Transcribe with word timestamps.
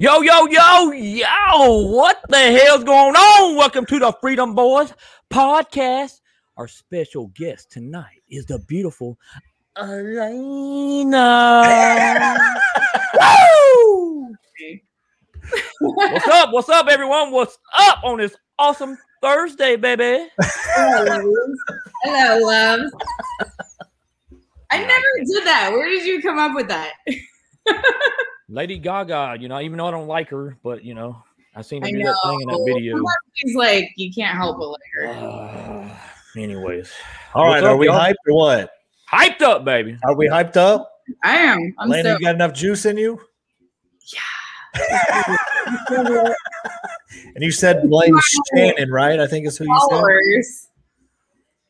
Yo, 0.00 0.22
yo, 0.22 0.46
yo, 0.46 0.92
yo, 0.92 1.86
what 1.88 2.22
the 2.30 2.38
hell's 2.38 2.84
going 2.84 3.14
on? 3.14 3.54
Welcome 3.54 3.84
to 3.84 3.98
the 3.98 4.10
Freedom 4.22 4.54
Boys 4.54 4.94
podcast. 5.28 6.22
Our 6.56 6.66
special 6.68 7.26
guest 7.36 7.70
tonight 7.70 8.22
is 8.26 8.46
the 8.46 8.60
beautiful 8.60 9.18
Elena. 9.76 11.12
Woo! 13.20 14.34
What's 15.80 16.28
up? 16.28 16.52
What's 16.54 16.70
up, 16.70 16.86
everyone? 16.88 17.30
What's 17.30 17.58
up 17.78 18.02
on 18.02 18.16
this 18.20 18.34
awesome 18.58 18.96
Thursday, 19.20 19.76
baby? 19.76 20.28
Hello, 20.40 22.38
loves. 22.46 22.90
I 24.70 24.78
never 24.78 25.26
did 25.26 25.44
that. 25.44 25.68
Where 25.72 25.90
did 25.90 26.06
you 26.06 26.22
come 26.22 26.38
up 26.38 26.54
with 26.54 26.68
that? 26.68 26.94
Lady 28.50 28.78
Gaga, 28.78 29.36
you 29.38 29.48
know, 29.48 29.60
even 29.60 29.78
though 29.78 29.86
I 29.86 29.90
don't 29.92 30.08
like 30.08 30.28
her, 30.30 30.58
but 30.64 30.84
you 30.84 30.92
know, 30.94 31.22
I 31.54 31.62
seen 31.62 31.82
her 31.82 31.88
I 31.88 31.92
do 31.92 32.02
that 32.02 32.16
thing 32.24 32.40
in 32.42 32.48
that 32.48 32.64
video. 32.66 33.00
He's 33.34 33.54
like, 33.54 33.90
you 33.96 34.12
can't 34.12 34.36
help 34.36 34.58
but 34.58 34.70
like 34.70 34.80
her. 34.94 35.06
Uh, 35.08 35.88
anyways, 36.36 36.92
All 37.34 37.44
right, 37.44 37.50
What's 37.62 37.64
are 37.64 37.74
up, 37.74 37.78
we 37.78 37.86
y'all? 37.86 37.98
hyped 38.00 38.14
or 38.28 38.34
what? 38.34 38.70
hyped 39.10 39.42
up, 39.42 39.64
baby. 39.64 39.96
Are 40.04 40.14
we 40.14 40.26
hyped 40.28 40.56
up? 40.56 40.90
I 41.22 41.36
am. 41.36 41.74
I'm 41.78 41.88
Lana, 41.88 42.10
so 42.10 42.18
you 42.18 42.20
got 42.26 42.34
enough 42.34 42.52
juice 42.52 42.84
in 42.86 42.96
you? 42.96 43.20
Yeah. 44.12 45.36
and 47.34 47.42
you 47.42 47.50
said 47.52 47.88
blame 47.88 48.16
Shannon, 48.56 48.90
right? 48.90 49.18
I 49.20 49.26
think 49.26 49.46
is 49.46 49.58
who 49.58 49.64
you 49.64 49.80
said. 49.90 49.96
followers. 49.96 50.66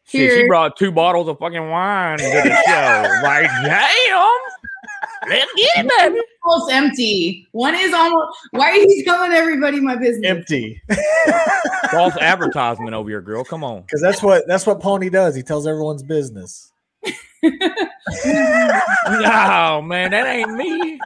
Shit, 0.06 0.32
she 0.32 0.46
brought 0.48 0.76
two 0.76 0.90
bottles 0.90 1.28
of 1.28 1.38
fucking 1.38 1.70
wine 1.70 2.18
and 2.20 2.32
did 2.32 2.44
the 2.46 2.62
show. 2.66 3.20
like, 3.22 3.44
damn. 3.64 4.49
Let's 5.28 5.52
get 5.54 5.84
it, 5.84 5.90
baby. 5.98 6.20
Almost 6.42 6.72
empty. 6.72 7.46
One 7.52 7.74
is 7.74 7.92
almost. 7.92 8.38
Why 8.52 8.70
are 8.70 8.76
you 8.76 9.04
telling 9.04 9.32
everybody 9.32 9.80
my 9.80 9.96
business? 9.96 10.28
Empty. 10.28 10.80
False 11.90 12.16
advertisement 12.16 12.94
over 12.94 13.08
here, 13.08 13.20
girl. 13.20 13.44
Come 13.44 13.62
on. 13.62 13.82
Because 13.82 14.00
that's 14.00 14.22
what 14.22 14.46
that's 14.46 14.66
what 14.66 14.80
Pony 14.80 15.10
does. 15.10 15.34
He 15.34 15.42
tells 15.42 15.66
everyone's 15.66 16.02
business. 16.02 16.72
No, 17.42 17.52
man, 19.82 20.10
that 20.10 20.26
ain't 20.26 20.54
me. 20.54 21.00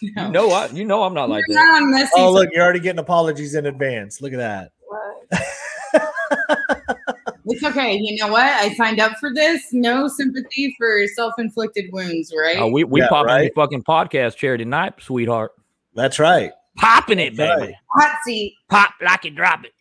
You 0.00 0.28
know 0.28 0.50
I 0.50 0.66
you 0.68 0.84
know 0.84 1.04
I'm 1.04 1.14
not 1.14 1.30
like 1.30 1.44
You're 1.48 1.58
that. 1.58 1.80
not. 1.82 2.08
Oh, 2.16 2.32
look, 2.32 2.50
you're 2.52 2.62
already 2.62 2.80
getting 2.80 2.98
apologies 2.98 3.54
in 3.54 3.66
advance. 3.66 4.20
Look 4.20 4.32
at 4.34 4.70
that. 5.30 5.42
It's 7.46 7.62
okay. 7.62 7.96
You 7.96 8.16
know 8.16 8.32
what? 8.32 8.42
I 8.42 8.74
signed 8.74 8.98
up 9.00 9.12
for 9.18 9.32
this. 9.32 9.72
No 9.72 10.08
sympathy 10.08 10.74
for 10.78 11.06
self-inflicted 11.14 11.86
wounds, 11.92 12.32
right? 12.36 12.56
Oh, 12.58 12.66
we 12.68 12.84
we 12.84 13.00
Yeah, 13.00 13.08
popping 13.08 13.26
right? 13.28 13.54
the 13.54 13.60
fucking 13.60 13.84
podcast 13.84 14.36
chair 14.36 14.56
tonight, 14.56 14.94
sweetheart. 15.00 15.52
That's 15.94 16.18
right. 16.18 16.50
Popping 16.78 17.18
it, 17.20 17.36
That's 17.36 17.60
baby. 17.60 17.72
right. 17.72 17.74
Hot 18.02 18.16
seat. 18.24 18.54
Pop 18.68 18.90
like 19.00 19.24
it, 19.24 19.34
drop 19.34 19.64
it. 19.64 19.72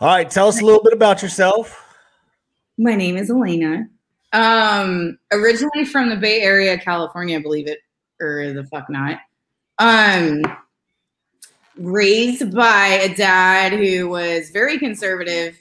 All 0.00 0.08
right, 0.08 0.28
tell 0.30 0.48
us 0.48 0.60
a 0.60 0.64
little 0.64 0.82
bit 0.82 0.92
about 0.92 1.22
yourself. 1.22 1.82
My 2.78 2.94
name 2.94 3.16
is 3.16 3.30
Elena. 3.30 3.88
Um, 4.34 5.18
originally 5.32 5.86
from 5.86 6.10
the 6.10 6.16
Bay 6.16 6.42
Area, 6.42 6.76
California, 6.78 7.40
believe 7.40 7.66
it 7.66 7.78
or 8.20 8.52
the 8.52 8.64
fuck 8.64 8.90
not. 8.90 9.18
Um, 9.78 10.42
raised 11.78 12.54
by 12.54 12.86
a 13.02 13.14
dad 13.14 13.72
who 13.72 14.08
was 14.08 14.50
very 14.50 14.78
conservative, 14.78 15.58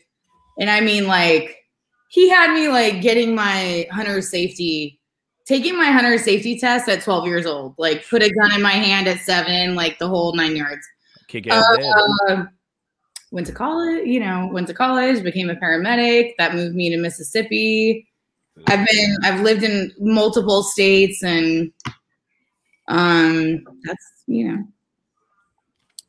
and 0.58 0.70
I 0.70 0.82
mean, 0.82 1.08
like, 1.08 1.64
he 2.10 2.30
had 2.30 2.54
me 2.54 2.70
like 2.70 3.02
getting 3.02 3.36
my 3.36 3.88
hunter 3.92 4.22
safety, 4.22 5.00
taking 5.46 5.78
my 5.78 5.92
hunter 5.92 6.18
safety 6.18 6.58
test 6.58 6.88
at 6.88 7.02
12 7.02 7.28
years 7.28 7.46
old. 7.46 7.76
Like, 7.78 8.08
put 8.08 8.24
a 8.24 8.30
gun 8.30 8.54
in 8.54 8.62
my 8.62 8.72
hand 8.72 9.08
at 9.08 9.20
seven, 9.20 9.76
like 9.76 10.00
the 10.00 10.08
whole 10.08 10.34
nine 10.36 10.56
yards. 10.56 10.86
Kick 11.28 11.48
ass 11.48 11.66
dad. 11.78 11.94
Uh, 12.30 12.46
went 13.32 13.48
to 13.48 13.54
college, 13.54 14.08
you 14.08 14.20
know, 14.20 14.50
went 14.52 14.68
to 14.68 14.74
college, 14.74 15.24
became 15.24 15.50
a 15.50 15.56
paramedic. 15.56 16.32
That 16.38 16.56
moved 16.56 16.76
me 16.76 16.90
to 16.90 16.98
Mississippi. 16.98 18.08
I've 18.68 18.88
been, 18.88 19.18
I've 19.24 19.42
lived 19.42 19.64
in 19.64 19.92
multiple 20.00 20.64
states, 20.64 21.22
and 21.24 21.72
um, 22.88 23.62
that's 23.84 24.06
you 24.28 24.48
know, 24.48 24.64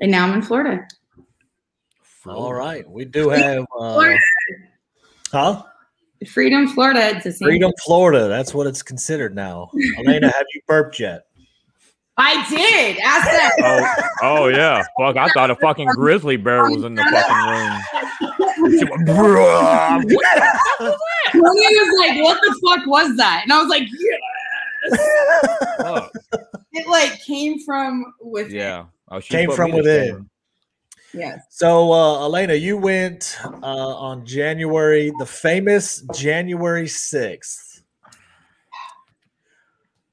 and 0.01 0.11
now 0.11 0.25
I'm 0.25 0.35
in 0.35 0.43
Florida. 0.43 0.87
All 2.27 2.55
right, 2.55 2.89
we 2.89 3.05
do 3.05 3.29
have 3.31 3.63
uh, 3.79 3.95
Florida, 3.95 4.21
huh? 5.37 5.63
Freedom, 6.27 6.67
Florida. 6.69 7.21
To 7.21 7.33
see. 7.33 7.45
Freedom, 7.45 7.73
Florida. 7.85 8.29
That's 8.29 8.55
what 8.55 8.67
it's 8.67 8.83
considered 8.83 9.35
now. 9.35 9.71
Elena, 9.99 10.29
have 10.29 10.47
you 10.55 10.61
burped 10.67 10.99
yet? 10.99 11.27
I 12.19 12.49
did. 12.49 12.99
Ask 13.05 13.27
that. 13.27 14.09
Oh, 14.23 14.45
oh 14.45 14.49
yeah. 14.49 14.83
Fuck, 14.99 15.19
I 15.19 15.29
thought 15.35 15.51
a 15.51 15.57
fucking 15.57 15.89
grizzly 15.89 16.39
bear 16.39 16.71
was 16.71 16.83
in 16.83 16.95
the 16.95 17.03
fucking 17.13 17.51
room. 17.51 18.79
She 18.79 18.85
went, 18.87 19.07
what 19.07 20.27
the 20.35 20.61
fuck 20.79 20.81
was 20.81 20.97
Tony 21.33 21.43
was 21.43 22.09
like, 22.09 22.25
"What 22.25 22.41
the 22.41 22.61
fuck 22.65 22.87
was 22.87 23.17
that?" 23.17 23.43
And 23.45 23.53
I 23.53 23.61
was 23.61 23.69
like, 23.69 23.83
"Yes." 23.83 24.21
that? 25.79 26.11
It 26.73 26.87
like 26.89 27.23
came 27.23 27.59
from 27.65 28.15
within. 28.23 28.55
Yeah. 28.55 28.85
Oh, 29.11 29.21
she 29.21 29.35
Came 29.35 29.51
from 29.51 29.73
me 29.73 29.73
to 29.73 29.77
within. 29.79 30.31
Shame. 31.17 31.29
Yes. 31.29 31.41
So, 31.51 31.93
uh, 31.93 32.25
Elena, 32.25 32.55
you 32.55 32.77
went 32.77 33.39
uh, 33.45 33.97
on 33.97 34.25
January, 34.25 35.13
the 35.19 35.27
famous 35.27 36.05
January 36.15 36.87
6th. 36.87 37.83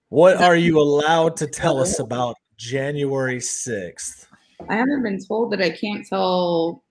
What 0.09 0.37
are 0.37 0.55
you 0.55 0.79
allowed 0.79 1.37
to 1.37 1.47
tell 1.47 1.79
us 1.79 1.99
about 1.99 2.35
January 2.57 3.37
6th? 3.37 4.27
I 4.69 4.75
haven't 4.75 5.03
been 5.03 5.19
told 5.25 5.51
that 5.53 5.61
I 5.61 5.71
can't 5.71 6.05
tell. 6.07 6.83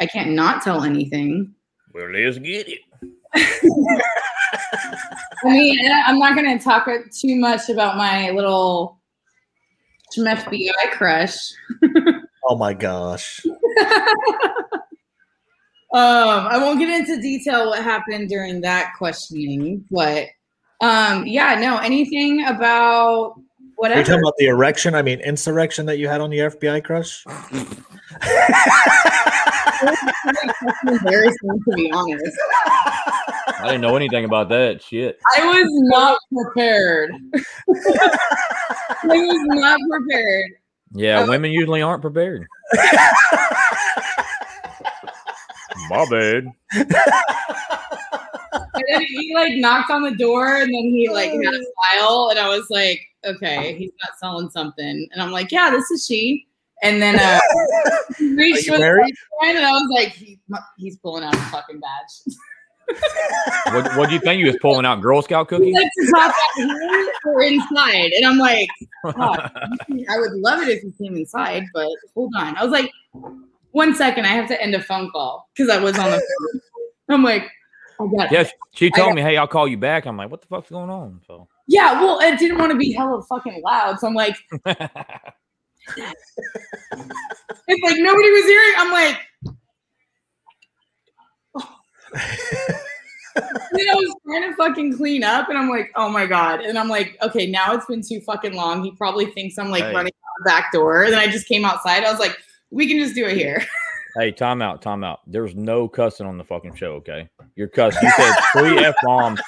I 0.00 0.06
can't 0.06 0.30
not 0.30 0.62
tell 0.62 0.82
anything. 0.82 1.54
Well, 1.92 2.10
let's 2.10 2.38
get 2.38 2.66
it. 2.68 2.80
I 5.44 5.50
mean, 5.50 5.78
I'm 6.06 6.18
not 6.18 6.34
going 6.34 6.58
to 6.58 6.62
talk 6.62 6.86
too 6.86 7.36
much 7.36 7.68
about 7.68 7.96
my 7.96 8.30
little 8.30 8.98
FBI 10.16 10.90
crush. 10.92 11.52
Oh 12.48 12.56
my 12.56 12.74
gosh. 12.74 13.44
Um, 15.94 16.46
I 16.48 16.58
won't 16.58 16.78
get 16.78 16.90
into 16.90 17.18
detail 17.22 17.70
what 17.70 17.82
happened 17.82 18.28
during 18.28 18.60
that 18.60 18.92
questioning, 18.98 19.82
but 19.90 20.26
um, 20.82 21.26
yeah, 21.26 21.54
no, 21.54 21.78
anything 21.78 22.44
about 22.44 23.30
Are 23.30 23.34
you 23.38 23.72
whatever. 23.76 24.02
talking 24.02 24.20
about 24.20 24.34
the 24.36 24.48
erection? 24.48 24.94
I 24.94 25.00
mean, 25.00 25.20
insurrection 25.20 25.86
that 25.86 25.96
you 25.98 26.06
had 26.06 26.20
on 26.20 26.28
the 26.28 26.36
FBI 26.38 26.84
crush? 26.84 27.24
embarrassing 30.86 31.60
to 31.68 31.74
be 31.76 31.90
honest. 31.92 32.36
I 33.46 33.62
didn't 33.68 33.80
know 33.80 33.96
anything 33.96 34.26
about 34.26 34.50
that 34.50 34.82
shit. 34.82 35.18
I 35.34 35.46
was 35.46 35.66
not 35.88 36.18
prepared. 36.34 37.12
I 37.34 39.16
was 39.16 39.44
not 39.48 39.80
prepared. 39.88 40.50
Yeah, 40.96 41.26
women 41.26 41.52
usually 41.52 41.82
aren't 41.82 42.02
prepared. 42.02 42.46
My 45.88 46.04
bad. 46.10 46.52
I 46.72 47.46
then 48.88 49.02
he 49.02 49.32
like 49.34 49.54
knocked 49.54 49.90
on 49.90 50.02
the 50.02 50.14
door 50.14 50.56
and 50.56 50.72
then 50.72 50.84
he 50.84 51.08
like 51.08 51.30
had 51.30 51.54
a 51.54 51.64
smile 51.92 52.28
and 52.30 52.38
I 52.38 52.48
was 52.48 52.68
like, 52.70 53.00
okay, 53.24 53.76
he's 53.76 53.92
not 54.02 54.18
selling 54.18 54.50
something. 54.50 55.08
And 55.12 55.22
I'm 55.22 55.32
like, 55.32 55.52
yeah, 55.52 55.70
this 55.70 55.90
is 55.90 56.06
she. 56.06 56.46
And 56.82 57.00
then 57.00 57.18
uh, 57.18 57.40
he 58.18 58.34
reached 58.34 58.66
you 58.66 58.72
for 58.72 58.78
the 58.78 59.16
and 59.44 59.58
I 59.58 59.72
was 59.72 59.88
like, 59.90 60.12
he, 60.12 60.38
he's 60.76 60.96
pulling 60.98 61.24
out 61.24 61.34
a 61.34 61.38
fucking 61.38 61.80
badge. 61.80 62.34
What 63.72 63.96
what 63.96 64.08
do 64.08 64.14
you 64.14 64.20
think 64.20 64.40
you 64.40 64.46
was 64.46 64.56
pulling 64.60 64.86
out 64.86 65.00
Girl 65.00 65.20
Scout 65.22 65.48
cookies? 65.48 65.74
like 65.74 65.90
to 65.98 66.12
talk 66.12 66.34
here 66.56 67.12
or 67.26 67.42
inside. 67.42 68.12
And 68.12 68.24
I'm 68.24 68.38
like, 68.38 68.68
God, 69.04 69.50
I 70.08 70.18
would 70.18 70.32
love 70.34 70.62
it 70.62 70.68
if 70.68 70.82
he 70.82 70.92
came 71.04 71.16
inside, 71.16 71.64
but 71.74 71.88
hold 72.14 72.32
on. 72.36 72.56
I 72.56 72.62
was 72.62 72.70
like, 72.70 72.90
one 73.72 73.94
second, 73.94 74.24
I 74.24 74.28
have 74.28 74.48
to 74.48 74.62
end 74.62 74.74
a 74.74 74.82
phone 74.82 75.10
call 75.10 75.48
because 75.54 75.70
I 75.70 75.78
was 75.82 75.98
on 75.98 76.10
the 76.10 76.16
phone. 76.18 76.60
I'm 77.08 77.22
like, 77.22 77.50
I 78.00 78.06
got 78.16 78.32
Yes, 78.32 78.50
she 78.72 78.90
told 78.90 79.14
me, 79.14 79.22
"Hey, 79.22 79.36
I'll 79.36 79.46
call 79.46 79.66
you 79.66 79.78
back." 79.78 80.06
I'm 80.06 80.16
like, 80.16 80.30
"What 80.30 80.42
the 80.42 80.46
fuck's 80.48 80.70
going 80.70 80.90
on?" 80.90 81.20
So 81.26 81.48
Yeah, 81.66 82.00
well, 82.00 82.20
I 82.20 82.36
didn't 82.36 82.58
want 82.58 82.72
to 82.72 82.78
be 82.78 82.92
hella 82.92 83.22
fucking 83.22 83.62
loud. 83.64 83.98
So 84.00 84.06
I'm 84.06 84.14
like, 84.14 84.36
it's 84.50 84.76
like 87.82 87.96
nobody 87.98 88.30
was 88.30 88.44
hearing. 88.44 88.74
I'm 88.76 88.92
like, 88.92 89.18
then 93.36 93.88
I 93.90 93.94
was 93.94 94.14
trying 94.26 94.50
to 94.50 94.56
fucking 94.56 94.96
clean 94.96 95.22
up, 95.22 95.48
and 95.48 95.58
I'm 95.58 95.68
like, 95.68 95.90
oh 95.96 96.08
my 96.08 96.26
god. 96.26 96.60
And 96.60 96.78
I'm 96.78 96.88
like, 96.88 97.16
okay, 97.22 97.46
now 97.46 97.74
it's 97.74 97.86
been 97.86 98.02
too 98.02 98.20
fucking 98.20 98.54
long. 98.54 98.82
He 98.82 98.90
probably 98.92 99.26
thinks 99.26 99.58
I'm 99.58 99.70
like 99.70 99.84
Hey. 99.84 99.94
running 99.94 100.12
out 100.12 100.32
the 100.38 100.44
back 100.44 100.72
door. 100.72 101.04
And 101.04 101.12
then 101.12 101.20
I 101.20 101.26
just 101.26 101.46
came 101.46 101.64
outside. 101.64 102.04
I 102.04 102.10
was 102.10 102.20
like, 102.20 102.36
we 102.70 102.88
can 102.88 102.98
just 102.98 103.14
do 103.14 103.26
it 103.26 103.36
here. 103.36 103.64
hey, 104.16 104.32
time 104.32 104.62
out, 104.62 104.80
time 104.82 105.04
out. 105.04 105.20
There's 105.26 105.54
no 105.54 105.86
cussing 105.88 106.26
on 106.26 106.38
the 106.38 106.44
fucking 106.44 106.74
show, 106.74 106.94
okay? 106.94 107.28
You're 107.54 107.68
cussing. 107.68 108.02
You 108.02 108.10
said 108.16 108.34
three 108.52 108.78
f 108.78 108.94
bombs 109.02 109.40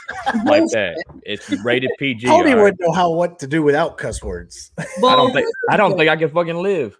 like 0.44 0.64
that. 0.72 1.02
It's 1.24 1.48
rated 1.64 1.90
PG. 1.98 2.28
all 2.28 2.38
Tony 2.40 2.54
right? 2.54 2.62
would 2.62 2.76
know 2.80 2.92
how 2.92 3.10
what 3.10 3.38
to 3.40 3.46
do 3.46 3.62
without 3.62 3.96
cuss 3.98 4.22
words. 4.22 4.70
I 4.78 4.84
don't 5.00 5.32
think 5.32 5.46
I 5.70 5.76
don't 5.76 5.96
think 5.96 6.08
I 6.10 6.16
can 6.16 6.30
fucking 6.30 6.56
live. 6.56 6.96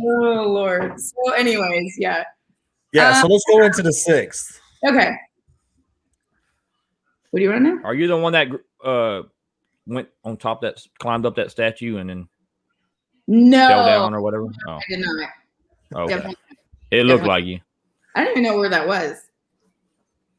Oh 0.00 0.44
lord. 0.46 0.98
So, 1.00 1.32
anyways, 1.32 1.96
yeah. 1.98 2.24
Yeah, 2.92 3.10
Uh, 3.10 3.14
so 3.22 3.26
let's 3.28 3.44
go 3.50 3.62
into 3.62 3.82
the 3.82 3.92
sixth. 3.92 4.60
Okay. 4.86 5.12
What 7.30 7.38
do 7.38 7.42
you 7.42 7.50
want 7.50 7.64
to 7.64 7.74
know? 7.76 7.80
Are 7.84 7.94
you 7.94 8.06
the 8.06 8.16
one 8.16 8.32
that 8.32 8.48
uh 8.82 9.22
went 9.86 10.08
on 10.24 10.36
top 10.36 10.62
that 10.62 10.80
climbed 10.98 11.26
up 11.26 11.36
that 11.36 11.50
statue 11.50 11.98
and 11.98 12.08
then 12.08 12.28
No, 13.26 13.66
fell 13.66 13.84
down 13.86 14.14
or 14.14 14.20
whatever? 14.22 14.46
Oh, 14.66 14.72
I 14.72 14.82
did 14.88 15.00
not. 15.00 15.28
okay. 15.94 16.14
Definitely. 16.14 16.36
It 16.90 17.04
looked 17.04 17.24
definitely. 17.24 17.28
like 17.28 17.44
you. 17.44 17.60
I 18.14 18.24
don't 18.24 18.30
even 18.32 18.42
know 18.44 18.56
where 18.58 18.70
that 18.70 18.86
was. 18.86 19.20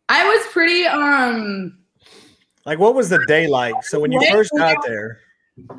I 0.10 0.28
was 0.28 0.48
pretty 0.48 0.86
um 0.88 1.78
Like, 2.66 2.80
what 2.80 2.96
was 2.96 3.10
the 3.10 3.24
day 3.28 3.48
like? 3.48 3.84
So 3.84 4.00
when 4.00 4.12
you 4.12 4.18
What? 4.20 4.32
first 4.32 4.52
got 4.58 4.78
there, 4.88 5.20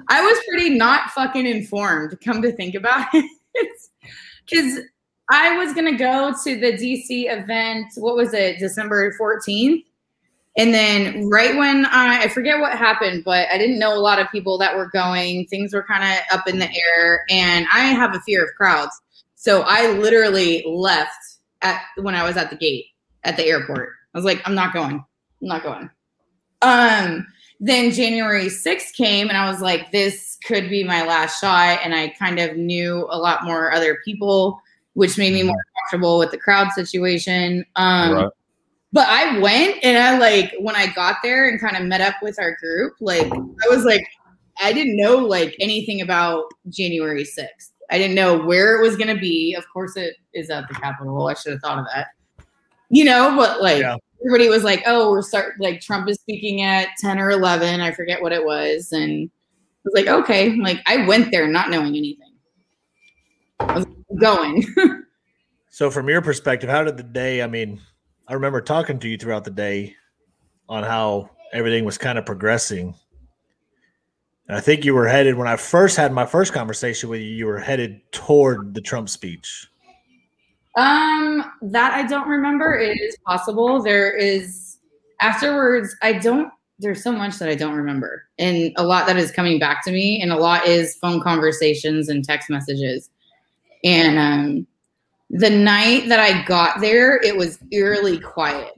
I 0.08 0.22
was 0.22 0.38
pretty 0.48 0.70
not 0.76 1.10
fucking 1.10 1.46
informed, 1.46 2.16
come 2.24 2.40
to 2.42 2.52
think 2.52 2.76
about 2.76 3.08
it. 3.14 3.24
Cause 4.52 4.80
I 5.30 5.56
was 5.56 5.72
gonna 5.74 5.96
go 5.96 6.34
to 6.44 6.60
the 6.60 6.72
DC 6.72 7.32
event, 7.32 7.86
what 7.96 8.16
was 8.16 8.34
it, 8.34 8.58
December 8.58 9.14
14th? 9.18 9.84
And 10.58 10.74
then 10.74 11.28
right 11.28 11.56
when 11.56 11.86
I 11.86 12.22
I 12.22 12.28
forget 12.28 12.58
what 12.60 12.76
happened, 12.76 13.22
but 13.24 13.48
I 13.52 13.56
didn't 13.58 13.78
know 13.78 13.94
a 13.94 14.00
lot 14.00 14.18
of 14.18 14.30
people 14.30 14.58
that 14.58 14.76
were 14.76 14.88
going. 14.88 15.46
Things 15.46 15.72
were 15.72 15.84
kind 15.84 16.02
of 16.02 16.38
up 16.38 16.48
in 16.48 16.58
the 16.58 16.68
air, 16.68 17.24
and 17.30 17.66
I 17.72 17.80
have 17.86 18.14
a 18.14 18.20
fear 18.20 18.44
of 18.44 18.50
crowds. 18.56 19.00
So 19.36 19.62
I 19.66 19.92
literally 19.92 20.64
left 20.66 21.12
at 21.62 21.82
when 21.96 22.14
I 22.14 22.24
was 22.24 22.36
at 22.36 22.50
the 22.50 22.56
gate 22.56 22.86
at 23.24 23.36
the 23.36 23.46
airport. 23.46 23.90
I 24.14 24.18
was 24.18 24.24
like, 24.24 24.42
I'm 24.46 24.54
not 24.54 24.74
going. 24.74 24.96
I'm 25.42 25.48
not 25.48 25.62
going. 25.62 25.90
Um, 26.62 27.26
then 27.60 27.90
January 27.92 28.46
6th 28.46 28.94
came 28.94 29.28
and 29.28 29.36
I 29.36 29.50
was 29.50 29.60
like, 29.60 29.92
this 29.92 30.38
could 30.44 30.68
be 30.68 30.84
my 30.84 31.06
last 31.06 31.40
shot. 31.40 31.80
And 31.84 31.94
I 31.94 32.08
kind 32.18 32.38
of 32.38 32.56
knew 32.56 33.06
a 33.10 33.18
lot 33.18 33.44
more 33.44 33.72
other 33.72 33.98
people, 34.04 34.60
which 35.00 35.16
made 35.16 35.32
me 35.32 35.42
more 35.42 35.56
comfortable 35.80 36.18
with 36.18 36.30
the 36.30 36.36
crowd 36.36 36.70
situation. 36.72 37.64
Um, 37.76 38.12
Right. 38.12 38.28
but 38.92 39.08
I 39.08 39.38
went 39.38 39.82
and 39.82 39.96
I 39.96 40.18
like 40.18 40.52
when 40.60 40.76
I 40.76 40.88
got 40.88 41.16
there 41.22 41.48
and 41.48 41.58
kind 41.58 41.74
of 41.74 41.84
met 41.84 42.02
up 42.02 42.16
with 42.20 42.38
our 42.38 42.54
group, 42.56 42.92
like 43.00 43.24
I 43.32 43.68
was 43.74 43.86
like, 43.86 44.04
I 44.62 44.74
didn't 44.74 44.98
know 44.98 45.16
like 45.16 45.56
anything 45.58 46.02
about 46.02 46.44
January 46.68 47.24
6th. 47.24 47.70
I 47.90 47.96
didn't 47.96 48.14
know 48.14 48.44
where 48.44 48.78
it 48.78 48.82
was 48.82 48.94
gonna 48.98 49.16
be. 49.18 49.54
Of 49.54 49.64
course 49.72 49.96
it 49.96 50.16
is 50.34 50.50
at 50.50 50.68
the 50.68 50.74
Capitol. 50.74 51.28
I 51.28 51.32
should 51.34 51.52
have 51.52 51.62
thought 51.62 51.78
of 51.78 51.86
that. 51.94 52.08
You 52.90 53.04
know, 53.06 53.34
but 53.38 53.62
like 53.62 53.80
Yeah. 53.80 53.96
everybody 54.20 54.50
was 54.50 54.64
like, 54.64 54.82
oh, 54.84 55.10
we're 55.12 55.22
start 55.22 55.54
like 55.60 55.80
Trump 55.80 56.10
is 56.10 56.16
speaking 56.20 56.60
at 56.60 56.88
10 56.98 57.18
or 57.18 57.30
11. 57.30 57.80
I 57.80 57.90
forget 57.92 58.20
what 58.20 58.32
it 58.32 58.44
was. 58.44 58.92
And 58.92 59.30
I 59.30 59.80
was 59.82 59.94
like, 59.94 60.08
okay, 60.08 60.56
like 60.56 60.82
I 60.84 61.06
went 61.06 61.32
there 61.32 61.46
not 61.48 61.70
knowing 61.70 61.96
anything. 61.96 62.34
Going. 64.18 64.64
so 65.70 65.90
from 65.90 66.08
your 66.08 66.22
perspective, 66.22 66.70
how 66.70 66.84
did 66.84 66.96
the 66.96 67.02
day? 67.02 67.42
I 67.42 67.46
mean, 67.46 67.80
I 68.26 68.34
remember 68.34 68.60
talking 68.60 68.98
to 69.00 69.08
you 69.08 69.16
throughout 69.16 69.44
the 69.44 69.50
day 69.50 69.94
on 70.68 70.82
how 70.82 71.30
everything 71.52 71.84
was 71.84 71.98
kind 71.98 72.18
of 72.18 72.26
progressing. 72.26 72.94
And 74.48 74.56
I 74.56 74.60
think 74.60 74.84
you 74.84 74.94
were 74.94 75.06
headed 75.06 75.36
when 75.36 75.46
I 75.46 75.56
first 75.56 75.96
had 75.96 76.12
my 76.12 76.26
first 76.26 76.52
conversation 76.52 77.08
with 77.08 77.20
you. 77.20 77.28
You 77.28 77.46
were 77.46 77.58
headed 77.58 78.00
toward 78.12 78.74
the 78.74 78.80
Trump 78.80 79.08
speech. 79.08 79.68
Um, 80.76 81.44
that 81.62 81.94
I 81.94 82.06
don't 82.06 82.28
remember. 82.28 82.74
It 82.78 83.00
is 83.00 83.16
possible. 83.26 83.82
There 83.82 84.16
is 84.16 84.78
afterwards. 85.20 85.94
I 86.02 86.14
don't. 86.14 86.52
There's 86.78 87.02
so 87.02 87.12
much 87.12 87.38
that 87.38 87.48
I 87.48 87.54
don't 87.54 87.74
remember, 87.74 88.24
and 88.38 88.72
a 88.76 88.84
lot 88.84 89.06
that 89.06 89.18
is 89.18 89.30
coming 89.30 89.58
back 89.58 89.84
to 89.84 89.92
me, 89.92 90.22
and 90.22 90.32
a 90.32 90.36
lot 90.36 90.66
is 90.66 90.96
phone 90.96 91.20
conversations 91.20 92.08
and 92.08 92.24
text 92.24 92.48
messages. 92.48 93.10
And 93.84 94.18
um, 94.18 94.66
the 95.30 95.50
night 95.50 96.08
that 96.08 96.20
I 96.20 96.44
got 96.44 96.80
there, 96.80 97.20
it 97.22 97.36
was 97.36 97.58
eerily 97.70 98.18
quiet. 98.18 98.72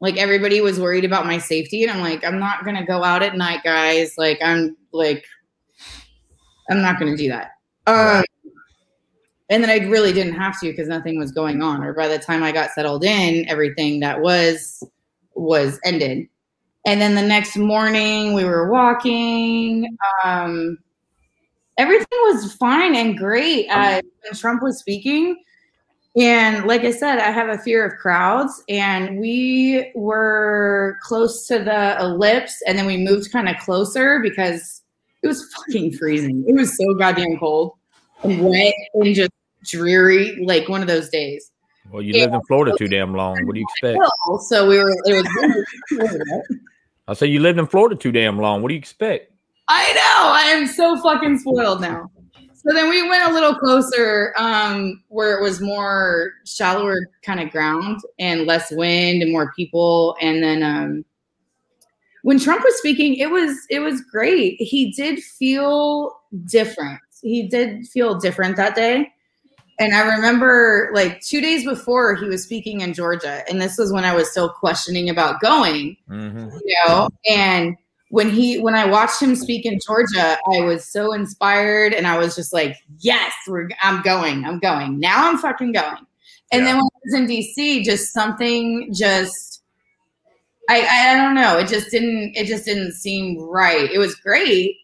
Like 0.00 0.16
everybody 0.16 0.60
was 0.60 0.78
worried 0.78 1.04
about 1.04 1.26
my 1.26 1.38
safety, 1.38 1.82
and 1.82 1.90
I'm 1.90 2.00
like, 2.00 2.24
I'm 2.24 2.38
not 2.38 2.64
gonna 2.64 2.86
go 2.86 3.02
out 3.02 3.22
at 3.22 3.36
night, 3.36 3.62
guys. 3.64 4.14
Like 4.16 4.38
I'm 4.42 4.76
like, 4.92 5.24
I'm 6.70 6.80
not 6.80 6.98
gonna 6.98 7.16
do 7.16 7.28
that. 7.28 7.52
Um, 7.86 8.24
and 9.50 9.62
then 9.62 9.70
I 9.70 9.86
really 9.88 10.12
didn't 10.12 10.34
have 10.34 10.60
to 10.60 10.66
because 10.66 10.88
nothing 10.88 11.18
was 11.18 11.32
going 11.32 11.62
on. 11.62 11.82
Or 11.82 11.94
by 11.94 12.06
the 12.06 12.18
time 12.18 12.42
I 12.42 12.52
got 12.52 12.70
settled 12.70 13.04
in, 13.04 13.48
everything 13.48 14.00
that 14.00 14.20
was 14.20 14.82
was 15.34 15.80
ended. 15.84 16.28
And 16.86 17.00
then 17.00 17.14
the 17.14 17.22
next 17.22 17.56
morning 17.56 18.34
we 18.34 18.44
were 18.44 18.70
walking. 18.70 19.96
Um, 20.24 20.78
everything 21.78 22.06
was 22.24 22.52
fine 22.54 22.94
and 22.94 23.16
great 23.16 23.68
uh, 23.68 24.02
when 24.22 24.34
Trump 24.34 24.62
was 24.62 24.78
speaking. 24.78 25.42
And 26.16 26.66
like 26.66 26.82
I 26.82 26.90
said, 26.90 27.18
I 27.18 27.30
have 27.30 27.48
a 27.48 27.58
fear 27.58 27.86
of 27.86 27.96
crowds, 27.98 28.62
and 28.68 29.20
we 29.20 29.92
were 29.94 30.96
close 31.02 31.46
to 31.46 31.60
the 31.60 31.96
ellipse, 32.00 32.60
and 32.66 32.76
then 32.76 32.86
we 32.86 32.96
moved 32.96 33.30
kind 33.30 33.48
of 33.48 33.56
closer 33.58 34.18
because 34.20 34.82
it 35.22 35.28
was 35.28 35.44
fucking 35.56 35.92
freezing. 35.92 36.44
It 36.48 36.54
was 36.54 36.76
so 36.76 36.94
goddamn 36.94 37.38
cold 37.38 37.72
and 38.24 38.44
wet 38.44 38.74
and 38.94 39.14
just 39.14 39.30
dreary, 39.64 40.44
like 40.44 40.68
one 40.68 40.80
of 40.80 40.88
those 40.88 41.08
days. 41.08 41.52
Well, 41.90 42.02
you 42.02 42.14
lived 42.14 42.34
in 42.34 42.42
Florida 42.42 42.76
too 42.76 42.88
damn 42.88 43.14
long. 43.14 43.46
What 43.46 43.54
do 43.54 43.60
you 43.60 43.66
expect? 43.70 43.98
So 44.40 44.68
we 44.68 44.78
were. 44.78 44.94
It 45.04 45.24
was. 45.90 46.42
I 47.06 47.14
said 47.14 47.26
you 47.26 47.40
lived 47.40 47.58
in 47.58 47.66
Florida 47.66 47.96
too 47.96 48.12
damn 48.12 48.38
long. 48.38 48.60
What 48.60 48.68
do 48.68 48.74
you 48.74 48.78
expect? 48.78 49.32
I 49.68 49.92
know. 49.92 50.32
I 50.32 50.42
am 50.56 50.66
so 50.66 50.96
fucking 51.00 51.38
spoiled 51.38 51.80
now. 51.80 52.10
So 52.54 52.74
then 52.74 52.90
we 52.90 53.08
went 53.08 53.30
a 53.30 53.32
little 53.32 53.54
closer, 53.54 54.34
um, 54.36 55.02
where 55.08 55.38
it 55.38 55.42
was 55.42 55.60
more 55.60 56.32
shallower 56.44 57.08
kind 57.22 57.40
of 57.40 57.50
ground 57.50 58.00
and 58.18 58.46
less 58.46 58.70
wind 58.72 59.22
and 59.22 59.30
more 59.30 59.52
people. 59.54 60.16
And 60.20 60.42
then 60.42 60.62
um, 60.62 61.04
when 62.22 62.38
Trump 62.38 62.64
was 62.64 62.76
speaking, 62.78 63.14
it 63.14 63.30
was 63.30 63.56
it 63.70 63.78
was 63.80 64.00
great. 64.00 64.56
He 64.60 64.92
did 64.92 65.20
feel 65.20 66.18
different. 66.46 67.00
He 67.22 67.46
did 67.48 67.86
feel 67.86 68.18
different 68.18 68.56
that 68.56 68.74
day. 68.74 69.12
And 69.78 69.94
I 69.94 70.16
remember 70.16 70.90
like 70.92 71.20
two 71.20 71.40
days 71.40 71.64
before 71.64 72.16
he 72.16 72.26
was 72.26 72.42
speaking 72.42 72.80
in 72.80 72.92
Georgia, 72.92 73.44
and 73.48 73.60
this 73.62 73.78
was 73.78 73.92
when 73.92 74.04
I 74.04 74.14
was 74.14 74.30
still 74.30 74.48
questioning 74.48 75.08
about 75.08 75.40
going 75.40 75.96
Mm-hmm. 76.10 76.48
you 76.64 76.76
know 76.86 77.08
and 77.30 77.76
when 78.10 78.30
he 78.30 78.58
when 78.60 78.74
i 78.74 78.84
watched 78.84 79.20
him 79.20 79.36
speak 79.36 79.66
in 79.66 79.78
georgia 79.84 80.38
i 80.52 80.60
was 80.60 80.90
so 80.90 81.12
inspired 81.12 81.92
and 81.92 82.06
i 82.06 82.16
was 82.16 82.34
just 82.34 82.52
like 82.52 82.76
yes 83.00 83.32
we're 83.46 83.68
i'm 83.82 84.02
going 84.02 84.44
i'm 84.44 84.58
going. 84.58 84.98
Now 84.98 85.28
i'm 85.28 85.38
fucking 85.38 85.72
going. 85.72 86.06
And 86.52 86.66
then 86.66 86.76
when 86.76 86.84
i 86.84 86.98
was 87.04 87.14
in 87.14 87.26
dc 87.26 87.84
just 87.84 88.12
something 88.12 88.92
just 88.92 89.62
I, 90.70 90.82
I 90.82 91.16
don't 91.16 91.34
know. 91.34 91.56
It 91.56 91.66
just 91.66 91.90
didn't 91.90 92.36
it 92.36 92.46
just 92.46 92.66
didn't 92.66 92.92
seem 92.92 93.40
right. 93.40 93.90
It 93.90 93.98
was 93.98 94.14
great 94.16 94.76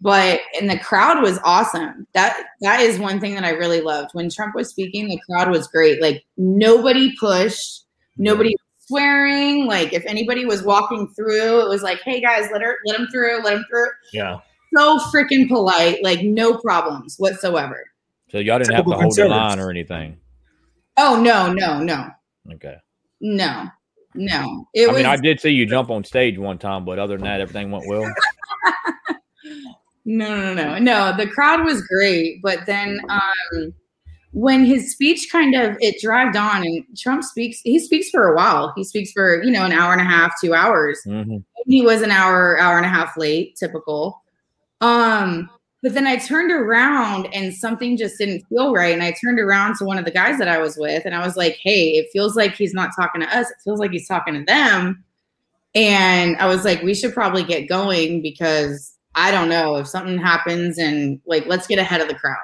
but 0.00 0.40
and 0.58 0.70
the 0.70 0.78
crowd 0.78 1.22
was 1.22 1.38
awesome. 1.44 2.06
That 2.14 2.40
that 2.60 2.80
is 2.80 2.98
one 2.98 3.20
thing 3.20 3.34
that 3.34 3.44
i 3.44 3.50
really 3.50 3.80
loved. 3.80 4.10
When 4.12 4.30
trump 4.30 4.54
was 4.54 4.68
speaking 4.70 5.08
the 5.08 5.20
crowd 5.28 5.50
was 5.50 5.68
great. 5.68 6.00
Like 6.00 6.24
nobody 6.36 7.14
pushed 7.18 7.84
nobody 8.16 8.54
swearing. 8.88 9.66
Like 9.66 9.92
if 9.92 10.04
anybody 10.06 10.44
was 10.44 10.62
walking 10.62 11.08
through, 11.14 11.60
it 11.64 11.68
was 11.68 11.82
like, 11.82 12.00
"Hey 12.02 12.20
guys, 12.20 12.48
let 12.52 12.62
her, 12.62 12.78
let 12.86 12.98
him 12.98 13.06
through, 13.12 13.42
let 13.42 13.54
him 13.54 13.64
through." 13.68 13.88
Yeah. 14.12 14.38
So 14.74 14.98
freaking 15.12 15.48
polite, 15.48 16.02
like 16.02 16.22
no 16.22 16.58
problems 16.58 17.16
whatsoever. 17.18 17.84
So 18.30 18.38
y'all 18.38 18.58
didn't 18.58 18.74
have 18.74 18.86
to 18.86 18.96
hold 18.96 19.16
the 19.16 19.28
line 19.28 19.58
or 19.58 19.70
anything. 19.70 20.18
Oh 20.96 21.20
no, 21.20 21.52
no, 21.52 21.80
no, 21.80 22.08
Okay. 22.54 22.76
no, 23.20 23.68
no. 24.14 24.66
It 24.74 24.88
I 24.88 24.92
was 24.92 24.96
mean, 24.96 25.06
I 25.06 25.16
did 25.16 25.40
see 25.40 25.50
you 25.50 25.64
jump 25.64 25.90
on 25.90 26.04
stage 26.04 26.36
one 26.38 26.58
time, 26.58 26.84
but 26.84 26.98
other 26.98 27.16
than 27.16 27.24
that, 27.24 27.40
everything 27.40 27.70
went 27.70 27.86
well. 27.86 28.04
No, 30.10 30.54
no, 30.54 30.54
no, 30.54 30.78
no. 30.78 31.14
The 31.18 31.26
crowd 31.26 31.66
was 31.66 31.82
great, 31.82 32.40
but 32.40 32.64
then 32.64 32.98
um, 33.10 33.74
when 34.32 34.64
his 34.64 34.92
speech 34.92 35.28
kind 35.32 35.54
of 35.54 35.76
it 35.80 36.00
dragged 36.00 36.36
on, 36.36 36.62
and 36.62 36.84
Trump 36.96 37.24
speaks, 37.24 37.60
he 37.64 37.78
speaks 37.78 38.10
for 38.10 38.28
a 38.28 38.36
while. 38.36 38.72
He 38.76 38.84
speaks 38.84 39.10
for 39.12 39.42
you 39.42 39.50
know 39.50 39.64
an 39.64 39.72
hour 39.72 39.92
and 39.92 40.00
a 40.00 40.04
half, 40.04 40.32
two 40.40 40.54
hours. 40.54 41.00
Mhm. 41.06 41.44
He 41.66 41.82
was 41.82 42.02
an 42.02 42.10
hour, 42.10 42.58
hour 42.58 42.76
and 42.76 42.86
a 42.86 42.88
half 42.88 43.16
late, 43.16 43.56
typical. 43.56 44.22
Um, 44.80 45.50
but 45.82 45.94
then 45.94 46.06
I 46.06 46.16
turned 46.16 46.50
around 46.50 47.28
and 47.32 47.54
something 47.54 47.96
just 47.96 48.18
didn't 48.18 48.44
feel 48.48 48.72
right, 48.72 48.92
and 48.92 49.02
I 49.02 49.12
turned 49.12 49.38
around 49.40 49.76
to 49.76 49.84
one 49.84 49.98
of 49.98 50.04
the 50.04 50.10
guys 50.10 50.38
that 50.38 50.48
I 50.48 50.58
was 50.58 50.76
with, 50.76 51.04
and 51.04 51.14
I 51.14 51.24
was 51.24 51.36
like, 51.36 51.58
"Hey, 51.62 51.90
it 51.92 52.08
feels 52.12 52.36
like 52.36 52.54
he's 52.54 52.74
not 52.74 52.90
talking 52.94 53.20
to 53.22 53.36
us. 53.36 53.50
It 53.50 53.56
feels 53.64 53.80
like 53.80 53.92
he's 53.92 54.08
talking 54.08 54.34
to 54.34 54.44
them." 54.44 55.04
And 55.74 56.36
I 56.36 56.46
was 56.46 56.64
like, 56.64 56.82
"We 56.82 56.94
should 56.94 57.14
probably 57.14 57.44
get 57.44 57.68
going 57.68 58.22
because." 58.22 58.94
I 59.14 59.32
don't 59.32 59.48
know 59.48 59.74
if 59.76 59.88
something 59.88 60.16
happens 60.18 60.78
and 60.78 61.20
like 61.26 61.44
let's 61.46 61.66
get 61.66 61.80
ahead 61.80 62.00
of 62.00 62.06
the 62.06 62.14
crowd. 62.14 62.36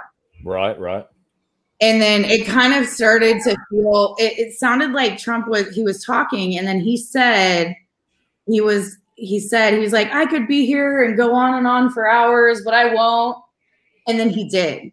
Right, 0.45 0.77
right. 0.81 1.07
And 1.81 2.01
then 2.01 2.25
it 2.25 2.47
kind 2.47 2.73
of 2.73 2.89
started 2.89 3.43
to 3.43 3.57
feel 3.69 4.15
it, 4.19 4.39
it 4.39 4.53
sounded 4.55 4.93
like 4.93 5.19
Trump 5.19 5.49
was 5.49 5.75
he 5.75 5.83
was 5.83 6.05
talking 6.05 6.57
and 6.57 6.67
then 6.67 6.81
he 6.81 6.97
said 6.97 7.75
he 8.47 8.61
was 8.61 8.97
he 9.17 9.41
said 9.41 9.75
he 9.75 9.81
was 9.81 9.93
like 9.93 10.13
I 10.13 10.27
could 10.27 10.47
be 10.47 10.67
here 10.67 11.03
and 11.03 11.17
go 11.17 11.35
on 11.35 11.55
and 11.55 11.67
on 11.67 11.91
for 11.91 12.09
hours 12.09 12.63
but 12.65 12.75
I 12.75 12.95
won't. 12.95 13.39
And 14.07 14.21
then 14.21 14.31
he 14.31 14.49
did. 14.49 14.93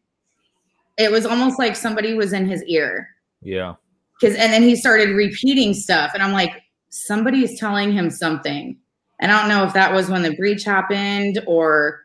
It 0.97 1.11
was 1.11 1.25
almost 1.25 1.59
like 1.59 1.75
somebody 1.75 2.13
was 2.13 2.33
in 2.33 2.45
his 2.45 2.63
ear. 2.63 3.09
Yeah. 3.41 3.75
Cuz 4.19 4.35
and 4.35 4.51
then 4.51 4.63
he 4.63 4.75
started 4.75 5.15
repeating 5.15 5.73
stuff 5.73 6.11
and 6.13 6.23
I'm 6.23 6.33
like 6.33 6.63
somebody's 6.89 7.59
telling 7.59 7.91
him 7.91 8.09
something. 8.09 8.75
And 9.19 9.31
I 9.31 9.39
don't 9.39 9.49
know 9.49 9.63
if 9.65 9.73
that 9.73 9.93
was 9.93 10.09
when 10.09 10.23
the 10.23 10.35
breach 10.35 10.63
happened 10.63 11.41
or 11.45 12.01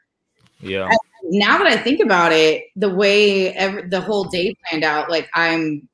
Yeah. 0.60 0.90
Now 1.30 1.58
that 1.58 1.66
I 1.66 1.76
think 1.76 2.00
about 2.00 2.32
it, 2.32 2.64
the 2.76 2.88
way 2.88 3.54
ev- 3.54 3.90
the 3.90 4.00
whole 4.00 4.24
day 4.24 4.54
planned 4.68 4.84
out, 4.84 5.10
like 5.10 5.28
I'm 5.34 5.88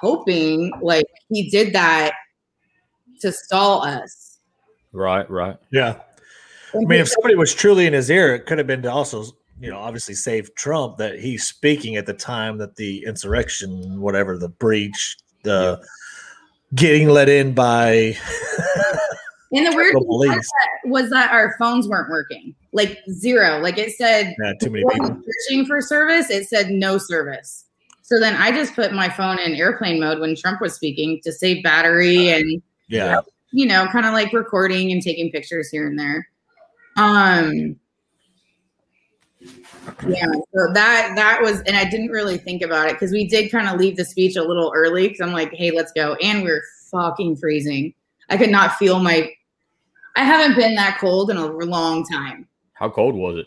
hoping 0.00 0.72
like 0.80 1.06
he 1.28 1.48
did 1.50 1.72
that 1.74 2.12
to 3.20 3.32
stall 3.32 3.82
us. 3.82 4.38
Right, 4.92 5.28
right. 5.30 5.56
Yeah. 5.70 6.00
I 6.74 6.78
mean, 6.78 7.00
if 7.00 7.08
somebody 7.08 7.34
was 7.34 7.54
truly 7.54 7.86
in 7.86 7.92
his 7.92 8.10
ear, 8.10 8.34
it 8.34 8.46
could 8.46 8.58
have 8.58 8.66
been 8.66 8.82
to 8.82 8.92
also, 8.92 9.24
you 9.60 9.70
know, 9.70 9.78
obviously 9.78 10.14
save 10.14 10.54
Trump 10.54 10.98
that 10.98 11.18
he's 11.18 11.44
speaking 11.44 11.96
at 11.96 12.06
the 12.06 12.12
time 12.12 12.58
that 12.58 12.76
the 12.76 13.04
insurrection, 13.06 14.00
whatever 14.00 14.36
the 14.36 14.48
breach, 14.48 15.16
the 15.42 15.80
getting 16.74 17.08
let 17.08 17.28
in 17.28 17.54
by 17.54 18.16
and 19.52 19.66
the 19.66 19.72
weird 19.74 19.94
the 19.94 20.00
thing 20.00 20.36
was 20.36 20.46
that, 20.46 20.88
was 20.90 21.10
that 21.10 21.32
our 21.32 21.54
phones 21.58 21.88
weren't 21.88 22.10
working, 22.10 22.54
like 22.76 22.98
zero. 23.10 23.58
Like 23.58 23.78
it 23.78 23.90
said, 23.96 24.36
Yeah, 24.40 24.52
too 24.60 24.70
many 24.70 24.84
people. 24.92 25.20
searching 25.48 25.66
for 25.66 25.80
service, 25.80 26.30
it 26.30 26.46
said 26.48 26.70
no 26.70 26.98
service. 26.98 27.64
So 28.02 28.20
then 28.20 28.36
I 28.36 28.52
just 28.52 28.74
put 28.76 28.92
my 28.92 29.08
phone 29.08 29.40
in 29.40 29.54
airplane 29.54 29.98
mode 29.98 30.20
when 30.20 30.36
Trump 30.36 30.60
was 30.60 30.74
speaking 30.74 31.20
to 31.24 31.32
save 31.32 31.64
battery 31.64 32.28
and 32.28 32.62
Yeah. 32.88 33.20
you 33.50 33.66
know, 33.66 33.86
kind 33.88 34.06
of 34.06 34.12
like 34.12 34.32
recording 34.32 34.92
and 34.92 35.02
taking 35.02 35.32
pictures 35.32 35.68
here 35.70 35.88
and 35.88 35.98
there. 35.98 36.28
Um 36.96 37.76
yeah, 40.06 40.26
so 40.32 40.72
that 40.72 41.12
that 41.16 41.40
was 41.42 41.60
and 41.62 41.76
I 41.76 41.84
didn't 41.88 42.10
really 42.10 42.38
think 42.38 42.62
about 42.62 42.88
it 42.88 42.94
because 42.94 43.12
we 43.12 43.26
did 43.26 43.50
kind 43.50 43.68
of 43.68 43.78
leave 43.78 43.96
the 43.96 44.04
speech 44.04 44.36
a 44.36 44.42
little 44.42 44.72
early 44.74 45.08
because 45.08 45.20
I'm 45.20 45.32
like, 45.32 45.52
hey, 45.54 45.70
let's 45.70 45.92
go. 45.92 46.14
And 46.16 46.42
we're 46.42 46.62
fucking 46.90 47.36
freezing. 47.36 47.94
I 48.28 48.36
could 48.36 48.50
not 48.50 48.76
feel 48.76 48.98
my 48.98 49.30
I 50.16 50.24
haven't 50.24 50.56
been 50.56 50.74
that 50.76 50.98
cold 50.98 51.30
in 51.30 51.36
a 51.36 51.46
long 51.46 52.04
time. 52.04 52.48
How 52.78 52.88
cold 52.90 53.14
was 53.14 53.38
it? 53.38 53.46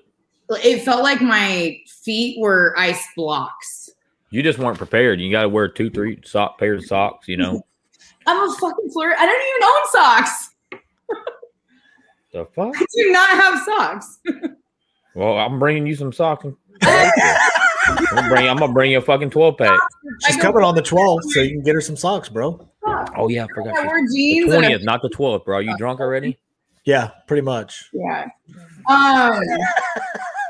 It 0.64 0.84
felt 0.84 1.04
like 1.04 1.22
my 1.22 1.78
feet 2.04 2.40
were 2.40 2.74
ice 2.78 3.06
blocks. 3.16 3.90
You 4.32 4.42
just 4.44 4.58
weren't 4.60 4.78
prepared. 4.78 5.20
You 5.20 5.32
got 5.32 5.44
to 5.44 5.50
wear 5.50 5.68
two, 5.68 5.90
three 5.90 6.20
sock 6.26 6.58
pairs 6.60 6.84
of 6.84 6.88
socks. 6.88 7.28
You 7.28 7.38
know 7.38 7.62
I'm 8.28 8.50
a 8.50 8.54
fucking 8.56 8.90
flirt. 8.92 9.16
I 9.18 9.26
don't 9.26 9.42
even 9.42 9.64
own 9.64 9.88
socks. 9.92 10.50
the 12.34 12.46
fuck? 12.56 12.76
I 12.76 12.86
do 12.96 13.12
not 13.12 13.30
have 13.30 13.64
socks. 13.64 14.20
Well, 15.16 15.38
I'm 15.38 15.60
bringing 15.60 15.86
you 15.88 15.96
some 15.96 16.14
socks. 16.14 16.46
I'm 16.82 18.06
gonna 18.16 18.30
bring. 18.30 18.48
I'm 18.48 18.58
gonna 18.58 18.74
bring 18.74 18.92
you 18.92 19.00
a 19.00 19.02
fucking 19.02 19.32
twelve 19.32 19.58
pack. 19.58 19.80
She's 20.28 20.38
coming 20.38 20.64
on 20.64 20.76
the 20.76 20.82
12th, 20.82 21.24
so 21.32 21.42
you 21.42 21.50
can 21.52 21.64
get 21.64 21.74
her 21.76 21.82
some 21.82 21.96
socks, 21.98 22.30
bro. 22.30 22.68
Oh 23.18 23.28
yeah, 23.30 23.46
I 23.46 23.48
forgot. 23.54 23.74
I 23.74 23.82
she's- 23.82 23.86
wore 23.88 24.02
The 24.02 24.14
jeans. 24.16 24.44
and 24.46 24.54
a- 24.54 24.58
twentieth, 24.68 24.84
not 24.84 25.02
the 25.02 25.10
twelfth, 25.10 25.46
bro. 25.46 25.58
Are 25.58 25.62
you 25.62 25.76
drunk 25.78 26.00
already? 26.00 26.38
Yeah, 26.86 27.12
pretty 27.28 27.42
much. 27.42 27.90
Yeah. 27.94 28.28
Um, 28.90 29.40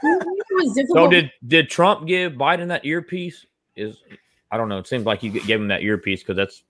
it 0.02 0.48
was 0.52 0.74
difficult. 0.76 0.98
So 0.98 1.10
did 1.10 1.32
did 1.46 1.70
Trump 1.70 2.08
give 2.08 2.34
Biden 2.34 2.70
that 2.70 2.86
earpiece? 2.86 3.46
Is 3.76 3.98
I 4.50 4.56
don't 4.56 4.70
know. 4.70 4.78
It 4.78 4.88
seems 4.88 5.06
like 5.06 5.24
you 5.24 5.32
gave 5.32 5.60
him 5.60 5.68
that 5.68 5.82
earpiece 5.82 6.22
because 6.22 6.38
that's 6.38 6.64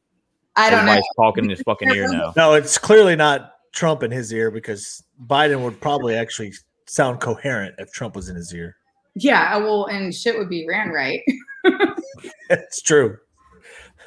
I 0.56 0.72
don't 0.72 0.86
know. 0.86 1.00
talking 1.16 1.44
in 1.44 1.50
his 1.52 1.62
fucking 1.62 1.90
ear 1.90 2.12
now. 2.12 2.34
No, 2.36 2.54
it's 2.54 2.80
clearly 2.80 3.16
not 3.16 3.54
Trump 3.72 4.02
in 4.02 4.10
his 4.10 4.34
ear 4.34 4.50
because 4.50 5.04
Biden 5.28 5.64
would 5.64 5.80
probably 5.80 6.16
actually 6.16 6.54
sound 6.88 7.20
coherent 7.20 7.76
if 7.78 7.92
Trump 7.92 8.16
was 8.16 8.30
in 8.30 8.36
his 8.36 8.52
ear. 8.54 8.78
Yeah, 9.16 9.58
well, 9.58 9.86
and 9.86 10.16
shit 10.16 10.38
would 10.40 10.50
be 10.50 10.66
ran 10.68 10.90
right. 10.90 11.22
It's 12.50 12.82
true. 12.82 13.18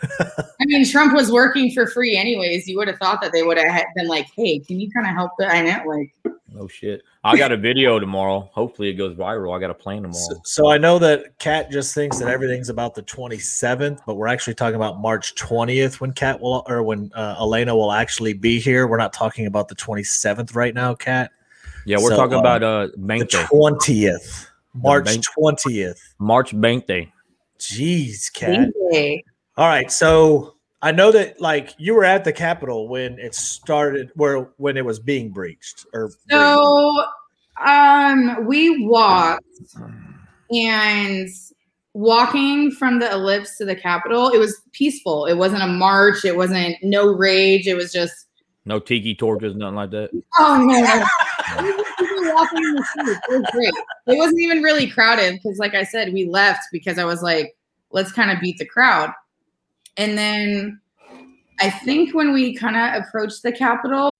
I 0.60 0.64
mean, 0.66 0.86
Trump 0.88 1.14
was 1.14 1.30
working 1.30 1.72
for 1.72 1.86
free 1.86 2.16
anyways. 2.16 2.66
You 2.66 2.76
would 2.78 2.88
have 2.88 2.98
thought 2.98 3.20
that 3.22 3.32
they 3.32 3.42
would 3.42 3.58
have 3.58 3.84
been 3.96 4.08
like, 4.08 4.26
"Hey, 4.36 4.58
can 4.60 4.80
you 4.80 4.90
kind 4.90 5.06
of 5.06 5.14
help?" 5.14 5.32
The, 5.38 5.46
I 5.46 5.62
know, 5.62 5.82
like, 5.86 6.12
No 6.48 6.68
shit. 6.68 7.02
I 7.24 7.36
got 7.36 7.52
a 7.52 7.56
video 7.56 7.98
tomorrow. 7.98 8.50
Hopefully 8.52 8.88
it 8.88 8.94
goes 8.94 9.16
viral. 9.16 9.56
I 9.56 9.60
got 9.60 9.70
a 9.70 9.74
plan 9.74 10.02
tomorrow. 10.02 10.12
So, 10.28 10.40
so 10.44 10.70
I 10.70 10.76
know 10.78 10.98
that 10.98 11.38
Kat 11.38 11.70
just 11.70 11.94
thinks 11.94 12.18
that 12.18 12.28
everything's 12.28 12.68
about 12.68 12.94
the 12.94 13.02
27th, 13.04 14.00
but 14.06 14.16
we're 14.16 14.26
actually 14.26 14.54
talking 14.54 14.74
about 14.76 15.00
March 15.00 15.34
20th 15.36 16.00
when 16.00 16.12
Kat 16.12 16.40
will 16.40 16.64
or 16.68 16.82
when 16.82 17.10
uh, 17.14 17.36
Elena 17.38 17.74
will 17.76 17.92
actually 17.92 18.32
be 18.32 18.58
here. 18.60 18.86
We're 18.88 18.96
not 18.98 19.12
talking 19.12 19.46
about 19.46 19.68
the 19.68 19.76
27th 19.76 20.54
right 20.56 20.74
now, 20.74 20.94
Kat. 20.94 21.30
Yeah, 21.86 21.98
we're 21.98 22.10
So, 22.10 22.16
talking 22.16 22.34
um, 22.34 22.40
about 22.40 22.62
uh 22.62 22.86
The 22.88 22.98
bank 22.98 23.30
day. 23.30 23.38
20th, 23.44 24.48
March 24.74 25.04
bank- 25.04 25.24
20th. 25.38 25.98
March 26.18 26.60
bank 26.60 26.86
day. 26.86 27.12
Jeez, 27.58 28.32
Kat. 28.32 28.50
thank 28.50 28.74
you. 28.76 29.22
All 29.56 29.68
right, 29.68 29.92
so 29.92 30.54
I 30.80 30.92
know 30.92 31.12
that 31.12 31.40
like 31.40 31.74
you 31.78 31.94
were 31.94 32.04
at 32.04 32.24
the 32.24 32.32
Capitol 32.32 32.88
when 32.88 33.18
it 33.18 33.34
started, 33.34 34.10
where 34.14 34.50
when 34.56 34.76
it 34.76 34.84
was 34.84 34.98
being 34.98 35.30
breached 35.30 35.86
or 35.92 36.10
breached. 36.28 37.08
Um, 37.64 38.46
we 38.46 38.86
walked 38.86 39.44
and 40.50 41.28
walking 41.94 42.70
from 42.70 42.98
the 42.98 43.12
ellipse 43.12 43.58
to 43.58 43.64
the 43.64 43.76
Capitol. 43.76 44.30
It 44.30 44.38
was 44.38 44.60
peaceful. 44.72 45.26
It 45.26 45.34
wasn't 45.34 45.62
a 45.62 45.66
march. 45.66 46.24
It 46.24 46.36
wasn't 46.36 46.76
no 46.82 47.06
rage. 47.06 47.66
It 47.66 47.74
was 47.74 47.92
just 47.92 48.14
No 48.64 48.78
tiki 48.78 49.14
torches, 49.14 49.54
nothing 49.54 49.76
like 49.76 49.90
that. 49.90 50.10
Oh 50.38 50.58
no! 50.64 50.80
no. 50.80 51.84
Walking 52.34 52.64
in 52.64 52.74
the 52.74 52.84
streets. 52.84 53.20
It 53.28 53.40
was 53.40 53.50
great. 53.52 53.74
It 54.06 54.16
wasn't 54.16 54.40
even 54.40 54.62
really 54.62 54.88
crowded 54.88 55.34
because, 55.34 55.58
like 55.58 55.74
I 55.74 55.82
said, 55.84 56.12
we 56.14 56.24
left 56.24 56.62
because 56.72 56.98
I 56.98 57.04
was 57.04 57.22
like, 57.22 57.54
let's 57.90 58.12
kind 58.12 58.30
of 58.30 58.40
beat 58.40 58.56
the 58.58 58.64
crowd. 58.64 59.12
And 59.96 60.16
then 60.16 60.80
I 61.60 61.70
think 61.70 62.14
when 62.14 62.32
we 62.32 62.54
kind 62.54 62.76
of 62.76 63.02
approached 63.02 63.42
the 63.42 63.52
Capitol, 63.52 64.10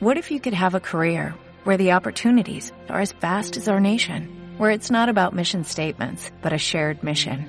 What 0.00 0.16
if 0.16 0.30
you 0.30 0.40
could 0.40 0.54
have 0.54 0.74
a 0.74 0.80
career 0.80 1.34
where 1.64 1.76
the 1.76 1.92
opportunities 1.92 2.72
are 2.88 3.00
as 3.00 3.12
vast 3.12 3.56
as 3.56 3.68
our 3.68 3.80
nation, 3.80 4.28
where 4.56 4.70
it's 4.70 4.90
not 4.90 5.08
about 5.08 5.34
mission 5.34 5.64
statements, 5.64 6.30
but 6.42 6.52
a 6.52 6.58
shared 6.58 7.02
mission? 7.02 7.46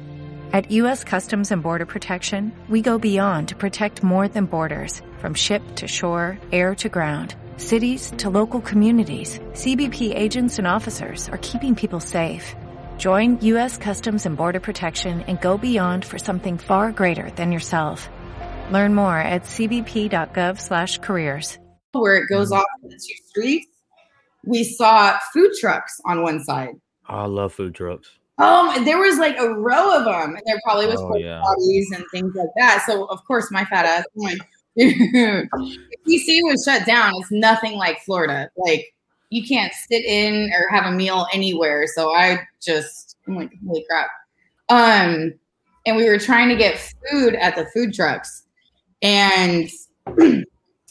At 0.54 0.70
U.S. 0.72 1.06
Customs 1.06 1.52
and 1.52 1.64
Border 1.64 1.86
Protection, 1.86 2.52
we 2.68 2.82
go 2.82 3.00
beyond 3.00 3.48
to 3.50 3.56
protect 3.56 4.04
more 4.04 4.28
than 4.28 4.46
borders 4.46 5.02
from 5.20 5.34
ship 5.34 5.64
to 5.76 5.88
shore, 5.88 6.38
air 6.52 6.76
to 6.76 6.90
ground. 6.90 7.36
Cities 7.56 8.12
to 8.18 8.30
local 8.30 8.60
communities, 8.60 9.40
CBP 9.54 10.14
agents 10.14 10.60
and 10.60 10.68
officers 10.68 11.30
are 11.30 11.38
keeping 11.38 11.74
people 11.74 12.02
safe. 12.02 12.54
Join 13.02 13.40
U.S. 13.42 13.78
Customs 13.80 14.28
and 14.28 14.38
Border 14.38 14.60
Protection 14.60 15.22
and 15.24 15.42
go 15.42 15.58
beyond 15.58 16.06
for 16.06 16.20
something 16.20 16.60
far 16.60 16.92
greater 16.92 17.32
than 17.32 17.52
yourself. 17.52 18.08
Learn 18.70 18.94
more 18.94 19.18
at 19.18 19.42
cbp.gov 19.42 20.60
slash 20.62 21.00
careers. 21.00 21.58
where 21.94 22.18
it 22.18 22.28
goes 22.30 22.52
off 22.52 22.64
the 22.84 22.90
two 22.92 23.24
streets, 23.26 23.66
we 24.46 24.64
saw 24.64 25.18
food 25.34 25.50
trucks 25.60 26.00
on 26.06 26.22
one 26.22 26.44
side. 26.44 26.76
I 27.08 27.26
love 27.26 27.54
food 27.54 27.74
trucks. 27.74 28.08
Um, 28.38 28.86
there 28.86 29.00
was 29.00 29.18
like 29.18 29.36
a 29.40 29.50
row 29.50 29.98
of 29.98 30.06
them, 30.06 30.36
and 30.36 30.44
there 30.46 30.60
probably 30.64 30.86
was 30.86 31.00
Oh, 31.02 31.16
yeah. 31.18 31.42
potties 31.42 31.86
and 31.98 32.06
things 32.14 32.32
like 32.36 32.50
that. 32.58 32.84
So 32.86 33.06
of 33.06 33.20
course, 33.26 33.50
my 33.50 33.66
fat 33.66 33.86
ass, 33.88 34.06
I'm 34.16 34.22
like, 34.22 34.38
Dude, 34.78 34.96
DC 36.08 36.40
was 36.44 36.64
shut 36.64 36.86
down. 36.86 37.14
It's 37.16 37.32
nothing 37.32 37.78
like 37.78 38.00
Florida. 38.06 38.50
Like 38.56 38.86
you 39.32 39.48
can't 39.48 39.74
sit 39.74 40.04
in 40.06 40.52
or 40.54 40.70
have 40.70 40.86
a 40.86 40.96
meal 40.96 41.26
anywhere. 41.34 41.88
So 41.88 42.14
I 42.14 42.42
just 42.62 43.18
I'm 43.28 43.36
like, 43.36 43.52
holy 43.66 43.84
crap. 43.90 44.10
Um, 44.70 45.34
and 45.86 45.96
we 45.98 46.08
were 46.08 46.20
trying 46.20 46.50
to 46.50 46.56
get 46.56 46.94
food 47.10 47.34
at 47.36 47.56
the 47.56 47.66
food 47.74 47.94
trucks, 47.94 48.44
and 49.02 49.68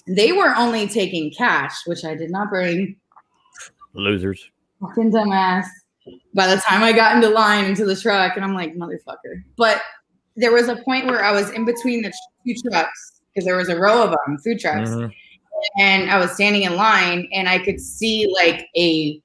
they 0.07 0.33
were 0.33 0.55
only 0.57 0.89
taking 0.89 1.31
cash, 1.31 1.87
which 1.87 2.05
I 2.05 2.15
did 2.15 2.31
not 2.31 2.49
bring. 2.51 2.97
Losers. 3.95 4.51
Fucking 4.81 5.13
dumbass. 5.13 5.67
By 6.35 6.47
the 6.47 6.61
time 6.63 6.83
I 6.83 6.93
got 6.93 7.15
into 7.15 7.29
line 7.29 7.67
into 7.67 7.85
the 7.85 7.95
truck, 7.95 8.37
and 8.37 8.45
I'm 8.45 8.55
like, 8.55 8.75
motherfucker. 8.75 9.43
But 9.57 9.83
there 10.37 10.53
was 10.53 10.69
a 10.69 10.77
point 10.77 11.07
where 11.07 11.23
I 11.23 11.33
was 11.33 11.51
in 11.51 11.65
between 11.65 12.03
the 12.03 12.13
two 12.47 12.55
trucks 12.71 13.21
because 13.33 13.45
there 13.45 13.57
was 13.57 13.69
a 13.69 13.79
row 13.79 14.03
of 14.03 14.11
them, 14.11 14.39
food 14.39 14.59
trucks. 14.59 14.91
Mhm. 14.91 15.13
And 15.79 16.11
I 16.11 16.19
was 16.19 16.33
standing 16.33 16.63
in 16.63 16.77
line 16.77 17.29
and 17.33 17.49
I 17.49 17.59
could 17.59 17.81
see 17.81 18.31
like 18.35 18.69
a 18.77 19.21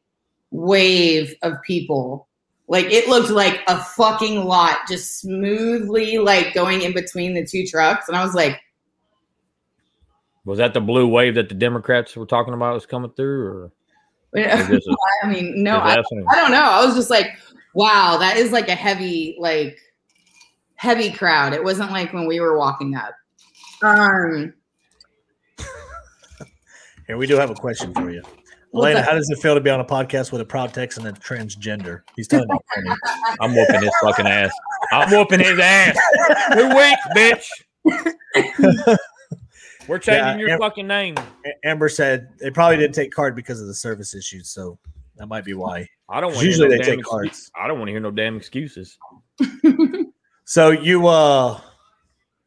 wave 0.52 1.36
of 1.42 1.62
people. 1.64 2.28
Like 2.68 2.86
it 2.86 3.08
looked 3.08 3.30
like 3.30 3.62
a 3.68 3.78
fucking 3.78 4.44
lot 4.46 4.80
just 4.88 5.20
smoothly 5.20 6.18
like 6.18 6.54
going 6.54 6.82
in 6.82 6.94
between 6.94 7.34
the 7.34 7.46
two 7.46 7.66
trucks. 7.66 8.08
And 8.08 8.18
I 8.18 8.24
was 8.26 8.34
like, 8.34 8.60
Was 10.46 10.58
that 10.58 10.74
the 10.74 10.82
blue 10.82 11.08
wave 11.08 11.36
that 11.36 11.50
the 11.50 11.56
Democrats 11.56 12.16
were 12.16 12.26
talking 12.26 12.54
about 12.54 12.74
was 12.74 12.86
coming 12.86 13.12
through, 13.16 13.46
or 13.46 13.72
is 14.36 14.68
this 14.68 14.88
a- 14.88 15.26
I 15.26 15.30
mean, 15.30 15.64
no, 15.64 15.78
I, 15.78 15.98
I 16.30 16.36
don't 16.36 16.52
know. 16.52 16.62
I 16.64 16.84
was 16.86 16.96
just 16.96 17.10
like, 17.10 17.28
wow, 17.74 18.18
that 18.20 18.38
is 18.38 18.52
like 18.52 18.68
a 18.68 18.76
heavy, 18.76 19.38
like 19.40 19.78
heavy 20.76 21.12
crowd. 21.12 21.54
It 21.54 21.64
wasn't 21.64 21.92
like 21.92 22.14
when 22.14 22.26
we 22.28 22.40
were 22.40 22.58
walking 22.58 22.96
up. 22.96 23.14
Um, 23.82 24.54
Here, 27.08 27.18
we 27.18 27.28
do 27.28 27.36
have 27.36 27.50
a 27.50 27.56
question 27.56 27.94
for 27.94 28.10
you. 28.10 28.22
Elena, 28.74 29.02
how 29.02 29.14
does 29.14 29.30
it 29.30 29.38
feel 29.40 29.56
to 29.56 29.62
be 29.62 29.70
on 29.70 29.80
a 29.80 29.86
podcast 29.86 30.32
with 30.32 30.42
a 30.42 30.46
proud 30.46 30.74
Texan 30.74 31.06
and 31.08 31.16
a 31.16 31.20
transgender? 31.20 32.02
He's 32.16 32.28
telling 32.28 32.50
you. 32.50 32.60
funny. 32.76 32.98
I'm 33.40 33.56
whooping 33.56 33.82
his 33.82 33.92
fucking 34.02 34.28
ass. 34.28 34.52
I'm 34.92 35.10
whooping 35.10 35.40
his 35.40 35.58
ass. 35.60 35.98
We're 36.56 36.76
weak, 36.76 36.98
bitch. 37.16 37.46
We're 39.88 40.00
changing 40.00 40.26
Yeah, 40.26 40.38
your 40.38 40.50
yeah. 40.50 40.58
fucking 40.58 40.88
name. 40.88 41.16
Amber 41.64 41.88
said 41.90 42.30
they 42.40 42.50
probably 42.50 42.78
didn't 42.78 42.96
take 42.96 43.12
card 43.14 43.36
because 43.36 43.62
of 43.62 43.68
the 43.68 43.74
service 43.74 44.14
issues, 44.16 44.50
so 44.50 44.78
that 45.18 45.28
might 45.28 45.46
be 45.46 45.54
why. 45.54 45.88
I 46.10 46.20
don't 46.20 46.34
want 46.34 46.46
Usually 46.46 46.68
no 46.68 46.78
they 46.78 46.82
damn 46.84 46.98
take 46.98 47.06
cards. 47.06 47.52
I 47.56 47.68
don't 47.68 47.78
want 47.78 47.88
to 47.90 47.92
hear 47.94 48.00
no 48.02 48.12
damn 48.12 48.36
excuses. 48.36 48.98
So 50.46 50.72
you, 50.72 51.08
uh, 51.08 51.60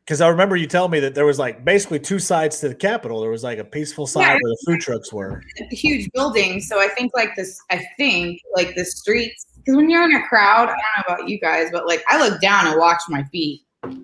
because 0.09 0.23
I 0.23 0.29
remember 0.29 0.57
you 0.57 0.67
telling 0.67 0.91
me 0.91 1.01
that 1.01 1.15
there 1.15 1.27
was 1.27 1.39
like 1.39 1.67
basically 1.67 2.01
two 2.01 2.19
sides 2.19 2.61
to 2.61 2.69
the 2.71 2.75
Capitol. 2.75 3.21
There 3.21 3.29
was 3.31 3.45
like 3.45 3.59
a 3.59 3.65
peaceful 3.65 4.07
side 4.07 4.23
Yeah. 4.23 4.33
where 4.41 4.53
the 4.53 4.59
food 4.67 4.81
trucks 4.81 5.13
were. 5.13 5.43
a 5.61 5.75
huge 5.75 6.09
building. 6.15 6.63
So 6.63 6.81
I 6.81 6.89
think 6.89 7.13
like 7.15 7.37
this, 7.37 7.61
I 7.71 7.85
think 7.99 8.41
like 8.57 8.75
the 8.75 8.87
streets, 8.87 9.45
because 9.59 9.77
when 9.77 9.91
you're 9.91 10.05
in 10.05 10.15
a 10.17 10.27
crowd, 10.27 10.71
I 10.71 10.77
don't 10.77 10.79
know 11.09 11.15
about 11.15 11.29
you 11.29 11.39
guys, 11.39 11.69
but 11.71 11.87
like 11.87 12.03
I 12.09 12.27
look 12.27 12.41
down 12.41 12.69
and 12.69 12.79
watch 12.79 13.03
my 13.11 13.23
feet. 13.25 13.61
And 13.83 14.01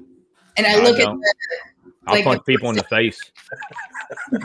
I 0.58 0.72
I 0.74 0.82
look 0.82 0.98
at 0.98 1.06
don't. 1.06 1.18
the, 1.20 1.34
I'll 2.06 2.14
Like 2.16 2.24
punch 2.24 2.40
the 2.44 2.52
people 2.52 2.68
in 2.68 2.76
the 2.76 2.84
face. 2.84 3.18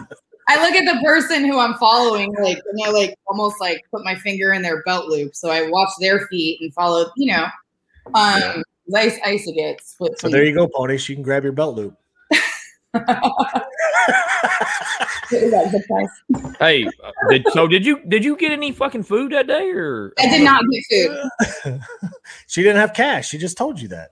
I 0.47 0.63
look 0.63 0.75
at 0.75 0.85
the 0.85 1.03
person 1.03 1.43
who 1.43 1.59
I'm 1.59 1.73
following, 1.73 2.33
like, 2.41 2.57
and 2.71 2.79
I 2.85 2.89
like 2.91 3.15
almost 3.27 3.59
like 3.59 3.83
put 3.91 4.05
my 4.05 4.15
finger 4.15 4.53
in 4.53 4.61
their 4.61 4.81
belt 4.83 5.07
loop. 5.07 5.35
So 5.35 5.49
I 5.49 5.69
watch 5.69 5.89
their 5.99 6.25
feet 6.27 6.61
and 6.61 6.73
follow, 6.73 7.11
you 7.17 7.33
know. 7.33 7.43
Um, 7.43 8.13
I, 8.15 8.63
used- 8.93 9.19
ice 9.23 9.45
used 9.45 9.47
to 9.47 9.77
split. 9.85 10.19
So 10.19 10.29
there 10.29 10.43
you 10.45 10.53
go, 10.53 10.67
ponies. 10.67 11.07
You 11.09 11.15
can 11.15 11.23
grab 11.23 11.43
your 11.43 11.53
belt 11.53 11.75
loop. 11.75 11.95
Hey, 16.59 16.87
did, 17.29 17.45
so 17.51 17.67
did 17.67 17.85
you 17.85 18.01
did 18.07 18.25
you 18.25 18.35
get 18.35 18.51
any 18.51 18.71
fucking 18.71 19.03
food 19.03 19.31
that 19.31 19.47
day 19.47 19.69
or? 19.71 20.13
I 20.19 20.27
did 20.29 20.43
not 20.43 20.63
get 20.71 20.83
food. 21.63 21.79
she 22.47 22.63
didn't 22.63 22.77
have 22.77 22.93
cash. 22.93 23.29
She 23.29 23.37
just 23.37 23.57
told 23.57 23.79
you 23.79 23.89
that. 23.89 24.09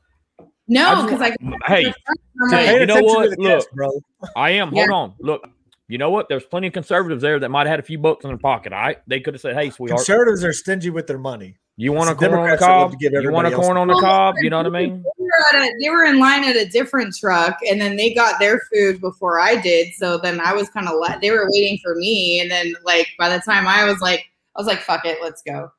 No, 0.67 1.04
because 1.04 1.21
I. 1.21 1.36
Hey, 1.65 1.86
I'm 1.88 2.49
Hey, 2.49 2.71
like, 2.71 2.80
you 2.82 2.86
know 2.86 3.01
what? 3.01 3.23
to 3.23 3.30
Look. 3.30 3.39
guest, 3.39 3.69
bro. 3.73 3.89
I 4.36 4.51
am. 4.51 4.73
Yeah. 4.73 4.86
Hold 4.88 4.91
on. 4.91 5.13
Look, 5.19 5.49
you 5.88 5.97
know 5.97 6.10
what? 6.12 6.28
There's 6.30 6.45
plenty 6.45 6.67
of 6.67 6.73
conservatives 6.73 7.21
there 7.21 7.39
that 7.39 7.49
might 7.49 7.62
have 7.67 7.71
had 7.71 7.80
a 7.80 7.84
few 7.84 7.97
bucks 7.97 8.23
in 8.23 8.30
their 8.30 8.38
pocket. 8.38 8.73
All 8.73 8.80
right, 8.80 8.97
they 9.08 9.19
could 9.19 9.34
have 9.34 9.41
said, 9.41 9.56
"Hey, 9.56 9.69
sweetheart, 9.69 9.99
Conservatives 9.99 10.43
are 10.43 10.54
stingy 10.54 10.89
with 10.89 11.08
their 11.08 11.17
money. 11.19 11.58
You 11.79 11.93
want 11.93 12.09
a 12.09 12.13
It's 12.13 12.19
the 12.21 12.27
corn 12.27 12.39
on 12.39 12.47
the 12.49 12.55
Democrats 12.57 12.61
that 12.61 12.67
love 12.67 12.91
cob? 12.91 12.99
to 12.99 13.21
You 13.21 13.31
want 13.31 13.47
a 13.47 13.51
corn 13.51 13.77
on 13.77 13.87
the 13.87 13.93
the- 13.93 14.01
cob? 14.01 14.35
You 14.39 14.49
know 14.49 14.57
what 14.57 14.65
I 14.65 14.69
mean?" 14.69 15.03
they 15.17 15.23
were, 15.23 15.63
a, 15.63 15.71
they 15.81 15.89
were 15.89 16.05
in 16.05 16.19
line 16.19 16.43
at 16.43 16.55
a 16.55 16.65
different 16.67 17.15
truck 17.15 17.57
and 17.69 17.79
then 17.79 17.95
they 17.95 18.13
got 18.13 18.39
their 18.39 18.59
food 18.73 18.99
before 18.99 19.39
I 19.39 19.55
did. 19.55 19.93
So 19.93 20.17
then 20.17 20.39
I 20.39 20.53
was 20.53 20.69
kind 20.69 20.87
of 20.87 20.99
like, 20.99 21.21
they 21.21 21.29
were 21.31 21.47
waiting 21.51 21.77
for 21.83 21.95
me. 21.95 22.39
And 22.41 22.49
then, 22.49 22.73
like, 22.83 23.07
by 23.19 23.29
the 23.29 23.39
time 23.39 23.67
I 23.67 23.85
was 23.85 23.99
like, 24.01 24.25
I 24.55 24.59
was 24.59 24.67
like, 24.67 24.79
fuck 24.81 25.05
it, 25.05 25.19
let's 25.21 25.43
go. 25.43 25.71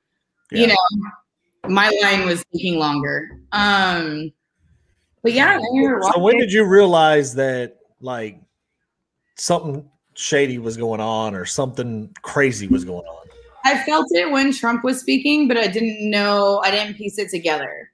Yeah. 0.52 0.60
You 0.60 0.66
know, 0.68 0.76
my 1.68 1.90
line 2.02 2.26
was 2.26 2.44
taking 2.54 2.78
longer. 2.78 3.28
Um, 3.52 4.32
but 5.22 5.32
yeah, 5.32 5.58
were 5.72 6.00
So 6.14 6.20
when 6.20 6.38
did 6.38 6.52
you 6.52 6.64
realize 6.64 7.34
that 7.34 7.78
like 8.00 8.40
something 9.34 9.88
shady 10.14 10.58
was 10.58 10.76
going 10.76 11.00
on 11.00 11.34
or 11.34 11.44
something 11.44 12.14
crazy 12.22 12.68
was 12.68 12.84
going 12.84 13.04
on? 13.04 13.27
I 13.64 13.82
felt 13.84 14.06
it 14.10 14.30
when 14.30 14.52
Trump 14.52 14.84
was 14.84 15.00
speaking, 15.00 15.48
but 15.48 15.56
I 15.56 15.66
didn't 15.66 16.10
know, 16.10 16.60
I 16.64 16.70
didn't 16.70 16.94
piece 16.94 17.18
it 17.18 17.30
together. 17.30 17.90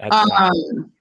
Right. 0.00 0.12
Um, 0.12 0.92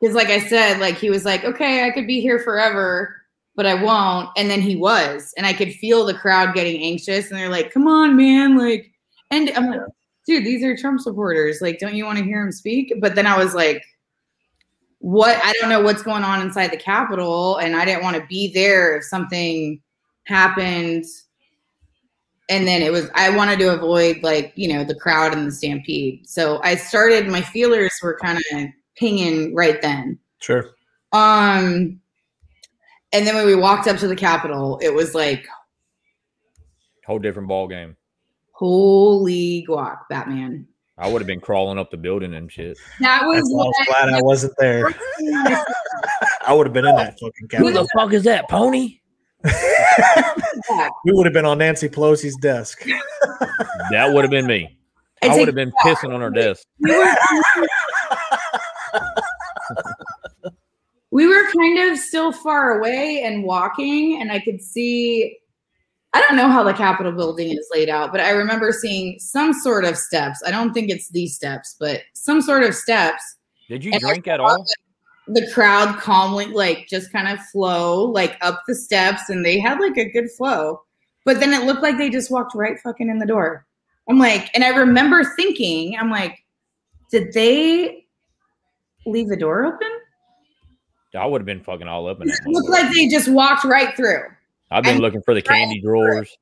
because 0.00 0.14
like 0.14 0.28
I 0.28 0.40
said, 0.40 0.80
like 0.80 0.96
he 0.96 1.10
was 1.10 1.24
like, 1.24 1.44
okay, 1.44 1.86
I 1.86 1.90
could 1.90 2.06
be 2.06 2.20
here 2.20 2.38
forever, 2.38 3.16
but 3.54 3.66
I 3.66 3.82
won't. 3.82 4.30
And 4.36 4.50
then 4.50 4.60
he 4.60 4.76
was, 4.76 5.34
and 5.36 5.46
I 5.46 5.52
could 5.52 5.74
feel 5.74 6.04
the 6.04 6.14
crowd 6.14 6.54
getting 6.54 6.82
anxious, 6.82 7.30
and 7.30 7.38
they're 7.38 7.50
like, 7.50 7.72
come 7.72 7.86
on, 7.86 8.16
man, 8.16 8.56
like, 8.56 8.90
and 9.30 9.50
I'm 9.50 9.70
like, 9.70 9.80
dude, 10.26 10.44
these 10.44 10.64
are 10.64 10.76
Trump 10.76 11.00
supporters. 11.00 11.60
Like, 11.60 11.78
don't 11.78 11.94
you 11.94 12.04
want 12.04 12.18
to 12.18 12.24
hear 12.24 12.42
him 12.42 12.52
speak? 12.52 12.94
But 13.00 13.14
then 13.14 13.26
I 13.26 13.36
was 13.36 13.54
like, 13.54 13.84
what? 14.98 15.38
I 15.42 15.52
don't 15.60 15.70
know 15.70 15.80
what's 15.80 16.02
going 16.02 16.24
on 16.24 16.42
inside 16.42 16.72
the 16.72 16.76
Capitol, 16.76 17.56
and 17.56 17.76
I 17.76 17.84
didn't 17.84 18.02
want 18.02 18.16
to 18.16 18.26
be 18.26 18.52
there 18.52 18.96
if 18.96 19.04
something 19.04 19.80
happened. 20.24 21.04
And 22.50 22.66
then 22.66 22.82
it 22.82 22.92
was, 22.92 23.08
I 23.14 23.30
wanted 23.30 23.58
to 23.60 23.72
avoid 23.72 24.22
like, 24.22 24.52
you 24.56 24.68
know, 24.68 24.84
the 24.84 24.94
crowd 24.94 25.32
and 25.32 25.46
the 25.46 25.52
stampede. 25.52 26.28
So 26.28 26.60
I 26.62 26.74
started, 26.74 27.28
my 27.28 27.40
feelers 27.40 27.92
were 28.02 28.18
kind 28.20 28.36
of 28.38 28.66
pinging 28.96 29.54
right 29.54 29.80
then. 29.80 30.18
Sure. 30.40 30.70
Um, 31.12 32.00
and 33.12 33.26
then 33.26 33.34
when 33.36 33.46
we 33.46 33.54
walked 33.54 33.86
up 33.88 33.96
to 33.98 34.08
the 34.08 34.16
Capitol, 34.16 34.78
it 34.82 34.92
was 34.92 35.14
like, 35.14 35.46
Whole 37.06 37.18
different 37.18 37.48
ball 37.48 37.66
game. 37.66 37.96
holy 38.52 39.64
guac, 39.68 39.98
Batman. 40.08 40.66
I 40.98 41.10
would 41.10 41.20
have 41.22 41.26
been 41.26 41.40
crawling 41.40 41.78
up 41.78 41.90
the 41.90 41.96
building 41.96 42.34
and 42.34 42.52
shit. 42.52 42.78
That 43.00 43.24
was 43.26 43.36
That's 43.38 43.50
I 43.52 43.56
was 43.56 43.74
what 43.78 43.86
glad 43.88 44.08
I 44.14 44.22
wasn't 44.22 44.52
there. 44.58 44.86
I 46.46 46.52
would 46.52 46.66
have 46.66 46.74
been 46.74 46.84
in 46.86 46.94
that 46.96 47.14
fucking 47.18 47.32
Who 47.40 47.48
Capitol. 47.48 47.72
the 47.84 47.88
fuck 47.96 48.12
is 48.12 48.22
that 48.24 48.48
pony? 48.48 48.99
We 51.04 51.12
would 51.12 51.26
have 51.26 51.32
been 51.32 51.44
on 51.44 51.58
Nancy 51.58 51.88
Pelosi's 51.88 52.36
desk. 52.36 52.84
That 53.90 54.12
would 54.12 54.22
have 54.22 54.30
been 54.30 54.46
me. 54.46 54.78
I 55.22 55.28
I 55.28 55.36
would 55.36 55.48
have 55.48 55.54
been 55.56 55.72
pissing 55.84 56.14
on 56.14 56.20
her 56.20 56.30
desk. 56.30 56.64
we 56.78 56.96
were, 56.96 57.16
we 61.10 61.26
were 61.26 61.44
kind 61.50 61.90
of 61.90 61.98
still 61.98 62.30
far 62.30 62.78
away 62.78 63.22
and 63.24 63.42
walking, 63.42 64.20
and 64.20 64.30
I 64.30 64.38
could 64.38 64.62
see. 64.62 65.36
I 66.12 66.20
don't 66.20 66.36
know 66.36 66.48
how 66.48 66.62
the 66.62 66.72
Capitol 66.72 67.12
building 67.12 67.50
is 67.50 67.68
laid 67.72 67.88
out, 67.88 68.12
but 68.12 68.20
I 68.20 68.30
remember 68.30 68.70
seeing 68.72 69.18
some 69.18 69.52
sort 69.52 69.84
of 69.84 69.96
steps. 69.96 70.40
I 70.46 70.50
don't 70.52 70.72
think 70.72 70.90
it's 70.90 71.08
these 71.10 71.34
steps, 71.34 71.76
but 71.80 72.02
some 72.14 72.40
sort 72.40 72.62
of 72.62 72.74
steps. 72.74 73.22
Did 73.68 73.84
you 73.84 73.92
And 73.92 74.00
drink 74.00 74.28
at 74.28 74.38
saw 74.38 74.46
all? 74.46 74.66
The 75.32 75.48
crowd 75.52 75.96
calmly, 75.98 76.46
like, 76.46 76.88
just 76.88 77.12
kind 77.12 77.28
of 77.28 77.44
flow 77.46 78.04
like 78.04 78.36
up 78.40 78.62
the 78.66 78.74
steps, 78.74 79.28
and 79.28 79.44
they 79.44 79.60
had 79.60 79.78
like 79.78 79.96
a 79.96 80.10
good 80.10 80.30
flow. 80.30 80.82
But 81.24 81.38
then 81.40 81.52
it 81.52 81.64
looked 81.66 81.82
like 81.82 81.98
they 81.98 82.10
just 82.10 82.30
walked 82.30 82.54
right 82.54 82.78
fucking 82.80 83.08
in 83.08 83.18
the 83.18 83.26
door. 83.26 83.66
I'm 84.08 84.18
like, 84.18 84.50
and 84.54 84.64
I 84.64 84.70
remember 84.70 85.22
thinking, 85.36 85.96
I'm 85.98 86.10
like, 86.10 86.44
did 87.10 87.32
they 87.32 88.06
leave 89.06 89.28
the 89.28 89.36
door 89.36 89.64
open? 89.64 89.88
I 91.14 91.26
would 91.26 91.40
have 91.40 91.46
been 91.46 91.62
fucking 91.62 91.86
all 91.86 92.08
up 92.08 92.20
in. 92.20 92.28
It 92.28 92.38
looked 92.46 92.70
like 92.70 92.92
they 92.92 93.08
just 93.08 93.28
walked 93.28 93.64
right 93.64 93.94
through. 93.96 94.22
I've 94.70 94.84
been 94.84 94.94
and- 94.94 95.00
looking 95.00 95.22
for 95.22 95.34
the 95.34 95.42
candy 95.42 95.80
drawers. 95.80 96.36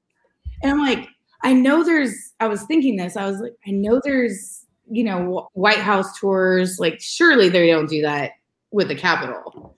And 0.62 0.72
I'm 0.72 0.80
like, 0.80 1.08
I 1.42 1.52
know 1.52 1.84
there's, 1.84 2.32
I 2.40 2.48
was 2.48 2.62
thinking 2.64 2.96
this. 2.96 3.16
I 3.16 3.26
was 3.26 3.38
like, 3.38 3.54
I 3.66 3.70
know 3.70 4.00
there's, 4.04 4.66
you 4.90 5.04
know, 5.04 5.48
White 5.52 5.78
House 5.78 6.18
tours. 6.18 6.78
Like, 6.78 7.00
surely 7.00 7.48
they 7.48 7.68
don't 7.68 7.88
do 7.88 8.02
that 8.02 8.32
with 8.70 8.88
the 8.88 8.94
capital. 8.94 9.76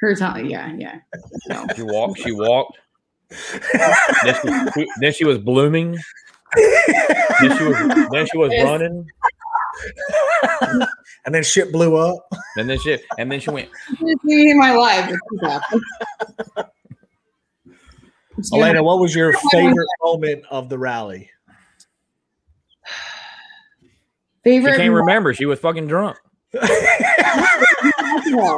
Her 0.00 0.14
time, 0.16 0.46
yeah, 0.46 0.72
yeah. 0.76 0.98
So, 1.48 1.66
She 1.76 1.82
walked. 1.82 2.18
She 2.20 2.32
walked. 2.32 2.78
then, 4.24 4.70
she, 4.74 4.88
then 5.00 5.12
she 5.12 5.24
was 5.24 5.38
blooming. 5.38 5.96
Then 6.54 7.56
she 7.56 7.64
was. 7.64 8.08
Then 8.12 8.26
she 8.26 8.36
was 8.36 8.52
Yes. 8.52 8.64
running. 8.64 9.06
and 11.24 11.34
then 11.34 11.42
shit 11.42 11.72
blew 11.72 11.96
up. 11.96 12.26
And 12.56 12.68
then 12.68 12.78
she 12.78 12.98
and 13.18 13.30
then 13.30 13.40
she 13.40 13.50
went. 13.50 13.68
in 14.28 14.58
my 14.58 14.72
life. 14.72 15.10
Elena, 18.52 18.82
what 18.82 18.98
was 18.98 19.14
your 19.14 19.32
favorite 19.50 19.88
moment 20.02 20.44
of 20.50 20.68
the 20.68 20.78
rally? 20.78 21.30
Favorite 24.44 24.72
She 24.72 24.78
can't 24.78 24.92
remember. 24.92 25.32
She 25.32 25.46
was 25.46 25.60
fucking 25.60 25.86
drunk. 25.86 26.18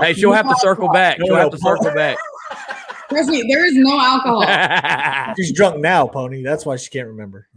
Hey, 0.03 0.15
she'll 0.15 0.33
have 0.33 0.49
to 0.49 0.57
circle 0.59 0.89
back. 0.89 1.19
She'll 1.25 1.37
have 1.37 1.51
to 1.51 1.59
circle 1.59 1.93
back. 1.95 2.17
Trust 3.09 3.29
me, 3.29 3.45
there 3.49 3.65
is 3.65 3.75
no 3.75 3.99
alcohol. 4.01 5.35
She's 5.37 5.53
drunk 5.53 5.79
now, 5.79 6.07
Pony. 6.07 6.43
That's 6.43 6.65
why 6.67 6.77
she 6.77 6.91
can't 6.91 7.07
remember. 7.07 7.49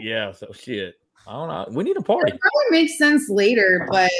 yeah. 0.00 0.32
So 0.32 0.52
shit. 0.52 0.96
I 1.26 1.32
don't 1.32 1.48
know. 1.48 1.66
We 1.76 1.84
need 1.84 1.96
a 1.96 2.02
party. 2.02 2.32
It 2.32 2.38
probably 2.40 2.82
makes 2.82 2.98
sense 2.98 3.28
later, 3.30 3.88
but 3.90 4.10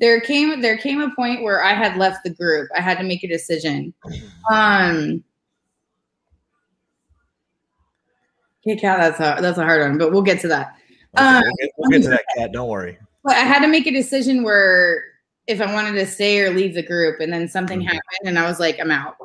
there 0.00 0.20
came 0.20 0.60
there 0.60 0.76
came 0.76 1.00
a 1.00 1.14
point 1.14 1.42
where 1.42 1.64
I 1.64 1.72
had 1.72 1.96
left 1.96 2.24
the 2.24 2.30
group. 2.30 2.68
I 2.76 2.80
had 2.82 2.98
to 2.98 3.04
make 3.04 3.24
a 3.24 3.28
decision. 3.28 3.94
Um 4.50 5.24
Okay, 8.66 8.76
Kat, 8.76 8.98
that's 8.98 9.20
a 9.20 9.40
that's 9.40 9.58
a 9.58 9.64
hard 9.64 9.80
one, 9.80 9.96
but 9.96 10.12
we'll 10.12 10.22
get 10.22 10.40
to 10.40 10.48
that. 10.48 10.76
Okay, 11.16 11.24
Um, 11.24 11.42
we'll, 11.42 11.52
get, 11.54 11.70
we'll 11.78 11.90
get 11.90 12.02
to 12.02 12.08
that 12.10 12.24
Kat. 12.36 12.52
Don't 12.52 12.68
worry. 12.68 12.98
But 13.26 13.34
I 13.34 13.40
had 13.40 13.58
to 13.62 13.66
make 13.68 13.88
a 13.88 13.90
decision 13.90 14.44
where 14.44 15.02
if 15.48 15.60
I 15.60 15.72
wanted 15.72 15.94
to 15.98 16.06
stay 16.06 16.40
or 16.42 16.50
leave 16.50 16.74
the 16.74 16.82
group, 16.82 17.18
and 17.20 17.32
then 17.32 17.48
something 17.48 17.80
Mhm. 17.80 17.86
happened, 17.86 18.24
and 18.24 18.38
I 18.38 18.46
was 18.48 18.60
like, 18.60 18.78
I'm 18.80 18.92
out. 18.92 19.16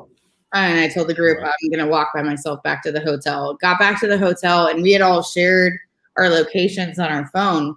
And 0.52 0.80
I 0.80 0.88
told 0.88 1.06
the 1.06 1.14
group 1.14 1.38
Right. 1.38 1.52
I'm 1.62 1.70
gonna 1.70 1.86
walk 1.88 2.12
by 2.12 2.20
myself 2.22 2.62
back 2.64 2.82
to 2.82 2.90
the 2.92 3.00
hotel. 3.00 3.54
Got 3.62 3.78
back 3.78 4.00
to 4.00 4.08
the 4.08 4.18
hotel, 4.18 4.66
and 4.66 4.82
we 4.82 4.92
had 4.92 5.02
all 5.02 5.22
shared 5.22 5.74
our 6.16 6.28
locations 6.28 6.98
on 6.98 7.10
our 7.12 7.28
phone. 7.28 7.76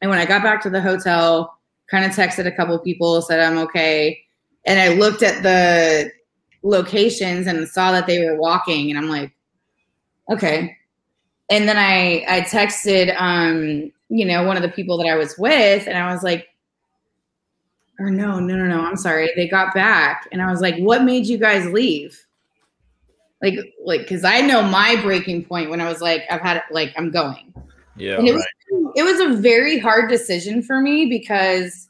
And 0.00 0.08
when 0.08 0.20
I 0.20 0.24
got 0.24 0.42
back 0.44 0.62
to 0.62 0.70
the 0.70 0.80
hotel, 0.80 1.58
kind 1.90 2.04
of 2.04 2.12
texted 2.12 2.46
a 2.46 2.52
couple 2.52 2.78
people, 2.78 3.20
said 3.20 3.40
I'm 3.40 3.58
okay, 3.58 4.18
and 4.66 4.78
I 4.78 4.94
looked 4.94 5.22
at 5.24 5.42
the 5.42 6.10
locations 6.62 7.46
and 7.48 7.66
saw 7.68 7.90
that 7.90 8.06
they 8.06 8.24
were 8.24 8.36
walking, 8.36 8.88
and 8.90 8.98
I'm 8.98 9.08
like, 9.08 9.32
okay. 10.30 10.76
And 11.50 11.68
then 11.68 11.76
I 11.76 12.24
I 12.28 12.40
texted 12.42 13.14
um 13.20 13.92
you 14.08 14.24
know 14.24 14.44
one 14.44 14.56
of 14.56 14.62
the 14.62 14.68
people 14.68 14.96
that 14.98 15.06
I 15.06 15.16
was 15.16 15.36
with, 15.38 15.86
and 15.86 15.96
I 15.96 16.12
was 16.12 16.22
like, 16.22 16.48
or 17.98 18.10
no 18.10 18.38
no 18.38 18.56
no 18.56 18.66
no 18.66 18.80
I'm 18.80 18.96
sorry 18.96 19.30
they 19.36 19.48
got 19.48 19.74
back, 19.74 20.28
and 20.32 20.42
I 20.42 20.50
was 20.50 20.60
like, 20.60 20.76
what 20.78 21.04
made 21.04 21.26
you 21.26 21.38
guys 21.38 21.66
leave? 21.66 22.26
Like 23.42 23.54
like 23.84 24.00
because 24.00 24.24
I 24.24 24.40
know 24.40 24.62
my 24.62 25.00
breaking 25.02 25.44
point 25.44 25.70
when 25.70 25.80
I 25.80 25.88
was 25.88 26.00
like 26.00 26.22
I've 26.30 26.40
had 26.40 26.58
it, 26.58 26.62
like 26.70 26.92
I'm 26.96 27.10
going. 27.10 27.52
Yeah. 27.96 28.18
And 28.18 28.28
it 28.28 28.34
was 28.34 28.46
it 28.94 29.02
was 29.02 29.20
a 29.20 29.40
very 29.40 29.78
hard 29.78 30.08
decision 30.08 30.62
for 30.62 30.80
me 30.80 31.06
because 31.06 31.88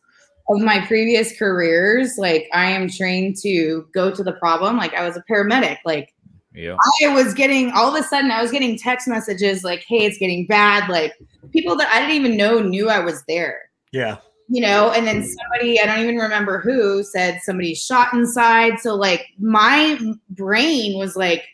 of 0.48 0.61
my 0.61 0.85
previous 0.87 1.37
careers. 1.37 2.16
Like 2.18 2.48
I 2.52 2.70
am 2.70 2.88
trained 2.88 3.37
to 3.42 3.87
go 3.92 4.14
to 4.14 4.22
the 4.22 4.33
problem. 4.33 4.76
Like 4.76 4.94
I 4.94 5.07
was 5.07 5.16
a 5.16 5.24
paramedic. 5.31 5.79
Like 5.85 6.14
Yeah. 6.57 6.77
I 7.03 7.09
was 7.14 7.35
getting 7.35 7.71
all 7.73 7.95
of 7.95 8.03
a 8.03 8.07
sudden 8.07 8.31
I 8.31 8.40
was 8.40 8.51
getting 8.51 8.79
text 8.79 9.07
messages 9.07 9.62
like, 9.62 9.85
hey, 9.87 10.07
it's 10.07 10.16
getting 10.19 10.47
bad. 10.47 10.88
Like 10.88 11.12
people 11.53 11.77
that 11.77 11.92
I 11.92 12.01
didn't 12.01 12.16
even 12.16 12.37
know 12.37 12.61
knew 12.61 12.88
I 12.88 12.99
was 13.01 13.23
there. 13.29 13.71
Yeah. 13.92 14.16
You 14.49 14.62
know, 14.62 14.90
and 14.92 15.07
then 15.07 15.23
somebody, 15.23 15.81
I 15.81 15.87
don't 15.87 16.01
even 16.03 16.16
remember 16.16 16.61
who, 16.61 17.03
said 17.03 17.40
somebody 17.42 17.75
shot 17.75 18.14
inside. 18.14 18.79
So 18.81 18.95
like 18.95 19.27
my 19.38 19.99
brain 20.31 20.99
was 20.99 21.14
like, 21.16 21.45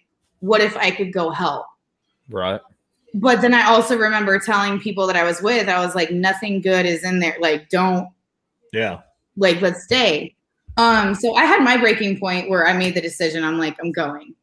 what 0.41 0.61
if 0.61 0.77
I 0.77 0.91
could 0.91 1.12
go 1.12 1.31
help? 1.31 1.67
Right. 2.31 2.61
but 3.15 3.41
then 3.43 3.53
I 3.55 3.65
also 3.67 3.97
remember 3.99 4.38
telling 4.38 4.79
people 4.79 5.07
that 5.07 5.17
I 5.17 5.25
was 5.25 5.43
with, 5.43 5.69
I 5.69 5.85
was 5.85 5.95
like, 5.95 6.11
nothing 6.12 6.61
good 6.62 6.87
is 6.87 7.03
in 7.05 7.19
there. 7.19 7.37
Like, 7.41 7.69
don't 7.69 8.09
Yeah. 8.73 9.01
like 9.37 9.61
let's 9.61 9.83
stay. 9.85 10.35
Um, 10.79 11.15
so 11.15 11.35
I 11.35 11.45
had 11.45 11.62
my 11.62 11.77
breaking 11.77 12.19
point 12.21 12.49
where 12.49 12.67
I 12.67 12.73
made 12.75 12.95
the 12.95 13.01
decision. 13.03 13.43
I'm 13.45 13.59
like, 13.59 13.77
I'm 13.83 13.93
going. 13.93 14.35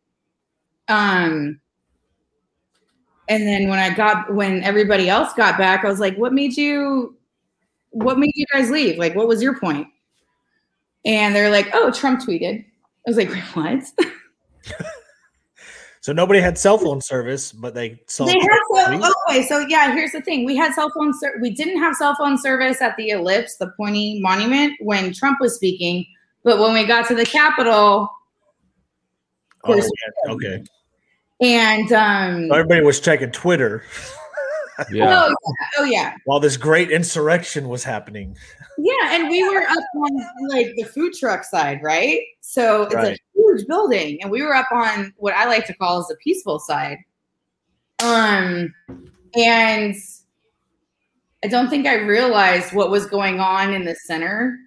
Um, 0.90 1.62
and 3.30 3.48
then 3.48 3.70
when 3.70 3.78
I 3.78 3.94
got 3.94 4.34
when 4.34 4.64
everybody 4.64 5.08
else 5.08 5.34
got 5.34 5.58
back, 5.58 5.86
I 5.86 5.88
was 5.88 6.00
like, 6.00 6.18
what 6.18 6.34
made 6.34 6.58
you 6.58 7.16
what 7.92 8.20
made 8.20 8.34
you 8.36 8.46
guys 8.52 8.70
leave? 8.70 8.98
Like, 8.98 9.16
what 9.16 9.28
was 9.28 9.42
your 9.42 9.58
point? 9.60 9.88
And 11.06 11.36
they're 11.36 11.52
like, 11.52 11.70
oh, 11.74 11.92
Trump 11.92 12.22
tweeted. 12.22 12.66
I 12.66 13.10
was 13.10 13.18
like, 13.18 13.32
what? 13.54 13.84
So 16.02 16.14
nobody 16.14 16.40
had 16.40 16.58
cell 16.58 16.78
phone 16.78 17.02
service, 17.02 17.52
but 17.52 17.76
they 17.76 18.02
saw. 18.08 18.26
They 18.26 18.40
had 18.40 18.60
cell, 18.74 19.14
okay, 19.30 19.46
so 19.46 19.60
yeah, 19.60 19.94
here's 19.94 20.14
the 20.14 20.22
thing: 20.22 20.46
we 20.46 20.56
had 20.56 20.74
cell 20.74 20.90
phone. 20.96 21.14
Ser- 21.14 21.38
we 21.42 21.50
didn't 21.50 21.78
have 21.78 21.94
cell 21.94 22.16
phone 22.16 22.38
service 22.38 22.82
at 22.82 22.96
the 22.96 23.10
Ellipse, 23.10 23.58
the 23.58 23.70
pointy 23.76 24.22
monument, 24.22 24.74
when 24.80 25.12
Trump 25.14 25.42
was 25.42 25.56
speaking. 25.56 26.06
But 26.46 26.58
when 26.58 26.74
we 26.74 26.86
got 26.86 27.06
to 27.10 27.16
the 27.16 27.26
Capitol, 27.26 28.10
Oh, 29.66 29.76
yeah. 29.76 30.32
Okay. 30.34 30.64
And 31.42 31.92
um, 31.92 32.52
everybody 32.52 32.82
was 32.82 33.00
checking 33.00 33.32
Twitter 33.32 33.84
Yeah. 34.92 35.26
oh, 35.26 35.28
yeah, 35.30 35.68
oh 35.78 35.84
yeah, 35.84 36.16
while 36.24 36.40
this 36.40 36.56
great 36.56 36.90
insurrection 36.90 37.68
was 37.68 37.84
happening. 37.84 38.38
yeah, 38.78 39.14
and 39.14 39.30
we 39.30 39.44
were 39.44 39.64
up 39.64 39.84
on 39.96 40.26
like 40.48 40.74
the 40.78 40.84
food 40.84 41.14
truck 41.14 41.44
side, 41.44 41.82
right? 41.84 42.22
So 42.40 42.84
it's 42.84 42.96
a 42.96 43.18
huge 43.36 43.68
building, 43.68 44.22
and 44.22 44.32
we 44.32 44.42
were 44.42 44.56
up 44.56 44.72
on 44.72 45.14
what 45.18 45.34
I 45.34 45.46
like 45.46 45.66
to 45.66 45.74
call 45.74 46.00
as 46.00 46.08
the 46.08 46.16
peaceful 46.24 46.60
side. 46.60 46.98
Um, 48.02 48.74
and 49.36 49.96
I 51.44 51.48
don't 51.50 51.70
think 51.70 51.86
I 51.86 51.96
realized 51.96 52.74
what 52.74 52.90
was 52.90 53.06
going 53.06 53.42
on 53.42 53.74
in 53.74 53.84
the 53.84 53.96
center 53.96 54.58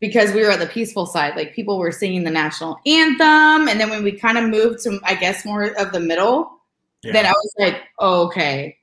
because 0.00 0.32
we 0.32 0.42
were 0.42 0.50
at 0.50 0.58
the 0.58 0.66
peaceful 0.66 1.06
side. 1.06 1.36
Like 1.36 1.54
people 1.54 1.78
were 1.78 1.92
singing 1.92 2.24
the 2.24 2.30
national 2.30 2.78
anthem, 2.86 3.68
and 3.68 3.78
then 3.80 3.90
when 3.90 4.02
we 4.02 4.12
kind 4.12 4.38
of 4.38 4.48
moved 4.48 4.82
to, 4.84 4.98
I 5.04 5.14
guess, 5.14 5.44
more 5.44 5.64
of 5.78 5.92
the 5.92 6.00
middle, 6.00 6.60
Yeah. 7.02 7.12
then 7.12 7.26
I 7.26 7.30
was 7.32 7.54
like, 7.58 7.82
oh, 7.98 8.26
okay. 8.26 8.76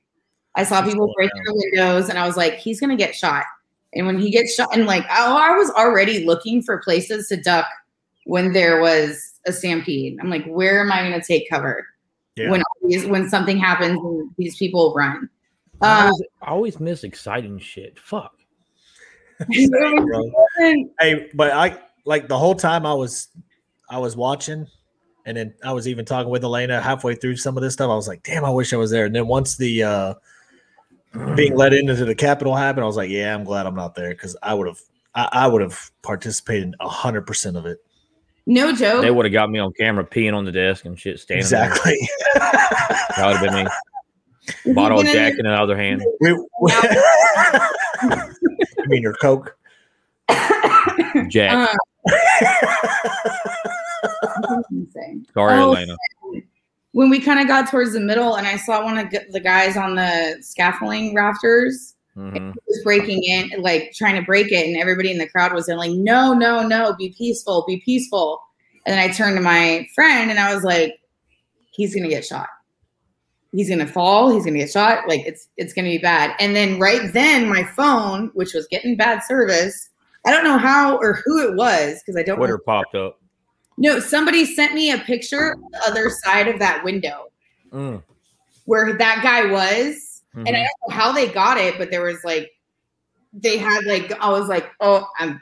I 0.54 0.64
saw 0.64 0.82
people 0.82 1.06
going 1.06 1.14
break 1.16 1.30
on? 1.34 1.42
their 1.44 1.54
windows, 1.54 2.08
and 2.08 2.18
I 2.18 2.26
was 2.26 2.36
like, 2.36 2.54
he's 2.54 2.80
gonna 2.80 2.96
get 2.96 3.14
shot. 3.14 3.44
And 3.94 4.06
when 4.06 4.18
he 4.18 4.30
gets 4.30 4.54
shot, 4.54 4.68
and 4.74 4.86
like, 4.86 5.04
oh, 5.10 5.36
I 5.36 5.56
was 5.56 5.70
already 5.70 6.24
looking 6.24 6.62
for 6.62 6.78
places 6.78 7.28
to 7.28 7.36
duck 7.40 7.66
when 8.26 8.52
there 8.52 8.80
was 8.80 9.34
a 9.46 9.52
stampede. 9.52 10.18
I'm 10.20 10.30
like, 10.30 10.44
where 10.46 10.80
am 10.80 10.92
I 10.92 11.02
gonna 11.02 11.22
take 11.22 11.48
cover 11.48 11.86
Yeah. 12.36 12.50
when 12.50 12.62
when 13.08 13.28
something 13.28 13.56
happens 13.58 13.98
and 14.02 14.30
these 14.36 14.56
people 14.56 14.92
run? 14.94 15.28
I 15.80 16.00
Um, 16.00 16.06
always, 16.06 16.22
I 16.42 16.46
always 16.50 16.80
miss 16.80 17.04
exciting 17.04 17.58
shit. 17.58 17.98
Fuck. 17.98 18.34
Same, 19.52 19.68
bro. 19.70 20.30
Hey, 20.98 21.30
but 21.34 21.52
I 21.52 21.78
like 22.04 22.28
the 22.28 22.38
whole 22.38 22.54
time 22.54 22.84
I 22.86 22.94
was 22.94 23.28
I 23.90 23.98
was 23.98 24.16
watching 24.16 24.66
and 25.26 25.36
then 25.36 25.54
I 25.64 25.72
was 25.72 25.86
even 25.86 26.04
talking 26.04 26.30
with 26.30 26.42
Elena 26.42 26.80
halfway 26.80 27.14
through 27.14 27.36
some 27.36 27.56
of 27.56 27.62
this 27.62 27.74
stuff. 27.74 27.90
I 27.90 27.94
was 27.94 28.08
like, 28.08 28.22
damn, 28.22 28.44
I 28.44 28.50
wish 28.50 28.72
I 28.72 28.76
was 28.76 28.90
there. 28.90 29.04
And 29.06 29.14
then 29.14 29.26
once 29.26 29.56
the 29.56 29.82
uh 29.82 30.14
being 31.34 31.56
let 31.56 31.72
into 31.72 31.94
the 32.04 32.14
Capitol 32.14 32.54
happened, 32.54 32.84
I 32.84 32.86
was 32.86 32.96
like, 32.96 33.10
yeah, 33.10 33.34
I'm 33.34 33.44
glad 33.44 33.66
I'm 33.66 33.74
not 33.74 33.94
there 33.94 34.10
because 34.10 34.36
I 34.42 34.54
would 34.54 34.66
have 34.66 34.80
I, 35.14 35.28
I 35.32 35.46
would 35.46 35.62
have 35.62 35.90
participated 36.02 36.74
a 36.80 36.88
hundred 36.88 37.22
percent 37.26 37.56
of 37.56 37.66
it. 37.66 37.78
no 38.46 38.72
joke. 38.74 39.02
They 39.02 39.10
would 39.10 39.24
have 39.26 39.32
got 39.32 39.50
me 39.50 39.58
on 39.58 39.72
camera 39.72 40.04
peeing 40.04 40.34
on 40.34 40.44
the 40.44 40.52
desk 40.52 40.84
and 40.84 40.98
shit 40.98 41.18
standing 41.20 41.46
there. 41.48 41.68
Exactly. 41.68 42.08
That 42.34 43.26
would 43.26 43.36
have 43.36 43.42
been 43.42 43.64
me. 43.64 43.70
Bottle 44.74 45.00
of 45.00 45.06
Jack 45.06 45.34
in 45.38 45.44
the 45.44 45.52
other 45.52 45.76
hand. 45.76 46.02
we, 46.20 46.32
we- 46.32 46.72
you 46.72 47.60
mean 48.88 49.02
your 49.02 49.14
Coke? 49.14 49.56
Jack. 51.28 51.54
Uh, 51.54 51.66
what 54.40 54.48
was 54.48 54.64
I 54.72 54.92
saying? 54.92 55.26
Sorry, 55.34 55.54
oh, 55.54 55.72
Elena. 55.74 55.96
when 56.92 57.10
we 57.10 57.20
kind 57.20 57.40
of 57.40 57.46
got 57.46 57.70
towards 57.70 57.92
the 57.92 58.00
middle 58.00 58.34
and 58.36 58.46
I 58.46 58.56
saw 58.56 58.82
one 58.84 58.98
of 58.98 59.10
the 59.10 59.40
guys 59.40 59.76
on 59.76 59.94
the 59.96 60.38
scaffolding 60.40 61.14
rafters 61.14 61.94
Mhm. 62.16 62.52
was 62.66 62.80
breaking 62.82 63.22
in, 63.24 63.50
like 63.62 63.92
trying 63.94 64.16
to 64.16 64.22
break 64.22 64.50
it, 64.50 64.66
and 64.66 64.76
everybody 64.76 65.10
in 65.12 65.18
the 65.18 65.28
crowd 65.28 65.52
was 65.52 65.68
like, 65.68 65.92
"No, 65.92 66.32
no, 66.32 66.66
no! 66.66 66.94
Be 66.98 67.14
peaceful, 67.16 67.64
be 67.66 67.80
peaceful." 67.84 68.40
And 68.86 68.92
then 68.92 68.98
I 68.98 69.12
turned 69.12 69.36
to 69.36 69.42
my 69.42 69.86
friend 69.94 70.28
and 70.30 70.40
I 70.40 70.52
was 70.52 70.64
like, 70.64 70.98
"He's 71.70 71.94
gonna 71.94 72.08
get 72.08 72.24
shot. 72.24 72.48
He's 73.52 73.70
gonna 73.70 73.86
fall. 73.86 74.30
He's 74.30 74.44
gonna 74.44 74.58
get 74.58 74.70
shot. 74.70 75.08
Like 75.08 75.22
it's 75.26 75.48
it's 75.56 75.72
gonna 75.72 75.88
be 75.88 75.98
bad." 75.98 76.34
And 76.38 76.54
then 76.54 76.78
right 76.78 77.12
then, 77.12 77.48
my 77.48 77.64
phone, 77.64 78.30
which 78.34 78.52
was 78.54 78.66
getting 78.68 78.94
bad 78.96 79.20
service, 79.24 79.88
I 80.26 80.32
don't 80.32 80.44
know 80.44 80.58
how 80.58 80.98
or 80.98 81.14
who 81.24 81.48
it 81.48 81.56
was 81.56 82.02
because 82.02 82.16
I 82.18 82.22
don't. 82.22 82.36
Know. 82.38 82.42
Twitter 82.46 82.58
popped 82.58 82.94
up. 82.94 83.20
No, 83.78 84.00
somebody 84.00 84.44
sent 84.44 84.74
me 84.74 84.90
a 84.90 84.98
picture 84.98 85.52
of 85.52 85.60
the 85.70 85.82
other 85.86 86.10
side 86.10 86.48
of 86.48 86.58
that 86.58 86.82
window 86.84 87.28
Mm. 87.72 88.02
where 88.64 88.92
that 88.98 89.22
guy 89.22 89.46
was. 89.50 90.22
And 90.34 90.48
I 90.48 90.50
Mhm. 90.50 90.54
don't 90.54 90.88
know 90.88 90.94
how 90.94 91.12
they 91.12 91.28
got 91.28 91.58
it, 91.58 91.78
but 91.78 91.90
there 91.90 92.02
was 92.02 92.22
like, 92.24 92.50
they 93.32 93.56
had 93.56 93.84
like, 93.84 94.12
I 94.20 94.30
was 94.30 94.48
like, 94.48 94.70
oh, 94.80 95.08
I'm, 95.18 95.40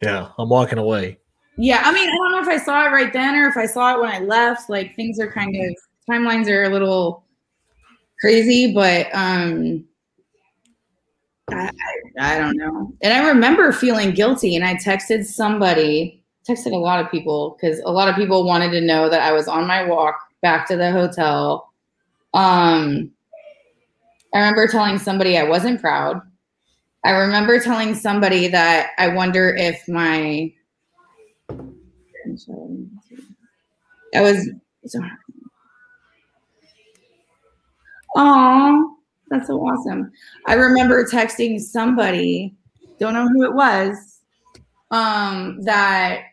Yeah, 0.00 0.28
I'm 0.38 0.48
walking 0.48 0.78
away. 0.78 1.18
yeah. 1.56 1.82
I 1.84 1.92
mean, 1.92 2.08
I 2.08 2.12
don't 2.16 2.32
know 2.32 2.40
if 2.40 2.48
I 2.48 2.56
saw 2.62 2.86
it 2.86 2.90
right 2.90 3.12
then 3.12 3.34
or 3.36 3.46
if 3.48 3.56
I 3.56 3.66
saw 3.66 3.94
it 3.94 4.00
when 4.00 4.10
I 4.10 4.18
left. 4.18 4.68
Like 4.68 4.96
things 4.96 5.20
are 5.20 5.30
kind 5.30 5.54
of, 5.54 5.76
timelines 6.08 6.48
are 6.48 6.64
a 6.64 6.68
little 6.68 7.24
crazy, 8.20 8.72
but 8.72 9.08
um, 9.12 9.84
I, 11.50 11.70
I, 12.20 12.38
don't 12.38 12.56
know. 12.56 12.92
And 13.02 13.12
I 13.12 13.28
remember 13.28 13.72
feeling 13.72 14.12
guilty, 14.12 14.56
and 14.56 14.64
I 14.64 14.74
texted 14.74 15.24
somebody, 15.24 16.22
texted 16.48 16.72
a 16.72 16.76
lot 16.76 17.04
of 17.04 17.10
people 17.10 17.56
because 17.60 17.80
a 17.80 17.92
lot 17.92 18.08
of 18.08 18.16
people 18.16 18.44
wanted 18.44 18.70
to 18.72 18.80
know 18.80 19.08
that 19.08 19.22
I 19.22 19.32
was 19.32 19.48
on 19.48 19.66
my 19.66 19.84
walk 19.84 20.18
back 20.40 20.66
to 20.68 20.76
the 20.76 20.90
hotel. 20.90 21.72
Um, 22.34 23.10
I 24.34 24.38
remember 24.38 24.66
telling 24.66 24.98
somebody 24.98 25.36
I 25.36 25.44
wasn't 25.44 25.80
proud. 25.80 26.22
I 27.04 27.10
remember 27.10 27.60
telling 27.60 27.94
somebody 27.94 28.48
that 28.48 28.90
I 28.96 29.08
wonder 29.08 29.54
if 29.56 29.88
my 29.88 30.52
I 34.14 34.20
was 34.20 34.48
Oh, 38.16 38.96
that's 39.28 39.46
so 39.46 39.58
awesome. 39.58 40.12
I 40.46 40.54
remember 40.54 41.04
texting 41.04 41.60
somebody, 41.60 42.54
don't 42.98 43.14
know 43.14 43.28
who 43.28 43.44
it 43.44 43.54
was, 43.54 44.20
um, 44.90 45.62
that 45.62 46.24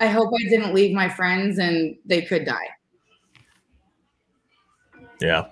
I 0.00 0.06
hope 0.06 0.32
I 0.34 0.48
didn't 0.48 0.74
leave 0.74 0.94
my 0.94 1.08
friends 1.08 1.58
and 1.58 1.96
they 2.04 2.22
could 2.22 2.44
die. 2.44 2.68
Yeah. 5.20 5.46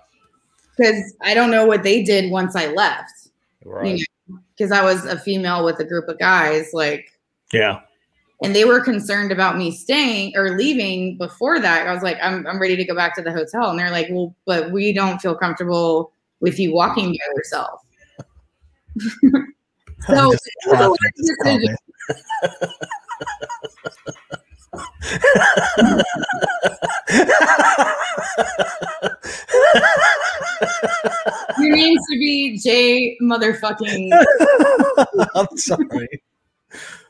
Because 0.77 1.15
I 1.23 1.35
don't 1.35 1.51
know 1.51 1.67
what 1.67 1.83
they 1.83 2.03
did 2.03 2.31
once 2.31 2.57
I 2.57 2.69
left. 2.69 3.13
Right. 3.65 4.01
Because 4.57 4.73
I 4.73 4.83
was 4.83 5.05
a 5.05 5.19
female 5.19 5.65
with 5.65 5.79
a 5.81 5.85
group 5.85 6.09
of 6.09 6.19
guys, 6.19 6.71
like, 6.73 7.07
Yeah. 7.53 7.81
And 8.43 8.55
they 8.57 8.65
were 8.65 8.81
concerned 8.81 9.31
about 9.31 9.57
me 9.57 9.71
staying 9.71 10.33
or 10.37 10.57
leaving 10.57 11.17
before 11.17 11.61
that. 11.61 11.87
I 11.87 11.95
was 11.95 12.03
like, 12.03 12.19
I'm, 12.23 12.47
I'm 12.47 12.61
ready 12.61 12.77
to 12.77 12.85
go 12.85 12.95
back 12.95 13.15
to 13.17 13.23
the 13.23 13.33
hotel. 13.33 13.71
And 13.71 13.79
they're 13.79 13.91
like, 13.91 14.09
well, 14.11 14.35
but 14.47 14.73
we 14.73 14.93
don't 14.93 15.21
feel 15.21 15.35
comfortable 15.37 16.13
with 16.41 16.59
you 16.59 16.75
walking 16.75 17.11
by 17.11 17.19
yourself. 17.37 17.81
so, 20.07 20.33
Just 20.33 20.47
it 20.47 20.71
was 20.71 20.81
a 20.81 20.89
laughing 20.89 20.89
weird 20.89 20.99
at 21.07 21.15
this 21.17 21.37
decision. 21.43 21.77
Your 31.59 31.77
name 31.77 31.97
should 31.97 32.19
be 32.19 32.59
J 32.59 33.17
motherfucking. 33.23 34.11
I'm 35.35 35.57
sorry. 35.57 36.23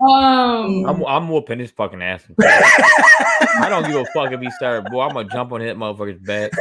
Um, 0.00 0.84
I'm, 0.86 1.04
I'm 1.04 1.28
whooping 1.28 1.58
his 1.58 1.70
fucking 1.70 2.02
ass. 2.02 2.24
I 2.40 3.66
don't 3.68 3.86
give 3.86 3.96
a 3.96 4.04
fuck 4.06 4.32
if 4.32 4.40
he 4.40 4.50
started. 4.52 4.90
Boy, 4.90 5.02
I'm 5.02 5.14
gonna 5.14 5.28
jump 5.28 5.52
on 5.52 5.60
that 5.60 5.76
motherfucker's 5.76 6.20
back. 6.20 6.52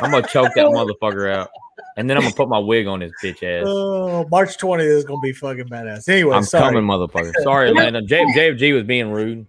I'm 0.00 0.10
gonna 0.10 0.26
choke 0.26 0.52
that 0.54 0.66
motherfucker 0.66 1.34
out, 1.34 1.48
and 1.96 2.08
then 2.08 2.16
I'm 2.16 2.22
gonna 2.22 2.34
put 2.34 2.48
my 2.48 2.58
wig 2.58 2.86
on 2.86 3.00
his 3.00 3.12
bitch 3.22 3.42
ass. 3.42 3.64
Oh, 3.66 4.26
March 4.30 4.56
20th 4.58 4.84
is 4.84 5.04
gonna 5.04 5.20
be 5.20 5.32
fucking 5.32 5.68
badass. 5.68 6.08
Anyway, 6.08 6.36
I'm 6.36 6.44
sorry. 6.44 6.74
coming, 6.74 6.84
motherfucker. 6.84 7.32
Sorry, 7.42 7.68
Atlanta. 7.70 8.02
J- 8.02 8.24
JFG 8.24 8.74
was 8.74 8.84
being 8.84 9.10
rude. 9.10 9.46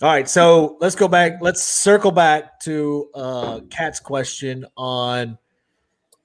All 0.00 0.08
right, 0.08 0.28
so 0.28 0.76
let's 0.80 0.96
go 0.96 1.06
back. 1.06 1.40
Let's 1.40 1.62
circle 1.62 2.10
back 2.10 2.58
to 2.60 3.08
uh 3.14 3.60
Kat's 3.70 4.00
question 4.00 4.66
on 4.76 5.38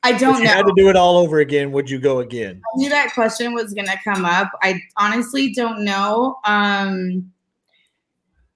I 0.07 0.17
don't 0.17 0.41
you 0.41 0.47
had 0.47 0.65
to 0.65 0.73
do 0.77 0.87
it 0.87 0.95
all 0.95 1.17
over 1.17 1.39
again, 1.39 1.73
would 1.73 1.89
you 1.89 1.99
go 1.99 2.19
again? 2.19 2.61
I 2.63 2.77
knew 2.77 2.87
that 2.89 3.13
question 3.13 3.53
was 3.53 3.73
going 3.73 3.87
to 3.87 3.97
come 4.05 4.23
up. 4.23 4.49
I 4.63 4.79
honestly 4.95 5.53
don't 5.53 5.83
know. 5.83 6.37
Um, 6.45 7.29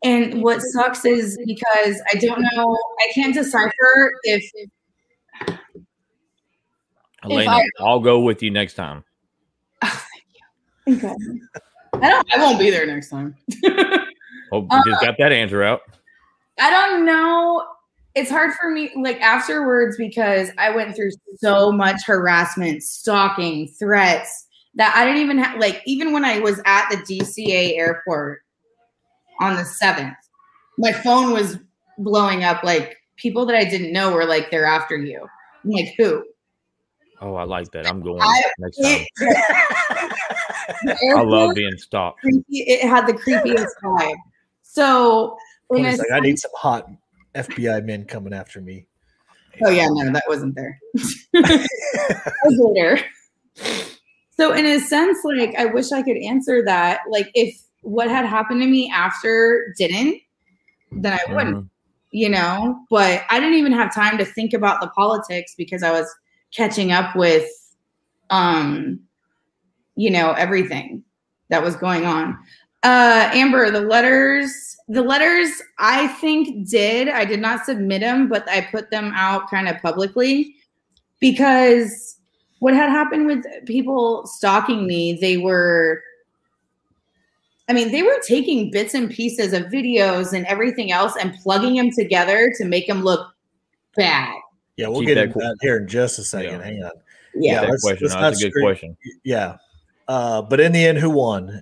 and 0.02 0.42
what 0.42 0.62
sucks 0.62 1.04
is 1.04 1.38
because 1.46 2.02
I 2.14 2.16
don't 2.20 2.42
know, 2.54 2.78
I 3.02 3.12
can't 3.14 3.34
decipher 3.34 4.14
if 4.24 4.50
Elena, 7.24 7.52
I- 7.52 7.70
I'll 7.82 8.00
go 8.00 8.22
with 8.22 8.42
you 8.42 8.50
next 8.50 8.76
time. 8.76 9.04
Thank 9.84 10.04
you. 10.88 10.96
okay. 10.96 11.16
I 12.02 12.10
don't. 12.10 12.34
I 12.34 12.38
won't 12.42 12.60
be 12.60 12.70
there 12.70 12.86
next 12.88 13.10
time. 13.10 13.36
Hope 14.52 14.68
you 14.72 14.82
just 14.86 15.02
got 15.02 15.16
that 15.20 15.34
answer 15.34 15.64
out. 15.64 15.82
I 16.60 16.70
don't 16.70 17.06
know. 17.06 17.66
It's 18.16 18.30
hard 18.30 18.52
for 18.60 18.70
me, 18.70 18.92
like 18.96 19.22
afterwards, 19.22 19.96
because 19.98 20.50
I 20.58 20.70
went 20.76 20.96
through 20.96 21.12
so 21.38 21.72
much 21.72 22.02
harassment, 22.06 22.84
stalking, 22.84 23.68
threats 23.80 24.48
that 24.76 24.94
I 24.96 25.06
didn't 25.06 25.22
even 25.22 25.38
have. 25.38 25.60
Like 25.60 25.82
even 25.86 26.12
when 26.12 26.26
I 26.26 26.40
was 26.40 26.62
at 26.66 26.90
the 26.90 26.98
DCA 26.98 27.78
airport 27.78 28.42
on 29.40 29.56
the 29.56 29.64
seventh, 29.64 30.16
my 30.78 30.92
phone 30.92 31.32
was 31.32 31.58
blowing 31.98 32.44
up. 32.44 32.64
Like 32.64 32.98
people 33.16 33.46
that 33.46 33.56
I 33.56 33.64
didn't 33.64 33.94
know 33.94 34.12
were 34.14 34.26
like, 34.26 34.52
"They're 34.52 34.66
after 34.66 34.98
you." 34.98 35.26
I'm 35.64 35.70
like, 35.70 35.94
who? 35.98 36.26
Oh, 37.22 37.36
I 37.36 37.44
like 37.44 37.72
that. 37.72 37.86
I'm 37.88 38.02
going 38.02 38.20
I- 38.22 38.44
next 38.58 38.78
time. 38.78 39.02
It, 39.02 39.08
the 40.84 41.16
I 41.18 41.22
love 41.22 41.54
being 41.54 41.78
stalked. 41.78 42.20
creepy- 42.22 42.44
It 42.50 42.88
had 42.90 43.06
the 43.08 43.14
creepiest 43.14 43.68
vibe. 43.84 44.16
So, 44.64 45.38
like, 45.70 46.00
I 46.12 46.20
need 46.20 46.40
some 46.40 46.52
hot 46.56 46.90
FBI 47.36 47.84
men 47.86 48.06
coming 48.06 48.34
after 48.34 48.62
me. 48.62 48.86
Oh 49.64 49.70
yeah, 49.70 49.88
no, 49.90 50.12
that 50.12 50.24
wasn't 50.28 50.56
there. 50.56 50.80
That 51.34 52.34
was 52.46 52.74
later. 52.74 53.00
So 54.38 54.54
in 54.54 54.66
a 54.66 54.80
sense, 54.80 55.18
like 55.24 55.54
I 55.58 55.66
wish 55.66 55.92
I 55.92 56.02
could 56.02 56.18
answer 56.18 56.64
that. 56.66 57.02
Like 57.10 57.30
if 57.34 57.56
what 57.82 58.10
had 58.10 58.26
happened 58.26 58.62
to 58.62 58.68
me 58.68 58.92
after 58.94 59.74
didn't, 59.78 60.20
then 60.92 61.14
I 61.14 61.34
wouldn't, 61.34 61.58
Mhm. 61.58 61.70
you 62.12 62.30
know. 62.30 62.80
But 62.90 63.24
I 63.30 63.40
didn't 63.40 63.56
even 63.58 63.72
have 63.74 63.94
time 63.94 64.18
to 64.18 64.26
think 64.26 64.54
about 64.54 64.82
the 64.82 64.88
politics 64.90 65.54
because 65.58 65.84
I 65.84 65.92
was 65.92 66.08
catching 66.56 66.92
up 66.92 67.16
with 67.16 67.48
um, 68.30 69.00
you 69.96 70.10
know, 70.10 70.32
everything 70.32 71.04
that 71.50 71.62
was 71.62 71.76
going 71.76 72.06
on. 72.06 72.38
Uh 72.84 73.30
Amber, 73.34 73.70
the 73.72 73.82
letters, 73.82 74.78
the 74.88 75.02
letters 75.02 75.50
I 75.78 76.08
think 76.08 76.68
did. 76.68 77.08
I 77.10 77.26
did 77.26 77.40
not 77.40 77.66
submit 77.66 78.02
them, 78.02 78.28
but 78.28 78.48
I 78.50 78.62
put 78.72 78.90
them 78.90 79.12
out 79.16 79.50
kind 79.50 79.68
of 79.68 79.80
publicly 79.82 80.56
because 81.20 82.18
what 82.60 82.74
had 82.74 82.90
happened 82.90 83.28
with 83.28 83.46
people 83.66 84.26
stalking 84.28 84.88
me, 84.88 85.18
they 85.22 85.38
were 85.38 86.02
I 87.70 87.74
mean, 87.74 87.92
they 87.92 88.04
were 88.04 88.20
taking 88.28 88.70
bits 88.72 88.94
and 88.96 89.10
pieces 89.10 89.54
of 89.54 89.64
videos 89.66 90.34
and 90.34 90.46
everything 90.48 90.92
else 90.92 91.14
and 91.16 91.34
plugging 91.36 91.76
them 91.76 91.90
together 91.92 92.52
to 92.58 92.66
make 92.66 92.86
them 92.88 93.02
look 93.04 93.34
bad. 93.96 94.36
Yeah, 94.76 94.88
we'll 94.88 95.00
Keep 95.02 95.08
get 95.10 95.16
that 95.16 95.22
into 95.26 95.34
cool. 95.36 95.42
that 95.44 95.56
here 95.62 95.78
in 95.78 95.88
just 95.88 96.20
a 96.20 96.24
second. 96.24 96.60
Yeah. 96.60 96.64
Hang 96.64 96.84
on. 96.84 96.92
Yeah. 97.36 97.62
that 97.62 97.70
let's- 97.70 97.84
question. 97.84 98.08
let's 98.08 98.16
not 98.16 98.22
that's 98.22 98.40
a 98.42 98.46
good 98.46 98.52
scream- 98.52 98.66
question. 98.66 98.98
Yeah. 99.24 99.58
Uh, 100.08 100.42
but 100.42 100.60
in 100.60 100.72
the 100.74 100.84
end, 100.86 100.98
who 100.98 101.12
won? 101.12 101.62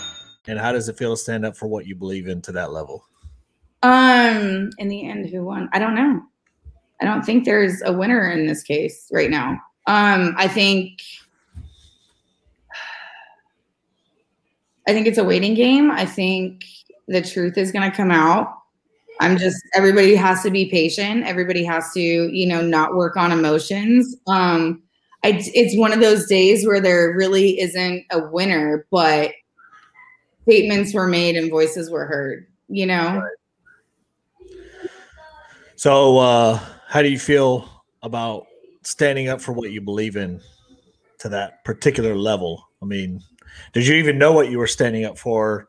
And 0.51 0.59
how 0.59 0.73
does 0.73 0.89
it 0.89 0.97
feel 0.97 1.13
to 1.13 1.17
stand 1.17 1.45
up 1.45 1.55
for 1.55 1.67
what 1.67 1.85
you 1.87 1.95
believe 1.95 2.27
in 2.27 2.41
to 2.41 2.51
that 2.51 2.73
level? 2.73 3.05
Um, 3.83 4.69
in 4.79 4.89
the 4.89 5.07
end, 5.07 5.29
who 5.29 5.45
won? 5.45 5.69
I 5.71 5.79
don't 5.79 5.95
know. 5.95 6.21
I 7.01 7.05
don't 7.05 7.25
think 7.25 7.45
there's 7.45 7.81
a 7.83 7.93
winner 7.93 8.29
in 8.29 8.47
this 8.47 8.61
case 8.61 9.07
right 9.13 9.29
now. 9.29 9.51
Um, 9.87 10.35
I 10.37 10.49
think 10.49 10.99
I 14.89 14.91
think 14.91 15.07
it's 15.07 15.17
a 15.17 15.23
waiting 15.23 15.53
game. 15.53 15.89
I 15.89 16.05
think 16.05 16.65
the 17.07 17.21
truth 17.21 17.57
is 17.57 17.71
gonna 17.71 17.89
come 17.89 18.11
out. 18.11 18.53
I'm 19.21 19.37
just 19.37 19.57
everybody 19.73 20.15
has 20.15 20.43
to 20.43 20.51
be 20.51 20.69
patient. 20.69 21.23
Everybody 21.23 21.63
has 21.63 21.93
to, 21.93 22.01
you 22.01 22.45
know, 22.45 22.61
not 22.61 22.95
work 22.95 23.15
on 23.15 23.31
emotions. 23.31 24.17
Um, 24.27 24.83
I, 25.23 25.41
it's 25.55 25.77
one 25.77 25.93
of 25.93 26.01
those 26.01 26.27
days 26.27 26.67
where 26.67 26.81
there 26.81 27.15
really 27.15 27.57
isn't 27.61 28.03
a 28.11 28.27
winner, 28.27 28.85
but 28.91 29.31
statements 30.43 30.93
were 30.93 31.07
made 31.07 31.35
and 31.35 31.49
voices 31.49 31.89
were 31.89 32.05
heard. 32.05 32.47
You 32.67 32.85
know, 32.85 33.21
So, 35.75 36.19
uh, 36.19 36.59
how 36.87 37.01
do 37.01 37.09
you 37.09 37.19
feel 37.19 37.67
about 38.03 38.45
standing 38.83 39.27
up 39.29 39.41
for 39.41 39.51
what 39.51 39.71
you 39.71 39.81
believe 39.81 40.15
in 40.15 40.39
to 41.19 41.29
that 41.29 41.63
particular 41.65 42.15
level? 42.15 42.69
I 42.81 42.85
mean, 42.85 43.21
did 43.73 43.85
you 43.87 43.95
even 43.95 44.17
know 44.17 44.31
what 44.31 44.49
you 44.49 44.57
were 44.57 44.67
standing 44.67 45.05
up 45.05 45.17
for 45.17 45.67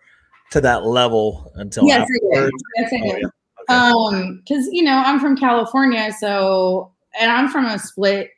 to 0.53 0.61
that 0.61 0.85
level 0.85 1.51
until 1.55 1.87
yes, 1.87 2.07
I 2.07 2.41
did. 2.41 2.53
Yes, 2.77 2.93
I 2.93 2.97
Oh, 2.97 3.13
did. 3.15 3.23
yeah. 3.23 3.29
Um, 3.69 4.43
because 4.45 4.69
you 4.71 4.83
know, 4.83 5.03
I'm 5.05 5.19
from 5.19 5.37
California, 5.37 6.13
so 6.21 6.93
and 7.19 7.33
I'm 7.33 7.49
from 7.49 7.65
a 7.65 7.79
split 7.79 8.31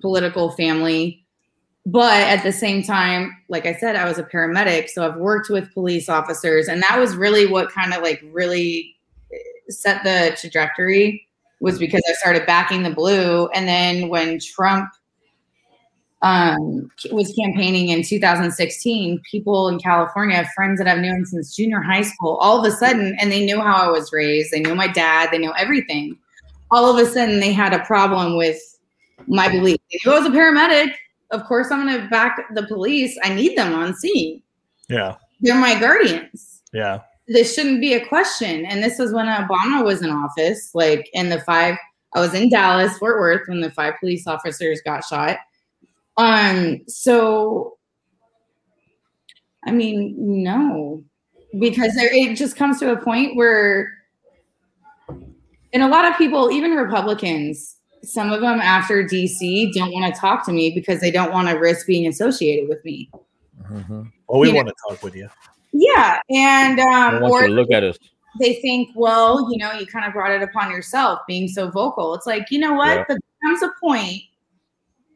political 0.00 0.50
family. 0.52 1.25
But 1.86 2.22
at 2.22 2.42
the 2.42 2.50
same 2.50 2.82
time, 2.82 3.36
like 3.48 3.64
I 3.64 3.72
said, 3.72 3.94
I 3.94 4.06
was 4.06 4.18
a 4.18 4.24
paramedic, 4.24 4.88
so 4.88 5.06
I've 5.06 5.16
worked 5.16 5.48
with 5.48 5.72
police 5.72 6.08
officers, 6.08 6.66
and 6.66 6.82
that 6.82 6.98
was 6.98 7.14
really 7.14 7.46
what 7.46 7.70
kind 7.70 7.94
of 7.94 8.02
like 8.02 8.20
really 8.32 8.96
set 9.68 10.02
the 10.02 10.36
trajectory 10.36 11.28
was 11.60 11.78
because 11.78 12.02
I 12.08 12.12
started 12.14 12.44
backing 12.44 12.82
the 12.82 12.90
blue, 12.90 13.46
and 13.54 13.68
then 13.68 14.08
when 14.08 14.40
Trump 14.40 14.90
um, 16.22 16.90
was 17.12 17.32
campaigning 17.40 17.90
in 17.90 18.02
2016, 18.02 19.22
people 19.30 19.68
in 19.68 19.78
California, 19.78 20.44
friends 20.56 20.78
that 20.78 20.88
I've 20.88 20.98
known 20.98 21.24
since 21.24 21.54
junior 21.54 21.80
high 21.80 22.02
school, 22.02 22.36
all 22.38 22.58
of 22.58 22.64
a 22.64 22.74
sudden, 22.74 23.16
and 23.20 23.30
they 23.30 23.46
knew 23.46 23.60
how 23.60 23.76
I 23.76 23.90
was 23.90 24.12
raised, 24.12 24.50
they 24.50 24.58
knew 24.58 24.74
my 24.74 24.88
dad, 24.88 25.28
they 25.30 25.38
knew 25.38 25.52
everything. 25.56 26.18
All 26.72 26.90
of 26.90 26.98
a 26.98 27.08
sudden, 27.08 27.38
they 27.38 27.52
had 27.52 27.72
a 27.72 27.84
problem 27.84 28.36
with 28.36 28.58
my 29.28 29.48
belief. 29.48 29.78
I 30.04 30.08
was 30.08 30.26
a 30.26 30.30
paramedic. 30.30 30.94
Of 31.30 31.44
course, 31.44 31.70
I'm 31.70 31.86
going 31.86 32.00
to 32.02 32.08
back 32.08 32.54
the 32.54 32.66
police. 32.66 33.18
I 33.24 33.34
need 33.34 33.56
them 33.56 33.74
on 33.74 33.94
scene. 33.94 34.42
Yeah, 34.88 35.16
They're 35.40 35.56
my 35.60 35.78
guardians. 35.78 36.62
yeah, 36.72 37.00
This 37.26 37.54
shouldn't 37.54 37.80
be 37.80 37.94
a 37.94 38.06
question. 38.06 38.64
And 38.64 38.82
this 38.82 38.98
was 38.98 39.12
when 39.12 39.26
Obama 39.26 39.84
was 39.84 40.02
in 40.02 40.10
office, 40.10 40.70
like 40.74 41.08
in 41.12 41.28
the 41.28 41.40
five. 41.40 41.76
I 42.14 42.20
was 42.20 42.32
in 42.34 42.48
Dallas, 42.48 42.96
Fort 42.98 43.18
Worth, 43.18 43.48
when 43.48 43.60
the 43.60 43.70
five 43.72 43.94
police 44.00 44.26
officers 44.26 44.80
got 44.84 45.04
shot. 45.04 45.38
Um, 46.16 46.80
so 46.86 47.76
I 49.66 49.72
mean, 49.72 50.14
no, 50.16 51.02
because 51.58 51.94
there, 51.96 52.12
it 52.14 52.36
just 52.36 52.54
comes 52.56 52.78
to 52.78 52.92
a 52.92 52.96
point 52.96 53.36
where, 53.36 53.92
and 55.72 55.82
a 55.82 55.88
lot 55.88 56.04
of 56.04 56.16
people, 56.16 56.50
even 56.52 56.70
Republicans, 56.70 57.75
some 58.06 58.32
of 58.32 58.40
them 58.40 58.60
after 58.60 59.02
DC 59.04 59.72
don't 59.74 59.92
want 59.92 60.12
to 60.14 60.20
talk 60.20 60.44
to 60.46 60.52
me 60.52 60.70
because 60.74 61.00
they 61.00 61.10
don't 61.10 61.32
want 61.32 61.48
to 61.48 61.54
risk 61.56 61.86
being 61.86 62.06
associated 62.06 62.68
with 62.68 62.84
me. 62.84 63.10
Mhm. 63.70 64.10
well, 64.28 64.40
we 64.40 64.48
You 64.48 64.52
know- 64.52 64.56
want 64.58 64.68
to 64.68 64.74
talk 64.88 65.02
with 65.02 65.16
you. 65.16 65.28
Yeah, 65.72 66.20
and 66.30 66.78
um, 66.80 67.22
or 67.24 67.42
to 67.42 67.48
look 67.48 67.70
at 67.70 67.84
us. 67.84 67.98
they 68.40 68.54
think, 68.62 68.90
well, 68.94 69.50
you 69.52 69.58
know, 69.58 69.72
you 69.72 69.86
kind 69.86 70.06
of 70.06 70.12
brought 70.12 70.30
it 70.30 70.42
upon 70.42 70.70
yourself 70.70 71.20
being 71.28 71.48
so 71.48 71.68
vocal. 71.70 72.14
It's 72.14 72.26
like, 72.26 72.50
you 72.50 72.58
know 72.58 72.72
what? 72.74 72.96
Yeah. 72.96 73.04
But 73.08 73.18
there 73.18 73.50
comes 73.50 73.62
a 73.62 73.70
point 73.80 74.22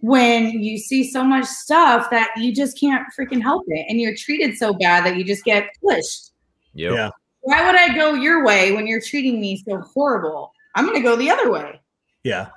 when 0.00 0.62
you 0.62 0.78
see 0.78 1.08
so 1.10 1.22
much 1.22 1.44
stuff 1.44 2.10
that 2.10 2.30
you 2.36 2.54
just 2.54 2.78
can't 2.78 3.06
freaking 3.18 3.40
help 3.42 3.64
it. 3.68 3.86
And 3.88 4.00
you're 4.00 4.14
treated 4.16 4.56
so 4.56 4.72
bad 4.74 5.04
that 5.04 5.16
you 5.16 5.24
just 5.24 5.44
get 5.44 5.68
pushed. 5.82 6.30
Yep. 6.74 6.92
Yeah. 6.94 7.10
Why 7.42 7.64
would 7.64 7.78
I 7.78 7.94
go 7.94 8.14
your 8.14 8.44
way 8.44 8.72
when 8.72 8.86
you're 8.86 9.00
treating 9.00 9.40
me 9.40 9.62
so 9.66 9.78
horrible? 9.80 10.52
I'm 10.74 10.84
going 10.86 10.96
to 10.96 11.02
go 11.02 11.16
the 11.16 11.30
other 11.30 11.50
way. 11.50 11.80
Yeah. 12.24 12.48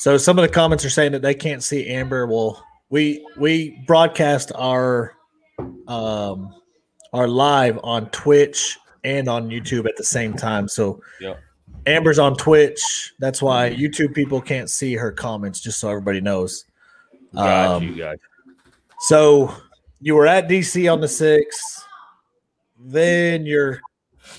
So 0.00 0.16
some 0.16 0.38
of 0.38 0.42
the 0.42 0.48
comments 0.48 0.82
are 0.86 0.90
saying 0.90 1.12
that 1.12 1.20
they 1.20 1.34
can't 1.34 1.62
see 1.62 1.86
Amber. 1.86 2.26
Well, 2.26 2.64
we 2.88 3.22
we 3.36 3.84
broadcast 3.86 4.50
our 4.54 5.14
um 5.88 6.54
our 7.12 7.28
live 7.28 7.78
on 7.84 8.08
Twitch 8.08 8.78
and 9.04 9.28
on 9.28 9.50
YouTube 9.50 9.86
at 9.86 9.98
the 9.98 10.04
same 10.04 10.32
time. 10.32 10.68
So 10.68 11.02
Yep. 11.20 11.38
Amber's 11.84 12.18
on 12.18 12.34
Twitch. 12.34 13.12
That's 13.18 13.42
why 13.42 13.74
YouTube 13.74 14.14
people 14.14 14.40
can't 14.40 14.70
see 14.70 14.94
her 14.94 15.12
comments, 15.12 15.60
just 15.60 15.78
so 15.78 15.90
everybody 15.90 16.22
knows. 16.22 16.64
Got 17.34 17.70
Um, 17.70 17.82
you, 17.82 17.96
got 17.96 18.12
you. 18.12 18.54
So 19.00 19.54
you 20.00 20.14
were 20.14 20.26
at 20.26 20.48
DC 20.48 20.90
on 20.90 21.02
the 21.02 21.08
sixth. 21.08 21.86
Then 22.78 23.44
your 23.44 23.82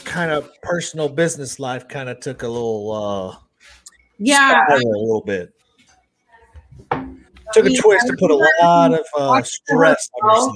kind 0.06 0.32
of 0.32 0.50
personal 0.64 1.08
business 1.08 1.60
life 1.60 1.88
kind 1.88 2.10
of 2.10 2.20
took 2.20 2.42
a 2.42 2.48
little 2.48 2.92
uh 2.92 3.46
Yeah. 4.24 4.66
a 4.70 4.78
little 4.78 5.22
bit. 5.22 5.54
Took 7.54 7.66
a 7.66 7.76
twist 7.76 8.08
to 8.08 8.16
put 8.18 8.32
a 8.32 8.48
lot 8.62 8.94
of 8.94 9.06
uh, 9.18 9.42
stress 9.42 10.10
on 10.22 10.30
yourself. 10.30 10.56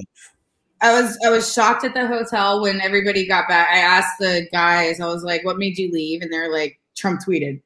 I 0.81 1.01
was 1.01 1.17
I 1.25 1.29
was 1.29 1.51
shocked 1.51 1.83
at 1.83 1.93
the 1.93 2.07
hotel 2.07 2.61
when 2.61 2.79
everybody 2.79 3.25
got 3.25 3.47
back. 3.47 3.69
I 3.69 3.79
asked 3.79 4.19
the 4.19 4.47
guys, 4.51 4.99
I 4.99 5.07
was 5.07 5.23
like, 5.23 5.43
"What 5.43 5.57
made 5.57 5.77
you 5.77 5.91
leave?" 5.91 6.21
And 6.21 6.31
they're 6.31 6.51
like, 6.51 6.79
"Trump 6.95 7.21
tweeted." 7.21 7.61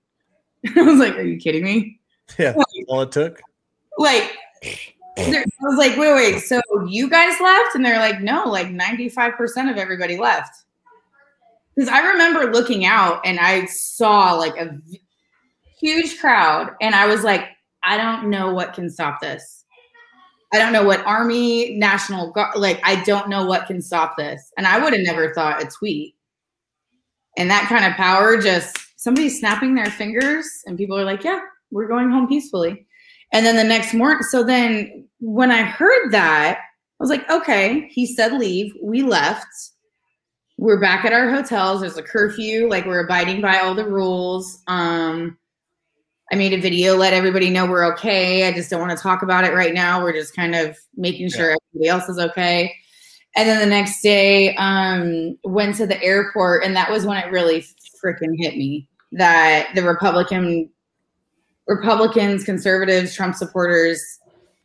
I 0.75 0.81
was 0.81 0.99
like, 0.99 1.15
"Are 1.15 1.23
you 1.23 1.37
kidding 1.37 1.63
me?" 1.63 1.99
Yeah, 2.37 2.53
that's 2.53 2.63
all 2.87 3.01
it 3.01 3.11
took. 3.11 3.41
Like, 3.97 4.37
I 5.17 5.43
was 5.61 5.77
like, 5.77 5.97
"Wait, 5.97 6.13
wait. 6.13 6.39
So 6.39 6.61
you 6.87 7.09
guys 7.09 7.39
left?" 7.41 7.75
And 7.75 7.83
they're 7.83 7.99
like, 7.99 8.21
"No, 8.21 8.45
like 8.45 8.69
ninety 8.69 9.09
five 9.09 9.33
percent 9.33 9.69
of 9.69 9.77
everybody 9.77 10.17
left." 10.17 10.63
Because 11.75 11.89
I 11.89 11.99
remember 11.99 12.51
looking 12.51 12.85
out 12.85 13.21
and 13.25 13.39
I 13.39 13.65
saw 13.65 14.33
like 14.33 14.55
a 14.57 14.79
huge 15.79 16.19
crowd, 16.19 16.71
and 16.81 16.95
I 16.95 17.07
was 17.07 17.23
like, 17.23 17.45
"I 17.83 17.97
don't 17.97 18.29
know 18.29 18.53
what 18.53 18.73
can 18.73 18.89
stop 18.89 19.21
this." 19.21 19.59
I 20.51 20.57
don't 20.57 20.73
know 20.73 20.83
what 20.83 21.05
army, 21.05 21.75
national 21.77 22.31
guard, 22.31 22.57
like 22.57 22.79
I 22.83 23.03
don't 23.03 23.29
know 23.29 23.45
what 23.45 23.67
can 23.67 23.81
stop 23.81 24.17
this. 24.17 24.51
And 24.57 24.65
I 24.65 24.79
would 24.83 24.93
have 24.93 25.03
never 25.03 25.33
thought 25.33 25.61
a 25.61 25.67
tweet. 25.67 26.15
And 27.37 27.49
that 27.51 27.69
kind 27.69 27.85
of 27.85 27.93
power 27.93 28.41
just 28.41 28.77
somebody 28.97 29.29
snapping 29.29 29.75
their 29.75 29.85
fingers 29.91 30.47
and 30.65 30.77
people 30.77 30.97
are 30.97 31.05
like, 31.05 31.23
"Yeah, 31.23 31.39
we're 31.71 31.87
going 31.87 32.09
home 32.09 32.27
peacefully." 32.27 32.87
And 33.31 33.45
then 33.45 33.55
the 33.55 33.63
next 33.63 33.93
morning, 33.93 34.23
so 34.23 34.43
then 34.43 35.07
when 35.19 35.51
I 35.51 35.61
heard 35.61 36.11
that, 36.11 36.57
I 36.57 37.03
was 37.03 37.11
like, 37.11 37.29
"Okay, 37.29 37.87
he 37.91 38.07
said 38.07 38.33
leave. 38.33 38.73
We 38.81 39.03
left. 39.03 39.47
We're 40.57 40.81
back 40.81 41.05
at 41.05 41.13
our 41.13 41.29
hotels. 41.29 41.81
There's 41.81 41.97
a 41.97 42.03
curfew, 42.03 42.67
like 42.67 42.85
we're 42.85 43.05
abiding 43.05 43.41
by 43.41 43.59
all 43.59 43.75
the 43.75 43.85
rules." 43.85 44.63
Um 44.67 45.37
I 46.31 46.35
made 46.35 46.53
a 46.53 46.61
video, 46.61 46.95
let 46.95 47.13
everybody 47.13 47.49
know 47.49 47.65
we're 47.65 47.91
okay. 47.93 48.47
I 48.47 48.51
just 48.51 48.69
don't 48.69 48.79
want 48.79 48.95
to 48.95 49.01
talk 49.01 49.23
about 49.23 49.45
it 49.45 49.53
right 49.53 49.73
now. 49.73 50.03
We're 50.03 50.13
just 50.13 50.35
kind 50.35 50.53
of 50.53 50.77
making 50.95 51.29
sure 51.29 51.57
everybody 51.73 51.89
else 51.89 52.07
is 52.07 52.19
okay. 52.19 52.75
And 53.35 53.47
then 53.47 53.59
the 53.59 53.65
next 53.65 54.01
day, 54.01 54.55
um, 54.55 55.37
went 55.43 55.75
to 55.77 55.87
the 55.87 56.01
airport, 56.03 56.63
and 56.63 56.75
that 56.75 56.91
was 56.91 57.05
when 57.05 57.17
it 57.17 57.31
really 57.31 57.65
freaking 58.03 58.35
hit 58.37 58.57
me 58.57 58.87
that 59.11 59.69
the 59.75 59.83
Republican, 59.83 60.69
Republicans, 61.67 62.43
conservatives, 62.43 63.15
Trump 63.15 63.35
supporters 63.35 64.01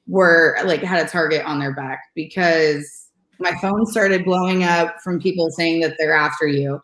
were 0.06 0.58
like 0.64 0.82
had 0.82 1.04
a 1.04 1.08
target 1.08 1.44
on 1.46 1.58
their 1.58 1.74
back 1.74 2.02
because 2.14 3.08
my 3.38 3.52
phone 3.60 3.86
started 3.86 4.24
blowing 4.24 4.64
up 4.64 4.96
from 5.02 5.20
people 5.20 5.50
saying 5.50 5.80
that 5.80 5.96
they're 5.98 6.14
after 6.14 6.46
you, 6.46 6.80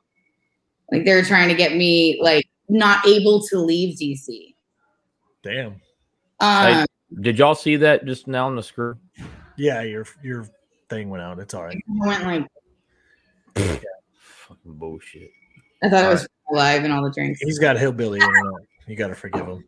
like 0.90 1.04
they're 1.04 1.24
trying 1.24 1.48
to 1.48 1.54
get 1.54 1.76
me 1.76 2.18
like 2.22 2.46
not 2.68 3.06
able 3.06 3.42
to 3.48 3.58
leave 3.58 3.98
DC. 3.98 4.49
Damn. 5.42 5.80
Um, 6.40 6.86
Did 7.20 7.38
y'all 7.38 7.54
see 7.54 7.76
that 7.76 8.04
just 8.04 8.26
now 8.26 8.46
on 8.46 8.56
the 8.56 8.62
screen? 8.62 8.94
Yeah, 9.56 9.82
your 9.82 10.06
your 10.22 10.46
thing 10.88 11.10
went 11.10 11.22
out. 11.22 11.38
It's 11.38 11.54
all 11.54 11.64
right. 11.64 11.76
I 11.76 12.06
went 12.06 12.24
like 12.24 12.46
Fucking 13.54 14.74
bullshit. 14.74 15.30
I 15.82 15.88
thought 15.88 16.04
it 16.04 16.08
was 16.08 16.28
live 16.50 16.84
and 16.84 16.92
all 16.92 17.02
the 17.02 17.10
drinks. 17.10 17.40
He's 17.40 17.58
got 17.58 17.78
hillbilly 17.78 18.18
internet. 18.18 18.62
You 18.86 18.96
got 18.96 19.08
to 19.08 19.14
forgive 19.14 19.46
him. 19.46 19.64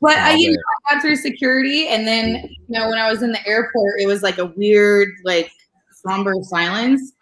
But 0.00 0.16
I, 0.16 0.32
Oh, 0.32 0.36
you 0.36 0.50
know, 0.50 0.58
I 0.88 0.94
got 0.94 1.02
through 1.02 1.16
security, 1.16 1.88
and 1.88 2.06
then 2.06 2.48
you 2.48 2.78
know 2.78 2.88
when 2.88 2.98
I 2.98 3.10
was 3.10 3.22
in 3.22 3.30
the 3.30 3.46
airport, 3.46 4.00
it 4.00 4.06
was 4.06 4.22
like 4.22 4.38
a 4.38 4.46
weird, 4.46 5.08
like 5.24 5.50
somber 5.90 6.34
silence. 6.42 7.12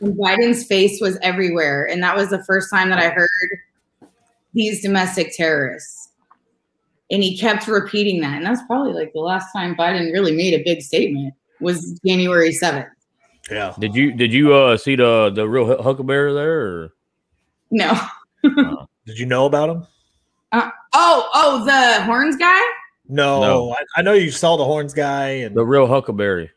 And 0.00 0.16
Biden's 0.16 0.66
face 0.66 1.00
was 1.00 1.16
everywhere, 1.22 1.88
and 1.88 2.02
that 2.02 2.16
was 2.16 2.30
the 2.30 2.42
first 2.44 2.70
time 2.70 2.90
that 2.90 2.98
I 2.98 3.10
heard 3.10 3.30
these 4.52 4.82
domestic 4.82 5.36
terrorists. 5.36 6.03
And 7.10 7.22
he 7.22 7.36
kept 7.36 7.68
repeating 7.68 8.20
that, 8.22 8.36
and 8.38 8.46
that's 8.46 8.62
probably 8.66 8.94
like 8.94 9.12
the 9.12 9.20
last 9.20 9.52
time 9.52 9.74
Biden 9.76 10.12
really 10.12 10.32
made 10.32 10.54
a 10.54 10.64
big 10.64 10.80
statement 10.82 11.34
was 11.60 12.00
January 12.04 12.52
seventh. 12.52 12.86
Yeah. 13.50 13.74
Did 13.78 13.94
you 13.94 14.12
did 14.12 14.32
you 14.32 14.54
uh 14.54 14.76
see 14.78 14.96
the 14.96 15.30
the 15.34 15.46
real 15.46 15.82
huckleberry 15.82 16.32
there? 16.32 16.60
Or? 16.60 16.92
No. 17.70 17.92
Did 19.06 19.18
you 19.18 19.26
know 19.26 19.44
about 19.44 19.68
him? 19.68 19.86
Uh, 20.52 20.70
oh, 20.94 21.28
oh, 21.34 21.64
the 21.66 22.02
horns 22.04 22.36
guy. 22.36 22.58
No, 23.08 23.40
No. 23.42 23.70
I, 23.72 24.00
I 24.00 24.02
know 24.02 24.12
you 24.14 24.30
saw 24.30 24.56
the 24.56 24.64
horns 24.64 24.94
guy, 24.94 25.28
and 25.28 25.54
The 25.54 25.64
real 25.64 25.86
huckleberry. 25.86 26.50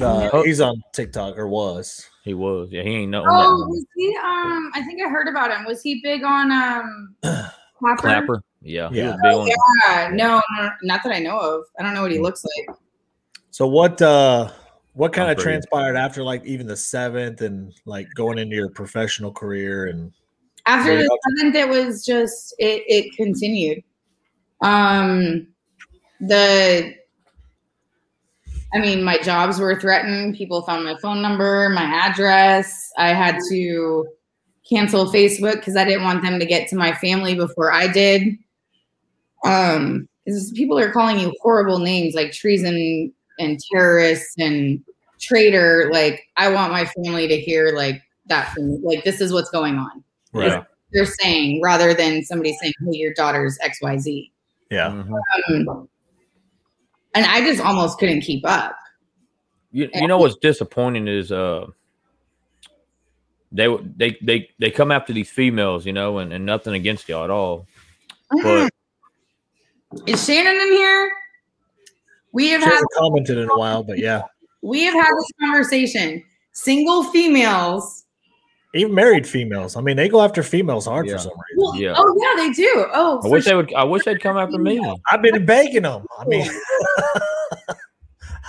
uh, 0.00 0.42
he's 0.42 0.60
on 0.60 0.82
TikTok 0.92 1.38
or 1.38 1.48
was. 1.48 2.06
He 2.24 2.34
was. 2.34 2.68
Yeah, 2.70 2.82
he 2.82 2.90
ain't 2.90 3.10
nothing. 3.10 3.28
Oh, 3.30 3.66
was 3.68 3.86
he? 3.96 4.08
Um, 4.22 4.70
I 4.74 4.82
think 4.84 5.00
I 5.02 5.08
heard 5.08 5.28
about 5.28 5.50
him. 5.50 5.64
Was 5.64 5.80
he 5.80 6.00
big 6.02 6.24
on 6.24 6.52
um? 6.52 7.14
Clapper? 7.78 8.02
Clapper. 8.02 8.42
Yeah. 8.68 8.88
Yeah. 8.92 9.16
Oh, 9.24 9.46
yeah. 9.46 10.10
No, 10.12 10.42
no, 10.56 10.70
not 10.82 11.02
that 11.02 11.12
I 11.12 11.18
know 11.18 11.38
of. 11.38 11.64
I 11.78 11.82
don't 11.82 11.94
know 11.94 12.02
what 12.02 12.12
he 12.12 12.18
looks 12.18 12.44
like. 12.44 12.76
So 13.50 13.66
what 13.66 14.00
uh 14.02 14.50
what 14.92 15.12
kind 15.12 15.30
of 15.30 15.38
transpired 15.38 15.96
after 15.96 16.22
like 16.22 16.44
even 16.44 16.66
the 16.66 16.76
seventh 16.76 17.40
and 17.40 17.72
like 17.86 18.08
going 18.14 18.38
into 18.38 18.54
your 18.56 18.68
professional 18.68 19.32
career 19.32 19.86
and 19.86 20.12
After 20.66 20.92
Yeah. 20.92 21.02
the 21.02 21.18
seventh, 21.38 21.54
it 21.56 21.68
was 21.68 22.04
just 22.04 22.54
it. 22.58 22.82
It 22.86 23.16
continued. 23.16 23.82
Um, 24.60 25.46
the, 26.20 26.94
I 28.74 28.78
mean, 28.78 29.02
my 29.02 29.18
jobs 29.18 29.58
were 29.60 29.80
threatened. 29.80 30.36
People 30.36 30.62
found 30.62 30.84
my 30.84 30.96
phone 31.00 31.22
number, 31.22 31.68
my 31.70 31.84
address. 31.84 32.90
I 32.98 33.14
had 33.14 33.38
to 33.50 34.06
cancel 34.68 35.06
Facebook 35.06 35.54
because 35.54 35.76
I 35.76 35.84
didn't 35.84 36.04
want 36.04 36.22
them 36.22 36.38
to 36.38 36.44
get 36.44 36.68
to 36.68 36.76
my 36.76 36.92
family 36.92 37.34
before 37.34 37.72
I 37.72 37.86
did. 37.86 38.36
Um, 39.44 40.08
'cause 40.26 40.52
people 40.52 40.78
are 40.78 40.90
calling 40.90 41.18
you 41.18 41.32
horrible 41.40 41.78
names 41.78 42.14
like 42.14 42.32
treason 42.32 43.12
and 43.38 43.58
terrorists 43.72 44.34
and 44.38 44.82
traitor. 45.20 45.88
Like, 45.92 46.22
I 46.36 46.50
want 46.52 46.72
my 46.72 46.84
family 46.84 47.28
to 47.28 47.38
hear 47.40 47.72
like 47.74 48.02
that 48.26 48.52
from 48.52 48.68
me. 48.68 48.78
Like, 48.82 49.04
this 49.04 49.20
is 49.20 49.32
what's 49.32 49.50
going 49.50 49.76
on 49.76 50.04
Yeah. 50.34 50.64
they're 50.92 51.06
saying 51.06 51.60
rather 51.62 51.94
than 51.94 52.22
somebody 52.24 52.54
saying, 52.60 52.72
"Hey, 52.84 52.98
your 52.98 53.14
daughter's 53.14 53.58
X 53.62 53.78
Y 53.82 53.98
Z." 53.98 54.32
yeah. 54.70 54.88
Mhm. 54.90 55.66
Um, 55.68 55.88
and 57.14 57.24
I 57.26 57.40
just 57.40 57.60
almost 57.60 57.98
couldn't 57.98 58.20
keep 58.20 58.46
up. 58.46 58.76
You, 59.72 59.88
you 59.94 60.06
know 60.06 60.18
what's 60.18 60.36
disappointing 60.36 61.08
is 61.08 61.30
uh 61.32 61.66
they 63.52 63.66
they 63.96 64.16
they 64.22 64.50
they 64.58 64.70
come 64.70 64.90
after 64.92 65.12
these 65.12 65.30
females, 65.30 65.86
you 65.86 65.92
know, 65.92 66.18
and, 66.18 66.32
and 66.32 66.44
nothing 66.44 66.74
against 66.74 67.08
y'all 67.08 67.24
at 67.24 67.30
all. 67.30 67.66
But 68.42 68.70
Is 70.06 70.24
Shannon 70.24 70.54
in 70.54 70.72
here? 70.72 71.10
We 72.32 72.48
have 72.50 72.60
She 72.60 72.64
had 72.66 72.72
hasn't 72.74 72.90
commented 72.96 73.38
in 73.38 73.48
a 73.48 73.58
while, 73.58 73.82
but 73.82 73.98
yeah. 73.98 74.22
we 74.62 74.84
have 74.84 74.94
had 74.94 75.06
this 75.16 75.30
conversation. 75.40 76.22
Single 76.52 77.04
females. 77.04 78.04
Even 78.74 78.94
married 78.94 79.26
females. 79.26 79.76
I 79.76 79.80
mean, 79.80 79.96
they 79.96 80.08
go 80.08 80.20
after 80.20 80.42
females 80.42 80.84
hard 80.86 81.06
Yeah. 81.06 81.14
for 81.14 81.18
some 81.20 81.32
reason. 81.32 81.56
Well, 81.56 81.76
Yeah. 81.76 81.94
Oh 81.96 82.16
yeah, 82.20 82.42
they 82.42 82.52
do. 82.52 82.86
Oh, 82.92 83.18
I 83.18 83.22
for 83.22 83.30
wish 83.30 83.44
they 83.46 83.54
would 83.54 83.72
I 83.74 83.84
wish 83.84 84.04
they'd 84.04 84.20
come 84.20 84.36
after 84.36 84.58
me. 84.58 84.78
I've 85.10 85.22
been 85.22 85.46
begging 85.46 85.82
them. 85.84 86.04
I 86.18 86.24
mean, 86.26 86.46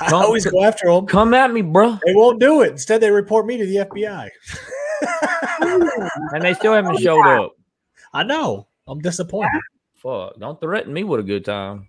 I 0.01 0.09
Come- 0.09 0.21
always 0.21 0.45
go 0.45 0.63
after 0.63 0.87
them. 0.91 1.05
Come 1.05 1.33
at 1.33 1.51
me, 1.53 1.61
bro. 1.61 1.97
They 2.05 2.13
won't 2.15 2.39
do 2.39 2.61
it. 2.63 2.71
Instead, 2.71 2.99
they 3.01 3.11
report 3.11 3.45
me 3.45 3.57
to 3.57 3.65
the 3.65 3.77
FBI. 3.77 4.29
And 6.33 6.41
they 6.41 6.53
still 6.53 6.73
haven't 6.73 6.95
oh, 6.95 6.99
showed 6.99 7.25
up. 7.27 7.55
I 8.13 8.23
know. 8.23 8.67
I'm 8.87 8.99
disappointed. 8.99 9.61
Fuck. 10.01 10.39
Don't 10.39 10.59
threaten 10.61 10.93
me 10.93 11.03
with 11.03 11.19
a 11.19 11.23
good 11.23 11.43
time. 11.43 11.87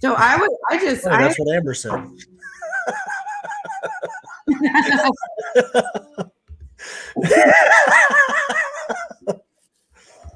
so 0.00 0.14
I 0.14 0.36
would. 0.36 0.50
I 0.70 0.78
just. 0.78 1.06
Oh, 1.06 1.10
I, 1.10 1.22
that's 1.22 1.38
what 1.38 1.54
Amber 1.54 1.74
said. 1.74 1.90
so 7.24 9.32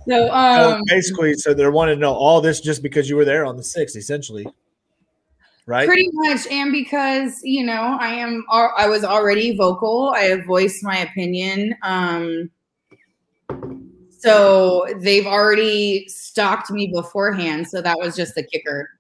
So 0.09 0.31
um. 0.33 0.83
basically, 0.87 1.35
so 1.35 1.53
they're 1.53 1.71
wanting 1.71 1.97
to 1.97 2.01
know 2.01 2.15
all 2.15 2.41
this 2.41 2.61
just 2.61 2.83
because 2.83 3.09
you 3.09 3.17
were 3.17 3.27
there 3.27 3.45
on 3.45 3.57
the 3.57 3.63
sixth, 3.63 3.97
essentially, 3.97 4.47
right? 5.67 5.87
Pretty 5.87 6.09
much, 6.13 6.47
and 6.47 6.73
because 6.73 7.41
you 7.45 7.65
know, 7.65 7.99
I 8.01 8.15
am, 8.15 8.45
al- 8.51 8.73
I 8.77 8.89
was 8.89 9.05
already 9.05 9.57
vocal. 9.57 10.13
I 10.17 10.23
have 10.23 10.47
voiced 10.47 10.83
my 10.83 10.99
opinion. 10.99 11.75
Um, 11.83 12.51
so 14.21 14.87
they've 14.99 15.27
already 15.27 16.07
stalked 16.09 16.71
me 16.71 16.93
beforehand. 16.95 17.69
So 17.69 17.81
that 17.81 17.99
was 17.99 18.15
just 18.15 18.35
the 18.35 18.43
kicker. 18.43 18.91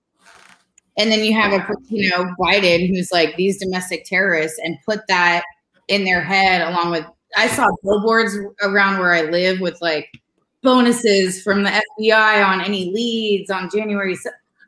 And 0.96 1.12
then 1.12 1.22
you 1.22 1.34
have 1.34 1.52
a, 1.52 1.66
you 1.88 2.08
know, 2.10 2.34
Biden 2.40 2.88
who's 2.88 3.12
like 3.12 3.36
these 3.36 3.58
domestic 3.58 4.04
terrorists, 4.04 4.58
and 4.62 4.76
put 4.86 5.00
that 5.08 5.44
in 5.88 6.04
their 6.04 6.22
head 6.22 6.66
along 6.68 6.90
with. 6.90 7.04
I 7.36 7.46
saw 7.48 7.68
billboards 7.84 8.36
around 8.62 8.98
where 8.98 9.12
I 9.12 9.22
live 9.22 9.60
with 9.60 9.80
like 9.80 10.10
bonuses 10.62 11.42
from 11.42 11.62
the 11.62 11.82
FBI 12.00 12.44
on 12.44 12.60
any 12.60 12.92
leads 12.92 13.50
on 13.50 13.70
January 13.70 14.16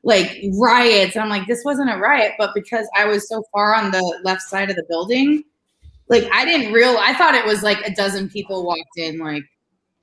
like 0.05 0.45
riots. 0.59 1.17
I'm 1.17 1.29
like, 1.29 1.47
this 1.47 1.65
wasn't 1.65 1.91
a 1.91 1.97
riot, 1.97 2.33
but 2.39 2.51
because 2.55 2.87
I 2.97 3.05
was 3.07 3.29
so 3.29 3.43
far 3.53 3.75
on 3.75 3.91
the 3.91 4.21
left 4.23 4.43
side 4.43 4.71
of 4.71 4.77
the 4.77 4.85
building, 4.89 5.45
like 6.09 6.29
I 6.33 6.45
didn't 6.45 6.73
real 6.73 6.97
I 6.99 7.15
thought 7.15 7.35
it 7.35 7.47
was 7.47 7.63
like 7.63 7.81
a 7.87 7.95
dozen 7.95 8.29
people 8.29 8.67
walked 8.67 8.97
in. 8.97 9.19
Like 9.19 9.45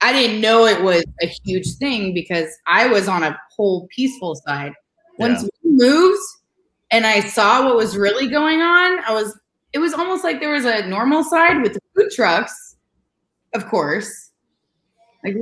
I 0.02 0.14
didn't 0.14 0.42
know 0.42 0.66
it 0.66 0.82
was 0.82 1.04
a 1.22 1.28
huge 1.28 1.76
thing 1.76 2.14
because 2.14 2.50
I 2.66 2.88
was 2.88 3.08
on 3.08 3.24
a 3.24 3.38
whole 3.56 3.88
peaceful 3.94 4.36
side. 4.36 4.74
Once 5.18 5.44
we 5.44 5.72
moved 5.72 6.22
and 6.92 7.06
I 7.06 7.20
saw 7.20 7.66
what 7.66 7.76
was 7.76 7.98
really 7.98 8.28
going 8.28 8.62
on, 8.62 9.00
I 9.04 9.12
was 9.12 9.38
it 9.74 9.80
was 9.80 9.94
almost 9.94 10.24
like 10.24 10.40
there 10.40 10.52
was 10.54 10.66
a 10.66 10.88
normal 10.88 11.24
side 11.24 11.62
with 11.62 11.74
the 11.74 11.82
food 11.96 12.10
trucks, 12.12 12.78
of 13.54 13.68
course. 13.68 14.32
Like 15.24 15.36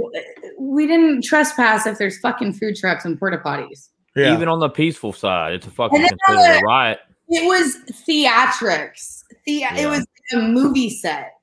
we 0.59 0.87
didn't 0.87 1.23
trespass 1.23 1.85
if 1.85 1.99
there's 1.99 2.19
fucking 2.19 2.53
food 2.53 2.75
trucks 2.75 3.05
and 3.05 3.17
porta 3.19 3.37
potties. 3.37 3.89
Yeah. 4.15 4.33
Even 4.33 4.47
on 4.47 4.59
the 4.59 4.69
peaceful 4.69 5.13
side, 5.13 5.53
it's 5.53 5.67
a 5.67 5.71
fucking 5.71 6.01
then 6.01 6.09
considered 6.25 6.61
a 6.61 6.65
riot. 6.65 6.99
It 7.29 7.45
was 7.45 7.77
theatrics. 8.07 9.23
The 9.45 9.53
Yeah. 9.53 9.77
it 9.77 9.85
was 9.85 10.05
a 10.33 10.37
movie 10.41 10.89
set. 10.89 11.33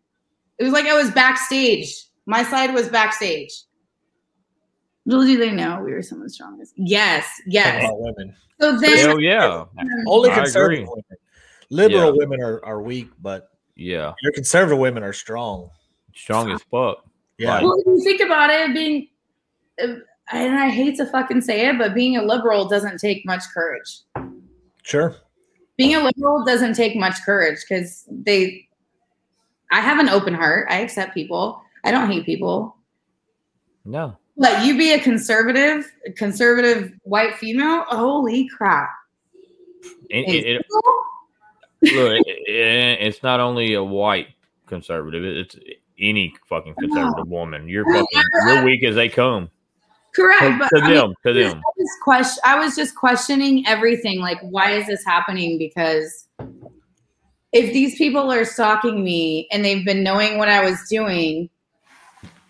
It 0.59 0.65
was 0.65 0.73
like 0.73 0.87
I 0.87 0.95
was 0.95 1.11
backstage. 1.13 2.04
My 2.27 2.43
side 2.43 2.73
was 2.73 2.89
backstage. 2.89 3.53
Little 5.07 5.25
do 5.27 5.37
they 5.37 5.51
know 5.53 5.83
we 5.85 5.93
were 5.93 6.03
some 6.03 6.19
of 6.19 6.25
the 6.25 6.31
strongest. 6.31 6.73
Yes, 6.77 7.27
yes. 7.47 7.91
women. 7.93 8.35
So 8.61 8.79
then 8.79 8.99
Hell 8.99 9.21
yeah. 9.21 9.65
Only 10.07 10.31
I 10.31 10.37
conservative 10.37 10.85
agree. 10.85 10.89
women. 10.89 11.19
Liberal 11.71 12.07
Yeah. 12.07 12.19
women 12.27 12.41
are, 12.41 12.65
are 12.65 12.81
weak, 12.81 13.09
but 13.21 13.51
Yeah. 13.77 14.15
your 14.23 14.33
conservative 14.33 14.79
women 14.79 15.03
are 15.03 15.13
strong. 15.13 15.71
Strong 16.15 16.53
as 16.53 16.63
fuck. 16.71 17.05
Yeah. 17.37 17.61
Well, 17.63 17.75
if 17.81 17.87
you 17.87 18.03
think 18.03 18.21
about 18.23 18.49
it, 18.49 18.73
being, 18.73 19.09
uh, 19.83 19.97
and 20.33 20.59
I 20.59 20.71
hate 20.71 20.97
to 20.99 21.07
fucking 21.07 21.43
say 21.43 21.67
it, 21.69 21.77
but 21.77 21.93
being 21.93 22.17
a 22.17 22.23
liberal 22.23 22.67
doesn't 22.69 22.99
take 22.99 23.27
much 23.27 23.43
courage. 23.53 24.01
Sure. 24.85 25.17
Being 25.77 25.97
a 25.97 26.01
liberal 26.05 26.45
doesn't 26.45 26.75
take 26.75 26.97
much 26.97 27.17
courage 27.27 27.59
because 27.69 28.05
they, 28.09 28.69
I 29.73 29.81
have 29.81 29.99
an 29.99 30.09
open 30.09 30.33
heart. 30.33 30.69
I 30.71 30.77
accept 30.79 31.13
people. 31.13 31.61
I 31.85 31.91
don't 31.91 32.11
hate 32.11 32.25
people. 32.27 32.77
No. 33.85 34.17
But 34.37 34.65
you 34.65 34.77
be 34.77 34.93
a 34.93 34.99
conservative, 34.99 35.91
a 36.07 36.13
conservative 36.13 36.93
white 37.05 37.37
female. 37.37 37.85
Holy 37.89 38.49
crap! 38.49 38.91
It, 40.11 40.29
it, 40.29 40.47
it- 40.57 40.67
look, 41.95 42.27
it, 42.27 42.49
it- 42.49 42.99
it's 43.07 43.23
not 43.23 43.39
only 43.41 43.75
a 43.75 43.85
white 43.85 44.29
conservative. 44.67 45.23
It's 45.25 45.57
any 46.01 46.35
fucking 46.49 46.75
conservative 46.75 47.29
woman. 47.29 47.69
You're 47.69 47.85
fucking 47.85 48.23
you're 48.47 48.65
weak 48.65 48.83
as 48.83 48.97
they 48.97 49.09
come. 49.09 49.51
Correct. 50.17 50.41
To, 50.43 50.59
but 50.59 50.69
to 50.71 50.83
I 50.85 50.87
mean, 50.89 50.97
them, 50.97 51.15
to 51.27 51.33
them. 51.33 51.57
I 51.59 51.73
was 51.77 51.91
question. 52.03 52.41
I 52.45 52.59
was 52.59 52.75
just 52.75 52.95
questioning 52.97 53.65
everything. 53.69 54.21
Like, 54.21 54.39
why 54.43 54.73
is 54.73 54.87
this 54.87 55.05
happening? 55.05 55.59
Because 55.59 56.27
if 57.53 57.73
these 57.73 57.97
people 57.97 58.33
are 58.33 58.45
stalking 58.45 59.05
me 59.05 59.47
and 59.53 59.65
they've 59.65 59.85
been 59.85 60.03
knowing 60.03 60.39
what 60.39 60.49
I 60.49 60.65
was 60.69 60.79
doing, 60.91 61.51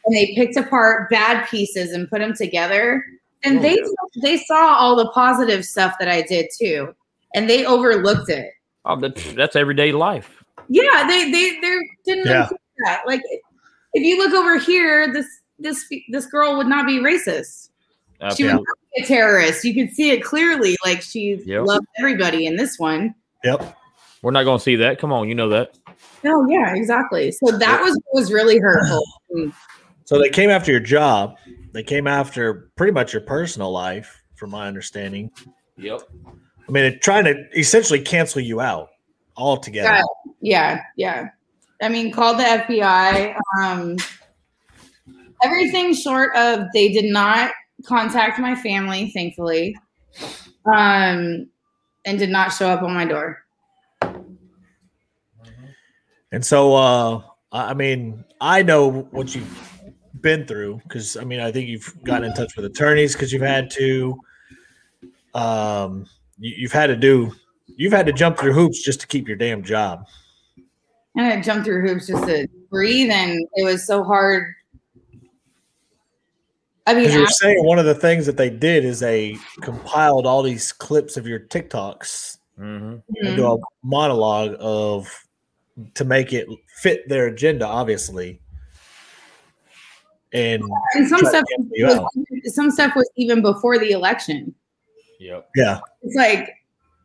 and 0.06 0.14
they 0.16 0.34
picked 0.34 0.56
apart 0.56 1.10
bad 1.10 1.48
pieces 1.48 1.92
and 1.92 2.08
put 2.08 2.20
them 2.20 2.34
together, 2.34 3.04
and 3.42 3.58
Oh, 3.58 3.62
they 3.62 3.74
yeah. 3.76 4.22
they 4.22 4.36
saw 4.38 4.74
all 4.74 4.96
the 4.96 5.08
positive 5.10 5.64
stuff 5.64 5.94
that 5.98 6.08
I 6.08 6.22
did 6.22 6.46
too, 6.58 6.94
and 7.34 7.48
they 7.48 7.64
overlooked 7.64 8.28
it. 8.30 8.50
Oh, 8.84 8.96
that's, 9.00 9.32
that's 9.32 9.56
everyday 9.56 9.92
life. 9.92 10.42
Yeah, 10.68 11.06
they 11.06 11.30
they 11.30 11.58
they 11.60 11.78
didn't 12.04 12.26
Yeah. 12.26 12.48
that. 12.84 13.02
Like, 13.06 13.22
if 13.94 14.02
you 14.02 14.18
look 14.18 14.32
over 14.34 14.58
here, 14.58 15.12
this 15.12 15.26
this 15.58 15.84
this 16.10 16.26
girl 16.26 16.56
would 16.56 16.66
not 16.66 16.86
be 16.86 16.98
racist. 16.98 17.68
She 18.20 18.26
Absolutely. 18.26 18.58
would 18.58 18.66
not 18.66 18.78
be 18.96 19.02
a 19.02 19.06
terrorist. 19.06 19.64
You 19.64 19.74
could 19.74 19.94
see 19.94 20.10
it 20.10 20.22
clearly. 20.22 20.76
Like 20.84 21.02
she 21.02 21.40
Yep. 21.44 21.66
loved 21.66 21.86
everybody 21.98 22.46
in 22.46 22.56
this 22.56 22.78
one. 22.78 23.14
Yep. 23.44 23.76
We're 24.22 24.30
not 24.30 24.44
going 24.44 24.58
to 24.58 24.62
see 24.62 24.76
that. 24.76 24.98
Come 24.98 25.12
on, 25.12 25.28
you 25.28 25.34
know 25.34 25.50
that. 25.50 25.76
Oh 26.24 26.46
yeah, 26.48 26.74
exactly. 26.74 27.30
So 27.32 27.58
that 27.58 27.82
was 27.82 27.94
what 28.06 28.20
was 28.22 28.32
really 28.32 28.58
hurtful. 28.58 29.02
So 30.04 30.18
they 30.18 30.28
came 30.28 30.50
after 30.50 30.70
your 30.70 30.80
job. 30.80 31.36
They 31.72 31.82
came 31.82 32.06
after 32.06 32.70
pretty 32.76 32.92
much 32.92 33.12
your 33.12 33.22
personal 33.22 33.72
life, 33.72 34.22
from 34.34 34.50
my 34.50 34.66
understanding. 34.66 35.30
Yep. 35.78 36.02
I 36.68 36.72
mean, 36.72 36.82
they're 36.84 36.98
trying 36.98 37.24
to 37.24 37.44
essentially 37.58 38.00
cancel 38.00 38.40
you 38.40 38.60
out 38.60 38.90
altogether. 39.36 39.88
Yeah, 39.88 40.02
yeah, 40.40 40.80
yeah. 40.96 41.28
I 41.82 41.88
mean, 41.88 42.12
called 42.12 42.38
the 42.38 42.44
FBI. 42.44 43.36
Um, 43.60 43.96
everything 45.42 45.94
short 45.94 46.34
of 46.36 46.66
they 46.72 46.92
did 46.92 47.06
not 47.06 47.52
contact 47.86 48.38
my 48.38 48.54
family, 48.54 49.10
thankfully, 49.10 49.76
um, 50.66 51.48
and 52.04 52.18
did 52.18 52.30
not 52.30 52.52
show 52.52 52.68
up 52.68 52.82
on 52.82 52.94
my 52.94 53.04
door. 53.04 53.38
And 56.32 56.44
so, 56.44 56.74
uh, 56.74 57.22
I 57.52 57.70
I 57.70 57.74
mean, 57.74 58.24
I 58.40 58.62
know 58.62 58.90
what 59.10 59.34
you've 59.34 59.73
been 60.24 60.44
through 60.44 60.80
because 60.82 61.16
I 61.16 61.22
mean 61.22 61.38
I 61.38 61.52
think 61.52 61.68
you've 61.68 61.94
gotten 62.02 62.24
in 62.24 62.34
touch 62.34 62.56
with 62.56 62.64
attorneys 62.64 63.12
because 63.12 63.32
you've 63.32 63.42
had 63.42 63.70
to. 63.72 64.18
Um, 65.34 66.06
you, 66.38 66.54
you've 66.56 66.72
had 66.72 66.88
to 66.88 66.96
do. 66.96 67.32
You've 67.76 67.92
had 67.92 68.06
to 68.06 68.12
jump 68.12 68.38
through 68.38 68.54
hoops 68.54 68.82
just 68.82 69.00
to 69.02 69.06
keep 69.06 69.28
your 69.28 69.36
damn 69.36 69.62
job. 69.62 70.06
And 71.16 71.26
I 71.26 71.40
jumped 71.40 71.66
through 71.66 71.86
hoops 71.86 72.08
just 72.08 72.24
to 72.26 72.48
breathe, 72.70 73.10
and 73.10 73.46
it 73.54 73.64
was 73.64 73.86
so 73.86 74.02
hard. 74.02 74.52
I 76.86 76.94
mean, 76.94 77.10
you're 77.10 77.26
saying 77.26 77.64
one 77.64 77.78
of 77.78 77.84
the 77.84 77.94
things 77.94 78.26
that 78.26 78.36
they 78.36 78.50
did 78.50 78.84
is 78.84 79.00
they 79.00 79.36
compiled 79.62 80.26
all 80.26 80.42
these 80.42 80.72
clips 80.72 81.16
of 81.16 81.26
your 81.26 81.40
TikToks 81.40 82.38
hmm 82.56 82.96
into 83.22 83.44
a 83.46 83.56
monologue 83.82 84.54
of 84.60 85.26
to 85.94 86.04
make 86.04 86.32
it 86.32 86.46
fit 86.76 87.08
their 87.08 87.26
agenda, 87.26 87.66
obviously. 87.66 88.40
And 90.34 90.62
and 90.94 91.08
some 91.08 91.20
stuff, 91.20 91.44
was, 91.58 92.00
some 92.46 92.70
stuff 92.70 92.96
was 92.96 93.08
even 93.16 93.40
before 93.40 93.78
the 93.78 93.92
election. 93.92 94.52
Yep. 95.20 95.48
yeah, 95.56 95.78
It's 96.02 96.16
like, 96.16 96.50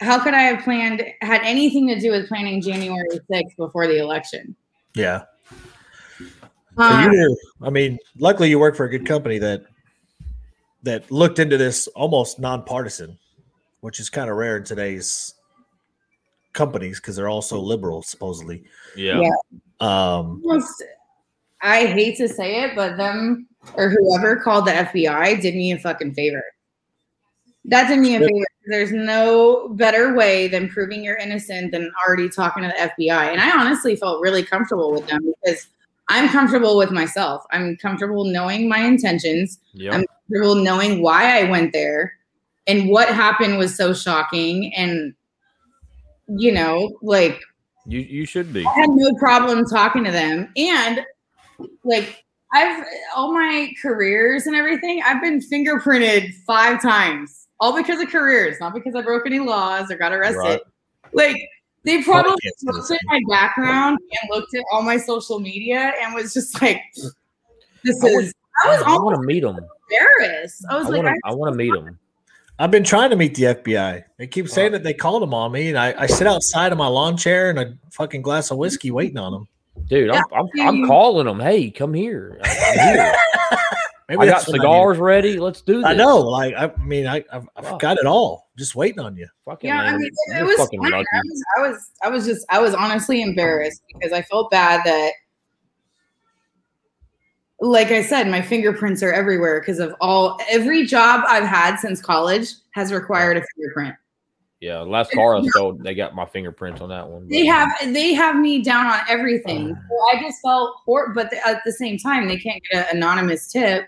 how 0.01 0.21
could 0.21 0.33
I 0.33 0.41
have 0.41 0.63
planned 0.63 1.05
had 1.21 1.41
anything 1.43 1.87
to 1.87 1.99
do 1.99 2.11
with 2.11 2.27
planning 2.27 2.59
January 2.61 3.07
6th 3.31 3.55
before 3.55 3.87
the 3.87 3.99
election? 3.99 4.55
yeah. 4.95 5.23
So 6.75 6.83
Um, 6.83 7.03
you 7.03 7.09
knew. 7.11 7.37
I 7.61 7.69
mean, 7.69 7.99
luckily 8.17 8.49
you 8.49 8.57
work 8.57 8.75
for 8.75 8.85
a 8.85 8.89
good 8.89 9.05
company 9.05 9.37
that 9.39 9.63
that 10.83 11.11
looked 11.11 11.39
into 11.39 11.57
this 11.57 11.87
almost 11.87 12.39
nonpartisan, 12.39 13.19
which 13.81 13.99
is 13.99 14.09
kind 14.09 14.29
of 14.29 14.37
rare 14.37 14.57
in 14.57 14.63
today's 14.63 15.35
companies 16.53 16.99
because 16.99 17.15
they're 17.15 17.27
all 17.29 17.41
so 17.41 17.59
liberal, 17.59 18.01
supposedly. 18.01 18.63
Yeah. 18.95 19.19
Yeah. 19.21 19.29
Um, 19.81 20.41
almost, 20.45 20.83
I 21.61 21.87
hate 21.87 22.17
to 22.17 22.29
say 22.29 22.63
it, 22.63 22.75
but 22.75 22.97
them 22.97 23.47
or 23.75 23.89
whoever 23.89 24.37
called 24.37 24.65
the 24.65 24.71
FBI 24.71 25.41
did 25.41 25.55
me 25.55 25.71
a 25.71 25.79
fucking 25.79 26.13
favor. 26.13 26.43
That 27.65 27.87
did 27.87 27.99
me 27.99 28.15
a 28.15 28.19
favor. 28.19 28.45
There's 28.67 28.91
no 28.91 29.69
better 29.69 30.15
way 30.15 30.47
than 30.47 30.69
proving 30.69 31.03
you're 31.03 31.17
innocent 31.17 31.71
than 31.71 31.91
already 32.07 32.29
talking 32.29 32.63
to 32.63 32.69
the 32.69 33.07
FBI. 33.07 33.31
And 33.31 33.41
I 33.41 33.51
honestly 33.51 33.95
felt 33.95 34.21
really 34.21 34.43
comfortable 34.43 34.91
with 34.91 35.07
them 35.07 35.21
because 35.43 35.67
I'm 36.07 36.29
comfortable 36.29 36.77
with 36.77 36.91
myself. 36.91 37.43
I'm 37.51 37.77
comfortable 37.77 38.25
knowing 38.25 38.69
my 38.69 38.79
intentions. 38.79 39.59
Yep. 39.73 39.93
I'm 39.93 40.05
comfortable 40.07 40.55
knowing 40.55 41.01
why 41.01 41.39
I 41.39 41.49
went 41.49 41.73
there 41.73 42.13
and 42.67 42.87
what 42.89 43.09
happened 43.09 43.57
was 43.57 43.75
so 43.75 43.93
shocking. 43.93 44.73
And, 44.75 45.13
you 46.27 46.51
know, 46.51 46.97
like 47.01 47.41
you 47.85 47.99
you 47.99 48.25
should 48.25 48.53
be. 48.53 48.65
I 48.65 48.71
had 48.81 48.89
no 48.91 49.11
problem 49.15 49.65
talking 49.65 50.03
to 50.03 50.11
them. 50.11 50.51
And 50.55 51.03
like 51.83 52.23
I've 52.53 52.85
all 53.15 53.33
my 53.33 53.73
careers 53.81 54.47
and 54.47 54.55
everything, 54.55 55.01
I've 55.05 55.21
been 55.21 55.39
fingerprinted 55.39 56.33
five 56.45 56.81
times. 56.81 57.47
All 57.59 57.75
because 57.75 58.01
of 58.01 58.09
careers, 58.09 58.57
not 58.59 58.73
because 58.73 58.95
I 58.95 59.01
broke 59.01 59.25
any 59.25 59.39
laws 59.39 59.91
or 59.91 59.97
got 59.97 60.13
arrested. 60.13 60.39
Right. 60.39 60.61
Like 61.11 61.37
they 61.83 62.03
probably 62.03 62.31
can't 62.41 62.59
say 62.59 62.65
the 62.67 62.73
looked 62.73 62.91
at 62.91 62.99
my 63.05 63.21
background 63.29 63.97
and 64.21 64.29
looked 64.29 64.53
at 64.55 64.63
all 64.71 64.81
my 64.81 64.97
social 64.97 65.39
media 65.39 65.93
and 66.01 66.13
was 66.13 66.33
just 66.33 66.61
like, 66.61 66.81
this 67.83 68.03
I 68.03 68.07
is 68.07 68.33
I 68.63 68.67
was 68.67 68.83
I 68.85 68.97
want 68.97 69.21
to 69.21 69.25
meet 69.25 69.41
them. 69.41 69.57
embarrassed. 69.89 70.65
I 70.69 70.77
was 70.77 70.87
I 70.87 70.89
like, 70.89 71.03
want 71.03 71.07
I, 71.07 71.13
to. 71.13 71.19
I 71.25 71.33
want 71.33 71.53
to 71.53 71.57
meet 71.57 71.73
them. 71.73 71.99
I've 72.61 72.71
been 72.71 72.83
trying 72.83 73.09
to 73.11 73.15
meet 73.15 73.35
the 73.35 73.43
FBI. 73.43 74.03
They 74.17 74.27
keep 74.27 74.49
saying 74.49 74.73
that 74.73 74.83
they 74.83 74.93
called 74.93 75.21
them 75.21 75.33
on 75.33 75.53
me, 75.53 75.69
and 75.69 75.77
I, 75.77 75.93
I 75.97 76.07
sit 76.07 76.27
outside 76.27 76.73
of 76.73 76.77
my 76.77 76.87
lawn 76.87 77.15
chair 77.15 77.49
and 77.49 77.57
a 77.57 77.77
fucking 77.91 78.21
glass 78.21 78.51
of 78.51 78.57
whiskey 78.57 78.91
waiting 78.91 79.17
on 79.17 79.31
them. 79.31 79.47
Dude, 79.87 80.11
I'm, 80.11 80.23
I'm, 80.33 80.47
I'm 80.59 80.87
calling 80.87 81.25
them. 81.25 81.39
Hey, 81.39 81.71
come 81.71 81.93
here. 81.93 82.39
I- 82.43 82.49
I'm 82.79 82.95
here. 82.95 83.13
Maybe 84.09 84.21
I 84.21 84.25
got 84.25 84.31
that's 84.37 84.47
what 84.47 84.53
need. 84.53 84.61
cigars 84.61 84.97
ready. 84.97 85.39
Let's 85.39 85.61
do 85.61 85.77
this. 85.77 85.85
I 85.85 85.93
know, 85.93 86.17
like 86.17 86.55
I 86.55 86.71
mean, 86.83 87.05
I 87.05 87.23
I've, 87.31 87.47
I've 87.55 87.79
got 87.79 87.99
it 87.99 88.07
all, 88.07 88.49
just 88.57 88.73
waiting 88.73 88.99
on 88.99 89.15
you. 89.15 89.27
Fucking 89.45 89.67
yeah, 89.67 89.81
I 89.81 89.97
mean, 89.97 90.09
it, 90.31 90.39
it 90.39 90.43
was 90.43 90.57
fucking. 90.57 90.83
I 90.83 90.97
was, 90.97 91.43
I 91.57 91.61
was, 91.61 91.91
I 92.01 92.09
was 92.09 92.25
just, 92.25 92.43
I 92.49 92.59
was 92.59 92.73
honestly 92.73 93.21
embarrassed 93.21 93.83
because 93.93 94.11
I 94.11 94.23
felt 94.23 94.49
bad 94.49 94.81
that, 94.83 95.11
like 97.59 97.91
I 97.91 98.01
said, 98.01 98.27
my 98.27 98.41
fingerprints 98.41 99.03
are 99.03 99.13
everywhere 99.13 99.59
because 99.59 99.77
of 99.77 99.93
all 100.01 100.39
every 100.49 100.87
job 100.87 101.23
I've 101.27 101.45
had 101.45 101.75
since 101.75 102.01
college 102.01 102.53
has 102.71 102.91
required 102.91 103.37
a 103.37 103.43
fingerprint. 103.55 103.93
Yeah, 104.59 104.79
last 104.79 105.11
car 105.13 105.37
I 105.37 105.45
sold, 105.53 105.83
they 105.83 105.95
got 105.95 106.15
my 106.15 106.25
fingerprints 106.25 106.81
on 106.81 106.89
that 106.89 107.07
one. 107.07 107.29
They 107.29 107.45
have, 107.45 107.71
they 107.81 108.13
have 108.13 108.35
me 108.35 108.61
down 108.61 108.87
on 108.87 108.99
everything. 109.07 109.69
So 109.69 109.95
I 110.11 110.21
just 110.21 110.41
felt 110.41 110.75
hor 110.85 111.13
but 111.13 111.31
at 111.45 111.61
the 111.65 111.71
same 111.71 111.97
time, 111.97 112.27
they 112.27 112.37
can't 112.37 112.61
get 112.69 112.89
an 112.89 112.97
anonymous 112.97 113.51
tip 113.51 113.87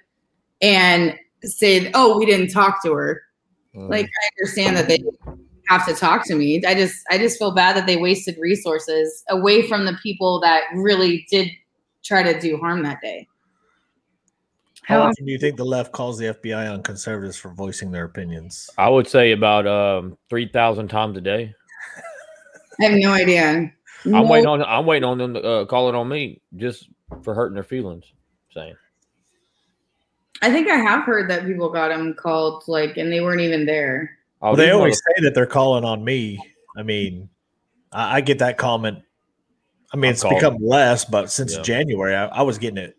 and 0.62 1.18
say, 1.44 1.92
"Oh, 1.94 2.18
we 2.18 2.26
didn't 2.26 2.52
talk 2.52 2.82
to 2.84 2.94
her." 2.94 3.24
Mm. 3.76 3.90
like 3.90 4.06
i 4.06 4.30
understand 4.38 4.76
that 4.76 4.90
they 4.90 5.02
have 5.70 5.86
to 5.86 5.94
talk 5.94 6.26
to 6.26 6.36
me 6.36 6.62
i 6.66 6.74
just 6.74 7.06
i 7.10 7.18
just 7.18 7.40
feel 7.40 7.52
bad 7.52 7.74
that 7.78 7.86
they 7.86 7.96
wasted 7.96 8.36
resources 8.38 9.24
away 9.30 9.66
from 9.66 9.86
the 9.86 9.98
people 10.04 10.42
that 10.42 10.64
really 10.76 11.26
did 11.32 11.48
try 12.04 12.22
to 12.22 12.38
do 12.38 12.58
harm 12.58 12.84
that 12.84 13.00
day 13.00 13.26
How 14.92 15.02
How- 15.04 15.08
often 15.08 15.26
do 15.26 15.32
you 15.32 15.38
think 15.40 15.56
the 15.58 15.64
left 15.66 15.92
calls 15.94 16.18
the 16.18 16.26
FBI 16.34 16.72
on 16.72 16.84
conservatives 16.84 17.38
for 17.38 17.54
voicing 17.54 17.92
their 17.92 18.04
opinions? 18.06 18.70
I 18.78 18.90
would 18.90 19.08
say 19.08 19.32
about 19.32 19.66
um 19.66 20.18
three 20.30 20.48
thousand 20.48 20.90
times 20.90 21.18
a 21.18 21.22
day. 21.22 21.54
i 22.80 22.84
have 22.86 22.94
no 23.00 23.12
idea 23.14 23.72
I'm 24.06 24.12
No- 24.12 24.24
waiting 24.28 24.48
on. 24.48 24.62
I'm 24.64 24.86
waiting 24.86 25.08
on 25.08 25.18
them 25.18 25.34
to 25.36 25.42
uh, 25.42 25.66
call 25.66 25.88
it 25.90 25.96
on 25.96 26.10
me 26.10 26.42
just 26.58 26.90
for 27.24 27.34
hurting 27.34 27.54
their 27.54 27.64
feelings. 27.64 28.06
Saying 28.54 28.76
i 30.42 30.52
think 30.52 30.68
i 30.68 30.76
have 30.76 31.04
heard 31.04 31.30
that 31.30 31.46
people 31.46 31.70
got 31.70 31.90
them 31.90 32.14
called 32.16 32.64
like 32.68 32.98
and 32.98 33.12
they 33.12 33.22
weren't 33.22 33.40
even 33.42 33.66
there 33.66 34.10
oh, 34.42 34.48
well, 34.48 34.56
they 34.56 34.72
always 34.72 34.98
say 34.98 35.24
that 35.24 35.34
they're 35.36 35.46
calling 35.46 35.86
on 35.86 36.04
me. 36.04 36.38
I 36.76 36.82
mean, 36.84 37.30
I, 37.94 38.18
I 38.18 38.22
get 38.22 38.40
that 38.40 38.58
comment. 38.58 39.00
I 39.94 39.98
mean, 39.98 40.06
I'm 40.06 40.12
it's 40.14 40.24
calling. 40.24 40.38
become 40.38 40.58
less, 40.60 41.06
but 41.06 41.30
since 41.32 41.56
Yeah. 41.56 41.62
January, 41.62 42.16
I, 42.16 42.26
I 42.26 42.42
was 42.42 42.58
getting 42.58 42.78
it 42.78 42.96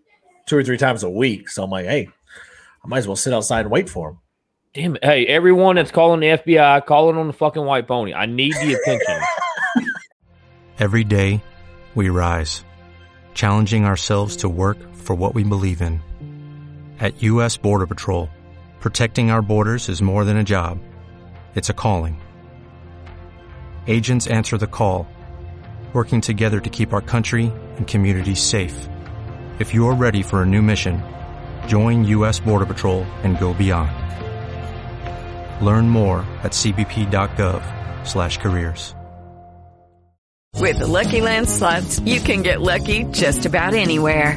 two 0.47 0.57
or 0.57 0.65
three 0.65 0.79
times 0.79 1.03
a 1.03 1.11
week. 1.11 1.49
So 1.49 1.63
I'm 1.63 1.71
like, 1.71 1.87
hey, 1.87 2.09
I 2.85 2.89
might 2.89 2.99
as 2.99 3.07
well 3.07 3.17
sit 3.17 3.33
outside 3.33 3.61
and 3.61 3.71
wait 3.71 3.89
for 3.89 4.11
them. 4.11 4.19
Damn 4.75 4.97
it! 4.97 5.05
Hey, 5.05 5.27
everyone 5.27 5.77
that's 5.77 5.91
calling 5.91 6.21
the 6.21 6.29
FBI, 6.29 6.87
calling 6.87 7.19
on 7.19 7.27
the 7.27 7.35
fucking 7.35 7.65
white 7.65 7.87
pony. 7.87 8.15
I 8.15 8.25
need 8.25 8.55
the 8.55 8.73
attention. 8.73 9.21
Every 10.79 11.05
day, 11.05 11.45
we 11.95 12.09
rise, 12.09 12.65
challenging 13.35 13.85
ourselves 13.85 14.37
to 14.37 14.49
work 14.49 14.79
for 14.95 15.15
what 15.15 15.35
we 15.35 15.45
believe 15.45 15.83
in. 15.83 16.01
At 17.01 17.23
U.S. 17.23 17.59
Border 17.59 17.87
Patrol, 17.87 18.31
protecting 18.81 19.31
our 19.31 19.43
borders 19.43 19.91
is 19.91 20.01
more 20.01 20.25
than 20.25 20.39
a 20.39 20.45
job, 20.45 20.79
it's 21.55 21.69
a 21.69 21.75
calling. 21.75 22.21
Agents 23.87 24.27
answer 24.27 24.57
the 24.57 24.67
call, 24.67 25.07
working 25.93 26.23
together 26.23 26.61
to 26.61 26.71
keep 26.71 26.95
our 26.95 27.03
country 27.03 27.53
and 27.77 27.87
communities 27.87 28.41
safe. 28.41 28.89
If 29.63 29.73
you're 29.73 29.95
ready 29.95 30.23
for 30.23 30.43
a 30.43 30.45
new 30.45 30.61
mission, 30.61 31.01
join 31.69 32.05
U.S. 32.07 32.41
Border 32.41 32.67
Patrol 32.67 33.05
and 33.23 33.39
go 33.39 33.55
beyond. 33.55 33.93
Learn 35.65 35.89
more 35.89 36.27
at 36.43 36.51
cbp.gov/careers. 36.51 38.95
With 40.59 40.81
the 40.81 40.89
Lucky 40.89 41.21
Land 41.21 41.49
slots, 41.49 42.01
you 42.01 42.21
can 42.21 42.43
get 42.43 42.61
lucky 42.61 43.05
just 43.13 43.47
about 43.47 43.75
anywhere. 43.75 44.37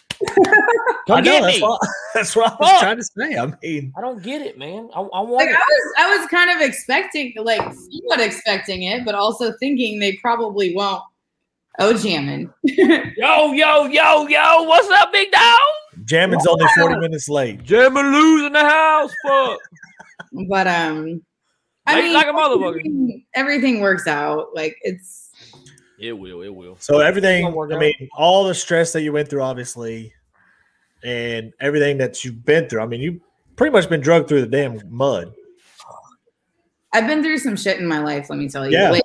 Come 1.07 1.17
I 1.17 1.21
know 1.21 1.23
get 1.23 1.41
that's 1.43 1.61
what, 1.61 1.81
that's 2.13 2.35
what 2.35 2.51
I 2.51 2.55
was 2.59 2.69
Fuck. 2.69 2.79
trying 2.81 2.97
to 2.97 3.03
say. 3.03 3.37
I 3.37 3.45
mean, 3.61 3.93
I 3.97 4.01
don't 4.01 4.21
get 4.21 4.41
it, 4.41 4.57
man. 4.57 4.89
I, 4.93 4.99
I 4.99 5.19
want 5.21 5.31
like 5.31 5.49
it. 5.49 5.55
i 5.55 5.59
was 5.59 5.93
i 5.97 6.17
was 6.17 6.27
kind 6.29 6.51
of 6.51 6.61
expecting 6.67 7.33
like 7.37 7.61
somewhat 7.61 8.19
expecting 8.19 8.83
it 8.83 9.03
but 9.05 9.15
also 9.15 9.51
thinking 9.59 9.99
they 9.99 10.13
probably 10.17 10.75
won't 10.75 11.03
oh 11.79 11.97
jamming 11.97 12.51
Yo, 12.63 13.51
yo, 13.53 13.85
yo, 13.85 14.27
yo. 14.27 14.63
What's 14.63 14.89
up, 14.89 15.11
big 15.11 15.31
dog? 15.31 15.59
jamming's 16.05 16.45
only 16.47 16.65
40 16.77 16.97
minutes 16.99 17.29
late. 17.29 17.63
Gemma 17.63 18.01
losing 18.01 18.53
the 18.53 18.59
house. 18.61 19.11
Fuck. 19.25 19.59
but 20.47 20.67
um 20.67 21.21
i 21.87 21.95
Make 21.95 22.05
mean 22.05 22.13
like 22.13 22.27
a 22.27 22.31
motherfucker. 22.31 22.69
everything, 22.69 23.25
everything 23.33 23.81
works 23.81 24.07
out 24.07 24.49
like 24.53 24.77
it's 24.83 25.20
It 26.01 26.13
will. 26.13 26.41
It 26.41 26.49
will. 26.53 26.77
So 26.79 26.99
everything, 26.99 27.43
Don't 27.45 27.53
work 27.55 27.71
I 27.71 27.75
out. 27.75 27.79
mean, 27.81 28.09
all 28.17 28.43
the 28.43 28.55
stress 28.55 28.91
that 28.93 29.01
you 29.03 29.13
went 29.13 29.29
through, 29.29 29.43
obviously, 29.43 30.13
and 31.03 31.53
everything 31.61 31.97
that 31.99 32.23
you've 32.25 32.43
been 32.43 32.67
through. 32.67 32.81
I 32.81 32.87
mean, 32.87 33.01
you've 33.01 33.19
pretty 33.55 33.71
much 33.71 33.87
been 33.87 34.01
drugged 34.01 34.27
through 34.27 34.41
the 34.41 34.47
damn 34.47 34.81
mud. 34.89 35.33
I've 36.93 37.07
been 37.07 37.21
through 37.23 37.37
some 37.37 37.55
shit 37.55 37.79
in 37.79 37.87
my 37.87 37.99
life, 37.99 38.29
let 38.29 38.39
me 38.39 38.49
tell 38.49 38.65
you. 38.67 38.77
Yeah. 38.77 38.89
Like, 38.91 39.03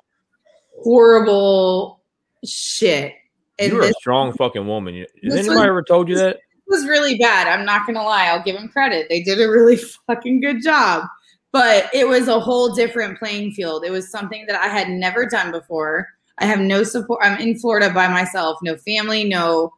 horrible 0.83 2.01
shit. 2.45 3.13
And 3.59 3.73
You're 3.73 3.85
a 3.85 3.93
strong 3.95 4.33
fucking 4.33 4.67
woman. 4.67 4.95
You- 4.95 5.07
Has 5.25 5.35
anybody 5.35 5.61
was- 5.61 5.67
ever 5.69 5.83
told 5.83 6.09
you 6.09 6.17
that? 6.17 6.37
It 6.37 6.71
was 6.73 6.87
really 6.89 7.17
bad. 7.17 7.47
I'm 7.47 7.65
not 7.65 7.87
gonna 7.87 8.03
lie. 8.03 8.27
I'll 8.27 8.43
give 8.43 8.57
them 8.57 8.69
credit. 8.69 9.07
They 9.09 9.23
did 9.23 9.41
a 9.41 9.49
really 9.49 9.77
fucking 10.07 10.41
good 10.41 10.63
job. 10.63 11.05
But 11.53 11.89
it 11.95 12.07
was 12.09 12.27
a 12.29 12.41
whole 12.41 12.75
different 12.75 13.19
playing 13.19 13.53
field. 13.53 13.85
It 13.85 13.91
was 13.91 14.11
something 14.11 14.45
that 14.47 14.61
I 14.61 14.67
had 14.67 14.89
never 14.91 15.27
done 15.27 15.53
before. 15.53 16.09
I 16.39 16.47
have 16.47 16.61
no 16.61 16.83
support. 16.83 17.21
I'm 17.23 17.41
in 17.41 17.59
Florida 17.59 17.91
by 17.93 18.09
myself, 18.09 18.59
no 18.63 18.77
family, 18.77 19.25
no 19.25 19.73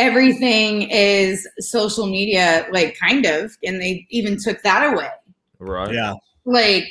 everything 0.00 0.90
is 0.90 1.46
social 1.58 2.06
media, 2.06 2.66
like 2.72 2.96
kind 2.98 3.26
of, 3.26 3.56
and 3.62 3.80
they 3.80 4.06
even 4.10 4.38
took 4.38 4.62
that 4.62 4.92
away. 4.92 5.10
Right. 5.58 5.92
Yeah. 5.92 6.14
Like 6.46 6.90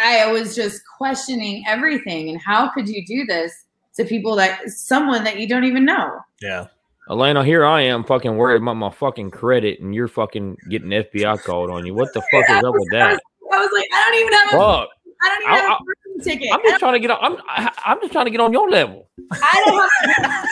I, 0.00 0.24
I 0.24 0.32
was 0.32 0.54
just 0.56 0.82
questioning 0.98 1.64
everything 1.68 2.28
and 2.28 2.40
how 2.40 2.68
could 2.68 2.88
you 2.88 3.06
do 3.06 3.24
this 3.26 3.64
to 3.94 4.04
people 4.04 4.34
that 4.36 4.68
someone 4.70 5.22
that 5.24 5.38
you 5.38 5.48
don't 5.48 5.64
even 5.64 5.84
know? 5.84 6.18
Yeah. 6.40 6.66
Elena, 7.08 7.44
here 7.44 7.64
I 7.64 7.82
am 7.82 8.04
fucking 8.04 8.36
worried 8.36 8.62
about 8.62 8.74
my 8.74 8.90
fucking 8.90 9.30
credit 9.30 9.80
and 9.80 9.94
you're 9.94 10.08
fucking 10.08 10.56
getting 10.68 10.90
FBI 10.90 11.42
called 11.42 11.70
on 11.70 11.86
you. 11.86 11.94
What 11.94 12.12
the 12.12 12.22
fuck 12.32 12.48
is 12.50 12.64
up 12.64 12.74
with 12.74 12.90
that? 12.90 13.20
I 13.52 13.58
was 13.58 13.70
like, 13.72 13.88
I 13.92 14.04
don't 14.04 14.20
even 14.20 14.32
have 14.32 14.48
a 14.48 14.56
Fuck. 14.56 14.88
I 15.22 15.28
don't 15.28 15.42
even 15.42 15.52
I- 15.52 15.56
have 15.56 15.64
a 15.64 15.72
I- 15.72 15.78
parking 15.78 16.22
ticket. 16.24 16.48
I'm 16.52 16.60
just 16.62 16.78
trying 16.78 16.92
to 16.94 17.00
get 17.00 17.10
on 17.10 17.18
I'm 17.22 17.36
I, 17.48 17.72
I'm 17.86 18.00
just 18.00 18.12
trying 18.12 18.24
to 18.26 18.30
get 18.30 18.40
on 18.40 18.52
your 18.52 18.68
level. 18.70 19.08
I 19.32 19.62
don't 19.66 20.24
have. 20.24 20.44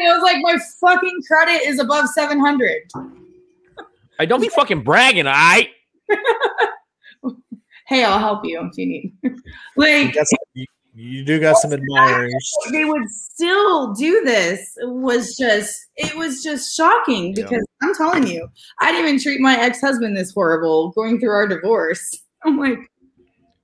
it 0.00 0.12
was 0.12 0.22
like 0.22 0.36
my 0.40 0.58
fucking 0.80 1.20
credit 1.26 1.66
is 1.66 1.78
above 1.80 2.08
seven 2.08 2.38
hundred. 2.40 2.82
Hey, 4.18 4.26
don't 4.26 4.40
be 4.40 4.48
fucking 4.48 4.82
bragging, 4.82 5.26
all 5.26 5.32
right? 5.32 5.68
Hey, 7.86 8.04
I'll 8.04 8.18
help 8.18 8.44
you 8.44 8.60
if 8.60 8.76
you 8.76 8.86
need. 8.86 9.14
Like 9.76 10.12
got 10.12 10.26
you, 10.52 10.66
you 10.94 11.24
do 11.24 11.40
got 11.40 11.56
some 11.56 11.72
admirers. 11.72 12.52
they 12.70 12.84
would 12.84 13.08
still 13.08 13.94
do 13.94 14.22
this 14.24 14.76
was 14.82 15.36
just 15.38 15.86
it 15.96 16.14
was 16.16 16.42
just 16.42 16.76
shocking 16.76 17.32
because 17.32 17.64
I'm 17.80 17.94
telling 17.94 18.26
you, 18.26 18.46
I 18.80 18.90
didn't 18.92 19.08
even 19.08 19.22
treat 19.22 19.40
my 19.40 19.58
ex 19.58 19.80
husband 19.80 20.16
this 20.18 20.32
horrible 20.34 20.90
going 20.90 21.18
through 21.18 21.30
our 21.30 21.46
divorce. 21.46 22.06
I'm 22.44 22.58
like, 22.58 22.78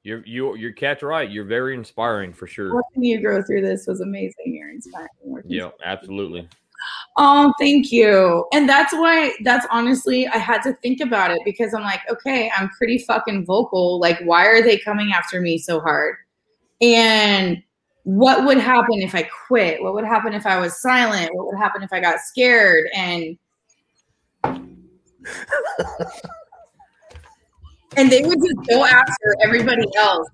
You're 0.04 0.22
you 0.26 0.54
you're 0.54 0.72
catch 0.72 1.02
right. 1.02 1.30
You're 1.30 1.46
very 1.46 1.74
inspiring 1.74 2.34
for 2.34 2.46
sure. 2.46 2.74
watching 2.74 3.04
you 3.04 3.22
grow 3.22 3.42
through 3.42 3.62
this 3.62 3.86
was 3.86 4.02
amazing. 4.02 4.54
You're 4.54 4.70
inspiring. 4.70 5.08
Working 5.22 5.50
Yeah, 5.50 5.70
absolutely. 5.82 6.46
Oh, 7.16 7.54
thank 7.58 7.90
you. 7.90 8.46
And 8.52 8.68
that's 8.68 8.92
why 8.92 9.32
that's 9.44 9.66
honestly 9.70 10.28
I 10.28 10.36
had 10.36 10.60
to 10.64 10.74
think 10.74 11.00
about 11.00 11.30
it 11.30 11.40
because 11.46 11.72
I'm 11.72 11.82
like, 11.82 12.02
okay, 12.10 12.50
I'm 12.54 12.68
pretty 12.70 12.98
fucking 12.98 13.46
vocal. 13.46 13.98
Like, 13.98 14.20
why 14.24 14.46
are 14.46 14.62
they 14.62 14.78
coming 14.78 15.12
after 15.12 15.40
me 15.40 15.56
so 15.56 15.80
hard? 15.80 16.16
And 16.82 17.62
what 18.02 18.44
would 18.44 18.58
happen 18.58 19.00
if 19.00 19.14
I 19.14 19.26
quit? 19.46 19.82
What 19.82 19.94
would 19.94 20.04
happen 20.04 20.34
if 20.34 20.44
I 20.44 20.60
was 20.60 20.82
silent? 20.82 21.34
What 21.34 21.46
would 21.46 21.56
happen 21.56 21.82
if 21.82 21.94
I 21.94 22.00
got 22.00 22.20
scared? 22.20 22.90
And 22.94 23.38
and 27.96 28.10
they 28.10 28.22
would 28.22 28.38
just 28.38 28.68
go 28.68 28.84
after 28.84 29.36
everybody 29.42 29.84
else. 29.96 30.28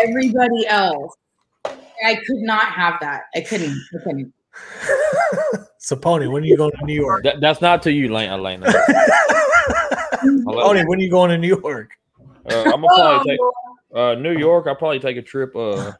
Everybody 0.00 0.66
else. 0.66 1.14
I 2.04 2.14
could 2.26 2.38
not 2.38 2.66
have 2.66 2.94
that. 3.00 3.22
I 3.34 3.40
couldn't. 3.40 3.76
I 3.94 4.04
couldn't. 4.04 4.32
So, 5.78 5.96
Pony, 5.96 6.26
when 6.26 6.42
are 6.42 6.46
you 6.46 6.56
going 6.56 6.72
to 6.78 6.84
New 6.84 6.94
York? 6.94 7.24
That, 7.24 7.40
that's 7.40 7.60
not 7.60 7.82
to 7.84 7.92
you, 7.92 8.12
Lane- 8.12 8.30
Elena. 8.30 8.66
Pony, 10.44 10.84
when 10.84 10.98
are 10.98 11.02
you 11.02 11.10
going 11.10 11.30
to 11.30 11.38
New 11.38 11.58
York? 11.62 11.90
Uh, 12.50 12.62
I'm 12.64 12.80
gonna 12.82 12.86
probably 12.86 13.30
take 13.32 13.40
uh, 13.94 14.14
New 14.14 14.38
York. 14.38 14.66
I'll 14.66 14.76
probably 14.76 15.00
take 15.00 15.16
a 15.16 15.22
trip. 15.22 15.54
Uh, 15.56 15.92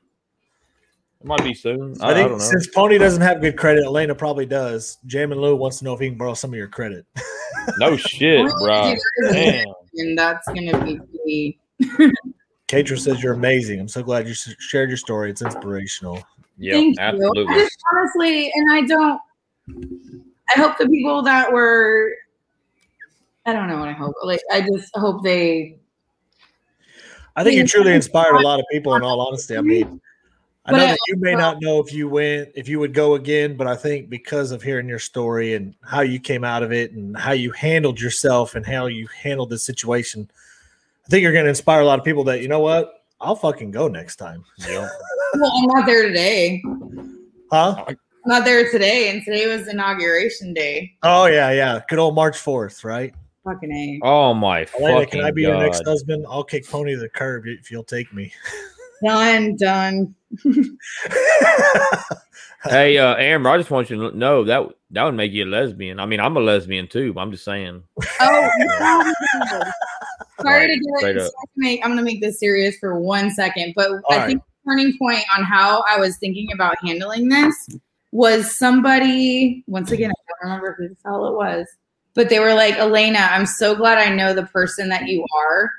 it 1.20 1.26
might 1.26 1.42
be 1.42 1.54
soon. 1.54 1.96
I, 2.00 2.08
I 2.08 2.10
I 2.10 2.14
think 2.14 2.28
don't 2.28 2.38
know. 2.38 2.44
since 2.44 2.68
Pony 2.68 2.98
doesn't 2.98 3.22
have 3.22 3.40
good 3.40 3.56
credit, 3.56 3.84
Elena 3.84 4.14
probably 4.14 4.46
does. 4.46 4.98
Jamin 5.06 5.36
Lou 5.36 5.56
wants 5.56 5.78
to 5.78 5.84
know 5.84 5.94
if 5.94 6.00
he 6.00 6.08
can 6.08 6.18
borrow 6.18 6.34
some 6.34 6.50
of 6.52 6.56
your 6.56 6.68
credit. 6.68 7.04
No 7.78 7.96
shit, 7.96 8.46
bro. 8.60 8.94
Damn. 9.32 9.66
And 9.96 10.16
that's 10.16 10.46
gonna 10.48 10.84
be 10.84 11.00
the 11.24 12.12
Katra 12.68 12.98
says 12.98 13.22
you're 13.22 13.34
amazing. 13.34 13.78
I'm 13.78 13.88
so 13.88 14.02
glad 14.02 14.26
you 14.26 14.34
shared 14.34 14.90
your 14.90 14.96
story. 14.96 15.30
It's 15.30 15.42
inspirational. 15.42 16.22
Yeah, 16.58 16.82
absolutely. 16.98 17.54
Just 17.54 17.78
honestly, 17.92 18.50
and 18.54 18.72
I 18.72 18.80
don't. 18.82 19.20
I 20.48 20.60
hope 20.60 20.78
the 20.78 20.88
people 20.88 21.22
that 21.22 21.52
were. 21.52 22.12
I 23.44 23.52
don't 23.52 23.68
know 23.68 23.78
what 23.78 23.88
I 23.88 23.92
hope. 23.92 24.14
Like 24.22 24.40
I 24.52 24.62
just 24.62 24.90
hope 24.96 25.22
they. 25.22 25.78
I 27.36 27.44
think 27.44 27.56
you 27.56 27.66
truly 27.66 27.92
inspired 27.92 28.34
a 28.34 28.40
lot 28.40 28.58
of 28.58 28.64
people. 28.72 28.94
In 28.96 29.02
all 29.02 29.20
honesty, 29.20 29.56
I 29.56 29.60
mean, 29.60 30.00
I 30.66 30.72
But 30.72 30.78
know 30.78 30.84
I 30.84 30.86
that 30.88 30.98
you 31.06 31.16
may 31.18 31.34
also- 31.34 31.40
not 31.42 31.62
know 31.62 31.80
if 31.80 31.92
you 31.92 32.08
went, 32.08 32.48
if 32.56 32.68
you 32.68 32.80
would 32.80 32.92
go 32.92 33.14
again, 33.14 33.56
but 33.56 33.68
I 33.68 33.76
think 33.76 34.10
because 34.10 34.50
of 34.50 34.62
hearing 34.62 34.88
your 34.88 34.98
story 34.98 35.54
and 35.54 35.74
how 35.84 36.00
you 36.00 36.18
came 36.18 36.42
out 36.42 36.62
of 36.64 36.72
it 36.72 36.90
and 36.92 37.16
how 37.16 37.32
you 37.32 37.52
handled 37.52 38.00
yourself 38.00 38.56
and 38.56 38.66
how 38.66 38.86
you 38.86 39.06
handled 39.22 39.50
the 39.50 39.58
situation, 39.58 40.28
I 41.04 41.08
think 41.08 41.22
you're 41.22 41.32
going 41.32 41.44
to 41.44 41.50
inspire 41.50 41.82
a 41.82 41.84
lot 41.84 42.00
of 42.00 42.04
people 42.04 42.24
that 42.24 42.42
you 42.42 42.48
know 42.48 42.58
what, 42.58 43.04
I'll 43.20 43.36
fucking 43.36 43.70
go 43.70 43.86
next 43.88 44.16
time. 44.16 44.44
Yeah. 44.68 44.88
Well, 45.34 45.52
I'm 45.54 45.66
not 45.66 45.86
there 45.86 46.06
today. 46.06 46.62
Huh? 47.52 47.84
I'm 47.88 47.96
not 48.24 48.44
there 48.44 48.70
today, 48.70 49.10
and 49.10 49.22
today 49.22 49.46
was 49.46 49.68
inauguration 49.68 50.54
day. 50.54 50.94
Oh 51.02 51.26
yeah, 51.26 51.50
yeah. 51.50 51.80
Good 51.88 51.98
old 51.98 52.14
March 52.14 52.38
fourth, 52.38 52.84
right? 52.84 53.12
Fucking 53.44 53.70
a. 53.70 54.00
Oh 54.02 54.32
my 54.32 54.66
Elena, 54.78 55.00
fucking 55.00 55.20
can 55.20 55.24
I 55.26 55.30
be 55.32 55.42
your 55.42 55.58
next 55.58 55.84
husband? 55.84 56.24
I'll 56.30 56.44
kick 56.44 56.66
Pony 56.66 56.94
to 56.94 56.98
the 57.00 57.08
curb 57.08 57.46
if 57.46 57.70
you'll 57.70 57.84
take 57.84 58.12
me. 58.14 58.32
Done, 59.04 59.56
done. 59.56 60.14
Hey, 62.64 62.98
uh, 62.98 63.14
Amber, 63.16 63.50
I 63.50 63.58
just 63.58 63.70
want 63.70 63.90
you 63.90 64.10
to 64.10 64.16
know 64.16 64.44
that 64.44 64.68
that 64.90 65.04
would 65.04 65.14
make 65.14 65.32
you 65.32 65.44
a 65.44 65.46
lesbian. 65.46 66.00
I 66.00 66.06
mean, 66.06 66.20
I'm 66.20 66.36
a 66.36 66.40
lesbian 66.40 66.88
too. 66.88 67.12
But 67.12 67.20
I'm 67.20 67.30
just 67.30 67.44
saying. 67.44 67.82
Oh, 68.20 68.50
no. 68.58 69.12
sorry 70.42 70.66
Right, 70.66 70.66
to 70.66 71.02
get 71.02 71.16
it. 71.16 71.32
make, 71.56 71.80
I'm 71.84 71.92
going 71.92 71.98
to 71.98 72.04
make 72.04 72.20
this 72.20 72.38
serious 72.40 72.76
for 72.78 72.98
one 72.98 73.30
second, 73.30 73.74
but 73.76 73.90
I 74.10 74.16
right. 74.16 74.26
think 74.26 74.42
the 74.42 74.70
turning 74.70 74.98
point 74.98 75.24
on 75.36 75.44
how 75.44 75.84
I 75.88 75.98
was 75.98 76.16
thinking 76.18 76.48
about 76.52 76.76
handling 76.82 77.28
this 77.28 77.68
was 78.12 78.58
somebody. 78.58 79.64
Once 79.66 79.92
again, 79.92 80.10
I 80.10 80.14
don't 80.28 80.50
remember 80.50 80.74
who 80.78 80.88
the 80.88 80.96
hell 81.04 81.26
it 81.28 81.34
was, 81.34 81.66
but 82.14 82.28
they 82.28 82.38
were 82.38 82.54
like, 82.54 82.74
"Elena, 82.74 83.28
I'm 83.30 83.46
so 83.46 83.74
glad 83.74 83.98
I 83.98 84.14
know 84.14 84.34
the 84.34 84.46
person 84.46 84.88
that 84.88 85.06
you 85.06 85.24
are, 85.36 85.70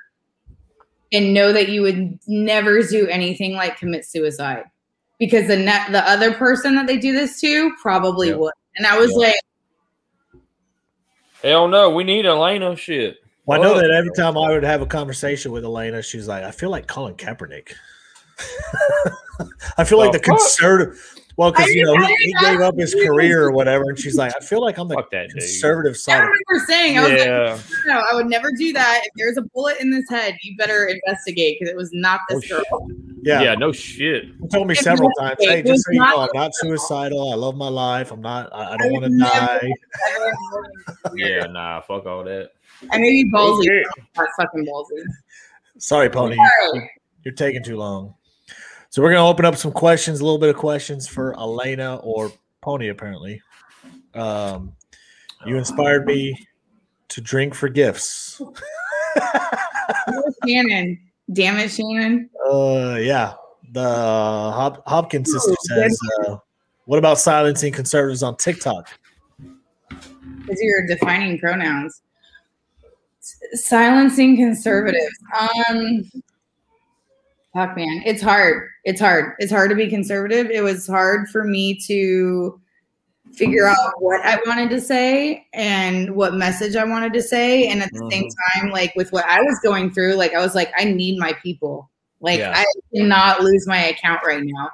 and 1.12 1.34
know 1.34 1.51
that 1.53 1.70
you 1.70 1.82
would 1.82 2.20
never 2.28 2.82
do 2.84 3.08
anything 3.08 3.53
like 3.53 3.78
commit 3.78 4.05
suicide." 4.05 4.64
Because 5.20 5.47
the 5.47 5.58
net, 5.58 5.91
the 5.91 6.08
other 6.08 6.34
person 6.34 6.76
that 6.76 6.86
they 6.88 6.97
do 6.97 7.12
this 7.14 7.39
to 7.41 7.72
probably 7.82 8.30
Yeah. 8.30 8.36
would, 8.36 8.53
and 8.76 8.86
I 8.86 8.97
was 8.99 9.12
Yeah. 9.12 9.28
like, 9.28 9.36
Hell 11.43 11.68
no, 11.68 11.89
we 11.91 12.03
need 12.03 12.26
Elena. 12.26 12.76
Shit. 12.76 13.18
Well, 13.45 13.60
I 13.60 13.64
know 13.64 13.80
that 13.80 13.91
every 13.91 14.12
time 14.12 14.38
I 14.38 14.49
would 14.49 14.64
have 14.64 14.82
a 14.82 14.86
conversation 14.86 15.51
with 15.51 15.64
Elena, 15.64 16.01
she's 16.01 16.28
like, 16.28 16.43
I 16.43 16.51
feel 16.51 16.70
like 16.70 16.88
Colin 16.88 17.14
Kaepernick. 17.16 17.72
I 19.78 19.84
feel 19.84 19.99
like 19.99 20.12
The 20.12 20.18
the 20.18 20.24
conservative. 20.24 21.16
Well, 21.38 21.52
because 21.52 21.70
you 21.74 21.86
know 21.86 21.96
he, 21.96 22.16
he 22.20 22.34
gave 22.42 22.62
up 22.62 22.76
his 22.78 22.96
career 22.96 23.44
or 23.46 23.52
whatever, 23.60 23.84
and 23.90 23.98
she's 24.00 24.16
like, 24.18 24.34
I 24.36 24.44
feel 24.44 24.60
like 24.60 24.80
I'm 24.80 24.88
the 24.88 25.04
that 25.12 25.30
conservative 25.30 25.94
I 25.94 25.98
side. 25.98 26.14
I 26.16 26.20
remember 26.22 26.66
saying, 26.68 26.98
I 26.98 27.02
was 27.02 27.10
like, 27.12 27.20
Yeah. 27.20 27.60
no, 27.94 28.04
I 28.12 28.16
would 28.16 28.26
never 28.26 28.52
do 28.58 28.74
that. 28.74 29.02
If 29.06 29.12
there's 29.18 29.38
a 29.38 29.44
bullet 29.54 29.78
in 29.80 29.92
this 29.92 30.10
head, 30.10 30.36
you 30.42 30.58
better 30.58 30.86
investigate 30.88 31.58
because 31.60 31.72
it 31.72 31.78
was 31.78 31.92
not 31.94 32.22
Oh, 32.32 32.36
this 32.36 32.46
shit. 32.46 32.58
girl. 32.72 32.88
yeah, 33.22 33.42
Yeah. 33.44 33.54
No 33.54 33.72
shit. 33.72 34.26
He 34.42 34.48
told 34.48 34.68
me 34.68 34.74
It 34.74 34.80
several 34.80 35.12
times, 35.20 35.38
hey, 35.40 35.62
just 35.62 35.86
so 35.86 35.92
you 35.92 36.00
not- 36.00 36.16
know, 36.16 36.22
I'm 36.24 36.30
not 36.34 36.56
suicidal. 36.56 37.32
I 37.32 37.36
love 37.36 37.56
my 37.56 37.70
life. 37.70 38.12
I'm 38.12 38.22
not. 38.22 38.50
I, 38.52 38.74
I 38.74 38.78
don't 38.78 38.92
want 38.94 39.06
to 39.06 39.18
die. 39.20 39.72
Yeah. 41.16 41.46
Nah. 41.46 41.82
Fuck 41.82 42.06
all 42.08 42.24
that. 42.24 42.52
I 42.92 42.98
may 42.98 43.12
be 43.12 43.32
ballsy. 43.32 43.62
Okay. 43.70 43.84
That's 44.16 44.32
fucking 44.40 44.66
ballsy. 44.66 45.04
Sorry, 45.78 46.10
Pony. 46.10 46.36
Sorry. 46.36 46.92
You're 47.24 47.34
taking 47.36 47.64
too 47.64 47.78
long. 47.78 48.16
So 48.90 49.02
we're 49.02 49.12
gonna 49.12 49.28
open 49.28 49.46
up 49.46 49.56
some 49.56 49.72
questions, 49.72 50.20
a 50.20 50.24
little 50.24 50.40
bit 50.40 50.50
of 50.50 50.56
questions 50.56 51.08
for 51.08 51.38
Elena 51.38 51.98
or 51.98 52.32
Pony. 52.62 52.90
Apparently, 52.90 53.42
um, 54.16 54.74
you 55.46 55.58
inspired 55.58 56.06
me 56.06 56.36
to 57.10 57.22
drink 57.22 57.54
for 57.54 57.70
gifts. 57.70 58.42
Shannon. 60.48 61.00
Damn 61.34 61.58
it, 61.58 61.70
Shannon. 61.70 62.30
Uh, 62.50 62.98
yeah. 63.00 63.34
The 63.74 63.84
Hop- 63.84 64.84
Hopkins 64.88 65.32
sister 65.32 65.52
Oh, 65.52 65.56
says, 65.64 66.00
uh, 66.26 66.38
"What 66.86 66.98
about 67.00 67.20
silencing 67.20 67.74
conservatives 67.74 68.24
on 68.24 68.38
TikTok?" 68.38 68.88
Because 69.90 70.62
you're 70.62 70.88
defining 70.88 71.38
pronouns. 71.38 72.02
Silencing 73.54 74.38
conservatives. 74.38 75.18
Um, 75.70 76.10
fuck, 77.58 77.76
man, 77.76 78.03
it's 78.05 78.22
hard. 78.22 78.70
It's 78.84 79.01
hard. 79.01 79.34
It's 79.39 79.51
hard 79.51 79.72
to 79.72 79.76
be 79.76 79.88
conservative. 79.88 80.51
It 80.51 80.62
was 80.62 80.86
hard 80.86 81.28
for 81.30 81.43
me 81.43 81.80
to 81.88 82.62
figure 83.34 83.68
out 83.68 83.93
what 83.99 84.24
I 84.24 84.39
wanted 84.45 84.70
to 84.70 84.80
say 84.80 85.47
and 85.53 86.16
what 86.16 86.36
message 86.36 86.76
I 86.76 86.84
wanted 86.84 87.14
to 87.14 87.22
say. 87.22 87.68
And 87.68 87.82
at 87.82 87.91
the 87.91 88.08
same 88.12 88.26
mm-hmm. 88.26 88.60
time, 88.60 88.72
like 88.72 88.93
with 88.95 89.12
what 89.12 89.26
I 89.26 89.41
was 89.41 89.60
going 89.64 89.91
through, 89.91 90.14
like 90.14 90.36
I 90.36 90.39
was 90.39 90.53
like, 90.53 90.72
I 90.78 90.84
need 90.84 91.20
my 91.20 91.34
people. 91.41 91.89
Like 92.20 92.39
Yeah. 92.39 92.53
I 92.55 92.66
cannot 92.95 93.41
lose 93.41 93.68
my 93.68 93.86
account 93.88 94.22
right 94.26 94.43
now. 94.43 94.70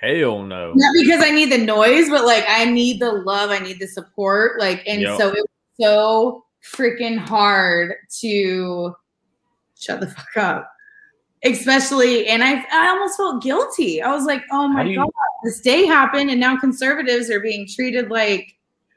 Hell 0.00 0.42
no. 0.42 0.72
Not 0.74 0.94
because 1.00 1.22
I 1.22 1.30
need 1.30 1.50
the 1.50 1.58
noise, 1.58 2.08
but 2.10 2.24
like 2.24 2.44
I 2.48 2.64
need 2.64 3.00
the 3.00 3.12
love, 3.12 3.50
I 3.50 3.60
need 3.60 3.78
the 3.78 3.86
support. 3.86 4.58
Like, 4.60 4.82
and 4.86 5.00
Yep. 5.00 5.18
so 5.18 5.28
it 5.28 5.34
was 5.34 5.46
so 5.80 6.44
freaking 6.64 7.18
hard 7.18 7.94
to 8.20 8.94
shut 9.78 10.00
the 10.00 10.08
fuck 10.08 10.36
up. 10.36 10.72
Especially, 11.44 12.26
and 12.28 12.42
I 12.42 12.64
I 12.72 12.88
almost 12.88 13.16
felt 13.16 13.42
guilty. 13.42 14.02
I 14.02 14.10
was 14.12 14.24
like, 14.24 14.42
oh 14.50 14.68
my 14.68 14.82
you- 14.84 14.96
god, 14.96 15.08
this 15.44 15.60
day 15.60 15.84
happened, 15.86 16.30
and 16.30 16.40
now 16.40 16.56
conservatives 16.58 17.30
are 17.30 17.40
being 17.40 17.66
treated 17.68 18.10
like 18.10 18.54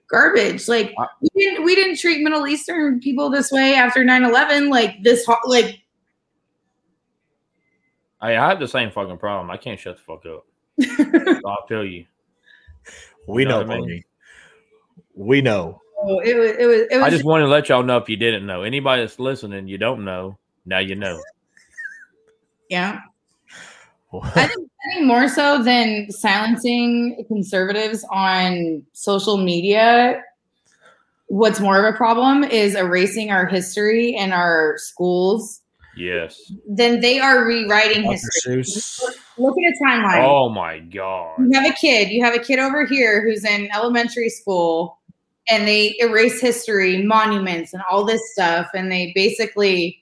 garbage. 0.09 0.67
Like 0.67 0.93
I- 0.97 1.05
we 1.21 1.29
didn't 1.35 1.63
we 1.65 1.75
didn't 1.75 1.97
treat 1.99 2.23
Middle 2.23 2.47
Eastern 2.47 2.99
people 3.01 3.29
this 3.29 3.51
way 3.51 3.75
after 3.75 4.03
9-11. 4.03 4.69
Like 4.69 5.03
this 5.03 5.25
ho- 5.25 5.35
like 5.45 5.81
I, 8.21 8.31
I 8.37 8.49
have 8.49 8.59
the 8.59 8.67
same 8.67 8.91
fucking 8.91 9.17
problem. 9.17 9.49
I 9.51 9.57
can't 9.57 9.79
shut 9.79 9.97
the 9.97 10.03
fuck 10.03 10.25
up. 10.25 10.45
So 11.41 11.49
I 11.49 11.55
feel 11.67 11.85
you. 11.85 12.05
We 13.27 13.43
You 13.43 13.49
know 13.49 13.63
know, 13.63 13.73
I 13.73 13.79
mean? 13.79 14.03
We 15.13 15.41
know. 15.41 15.81
oh, 16.01 16.19
it 16.19 16.35
was 16.37 16.51
it 16.51 16.65
was 16.65 16.81
it 16.89 16.95
was 16.97 17.03
I 17.03 17.09
just 17.09 17.25
wanted 17.25 17.43
to 17.45 17.49
let 17.49 17.69
y'all 17.69 17.83
know 17.83 17.97
if 17.97 18.09
you 18.09 18.17
didn't 18.17 18.45
know. 18.45 18.63
Anybody 18.63 19.01
that's 19.03 19.19
listening, 19.19 19.67
you 19.67 19.77
don't 19.77 20.03
know. 20.05 20.37
Now 20.65 20.79
you 20.79 20.95
know. 20.95 21.21
Yeah. 22.70 22.99
I 24.13 24.47
think, 24.47 24.70
I 24.70 24.93
think 24.93 25.05
more 25.05 25.28
so 25.28 25.61
than 25.61 26.09
silencing 26.09 27.24
conservatives 27.28 28.03
on 28.11 28.84
social 28.93 29.38
media, 29.38 30.24
what's 31.28 31.59
more 31.59 31.86
of 31.86 31.93
a 31.93 31.97
problem 31.97 32.43
is 32.43 32.76
erasing 32.76 33.30
our 33.30 33.45
history 33.45 34.15
and 34.15 34.34
our 34.34 34.78
schools. 34.78 35.61
Yes. 35.95 36.51
Then 36.67 37.01
they 37.01 37.20
are 37.20 37.45
rewriting 37.45 38.03
Dr. 38.03 38.57
history. 38.57 38.63
Look 39.38 39.55
at 39.57 39.74
a 39.74 39.86
timeline. 39.86 40.24
Oh 40.24 40.49
my 40.49 40.80
god. 40.80 41.36
You 41.39 41.51
have 41.53 41.70
a 41.70 41.76
kid, 41.76 42.09
you 42.09 42.24
have 42.24 42.34
a 42.34 42.39
kid 42.39 42.57
over 42.57 42.86
here 42.86 43.22
who's 43.22 43.45
in 43.45 43.70
elementary 43.74 44.30
school, 44.30 44.97
and 45.49 45.67
they 45.67 45.95
erase 45.99 46.41
history, 46.41 47.03
monuments, 47.03 47.74
and 47.74 47.84
all 47.89 48.05
this 48.05 48.22
stuff, 48.34 48.70
and 48.74 48.91
they 48.91 49.11
basically 49.13 50.01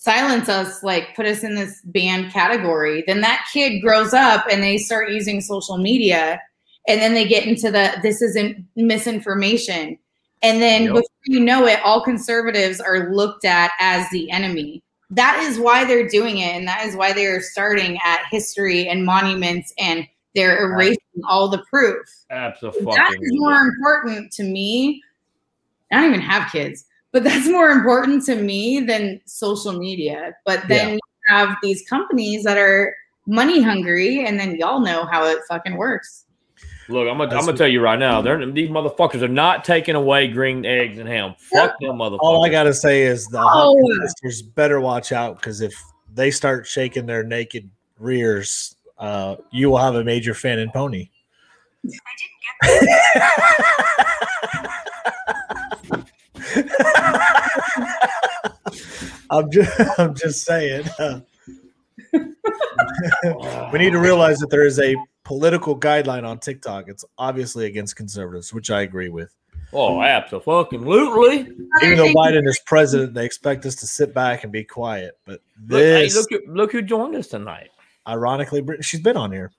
silence 0.00 0.48
us, 0.48 0.82
like 0.82 1.14
put 1.16 1.26
us 1.26 1.42
in 1.42 1.54
this 1.54 1.80
banned 1.84 2.32
category. 2.32 3.02
Then 3.06 3.20
that 3.22 3.46
kid 3.52 3.80
grows 3.80 4.14
up 4.14 4.46
and 4.50 4.62
they 4.62 4.78
start 4.78 5.10
using 5.10 5.40
social 5.40 5.76
media, 5.76 6.40
and 6.86 7.00
then 7.00 7.14
they 7.14 7.26
get 7.26 7.46
into 7.46 7.70
the 7.70 7.98
this 8.02 8.22
isn't 8.22 8.64
misinformation. 8.76 9.98
And 10.42 10.62
then 10.62 10.84
Yep. 10.84 10.94
before 10.94 11.10
you 11.24 11.40
know 11.40 11.66
it, 11.66 11.80
all 11.84 12.00
conservatives 12.00 12.80
are 12.80 13.12
looked 13.12 13.44
at 13.44 13.72
as 13.80 14.08
the 14.10 14.30
enemy. 14.30 14.82
That 15.10 15.42
is 15.42 15.58
why 15.58 15.84
they're 15.84 16.08
doing 16.08 16.38
it, 16.38 16.54
and 16.54 16.68
that 16.68 16.86
is 16.86 16.94
why 16.94 17.12
they 17.12 17.26
are 17.26 17.40
starting 17.40 17.98
at 18.04 18.20
history 18.30 18.88
and 18.88 19.04
monuments, 19.04 19.74
and 19.78 20.06
they're 20.34 20.70
erasing 20.70 21.22
all 21.28 21.48
the 21.48 21.64
proof. 21.68 22.06
Absolutely. 22.30 22.84
That 22.84 23.12
is 23.20 23.32
more 23.32 23.54
important 23.54 24.30
to 24.34 24.44
me. 24.44 25.02
I 25.90 25.96
don't 25.96 26.10
even 26.10 26.20
have 26.20 26.52
kids, 26.52 26.84
but 27.12 27.24
that's 27.24 27.48
more 27.48 27.70
important 27.70 28.24
to 28.26 28.36
me 28.36 28.80
than 28.80 29.20
social 29.26 29.72
media. 29.72 30.34
But 30.44 30.66
then 30.68 30.88
Yeah. 30.88 30.94
you 30.94 31.00
have 31.28 31.56
these 31.62 31.82
companies 31.88 32.42
that 32.44 32.58
are 32.58 32.94
money 33.26 33.62
hungry, 33.62 34.24
and 34.24 34.38
then 34.40 34.56
y'all 34.56 34.80
know 34.80 35.04
how 35.04 35.24
it 35.26 35.38
fucking 35.48 35.76
works. 35.76 36.24
Look, 36.90 37.06
I'm 37.06 37.18
gonna, 37.18 37.36
I'm 37.36 37.44
gonna 37.44 37.54
tell 37.56 37.68
you 37.68 37.82
right 37.82 37.98
now. 37.98 38.22
They're 38.22 38.50
these 38.50 38.70
motherfuckers 38.70 39.20
are 39.20 39.28
not 39.28 39.62
taking 39.62 39.94
away 39.94 40.26
green 40.28 40.64
eggs 40.64 40.98
and 40.98 41.06
ham. 41.06 41.34
Fuck 41.38 41.78
them 41.80 41.96
motherfuckers. 41.98 42.18
All 42.20 42.46
I 42.46 42.48
gotta 42.48 42.72
say 42.72 43.02
is 43.02 43.26
the 43.26 43.40
Oh. 43.40 43.42
hot 43.44 43.76
better 44.54 44.80
watch 44.80 45.12
out 45.12 45.36
because 45.36 45.60
if 45.60 45.74
they 46.14 46.30
start 46.30 46.66
shaking 46.66 47.04
their 47.04 47.22
naked 47.22 47.68
rears, 47.98 48.74
uh, 48.96 49.36
you 49.50 49.68
will 49.70 49.76
have 49.76 49.96
a 49.96 50.04
major 50.04 50.32
fan 50.32 50.58
and 50.58 50.72
pony. 50.72 51.10
I'm 59.30 59.50
just, 59.50 59.80
I'm 59.98 60.14
just 60.14 60.44
saying. 60.44 60.84
uh, 60.98 61.20
we 63.72 63.78
need 63.78 63.90
to 63.92 63.98
realize 63.98 64.38
that 64.38 64.48
there 64.50 64.64
is 64.66 64.78
a 64.78 64.94
political 65.24 65.78
guideline 65.78 66.26
on 66.26 66.38
TikTok. 66.38 66.88
It's 66.88 67.04
obviously 67.18 67.66
against 67.66 67.96
conservatives, 67.96 68.52
which 68.54 68.70
I 68.70 68.82
agree 68.82 69.08
with. 69.10 69.34
Oh, 69.72 70.00
absolutely. 70.02 71.40
Even 71.82 71.98
though 71.98 72.14
Biden 72.14 72.48
is 72.48 72.58
president, 72.64 73.12
they 73.12 73.26
expect 73.26 73.66
us 73.66 73.74
to 73.76 73.86
sit 73.86 74.14
back 74.14 74.42
and 74.44 74.50
be 74.52 74.64
quiet. 74.64 75.18
But 75.26 75.40
Look, 75.68 75.80
hey, 75.82 76.04
this, 76.04 76.16
look, 76.16 76.30
who- 76.30 76.52
look 76.54 76.72
who 76.72 76.80
joined 76.80 77.14
us 77.16 77.26
tonight. 77.28 77.68
ironically, 78.06 78.64
she's 78.80 79.00
been 79.02 79.18
on 79.18 79.30
here. 79.30 79.52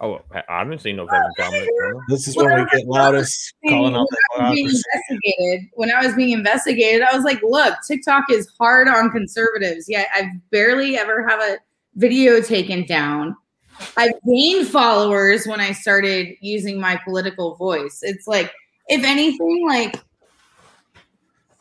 Oh, 0.00 0.20
I 0.32 0.42
I 0.48 0.58
haven't 0.60 0.80
seen 0.80 0.96
no 0.96 1.06
fucking 1.08 1.30
comments. 1.36 1.68
This 2.08 2.28
is 2.28 2.36
when 2.36 2.54
we 2.54 2.66
get 2.70 2.86
loudest 2.86 3.52
calling 3.68 3.96
out 3.96 4.06
the 4.10 4.18
When 4.36 4.46
I 4.46 4.50
was 4.50 4.54
being 4.54 4.66
investigated, 4.68 5.70
when 5.74 5.90
I 5.90 6.06
was 6.06 6.14
being 6.14 6.30
investigated, 6.30 7.02
I 7.02 7.16
was 7.16 7.24
like, 7.24 7.40
look, 7.42 7.74
TikTok 7.86 8.24
is 8.30 8.48
hard 8.60 8.86
on 8.86 9.10
conservatives. 9.10 9.86
Yet 9.88 10.06
I've 10.14 10.30
barely 10.50 10.96
ever 10.96 11.26
have 11.28 11.40
a 11.40 11.58
video 11.96 12.40
taken 12.40 12.84
down. 12.86 13.36
I've 13.96 14.12
gained 14.26 14.68
followers 14.68 15.46
when 15.46 15.60
I 15.60 15.72
started 15.72 16.34
using 16.40 16.80
my 16.80 17.00
political 17.04 17.56
voice. 17.56 18.00
It's 18.02 18.26
like, 18.26 18.52
if 18.86 19.04
anything, 19.04 19.66
like 19.66 20.00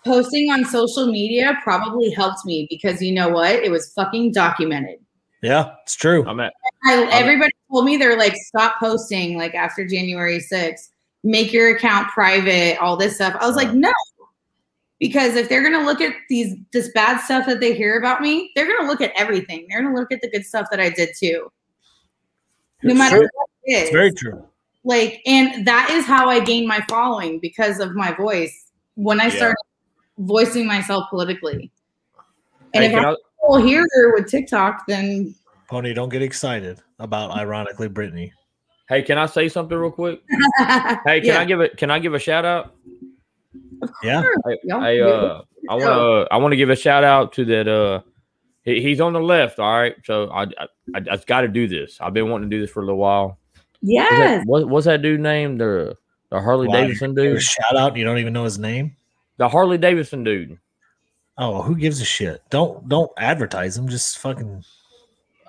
posting 0.06 0.52
on 0.52 0.64
social 0.66 1.08
media 1.08 1.58
probably 1.64 2.12
helped 2.12 2.46
me 2.46 2.68
because 2.70 3.02
you 3.02 3.14
know 3.14 3.30
what? 3.30 3.56
It 3.56 3.72
was 3.72 3.92
fucking 3.94 4.32
documented. 4.32 5.00
Yeah, 5.42 5.74
it's 5.84 5.96
true. 5.96 6.26
I'm 6.28 6.40
at. 6.40 6.54
I, 6.86 7.08
everybody 7.12 7.52
told 7.72 7.86
me 7.86 7.98
they're 7.98 8.18
like, 8.18 8.36
stop 8.36 8.80
posting 8.80 9.38
like 9.38 9.54
after 9.56 9.86
January 9.86 10.40
6th, 10.40 10.90
make 11.24 11.52
your 11.52 11.76
account 11.76 12.08
private, 12.10 12.78
all 12.80 12.98
this 12.98 13.16
stuff. 13.16 13.36
I 13.40 13.48
was 13.48 13.56
like, 13.56 13.74
no. 13.74 13.92
Because 15.00 15.36
if 15.36 15.48
they're 15.48 15.62
gonna 15.64 15.86
look 15.86 16.02
at 16.02 16.14
these 16.28 16.56
this 16.74 16.90
bad 16.94 17.20
stuff 17.22 17.46
that 17.46 17.60
they 17.60 17.76
hear 17.76 18.00
about 18.00 18.22
me, 18.22 18.52
they're 18.56 18.66
gonna 18.66 18.90
look 18.90 19.02
at 19.02 19.12
everything. 19.16 19.68
They're 19.70 19.84
gonna 19.84 19.96
look 19.96 20.12
at 20.12 20.22
the 20.22 20.30
good 20.32 20.44
stuff 20.46 20.68
that 20.72 20.80
I 20.80 20.90
did 20.90 21.10
too. 21.16 21.52
No 22.82 22.92
It's 22.92 22.98
matter 22.98 23.18
true. 23.18 23.28
what 23.34 23.50
it 23.64 23.72
is. 23.74 23.82
It's 23.84 23.92
very 23.92 24.12
true. 24.12 24.44
like 24.84 25.22
and 25.28 25.68
that 25.68 25.90
is 25.92 26.06
how 26.06 26.30
I 26.30 26.40
gained 26.40 26.68
my 26.68 26.84
following 26.90 27.40
because 27.40 27.80
of 27.80 27.94
my 27.94 28.12
voice 28.14 28.72
when 28.96 29.20
I 29.20 29.26
Yeah. 29.26 29.36
started 29.36 29.58
voicing 30.18 30.66
myself 30.66 31.04
politically. 31.12 31.70
And 32.74 32.84
Hey, 32.84 32.90
if 32.90 32.96
I, 32.96 33.16
still 33.44 34.14
with 34.14 34.32
TikTok, 34.32 34.88
then 34.88 35.36
Pony, 35.70 35.94
don't 35.94 36.10
get 36.10 36.24
excited 36.24 36.82
about 37.00 37.32
ironically 37.32 37.88
Brittany. 37.88 38.32
hey, 38.90 39.02
can 39.04 39.18
I 39.18 39.26
say 39.26 39.50
something 39.50 39.78
real 39.78 39.92
quick? 39.92 40.22
Hey, 41.06 41.22
can 41.22 41.26
Yeah. 41.26 41.40
I 41.42 41.46
give 41.46 41.62
it? 41.62 41.78
Can 41.78 41.92
I 41.92 42.00
give 42.00 42.14
a 42.14 42.20
shout 42.20 42.46
out? 42.46 42.76
Yeah. 44.04 44.24
Hey, 44.46 44.58
Y'all 44.64 44.82
hey, 44.82 44.98
do 44.98 45.08
it. 45.08 45.14
uh, 45.14 45.42
I 45.70 45.74
want 45.76 45.84
to. 45.86 46.28
I 46.34 46.38
want 46.38 46.52
to 46.54 46.56
give 46.58 46.70
a 46.70 46.76
shout 46.76 47.04
out 47.04 47.34
to 47.34 47.46
that. 47.46 47.68
Uh, 47.68 48.02
he, 48.64 48.82
he's 48.82 49.00
on 49.00 49.14
the 49.14 49.20
left. 49.22 49.60
All 49.60 49.72
right, 49.80 49.96
so 50.04 50.30
I 50.30 50.44
I, 50.44 50.68
I 50.96 51.00
just 51.02 51.28
got 51.28 51.42
to 51.42 51.48
do 51.48 51.68
this. 51.68 51.98
I've 52.02 52.14
been 52.14 52.30
wanting 52.30 52.50
to 52.50 52.56
do 52.56 52.62
this 52.62 52.72
for 52.72 52.82
a 52.82 52.86
little 52.86 53.00
while. 53.00 53.38
What's 53.82 53.94
yes. 53.94 54.40
that, 54.40 54.48
what, 54.48 54.68
what's 54.68 54.86
that 54.88 55.02
dude 55.04 55.20
named? 55.20 55.62
The 55.62 55.96
the 56.32 56.42
Harley 56.42 56.68
Why? 56.68 56.82
Davidson 56.82 57.14
Give 57.14 57.26
a 57.26 57.30
dude. 57.36 57.42
shout 57.44 57.76
out. 57.78 57.96
You 57.96 58.04
don't 58.04 58.18
even 58.18 58.34
know 58.34 58.44
his 58.44 58.58
name. 58.58 58.96
The 59.38 59.48
Harley 59.48 59.78
Davidson 59.78 60.24
dude. 60.24 60.58
Oh, 61.38 61.62
who 61.62 61.76
gives 61.76 62.02
a 62.02 62.06
shit? 62.06 62.42
Don't 62.50 62.90
don't 62.90 63.12
advertise 63.18 63.78
him. 63.78 63.88
Just 63.88 64.18
fucking. 64.18 64.64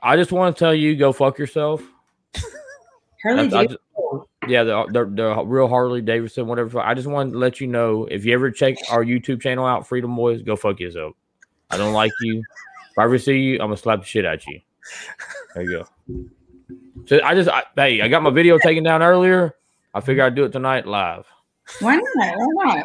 I 0.02 0.16
just 0.16 0.32
want 0.32 0.56
to 0.56 0.58
tell 0.58 0.74
you, 0.74 0.96
go 0.96 1.12
fuck 1.12 1.38
yourself. 1.38 1.82
Harley 3.22 3.48
That's- 3.48 3.52
I 3.52 3.62
Davidson. 3.62 3.68
just- 3.68 3.78
yeah, 4.48 4.62
the, 4.64 4.86
the 4.90 5.04
the 5.04 5.44
real 5.44 5.68
Harley 5.68 6.00
Davidson, 6.00 6.46
whatever. 6.46 6.80
I 6.80 6.94
just 6.94 7.06
want 7.06 7.32
to 7.32 7.38
let 7.38 7.60
you 7.60 7.66
know 7.66 8.06
if 8.06 8.24
you 8.24 8.32
ever 8.32 8.50
check 8.50 8.76
our 8.90 9.04
YouTube 9.04 9.42
channel 9.42 9.66
out, 9.66 9.86
Freedom 9.86 10.14
Boys, 10.16 10.40
go 10.40 10.56
fuck 10.56 10.80
yourself. 10.80 11.14
I 11.70 11.76
don't 11.76 11.92
like 11.92 12.12
you. 12.22 12.42
If 12.90 12.98
I 12.98 13.04
ever 13.04 13.18
see 13.18 13.38
you, 13.38 13.54
I'm 13.56 13.66
gonna 13.66 13.76
slap 13.76 14.00
the 14.00 14.06
shit 14.06 14.24
at 14.24 14.46
you. 14.46 14.60
There 15.54 15.64
you 15.64 15.84
go. 16.08 16.24
So 17.04 17.20
I 17.22 17.34
just, 17.34 17.50
I, 17.50 17.64
hey, 17.76 18.00
I 18.00 18.08
got 18.08 18.22
my 18.22 18.30
video 18.30 18.56
taken 18.58 18.84
down 18.84 19.02
earlier. 19.02 19.54
I 19.92 20.00
figure 20.00 20.24
I'd 20.24 20.34
do 20.34 20.44
it 20.44 20.52
tonight 20.52 20.86
live. 20.86 21.26
Why 21.80 21.96
not? 21.96 22.36
Why 22.54 22.82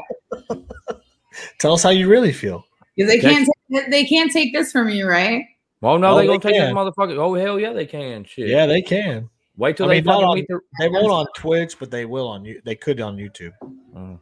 not? 0.49 0.59
Tell 1.59 1.73
us 1.73 1.83
how 1.83 1.89
you 1.91 2.09
really 2.09 2.33
feel. 2.33 2.65
They 2.97 3.19
can't 3.19 3.47
take, 3.71 3.89
they 3.89 4.03
can't 4.05 4.31
take 4.31 4.51
this 4.53 4.71
from 4.71 4.89
you, 4.89 5.07
right? 5.07 5.45
Well, 5.83 5.99
no, 5.99 6.11
Oh, 6.13 6.15
they 6.15 6.21
they 6.21 6.27
gonna 6.27 6.39
take 6.39 6.53
this 6.53 6.61
can. 6.63 6.75
motherfucker. 6.75 7.17
Oh 7.17 7.33
hell 7.35 7.59
yeah, 7.59 7.73
they 7.73 7.85
can. 7.85 8.23
Shit. 8.23 8.47
Yeah, 8.47 8.65
they 8.65 8.81
can. 8.81 9.29
Wait 9.57 9.75
till 9.77 9.85
I 9.85 9.89
they 9.89 9.95
mean, 9.95 10.05
fucking 10.05 10.25
on- 10.25 10.35
meet 10.35 10.47
the. 10.47 10.59
They 10.79 10.87
won't 10.87 11.11
on 11.11 11.25
Twitch, 11.35 11.77
but 11.77 11.91
they 11.91 12.05
will 12.05 12.27
on 12.27 12.45
you. 12.45 12.61
They 12.63 12.75
could 12.75 13.01
on 13.01 13.17
YouTube. 13.17 13.51
Mm. 13.93 14.17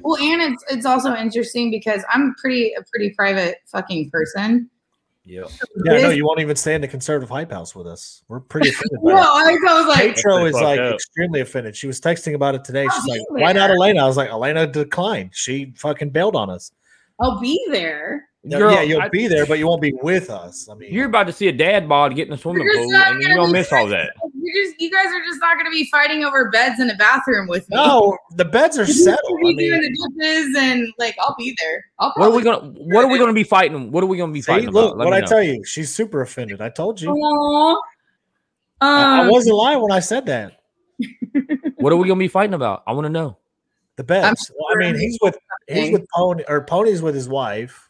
Well, 0.00 0.16
and 0.22 0.40
it's 0.54 0.64
it's 0.70 0.86
also 0.86 1.14
interesting 1.14 1.70
because 1.70 2.02
I'm 2.12 2.34
pretty 2.36 2.72
a 2.72 2.82
pretty 2.90 3.10
private 3.10 3.58
fucking 3.66 4.10
person. 4.10 4.70
Yeah. 5.24 5.42
Yeah, 5.84 5.98
no, 6.02 6.08
you 6.10 6.24
won't 6.24 6.38
even 6.40 6.54
stay 6.56 6.74
in 6.76 6.80
the 6.80 6.86
conservative 6.88 7.28
hype 7.28 7.50
house 7.50 7.74
with 7.74 7.86
us. 7.88 8.22
We're 8.28 8.40
pretty 8.40 8.68
offended. 8.70 9.00
by 9.02 9.10
No. 9.12 9.18
I 9.18 9.52
was 9.60 9.86
like, 9.88 10.14
Petro 10.14 10.44
is 10.46 10.54
like 10.54 10.78
up. 10.78 10.94
extremely 10.94 11.40
offended. 11.40 11.74
She 11.76 11.88
was 11.88 12.00
texting 12.00 12.34
about 12.34 12.54
it 12.54 12.64
today. 12.64 12.84
She's 12.84 12.92
I'll 12.94 13.08
like, 13.08 13.20
be 13.34 13.42
"Why 13.42 13.52
not. 13.52 13.70
Elena?" 13.70 14.04
I 14.04 14.06
was 14.06 14.16
like, 14.16 14.30
"Elena 14.30 14.66
declined. 14.66 15.30
She 15.34 15.74
fucking 15.76 16.10
bailed 16.10 16.36
on 16.36 16.48
us." 16.48 16.72
I'll 17.20 17.38
be 17.40 17.60
there. 17.70 18.28
No, 18.48 18.58
Girl, 18.58 18.72
yeah, 18.72 18.82
you'll 18.82 19.02
I- 19.02 19.08
be 19.08 19.26
there, 19.26 19.44
but 19.44 19.58
you 19.58 19.66
won't 19.66 19.82
be 19.82 19.92
with 20.02 20.30
us. 20.30 20.68
I 20.70 20.74
mean, 20.74 20.92
You're 20.92 21.06
about 21.06 21.26
to 21.26 21.32
see 21.32 21.48
a 21.48 21.52
dad 21.52 21.88
bod 21.88 22.14
get 22.14 22.26
in 22.28 22.30
the 22.30 22.38
swimming 22.38 22.62
You're 22.62 22.76
pool, 22.76 22.92
not 22.92 23.10
and 23.12 23.20
you're 23.20 23.30
gonna 23.34 23.46
gonna 23.48 23.52
miss 23.52 23.72
all 23.72 23.86
that. 23.88 24.12
You 24.46 24.64
just, 24.64 24.80
you 24.80 24.92
guys 24.92 25.06
are 25.06 25.24
just 25.24 25.40
not 25.40 25.54
going 25.56 25.64
to 25.66 25.72
be 25.72 25.88
fighting 25.90 26.22
over 26.24 26.48
beds 26.50 26.78
in 26.78 26.88
a 26.88 26.94
bathroom 26.94 27.48
with 27.48 27.68
me. 27.68 27.74
no, 27.76 28.16
the 28.36 28.44
beds 28.44 28.78
are 28.78 28.84
You're 28.84 28.94
settled. 28.94 29.40
gonna 29.42 29.48
I 29.48 29.56
be 29.56 29.68
doing 29.68 29.80
the 29.80 30.12
dishes 30.20 30.56
and 30.56 30.86
like 31.00 31.16
I'll 31.20 31.34
be 31.36 31.52
there. 31.60 31.84
I'll 31.98 32.12
What 32.14 32.28
are 32.30 32.36
we 32.36 32.42
gonna? 32.44 32.58
What 32.68 33.04
are 33.04 33.08
we 33.08 33.18
gonna 33.18 33.32
be 33.32 33.42
fighting? 33.42 33.90
What 33.90 34.04
are 34.04 34.06
we 34.06 34.16
gonna 34.16 34.30
be 34.32 34.40
see, 34.42 34.52
fighting 34.52 34.70
look 34.70 34.94
about? 34.94 35.04
What 35.04 35.14
I 35.14 35.18
know. 35.20 35.26
tell 35.26 35.42
you. 35.42 35.64
She's 35.64 35.92
super 35.92 36.20
offended. 36.22 36.60
I 36.60 36.68
told 36.68 37.00
you. 37.00 37.10
Aw. 37.10 37.76
I, 38.82 39.18
I 39.18 39.20
Um, 39.22 39.30
wasn't 39.32 39.56
lying 39.56 39.82
when 39.82 39.90
I 39.90 39.98
said 39.98 40.26
that. 40.26 40.60
What 41.78 41.92
are 41.92 41.96
we 41.96 42.06
gonna 42.06 42.18
be 42.20 42.28
fighting 42.28 42.54
about? 42.54 42.84
I 42.86 42.92
want 42.92 43.06
to 43.06 43.10
know. 43.10 43.36
The 43.96 44.04
beds. 44.04 44.50
Well, 44.56 44.76
I 44.76 44.92
mean, 44.92 45.00
he's 45.00 45.18
with 45.20 45.36
he's 45.68 45.90
with 45.92 46.06
Pony 46.14 46.44
or 46.48 46.62
Pony's 46.64 47.02
with 47.02 47.16
his 47.16 47.28
wife. 47.28 47.85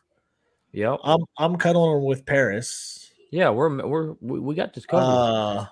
Yep. 0.77 1.01
I'm 1.05 1.21
I'm 1.39 1.57
cuddling 1.57 2.05
with 2.05 2.27
Paris. 2.27 3.11
Yeah, 3.33 3.49
we're 3.49 3.83
we're 3.87 4.13
we, 4.21 4.39
we 4.39 4.55
got 4.55 4.75
this 4.75 4.85
covered. 4.85 5.05
Uh, 5.05 5.67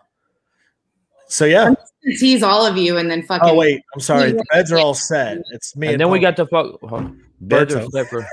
so 1.28 1.44
yeah. 1.44 1.74
tease 2.18 2.42
all 2.42 2.64
of 2.64 2.78
you 2.78 2.96
and 2.96 3.10
then 3.10 3.22
fucking. 3.22 3.46
Oh 3.50 3.54
wait, 3.54 3.82
I'm 3.94 4.00
sorry. 4.00 4.32
The 4.32 4.42
beds 4.50 4.72
are 4.72 4.78
all 4.78 4.94
set. 4.94 5.42
It's 5.52 5.76
me 5.76 5.88
and 5.88 5.94
and, 5.94 6.00
then 6.00 6.10
we 6.10 6.20
got 6.20 6.36
the 6.36 6.46
fuck. 6.46 6.78
huh, 6.88 7.10
Beds 7.42 7.74
are 7.74 7.80
Berto. 7.82 7.90
separate. 7.90 8.26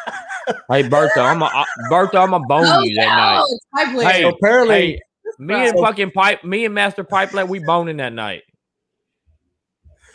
hey 0.70 0.86
Bertha, 0.86 1.20
I'm 1.20 1.40
a 1.40 1.46
I, 1.46 1.64
Bertha, 1.88 2.18
I'm 2.18 2.34
a 2.34 2.40
bone 2.40 2.66
Oh, 2.66 2.82
you 2.82 2.94
that 2.96 3.06
no, 3.06 3.14
night. 3.14 3.44
it's 3.48 3.66
my 3.72 3.92
place. 3.94 4.06
Hey, 4.08 4.22
So 4.22 4.28
apparently, 4.28 4.74
Hey, 4.74 5.00
me 5.38 5.54
and 5.54 5.70
So- 5.78 5.82
fucking 5.82 6.10
pipe, 6.10 6.44
me 6.44 6.66
and 6.66 6.74
Master 6.74 7.04
Pipelet, 7.04 7.48
we 7.48 7.58
boning 7.60 7.96
that 7.96 8.12
night. 8.12 8.42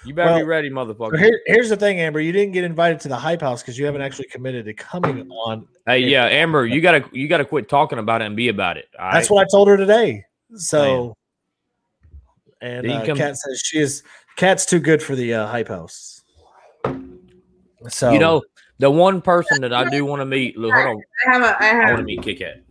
You 0.07 0.13
better 0.13 0.35
be 0.35 0.41
Well, 0.41 0.45
ready, 0.45 0.69
So 0.69 0.75
motherfucker. 0.75 1.19
here, 1.19 1.41
here's 1.47 1.69
the 1.69 1.75
thing, 1.75 1.99
Amber. 1.99 2.19
You 2.21 2.31
didn't 2.31 2.53
get 2.53 2.63
invited 2.63 2.99
to 3.01 3.07
the 3.09 3.15
hype 3.17 3.41
house 3.41 3.61
because 3.61 3.77
you 3.77 3.85
haven't 3.85 4.01
actually 4.01 4.27
committed 4.29 4.65
to 4.65 4.73
coming 4.73 5.29
on. 5.29 5.67
hey, 5.85 5.99
yeah, 5.99 6.25
Amber, 6.25 6.65
you 6.73 6.79
gotta 6.81 7.03
you 7.11 7.27
gotta 7.27 7.45
quit 7.45 7.67
talking 7.69 7.99
about 7.99 8.21
it 8.21 8.25
and 8.25 8.35
be 8.35 8.47
about 8.47 8.77
it. 8.77 8.87
all 8.99 9.11
That's 9.11 9.29
right? 9.29 9.35
what 9.35 9.45
I 9.45 9.47
told 9.51 9.67
her 9.67 9.75
today. 9.77 10.23
So, 10.55 11.15
and 12.61 12.85
Then 12.85 12.91
you 12.91 12.97
uh, 12.97 13.05
come- 13.05 13.17
Kat 13.17 13.37
says 13.37 13.61
she 13.63 13.79
is. 13.79 14.03
Kat's 14.37 14.65
too 14.65 14.79
good 14.79 15.01
for 15.03 15.15
the 15.15 15.33
uh, 15.33 15.47
hype 15.47 15.67
house. 15.67 16.21
So 17.89 18.11
you 18.11 18.19
know 18.19 18.43
the 18.79 18.89
one 18.89 19.21
person 19.21 19.61
that 19.61 19.73
I 19.73 19.89
do 19.89 20.05
want 20.05 20.21
to 20.21 20.25
meet. 20.25 20.57
Look, 20.57 20.73
hold 20.73 20.85
on, 20.87 21.01
I 21.27 21.31
have 21.33 21.41
a, 21.43 21.63
I 21.63 21.69
I 21.81 21.85
want 21.91 21.97
to 21.99 22.03
meet 22.03 22.21
Kit 22.21 22.39
Kat. 22.39 22.61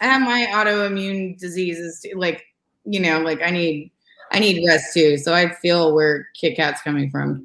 I 0.00 0.06
have 0.06 0.22
my 0.22 0.46
autoimmune 0.50 1.38
diseases. 1.38 2.00
too. 2.00 2.18
Like, 2.18 2.44
you 2.84 2.98
know, 3.00 3.20
like 3.20 3.40
I 3.40 3.50
need, 3.50 3.92
I 4.32 4.40
need 4.40 4.64
rest 4.66 4.94
too. 4.94 5.18
So 5.18 5.34
I 5.34 5.52
feel 5.52 5.94
where 5.94 6.28
Kit 6.34 6.56
Kat's 6.56 6.80
coming 6.82 7.10
from. 7.10 7.44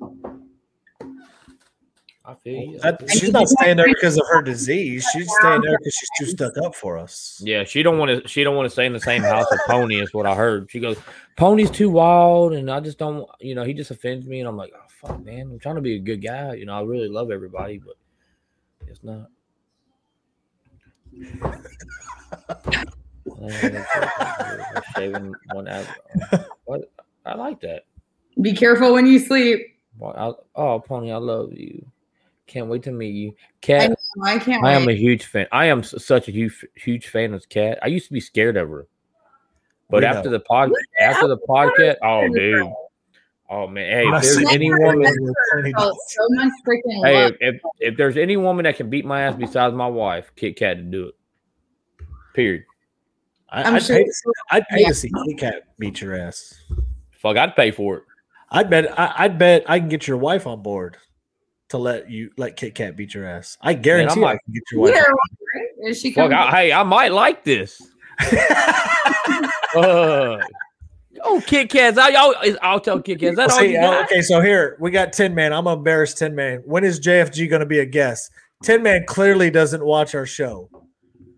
I 2.26 2.34
feel 2.36 2.72
you. 2.72 2.80
that, 2.80 3.10
she's 3.10 3.32
not 3.32 3.48
staying 3.48 3.78
there 3.78 3.88
because 3.88 4.18
of 4.18 4.26
her 4.30 4.42
disease. 4.42 5.06
She's 5.14 5.30
staying 5.40 5.62
there 5.62 5.78
because 5.78 5.94
she's 5.94 6.10
too 6.20 6.26
stuck 6.26 6.58
up 6.58 6.76
for 6.76 6.98
us. 6.98 7.42
Yeah, 7.44 7.64
she 7.64 7.84
don't 7.84 7.98
want 7.98 8.24
to. 8.24 8.28
She 8.28 8.44
don't 8.44 8.56
want 8.56 8.66
to 8.66 8.70
stay 8.70 8.86
in 8.86 8.92
the 8.92 9.00
same 9.00 9.22
house 9.22 9.46
with 9.50 9.62
Pony. 9.66 10.02
Is 10.02 10.14
what 10.14 10.26
I 10.26 10.36
heard. 10.36 10.70
She 10.70 10.82
goes, 10.82 10.98
Pony's 11.38 11.72
too 11.72 11.90
wild, 11.90 12.54
and 12.54 12.70
I 12.70 12.82
just 12.82 12.98
don't. 12.98 13.26
You 13.40 13.56
know, 13.56 13.64
he 13.64 13.74
just 13.74 13.92
offends 13.92 14.28
me, 14.28 14.40
and 14.40 14.50
I'm 14.50 14.58
like, 14.58 14.74
oh 14.76 14.86
fuck, 14.88 15.24
man. 15.24 15.52
I'm 15.52 15.60
trying 15.60 15.76
to 15.76 15.82
be 15.82 15.96
a 15.96 16.00
good 16.00 16.22
guy. 16.22 16.56
You 16.56 16.66
know, 16.66 16.78
I 16.78 16.82
really 16.82 17.08
love 17.08 17.32
everybody, 17.32 17.80
but 17.80 17.96
it's 18.88 19.04
not. 19.04 19.28
Shaving 24.96 25.34
one 25.54 25.68
ab- 25.68 25.86
um, 26.32 26.46
What? 26.66 26.92
I 27.26 27.36
like 27.36 27.60
that. 27.62 27.84
Be 28.42 28.54
careful 28.54 28.94
when 28.94 29.06
you 29.06 29.20
sleep. 29.20 29.78
Well, 30.00 30.14
I, 30.56 30.60
oh, 30.62 30.80
Pony, 30.80 31.12
I 31.12 31.18
love 31.18 31.54
you. 31.54 31.86
Can't 32.46 32.68
wait 32.68 32.84
to 32.84 32.92
meet 32.92 33.10
you, 33.14 33.32
I, 33.32 33.44
Cat. 33.62 33.90
know, 33.90 34.24
I 34.24 34.40
can't 34.40 34.64
I 34.64 34.72
am 34.74 34.88
a 34.88 34.94
huge 34.94 35.26
fan. 35.26 35.48
I 35.52 35.66
am 35.66 35.84
such 35.84 36.30
a 36.30 36.32
huge, 36.32 36.66
huge 36.76 37.10
fan 37.10 37.34
of 37.34 37.50
Cat. 37.50 37.78
I 37.82 37.88
used 37.88 38.08
to 38.08 38.14
be 38.14 38.22
scared 38.22 38.56
of 38.56 38.70
her, 38.70 38.88
but 39.90 40.04
We 40.04 40.06
after 40.08 40.30
know. 40.30 40.38
the 40.38 40.40
pod, 40.42 40.72
after 41.02 41.28
the 41.28 41.38
podcast, 41.40 41.96
oh 42.04 42.26
dude, 42.34 42.72
oh 43.50 43.68
man, 43.68 43.92
hey, 43.92 44.08
if 44.08 44.24
there's 44.24 44.50
any 44.54 44.72
woman, 44.72 45.00
with 45.20 45.36
Pony 45.52 45.74
does. 45.74 45.98
so 46.08 46.28
much 46.30 46.54
freaking 46.66 47.06
hey, 47.06 47.26
if, 47.26 47.36
if 47.42 47.62
if 47.80 47.98
there's 47.98 48.16
any 48.16 48.38
woman 48.38 48.64
that 48.64 48.78
can 48.78 48.90
beat 48.90 49.04
my 49.04 49.24
ass 49.24 49.36
besides 49.38 49.76
my 49.76 49.88
wife, 49.88 50.32
Kit 50.38 50.56
Kat 50.56 50.78
to 50.78 50.84
do 50.84 51.08
it. 51.08 51.16
Period. 52.34 52.64
I, 53.50 53.64
I'm 53.64 53.76
I'd 53.76 53.84
sure. 53.84 53.98
pay, 53.98 54.06
I'd 54.52 54.68
pay 54.70 54.82
Yeah. 54.82 54.88
to 54.90 54.94
see 54.94 55.12
Kit 55.28 55.38
Kat 55.40 55.64
beat 55.80 56.02
your 56.02 56.16
ass. 56.16 56.54
Fuck, 57.12 57.38
I'd 57.38 57.56
pay 57.56 57.72
for 57.72 57.98
it. 57.98 58.04
I'd 58.50 58.70
bet. 58.70 58.98
I, 59.00 59.14
I'd 59.20 59.38
bet 59.38 59.64
I 59.70 59.80
can 59.80 59.90
get 59.90 60.08
your 60.08 60.18
wife 60.18 60.46
on 60.48 60.62
board 60.62 60.98
to 61.70 61.78
let 61.78 62.10
you 62.10 62.32
let 62.38 62.56
Kit 62.56 62.76
Kat 62.76 62.96
beat 62.96 63.14
your 63.14 63.26
ass. 63.26 63.58
I 63.62 63.74
guarantee 63.74 64.20
I, 64.20 64.22
might- 64.22 64.40
can 64.46 64.54
get 64.54 64.64
your 64.72 64.82
wife. 64.82 64.94
Yeah, 64.96 65.02
right? 65.02 65.90
Is 65.90 66.00
she 66.02 66.14
Fuck. 66.14 66.32
I, 66.32 66.50
hey, 66.52 66.74
I 66.74 66.84
might 66.84 67.12
like 67.12 67.44
this. 67.44 67.82
uh, 69.76 70.38
oh, 71.24 71.44
Kit 71.46 71.70
Kats, 71.70 71.98
I, 71.98 72.12
I'll, 72.14 72.36
I'll 72.62 72.80
tell 72.80 73.02
Kit 73.02 73.20
Kats. 73.20 73.36
That 73.36 73.52
all 73.52 73.60
See, 73.60 73.74
you 73.74 73.80
uh, 73.80 74.04
okay, 74.04 74.22
so 74.22 74.42
here 74.42 74.76
we 74.80 74.92
got 74.92 75.14
Tin 75.14 75.36
Man. 75.36 75.54
I'm 75.54 75.66
gonna 75.66 75.78
embarrass 75.78 76.14
Tin 76.14 76.36
Man. 76.36 76.62
When 76.66 76.84
is 76.84 77.00
JFG 77.00 77.50
going 77.50 77.60
to 77.62 77.66
be 77.66 77.80
a 77.80 77.86
guest? 77.86 78.32
Tin 78.64 78.82
Man 78.84 79.04
clearly 79.08 79.52
doesn't 79.52 79.86
watch 79.86 80.16
our 80.16 80.26
show. 80.26 80.70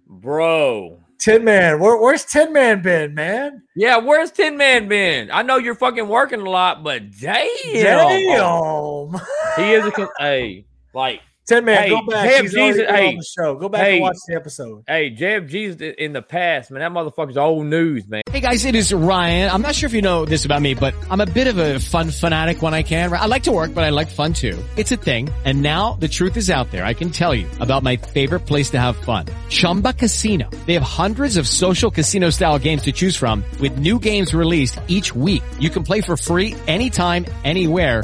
bro. 0.07 0.99
Tin 1.19 1.43
Man, 1.43 1.81
where, 1.81 1.97
where's 1.97 2.23
Tin 2.23 2.53
Man 2.53 2.81
been, 2.81 3.13
man? 3.13 3.61
Yeah, 3.75 3.97
where's 3.97 4.31
Tin 4.31 4.55
Man 4.55 4.87
been? 4.87 5.29
I 5.31 5.41
know 5.41 5.57
you're 5.57 5.75
fucking 5.75 6.07
working 6.07 6.39
a 6.39 6.49
lot, 6.49 6.81
but 6.81 7.11
damn, 7.19 7.45
Damn. 7.73 9.21
he 9.57 9.73
is 9.73 9.85
a 9.85 10.09
hey, 10.17 10.65
like 10.93 11.21
Tin 11.49 11.65
Man, 11.65 11.81
Hey, 11.81 11.89
go 11.89 12.01
back. 12.03 12.29
JFG's 12.29 12.51
He's 12.51 12.55
already 12.57 12.85
hey, 12.85 13.07
on 13.07 13.15
the 13.17 13.23
show. 13.23 13.55
Go 13.55 13.69
back 13.69 13.81
hey. 13.81 13.93
and 13.93 14.01
watch 14.01 14.17
the 14.27 14.35
episode. 14.35 14.83
hey, 14.87 15.09
JFG's 15.15 15.81
in 15.81 16.13
the 16.13 16.21
past, 16.21 16.69
man. 16.69 16.81
That 16.81 16.91
motherfucker's 16.91 17.37
old 17.37 17.65
news, 17.65 18.07
man. 18.07 18.21
Hey 18.29 18.39
guys, 18.39 18.65
it 18.65 18.75
is 18.75 18.93
Ryan. 18.93 19.49
I'm 19.49 19.63
not 19.63 19.73
sure 19.73 19.87
if 19.87 19.93
you 19.93 20.03
know 20.03 20.25
this 20.25 20.45
about 20.45 20.61
me, 20.61 20.75
but 20.75 20.93
I'm 21.09 21.21
a 21.21 21.25
bit 21.25 21.47
of 21.47 21.57
a 21.57 21.79
fun 21.79 22.11
fanatic 22.11 22.61
when 22.61 22.75
I 22.75 22.83
can. 22.83 23.11
I 23.11 23.25
like 23.25 23.43
to 23.43 23.51
work, 23.51 23.73
but 23.73 23.83
I 23.83 23.89
like 23.89 24.09
fun 24.09 24.33
too. 24.33 24.63
It's 24.77 24.91
a 24.91 24.95
thing. 24.95 25.29
And 25.43 25.63
now 25.63 25.93
the 25.93 26.07
truth 26.07 26.37
is 26.37 26.51
out 26.51 26.69
there. 26.69 26.85
I 26.85 26.93
can 26.93 27.09
tell 27.09 27.33
you 27.33 27.47
about 27.59 27.81
my 27.81 27.97
favorite 27.97 28.41
place 28.41 28.69
to 28.71 28.79
have 28.79 28.95
fun. 28.97 29.25
Chumba 29.49 29.93
Casino. 29.93 30.47
They 30.67 30.75
have 30.75 30.83
hundreds 30.83 31.37
of 31.37 31.47
social 31.47 31.89
casino 31.89 32.29
style 32.29 32.59
games 32.59 32.83
to 32.83 32.91
choose 32.91 33.15
from 33.15 33.43
with 33.59 33.79
new 33.79 33.97
games 33.97 34.35
released 34.35 34.79
each 34.87 35.15
week. 35.15 35.41
You 35.59 35.71
can 35.71 35.81
play 35.81 36.01
for 36.01 36.15
free 36.15 36.55
anytime, 36.67 37.25
anywhere. 37.43 38.03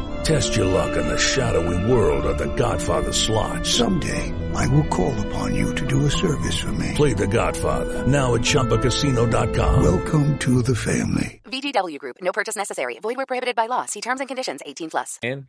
Test 0.23 0.55
your 0.55 0.65
luck 0.65 0.95
in 0.97 1.07
the 1.07 1.17
shadowy 1.17 1.91
world 1.91 2.25
of 2.25 2.37
The 2.37 2.53
Godfather 2.55 3.11
slot. 3.11 3.65
Someday, 3.65 4.33
I 4.55 4.67
will 4.67 4.85
call 4.87 5.19
upon 5.27 5.55
you 5.55 5.73
to 5.75 5.87
do 5.87 6.05
a 6.05 6.11
service 6.11 6.59
for 6.59 6.71
me. 6.73 6.91
Play 6.95 7.13
The 7.13 7.27
Godfather 7.27 8.05
now 8.07 8.35
at 8.35 8.41
ChumbaCasino.com. 8.41 9.83
Welcome 9.83 10.37
to 10.39 10.61
the 10.61 10.75
family. 10.75 11.41
VGW 11.45 11.97
Group. 11.99 12.17
No 12.21 12.31
purchase 12.31 12.55
necessary. 12.55 12.99
Void 12.99 13.17
where 13.17 13.25
prohibited 13.25 13.55
by 13.55 13.65
law. 13.67 13.85
See 13.85 14.01
terms 14.01 14.19
and 14.21 14.27
conditions. 14.27 14.61
18 14.65 14.89
plus. 14.91 15.17
Man, 15.23 15.47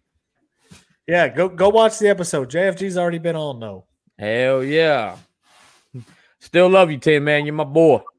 Yeah, 1.06 1.28
go 1.28 1.48
go 1.48 1.68
watch 1.68 1.98
the 1.98 2.08
episode. 2.08 2.50
JFG's 2.50 2.96
already 2.96 3.18
been 3.18 3.36
on 3.36 3.60
though. 3.60 3.84
hell 4.18 4.64
yeah. 4.64 5.16
Still 6.40 6.68
love 6.70 6.90
you, 6.90 6.98
Tin, 6.98 7.22
Man. 7.24 7.44
You're 7.46 7.54
my 7.54 7.64
boy. 7.64 8.00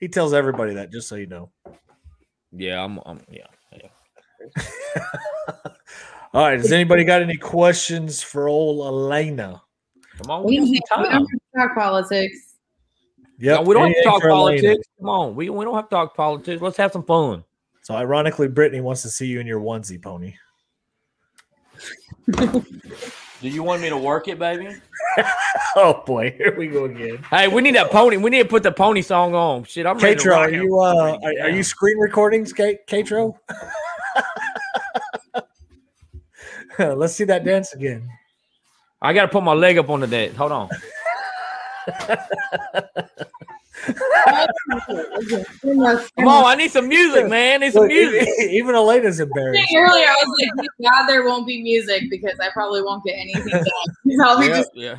He 0.00 0.08
tells 0.08 0.32
everybody 0.34 0.74
that, 0.74 0.90
just 0.90 1.06
so 1.08 1.14
you 1.14 1.28
know. 1.28 1.52
Yeah, 2.50 2.82
I'm. 2.82 2.98
I'm 3.06 3.20
yeah. 3.30 3.46
Yeah. 4.96 5.02
All 6.34 6.44
right. 6.44 6.58
Has 6.58 6.72
anybody 6.72 7.04
got 7.04 7.22
any 7.22 7.36
questions 7.36 8.22
for 8.22 8.48
old 8.48 8.86
Elena? 8.86 9.62
Come 10.18 10.30
on, 10.30 10.44
We 10.44 10.60
we 10.60 10.66
don't, 10.66 10.66
have, 10.68 10.82
some 10.88 11.00
we 11.00 11.04
don't 11.04 11.12
time. 11.12 11.20
have 11.20 11.28
to 11.28 11.68
talk 11.68 11.74
politics. 11.76 12.54
Yep. 13.38 13.60
No, 13.60 13.62
we 13.62 13.74
don't 13.74 13.86
have 13.88 13.96
to 13.96 14.04
talk 14.04 14.22
for 14.22 14.30
Elena. 14.30 14.62
politics. 14.62 14.88
Come 14.98 15.08
on, 15.08 15.34
we, 15.34 15.50
we 15.50 15.64
don't 15.64 15.74
have 15.74 15.88
to 15.88 15.90
talk 15.90 16.16
politics. 16.16 16.62
Let's 16.62 16.76
have 16.76 16.92
some 16.92 17.04
fun. 17.04 17.44
So 17.82 17.94
ironically, 17.94 18.48
Brittany 18.48 18.80
wants 18.80 19.02
to 19.02 19.10
see 19.10 19.26
you 19.26 19.40
in 19.40 19.46
your 19.46 19.60
onesie 19.60 20.00
pony. 20.00 20.34
Do 23.42 23.48
you 23.48 23.64
want 23.64 23.82
me 23.82 23.88
to 23.88 23.96
work 23.96 24.28
it, 24.28 24.38
baby? 24.38 24.68
oh 25.76 26.04
boy, 26.06 26.32
here 26.38 26.54
we 26.56 26.68
go 26.68 26.84
again. 26.84 27.18
Hey, 27.28 27.48
we 27.48 27.60
need 27.60 27.74
that 27.74 27.90
pony. 27.90 28.16
We 28.16 28.30
need 28.30 28.44
to 28.44 28.48
put 28.48 28.62
the 28.62 28.70
pony 28.70 29.02
song 29.02 29.34
on. 29.34 29.64
Shit, 29.64 29.84
I'm 29.84 29.98
ready 29.98 30.14
to 30.14 30.28
Katro, 30.28 30.30
rock 30.30 30.48
are 30.48 30.50
you 30.52 30.78
uh 30.78 31.18
are, 31.22 31.46
are 31.46 31.50
you 31.50 31.64
screen 31.64 31.98
recordings, 31.98 32.52
Ka- 32.52 32.78
Katro? 32.86 33.36
Let's 36.96 37.14
see 37.14 37.24
that 37.24 37.44
dance 37.44 37.72
again. 37.74 38.08
I 39.00 39.12
gotta 39.12 39.28
put 39.28 39.42
my 39.42 39.52
leg 39.52 39.78
up 39.78 39.90
on 39.90 40.00
the 40.00 40.06
deck. 40.06 40.32
Hold 40.34 40.52
on. 40.52 40.70
Come 46.18 46.28
on, 46.28 46.44
I 46.44 46.54
need 46.56 46.70
some 46.70 46.88
music, 46.88 47.28
man. 47.28 47.62
I 47.62 47.66
need 47.66 47.72
some 47.72 47.82
Look, 47.82 47.90
music. 47.90 48.28
even, 48.38 48.50
even 48.50 48.74
Elena's 48.74 49.20
embarrassed. 49.20 49.74
Earlier, 49.76 50.06
I 50.06 50.16
was 50.24 50.50
like, 50.56 50.68
God 50.82 51.06
there 51.06 51.24
won't 51.24 51.46
be 51.46 51.62
music 51.62 52.04
because 52.10 52.38
I 52.40 52.50
probably 52.52 52.82
won't 52.82 53.04
get 53.04 53.12
anything 53.14 53.52
done. 53.52 53.64
'Cause 54.18 54.20
I'll 54.24 54.42
Yeah, 54.42 54.56
just 54.56 54.70
yeah. 54.74 54.96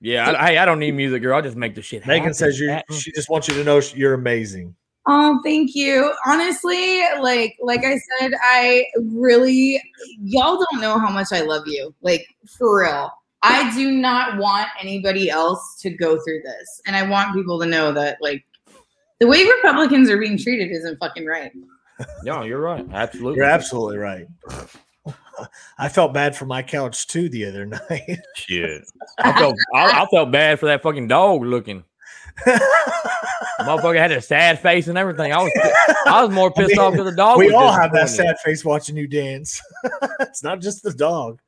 Yeah, 0.00 0.30
I, 0.32 0.60
I 0.60 0.64
don't 0.64 0.80
need 0.80 0.92
music, 0.92 1.22
girl. 1.22 1.36
I'll 1.36 1.42
just 1.42 1.56
make 1.56 1.74
the 1.76 1.82
shit 1.82 2.02
happen. 2.02 2.18
Megan 2.18 2.34
says 2.34 2.58
you 2.58 2.76
she 2.90 3.12
just 3.12 3.30
wants 3.30 3.46
you 3.48 3.54
to 3.54 3.64
know 3.64 3.80
you're 3.94 4.14
amazing. 4.14 4.74
Oh, 5.06 5.40
thank 5.42 5.74
you. 5.74 6.12
Honestly, 6.26 7.02
like 7.20 7.56
like 7.60 7.84
I 7.84 7.98
said, 8.18 8.32
I 8.42 8.84
really 9.00 9.82
y'all 10.20 10.64
don't 10.70 10.80
know 10.80 10.98
how 10.98 11.10
much 11.10 11.28
I 11.32 11.40
love 11.40 11.64
you. 11.66 11.94
Like 12.02 12.26
for 12.58 12.82
real. 12.82 13.10
I 13.44 13.74
do 13.74 13.90
not 13.90 14.38
want 14.38 14.68
anybody 14.80 15.28
else 15.28 15.76
to 15.80 15.90
go 15.90 16.16
through 16.22 16.42
this. 16.44 16.80
And 16.86 16.94
I 16.94 17.02
want 17.08 17.34
people 17.34 17.58
to 17.58 17.66
know 17.66 17.90
that 17.92 18.18
like 18.20 18.44
the 19.18 19.26
way 19.26 19.44
Republicans 19.44 20.08
are 20.10 20.18
being 20.18 20.38
treated 20.38 20.70
isn't 20.70 20.98
fucking 20.98 21.26
right. 21.26 21.50
No, 22.24 22.42
you're 22.42 22.60
right. 22.60 22.86
Absolutely. 22.92 23.36
You're 23.36 23.46
absolutely 23.46 23.98
right. 23.98 24.26
I 25.78 25.88
felt 25.88 26.12
bad 26.14 26.36
for 26.36 26.46
my 26.46 26.62
couch 26.62 27.06
too 27.08 27.28
the 27.28 27.46
other 27.46 27.66
night. 27.90 28.20
Shit. 28.36 28.82
I 29.18 29.32
felt 29.32 29.56
I, 29.74 30.02
I 30.02 30.06
felt 30.06 30.30
bad 30.30 30.60
for 30.60 30.66
that 30.66 30.82
fucking 30.82 31.08
dog 31.08 31.42
looking. 31.42 31.84
Motherfucker 33.60 33.98
had 33.98 34.12
a 34.12 34.20
sad 34.20 34.58
face 34.60 34.88
and 34.88 34.98
everything. 34.98 35.32
I 35.32 35.38
was 35.42 35.52
I 36.06 36.24
was 36.24 36.34
more 36.34 36.50
I 36.56 36.60
pissed 36.60 36.70
mean, 36.70 36.78
off 36.80 36.92
because 36.92 37.10
the 37.10 37.16
dog. 37.16 37.38
We 37.38 37.46
was 37.46 37.54
all 37.54 37.72
have 37.72 37.92
that 37.92 38.08
sad 38.08 38.38
face 38.40 38.64
watching 38.64 38.96
you 38.96 39.06
dance. 39.06 39.60
it's 40.20 40.42
not 40.42 40.60
just 40.60 40.82
the 40.82 40.92
dog. 40.92 41.40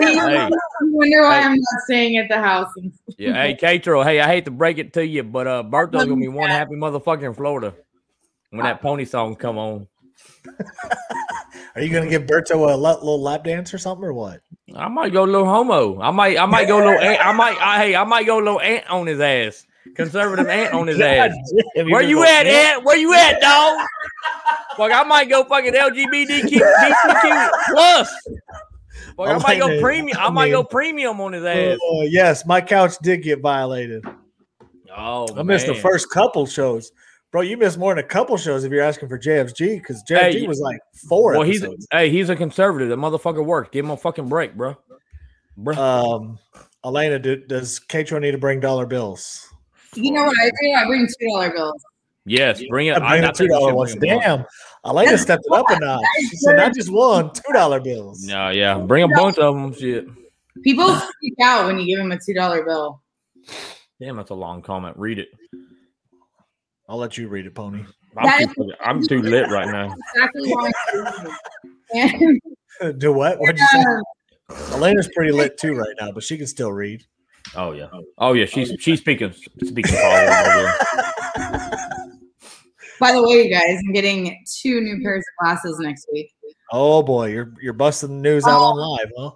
I 0.00 0.04
Hey. 0.06 0.50
wonder 0.82 1.22
why 1.22 1.40
Hey. 1.40 1.46
I'm 1.46 1.52
not 1.56 1.82
staying 1.84 2.16
at 2.16 2.28
the 2.28 2.38
house. 2.38 2.72
Yeah, 3.18 3.34
hey 3.34 3.54
Katro, 3.54 4.02
hey, 4.04 4.20
I 4.20 4.26
hate 4.26 4.46
to 4.46 4.50
break 4.50 4.78
it 4.78 4.94
to 4.94 5.06
you, 5.06 5.22
but 5.22 5.46
uh 5.46 5.62
Bertho's 5.62 6.04
gonna 6.04 6.16
be 6.16 6.28
one 6.28 6.48
happy 6.48 6.74
motherfucker 6.74 7.24
in 7.24 7.34
Florida 7.34 7.74
when 8.50 8.62
that 8.64 8.80
pony 8.80 9.04
song 9.04 9.36
come 9.36 9.58
on. 9.58 9.86
Are 11.74 11.80
you 11.82 11.92
gonna 11.92 12.08
give 12.08 12.22
Berto 12.24 12.72
a 12.72 12.76
little 12.76 13.20
lap 13.20 13.44
dance 13.44 13.72
or 13.74 13.78
something 13.78 14.04
or 14.04 14.12
what? 14.12 14.40
I 14.74 14.88
might 14.88 15.12
go 15.12 15.24
a 15.24 15.26
little 15.26 15.46
homo. 15.46 16.00
I 16.00 16.10
might 16.10 16.38
I 16.38 16.46
might 16.46 16.68
go 16.68 16.76
a 16.78 16.84
little 16.84 17.00
ant, 17.00 17.24
I 17.24 17.32
might 17.32 17.56
I, 17.60 17.78
hey 17.78 17.94
I 17.96 18.04
might 18.04 18.24
go 18.26 18.36
a 18.38 18.42
little 18.42 18.60
ant 18.60 18.88
on 18.90 19.06
his 19.06 19.20
ass. 19.20 19.66
Conservative 19.94 20.46
ant 20.48 20.74
on 20.74 20.86
his 20.86 21.00
ass. 21.00 21.32
damn, 21.74 21.90
Where 21.90 22.02
you 22.02 22.22
at, 22.24 22.46
ant? 22.46 22.84
Where 22.84 22.96
you 22.96 23.14
at, 23.14 23.40
dog? 23.40 23.86
Fuck, 24.76 24.92
I 24.92 25.02
might 25.04 25.28
go 25.28 25.44
fucking 25.44 25.74
LGBTQ 25.74 27.50
plus. 27.66 28.10
Fuck, 29.16 29.28
I 29.28 29.38
might 29.38 29.58
go 29.58 29.80
premium. 29.80 30.18
I 30.18 30.26
I 30.26 30.30
might 30.30 30.50
go 30.50 30.64
premium 30.64 31.20
on 31.20 31.32
his 31.34 31.44
ass. 31.44 31.78
Oh, 31.82 32.02
yes, 32.02 32.46
my 32.46 32.60
couch 32.60 32.92
did 33.02 33.22
get 33.22 33.40
violated. 33.40 34.04
Oh, 34.96 35.26
I 35.36 35.42
missed 35.42 35.66
the 35.66 35.74
first 35.74 36.10
couple 36.10 36.46
shows. 36.46 36.92
Bro, 37.30 37.42
you 37.42 37.56
missed 37.56 37.78
more 37.78 37.94
than 37.94 38.04
a 38.04 38.06
couple 38.06 38.36
shows 38.36 38.62
if 38.64 38.70
you're 38.70 38.82
asking 38.82 39.08
for 39.08 39.18
JFG 39.18 39.78
because 39.78 40.02
JFG 40.04 40.32
Hey, 40.32 40.46
was 40.46 40.60
like 40.60 40.80
four 41.08 41.32
Well, 41.32 41.42
he's 41.42 41.64
hey, 41.90 42.10
he's 42.10 42.28
a 42.28 42.36
conservative. 42.36 42.90
That 42.90 42.98
motherfucker 42.98 43.44
worked. 43.44 43.72
Give 43.72 43.84
him 43.86 43.90
a 43.90 43.96
fucking 43.96 44.28
break, 44.28 44.54
bro. 44.54 44.76
Bro. 45.56 45.76
Um, 45.76 46.38
Elena, 46.84 47.18
do, 47.18 47.36
does 47.36 47.80
Katro 47.80 48.20
need 48.20 48.32
to 48.32 48.38
bring 48.38 48.60
dollar 48.60 48.84
bills? 48.84 49.51
You 49.94 50.12
know 50.12 50.24
what 50.24 50.36
I 50.40 50.50
do? 50.50 50.72
I 50.76 50.86
bring 50.86 51.06
two 51.06 51.28
dollar 51.28 51.50
bills. 51.50 51.84
yes, 52.24 52.62
bring 52.68 52.86
it. 52.86 52.96
I 52.96 52.98
bring 52.98 53.24
I, 53.24 53.26
the 53.26 53.32
two 53.32 53.48
dollar 53.48 53.74
ones. 53.74 53.94
Damn, 53.96 54.44
Elena 54.86 55.18
stepped 55.18 55.44
it 55.46 55.52
up 55.52 55.68
a 55.70 55.78
notch. 55.78 56.02
She 56.18 56.36
said 56.36 56.56
not 56.56 56.74
just 56.74 56.90
one, 56.90 57.32
two 57.32 57.52
dollar 57.52 57.80
bills. 57.80 58.24
No, 58.24 58.50
yeah, 58.50 58.78
bring 58.78 59.04
a 59.04 59.08
bunch 59.08 59.38
of 59.38 59.54
them. 59.54 59.74
Shit. 59.74 60.08
People 60.62 60.94
freak 60.94 61.34
out 61.42 61.66
when 61.66 61.78
you 61.78 61.86
give 61.86 61.98
them 61.98 62.12
a 62.12 62.18
two 62.18 62.34
dollar 62.34 62.64
bill. 62.64 63.02
Damn, 64.00 64.16
that's 64.16 64.30
a 64.30 64.34
long 64.34 64.62
comment. 64.62 64.96
Read 64.96 65.18
it. 65.18 65.28
I'll 66.88 66.98
let 66.98 67.16
you 67.16 67.28
read 67.28 67.46
it, 67.46 67.54
Pony. 67.54 67.84
I'm 68.16 68.46
too, 68.46 68.64
is- 68.64 68.74
I'm 68.84 69.06
too 69.06 69.22
lit 69.22 69.48
right 69.50 69.66
now. 69.68 69.94
Exactly 70.14 70.52
why 70.52 70.70
I'm 70.92 71.04
doing 71.04 71.30
it. 71.90 72.42
And 72.80 72.98
Do 72.98 73.12
what? 73.12 73.38
What'd 73.38 73.58
you 73.58 73.66
say? 73.66 73.84
Elena's 74.72 75.08
pretty 75.14 75.32
lit 75.32 75.56
too 75.56 75.74
right 75.74 75.94
now, 76.00 76.12
but 76.12 76.22
she 76.22 76.36
can 76.36 76.46
still 76.46 76.72
read. 76.72 77.04
Oh, 77.54 77.68
oh 77.68 77.72
yeah. 77.72 77.88
Oh 78.18 78.32
yeah. 78.32 78.46
She's 78.46 78.72
oh, 78.72 78.76
she's 78.78 79.00
speaking 79.00 79.32
speaking 79.64 79.94
by 83.00 83.12
the 83.12 83.22
way, 83.22 83.44
you 83.44 83.50
guys, 83.50 83.80
I'm 83.86 83.92
getting 83.92 84.42
two 84.60 84.80
new 84.80 85.02
pairs 85.02 85.18
of 85.18 85.44
glasses 85.44 85.78
next 85.80 86.06
week. 86.12 86.32
Oh 86.72 87.02
boy, 87.02 87.28
you're 87.28 87.52
you're 87.60 87.72
busting 87.72 88.08
the 88.08 88.14
news 88.14 88.44
out 88.46 88.60
on 88.60 88.78
oh. 88.78 88.90
live, 88.90 89.10
huh? 89.18 89.30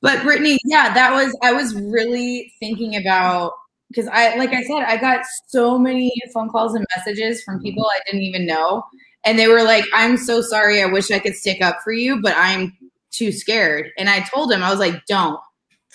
But 0.00 0.22
Brittany, 0.22 0.58
yeah, 0.64 0.94
that 0.94 1.12
was 1.12 1.36
I 1.42 1.52
was 1.52 1.74
really 1.74 2.52
thinking 2.60 2.96
about 2.96 3.52
because 3.88 4.06
I 4.08 4.36
like 4.36 4.50
I 4.50 4.62
said, 4.62 4.84
I 4.84 4.96
got 4.96 5.24
so 5.48 5.78
many 5.78 6.12
phone 6.32 6.48
calls 6.48 6.74
and 6.74 6.86
messages 6.96 7.42
from 7.42 7.56
mm-hmm. 7.56 7.64
people 7.64 7.84
I 7.84 8.00
didn't 8.06 8.22
even 8.22 8.46
know. 8.46 8.84
And 9.24 9.38
they 9.38 9.48
were 9.48 9.62
like, 9.62 9.84
I'm 9.92 10.16
so 10.16 10.40
sorry, 10.40 10.82
I 10.82 10.86
wish 10.86 11.10
I 11.10 11.18
could 11.18 11.34
stick 11.34 11.60
up 11.60 11.78
for 11.82 11.92
you, 11.92 12.22
but 12.22 12.34
I'm 12.36 12.76
too 13.10 13.32
scared. 13.32 13.90
And 13.98 14.08
I 14.08 14.20
told 14.20 14.52
him, 14.52 14.62
I 14.62 14.70
was 14.70 14.78
like, 14.78 15.04
don't 15.06 15.40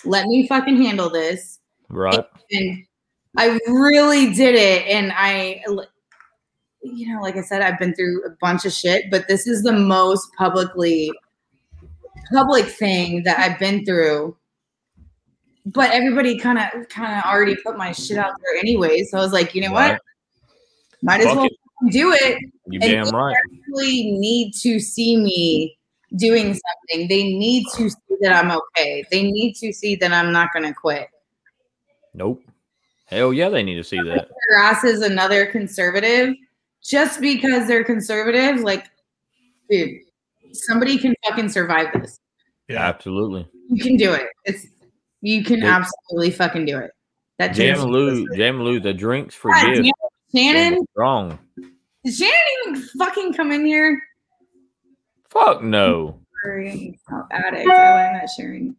let 0.04 0.26
me 0.26 0.46
fucking 0.46 0.80
handle 0.82 1.10
this. 1.10 1.60
Right. 1.88 2.24
And 2.52 2.84
I 3.36 3.58
really 3.66 4.32
did 4.32 4.54
it. 4.54 4.86
And 4.86 5.12
I 5.14 5.62
you 6.84 7.14
know, 7.14 7.22
like 7.22 7.36
I 7.36 7.40
said, 7.40 7.62
I've 7.62 7.78
been 7.78 7.94
through 7.94 8.24
a 8.26 8.30
bunch 8.40 8.64
of 8.66 8.72
shit, 8.72 9.10
but 9.10 9.26
this 9.26 9.46
is 9.46 9.62
the 9.62 9.72
most 9.72 10.28
publicly 10.36 11.10
public 12.32 12.66
thing 12.66 13.22
that 13.24 13.38
I've 13.38 13.58
been 13.58 13.84
through. 13.84 14.36
But 15.66 15.92
everybody 15.92 16.38
kind 16.38 16.58
of 16.58 16.88
kind 16.90 17.18
of 17.18 17.24
already 17.24 17.56
put 17.64 17.78
my 17.78 17.92
shit 17.92 18.18
out 18.18 18.32
there 18.44 18.60
anyway. 18.60 19.02
So 19.04 19.16
I 19.16 19.22
was 19.22 19.32
like, 19.32 19.54
you 19.54 19.62
know 19.62 19.72
Right. 19.72 19.92
what? 19.92 20.00
Might 21.02 21.20
as 21.20 21.26
Fuck 21.28 21.36
well 21.36 21.46
it. 21.46 21.92
do 21.92 22.12
it. 22.12 22.38
You 22.66 22.80
And 22.82 23.06
damn 23.06 23.08
right. 23.10 23.34
actually 23.34 24.12
need 24.12 24.52
to 24.60 24.78
see 24.78 25.16
me 25.16 25.78
doing 26.16 26.46
something. 26.54 27.08
They 27.08 27.24
need 27.24 27.66
to 27.76 27.88
see 27.90 28.16
that 28.20 28.32
I'm 28.44 28.50
okay. 28.50 29.04
They 29.10 29.22
need 29.30 29.54
to 29.56 29.72
see 29.72 29.96
that 29.96 30.12
I'm 30.12 30.32
not 30.32 30.52
going 30.52 30.64
to 30.66 30.74
quit. 30.74 31.08
Nope. 32.14 32.42
Hell 33.06 33.32
yeah, 33.32 33.48
they 33.48 33.62
need 33.62 33.74
to 33.76 33.84
see 33.84 34.00
that. 34.00 34.28
Grass 34.48 34.84
is 34.84 35.02
another 35.02 35.46
conservative. 35.46 36.34
Just 36.82 37.20
because 37.20 37.66
they're 37.66 37.84
conservative, 37.84 38.60
like, 38.60 38.90
dude, 39.70 40.00
somebody 40.52 40.98
can 40.98 41.14
fucking 41.26 41.48
survive 41.48 41.88
this. 41.94 42.20
Yeah, 42.68 42.82
absolutely. 42.82 43.48
You 43.70 43.82
can 43.82 43.96
do 43.96 44.12
it. 44.12 44.26
It's 44.44 44.66
you 45.22 45.42
can 45.42 45.60
Yeah. 45.60 45.76
absolutely 45.78 46.30
fucking 46.30 46.66
do 46.66 46.78
it. 46.78 46.90
That 47.38 47.48
Jam 47.54 47.76
James- 47.76 47.84
Lou, 47.86 48.36
Jam 48.36 48.62
Lou, 48.62 48.78
the 48.80 48.92
drinks 48.92 49.34
for 49.34 49.50
God 49.50 49.74
gift. 49.74 49.90
damn, 50.34 50.54
Shannon, 50.54 50.86
Wrong. 50.94 51.38
did 52.04 52.14
Shannon 52.14 52.34
even 52.68 52.82
fucking 52.98 53.32
come 53.32 53.50
in 53.52 53.64
here? 53.64 54.00
Fuck 55.34 55.62
no. 55.62 56.18
Sorry, 56.42 56.98
addict. 57.30 57.68
I 57.68 58.12
like 58.12 58.22
not 58.22 58.30
sharing. 58.36 58.76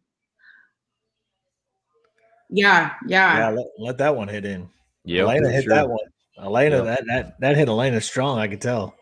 Yeah, 2.49 2.93
yeah. 3.07 3.37
Yeah, 3.37 3.49
let, 3.49 3.65
let 3.77 3.97
that 3.97 4.15
one 4.15 4.27
hit 4.27 4.45
in. 4.45 4.69
Yeah, 5.03 5.23
Elena 5.23 5.49
hit 5.49 5.65
sure. 5.65 5.73
that 5.73 5.89
one. 5.89 5.99
Elena, 6.41 6.77
Yeah. 6.77 6.83
that, 6.83 7.03
that 7.07 7.39
that 7.39 7.57
hit 7.57 7.67
Elena 7.67 8.01
strong. 8.01 8.39
I 8.39 8.47
could 8.47 8.61
tell. 8.61 8.95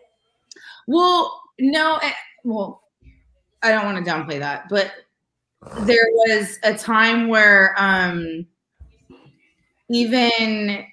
Well, 0.87 1.41
no, 1.59 1.97
eh, 2.01 2.11
well, 2.43 2.81
I 3.61 3.71
don't 3.71 3.85
want 3.85 4.03
to 4.03 4.11
downplay 4.11 4.39
that, 4.39 4.67
but 4.69 4.91
there 5.81 6.07
was 6.11 6.59
a 6.63 6.73
time 6.73 7.27
where 7.27 7.75
um 7.77 8.45
even 9.89 10.85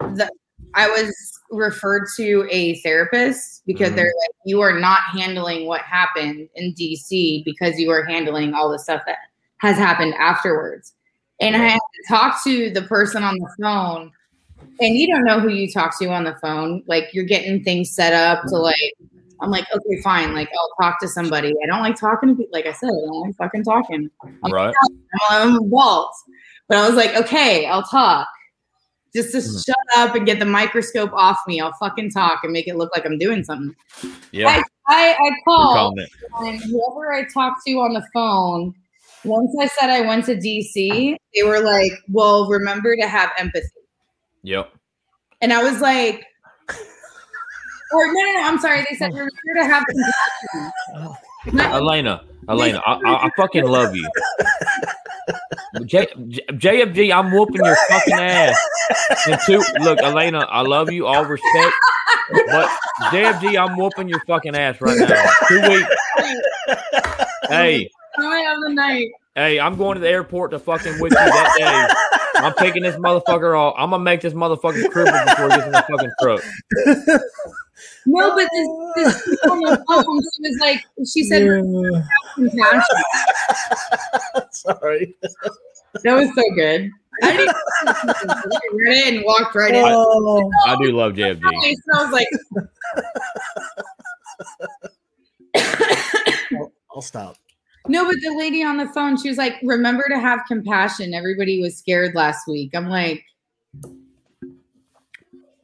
the 0.00 0.30
I 0.76 0.88
was 0.88 1.40
referred 1.50 2.06
to 2.16 2.46
a 2.50 2.80
therapist 2.82 3.62
because 3.66 3.92
Mhm. 3.92 3.96
they're 3.96 4.04
like, 4.04 4.30
you 4.44 4.60
are 4.60 4.78
not 4.78 5.00
handling 5.12 5.66
what 5.66 5.80
happened 5.80 6.48
in 6.54 6.74
DC 6.74 7.42
because 7.44 7.78
you 7.78 7.90
are 7.90 8.04
handling 8.04 8.52
all 8.54 8.70
the 8.70 8.78
stuff 8.78 9.02
that 9.06 9.18
has 9.58 9.76
happened 9.76 10.14
afterwards. 10.14 10.92
And 11.40 11.56
I 11.56 11.60
had 11.60 11.78
to 11.78 12.14
talk 12.14 12.44
to 12.44 12.70
the 12.70 12.82
person 12.82 13.22
on 13.22 13.34
the 13.38 13.48
phone 13.60 14.12
and 14.80 14.94
you 14.94 15.06
don't 15.06 15.24
know 15.24 15.40
who 15.40 15.48
you 15.48 15.70
talk 15.70 15.98
to 15.98 16.06
on 16.08 16.24
the 16.24 16.34
phone. 16.42 16.82
Like 16.86 17.08
you're 17.14 17.24
getting 17.24 17.64
things 17.64 17.90
set 17.90 18.12
up 18.12 18.42
to 18.48 18.56
like, 18.56 18.76
I'm 19.40 19.50
like, 19.50 19.64
okay, 19.74 20.00
fine. 20.02 20.34
Like 20.34 20.50
I'll 20.52 20.84
talk 20.86 21.00
to 21.00 21.08
somebody. 21.08 21.54
I 21.62 21.66
don't 21.66 21.80
like 21.80 21.96
talking 21.96 22.30
to 22.30 22.34
people. 22.34 22.50
Like 22.52 22.66
I 22.66 22.72
said, 22.72 22.88
I 22.88 23.06
don't 23.06 23.20
like 23.22 23.36
fucking 23.36 23.64
talking. 23.64 24.10
I'm, 24.44 24.52
Right. 24.52 24.74
I'm, 24.84 24.98
I'm 25.30 25.56
involved. 25.62 26.14
But 26.68 26.78
I 26.78 26.86
was 26.86 26.96
like, 26.96 27.14
okay, 27.16 27.66
I'll 27.66 27.82
talk. 27.84 28.28
Just 29.16 29.32
to 29.32 29.38
Mhm. 29.38 29.64
shut 29.66 29.76
up 29.96 30.14
and 30.14 30.26
get 30.26 30.38
the 30.38 30.44
microscope 30.44 31.10
off 31.14 31.38
me. 31.48 31.58
I'll 31.58 31.72
fucking 31.80 32.10
talk 32.10 32.40
and 32.44 32.52
make 32.52 32.68
it 32.68 32.76
look 32.76 32.90
like 32.94 33.06
I'm 33.06 33.16
doing 33.18 33.42
something. 33.44 33.74
Yeah. 34.30 34.48
I, 34.48 34.62
I, 34.88 35.16
I 35.18 35.30
called 35.44 35.98
and 35.98 36.62
whoever 36.62 37.14
I 37.14 37.24
talked 37.24 37.62
to 37.66 37.72
on 37.80 37.94
the 37.94 38.06
phone 38.12 38.74
Once 39.24 39.56
I 39.58 39.66
said 39.68 39.88
I 39.90 40.02
went 40.02 40.26
to 40.26 40.36
DC, 40.36 41.16
they 41.34 41.42
were 41.42 41.60
like, 41.60 41.92
"Well, 42.10 42.46
remember 42.46 42.94
to 42.94 43.08
have 43.08 43.30
empathy." 43.38 43.66
Yep. 44.42 44.70
And 45.40 45.52
I 45.52 45.62
was 45.64 45.80
like, 45.80 46.24
or 47.92 48.06
no, 48.06 48.12
no, 48.12 48.32
no, 48.34 48.42
I'm 48.44 48.58
sorry. 48.58 48.84
They 48.88 48.96
said 48.96 49.12
remember 49.12 49.30
to 49.56 49.64
have 49.64 49.82
compassion. 51.46 51.72
Elena, 51.72 52.22
Elena, 52.48 52.82
I, 52.86 52.92
I, 53.04 53.26
I 53.26 53.30
fucking 53.36 53.64
love 53.66 53.96
you. 53.96 54.08
J, 55.84 56.06
J, 56.28 56.40
JFG, 56.52 57.14
I'm 57.14 57.30
whooping 57.32 57.64
your 57.64 57.76
fucking 57.88 58.14
ass. 58.14 58.56
And 59.26 59.38
two, 59.46 59.62
look, 59.80 59.98
Elena, 60.00 60.46
I 60.50 60.62
love 60.62 60.90
you, 60.90 61.06
all 61.06 61.24
respect, 61.24 61.74
but 62.46 62.68
JFG, 63.10 63.58
I'm 63.58 63.76
whooping 63.76 64.08
your 64.08 64.20
fucking 64.26 64.54
ass 64.56 64.80
right 64.80 64.96
now. 64.98 65.30
Two 65.48 65.60
weeks. 65.68 65.96
Hey, 67.48 67.90
Comment 68.16 68.48
of 68.56 68.62
the 68.68 68.74
night. 68.74 69.08
hey, 69.34 69.60
I'm 69.60 69.76
going 69.76 69.94
to 69.96 70.00
the 70.00 70.08
airport 70.08 70.50
to 70.52 70.58
fucking 70.58 71.00
with 71.00 71.12
you 71.12 71.16
that 71.18 71.54
day. 71.58 72.40
I'm 72.42 72.54
taking 72.54 72.82
this 72.82 72.96
motherfucker 72.96 73.58
off. 73.58 73.74
I'm 73.78 73.90
gonna 73.90 74.02
make 74.02 74.20
this 74.20 74.32
motherfucker 74.34 74.84
cripple 74.86 75.24
before 75.26 75.50
he 75.50 75.56
gets 75.56 75.66
in 75.66 75.72
the 75.72 75.84
fucking 75.88 76.10
truck. 76.20 76.42
No, 78.06 78.34
but 78.34 78.48
this, 78.52 78.68
this 78.96 79.24
people 79.24 79.52
on 79.52 79.60
the 79.60 79.84
phone, 79.88 80.04
she 80.04 80.42
was 80.48 80.58
like, 80.60 80.84
she 81.06 81.24
said, 81.24 81.42
have 81.46 82.34
compassion. 82.34 82.96
Sorry. 84.52 85.14
That 86.04 86.14
was 86.14 86.28
so 86.34 86.42
good. 86.54 86.90
I 87.22 87.36
didn't 87.36 87.56
read 88.72 88.96
it 88.98 89.14
and 89.14 89.24
walked 89.24 89.54
right 89.54 89.74
in. 89.74 89.82
Oh. 89.86 90.50
I 90.66 90.76
do 90.82 90.92
love 90.92 91.12
JFG. 91.14 91.40
So 91.40 91.92
I 91.94 92.02
was 92.04 92.12
like, 92.12 92.28
I'll, 96.52 96.72
I'll 96.96 97.02
stop. 97.02 97.36
no, 97.88 98.04
but 98.04 98.16
the 98.22 98.34
lady 98.36 98.62
on 98.62 98.76
the 98.76 98.88
phone, 98.88 99.16
she 99.20 99.28
was 99.28 99.38
like, 99.38 99.54
remember 99.62 100.04
to 100.08 100.18
have 100.18 100.40
compassion. 100.46 101.14
Everybody 101.14 101.60
was 101.60 101.76
scared 101.76 102.14
last 102.14 102.46
week. 102.46 102.74
I'm 102.74 102.88
like, 102.88 103.24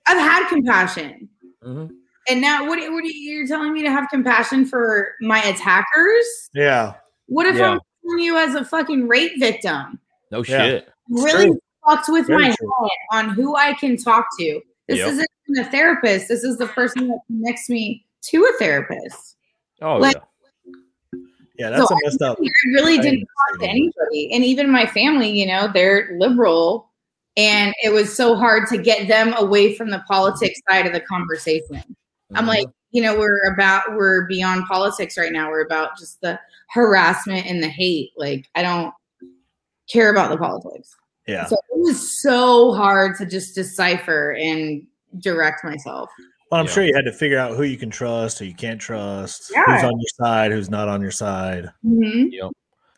I've 0.06 0.18
had 0.18 0.48
compassion. 0.48 1.28
Mhm. 1.64 1.90
And 2.28 2.40
now 2.40 2.62
what, 2.68 2.78
what 2.92 3.04
are 3.04 3.06
you, 3.06 3.12
you're 3.38 3.46
telling 3.46 3.72
me 3.72 3.82
to 3.82 3.90
have 3.90 4.08
compassion 4.10 4.64
for 4.64 5.12
my 5.20 5.42
attackers? 5.42 6.24
Yeah. 6.54 6.94
What 7.26 7.46
if 7.46 7.56
Yeah. 7.56 7.70
I'm 7.72 7.80
telling 8.06 8.24
you 8.24 8.36
as 8.36 8.54
a 8.54 8.64
fucking 8.64 9.08
rape 9.08 9.38
victim? 9.38 9.98
No 10.30 10.38
Yeah. 10.44 10.64
shit. 10.66 10.88
really 11.08 11.46
true. 11.46 11.60
fucked 11.86 12.08
with 12.08 12.26
Very 12.28 12.42
my 12.42 12.54
true. 12.54 12.72
head 12.80 13.18
on 13.18 13.28
who 13.30 13.56
I 13.56 13.74
can 13.74 13.96
talk 13.96 14.26
to. 14.38 14.60
This 14.88 14.98
Yep. 14.98 15.08
isn't 15.08 15.28
even 15.48 15.64
a 15.66 15.70
therapist. 15.70 16.28
This 16.28 16.44
is 16.44 16.56
the 16.58 16.66
person 16.68 17.08
that 17.08 17.18
connects 17.26 17.68
me 17.68 18.04
to 18.30 18.44
a 18.44 18.52
therapist. 18.58 19.36
Oh 19.80 19.96
Like, 19.96 20.14
yeah. 20.16 20.22
Yeah, 21.58 21.70
that's 21.70 21.88
So 21.88 21.94
a 21.94 21.98
messed 22.04 22.22
up. 22.22 22.38
I 22.40 22.48
really 22.72 22.98
I 22.98 23.02
didn't 23.02 23.20
talk 23.50 23.60
to 23.60 23.66
anybody. 23.68 24.32
And 24.32 24.44
even 24.44 24.70
my 24.70 24.86
family, 24.86 25.28
you 25.30 25.46
know, 25.46 25.68
they're 25.72 26.16
liberal. 26.18 26.88
And 27.36 27.74
it 27.82 27.92
was 27.92 28.14
so 28.14 28.36
hard 28.36 28.68
to 28.68 28.78
get 28.78 29.06
them 29.08 29.34
away 29.36 29.74
from 29.74 29.90
the 29.90 30.02
politics 30.08 30.60
side 30.68 30.86
of 30.86 30.92
the 30.92 31.00
conversation. 31.00 31.82
I'm 32.34 32.46
like, 32.46 32.66
you 32.90 33.02
know, 33.02 33.18
we're 33.18 33.52
about, 33.52 33.94
we're 33.94 34.26
beyond 34.26 34.66
politics 34.66 35.16
right 35.16 35.32
now. 35.32 35.50
We're 35.50 35.64
about 35.64 35.98
just 35.98 36.20
the 36.20 36.38
harassment 36.70 37.46
and 37.46 37.62
the 37.62 37.68
hate. 37.68 38.10
Like, 38.16 38.48
I 38.54 38.62
don't 38.62 38.92
care 39.90 40.10
about 40.10 40.30
the 40.30 40.36
politics. 40.36 40.94
Yeah. 41.26 41.46
So 41.46 41.56
it 41.56 41.78
was 41.80 42.20
so 42.22 42.72
hard 42.72 43.16
to 43.18 43.26
just 43.26 43.54
decipher 43.54 44.32
and 44.32 44.86
direct 45.18 45.64
myself. 45.64 46.10
Well, 46.50 46.60
I'm 46.60 46.66
Yeah. 46.66 46.72
sure 46.72 46.84
you 46.84 46.94
had 46.94 47.04
to 47.06 47.12
figure 47.12 47.38
out 47.38 47.56
who 47.56 47.62
you 47.62 47.78
can 47.78 47.90
trust, 47.90 48.38
who 48.38 48.44
you 48.44 48.54
can't 48.54 48.80
trust, 48.80 49.52
who's 49.54 49.84
on 49.84 49.92
your 49.98 50.08
side, 50.26 50.52
who's 50.52 50.68
not 50.68 50.88
on 50.88 51.00
your 51.00 51.10
side. 51.10 51.70
Mhm. 51.84 52.30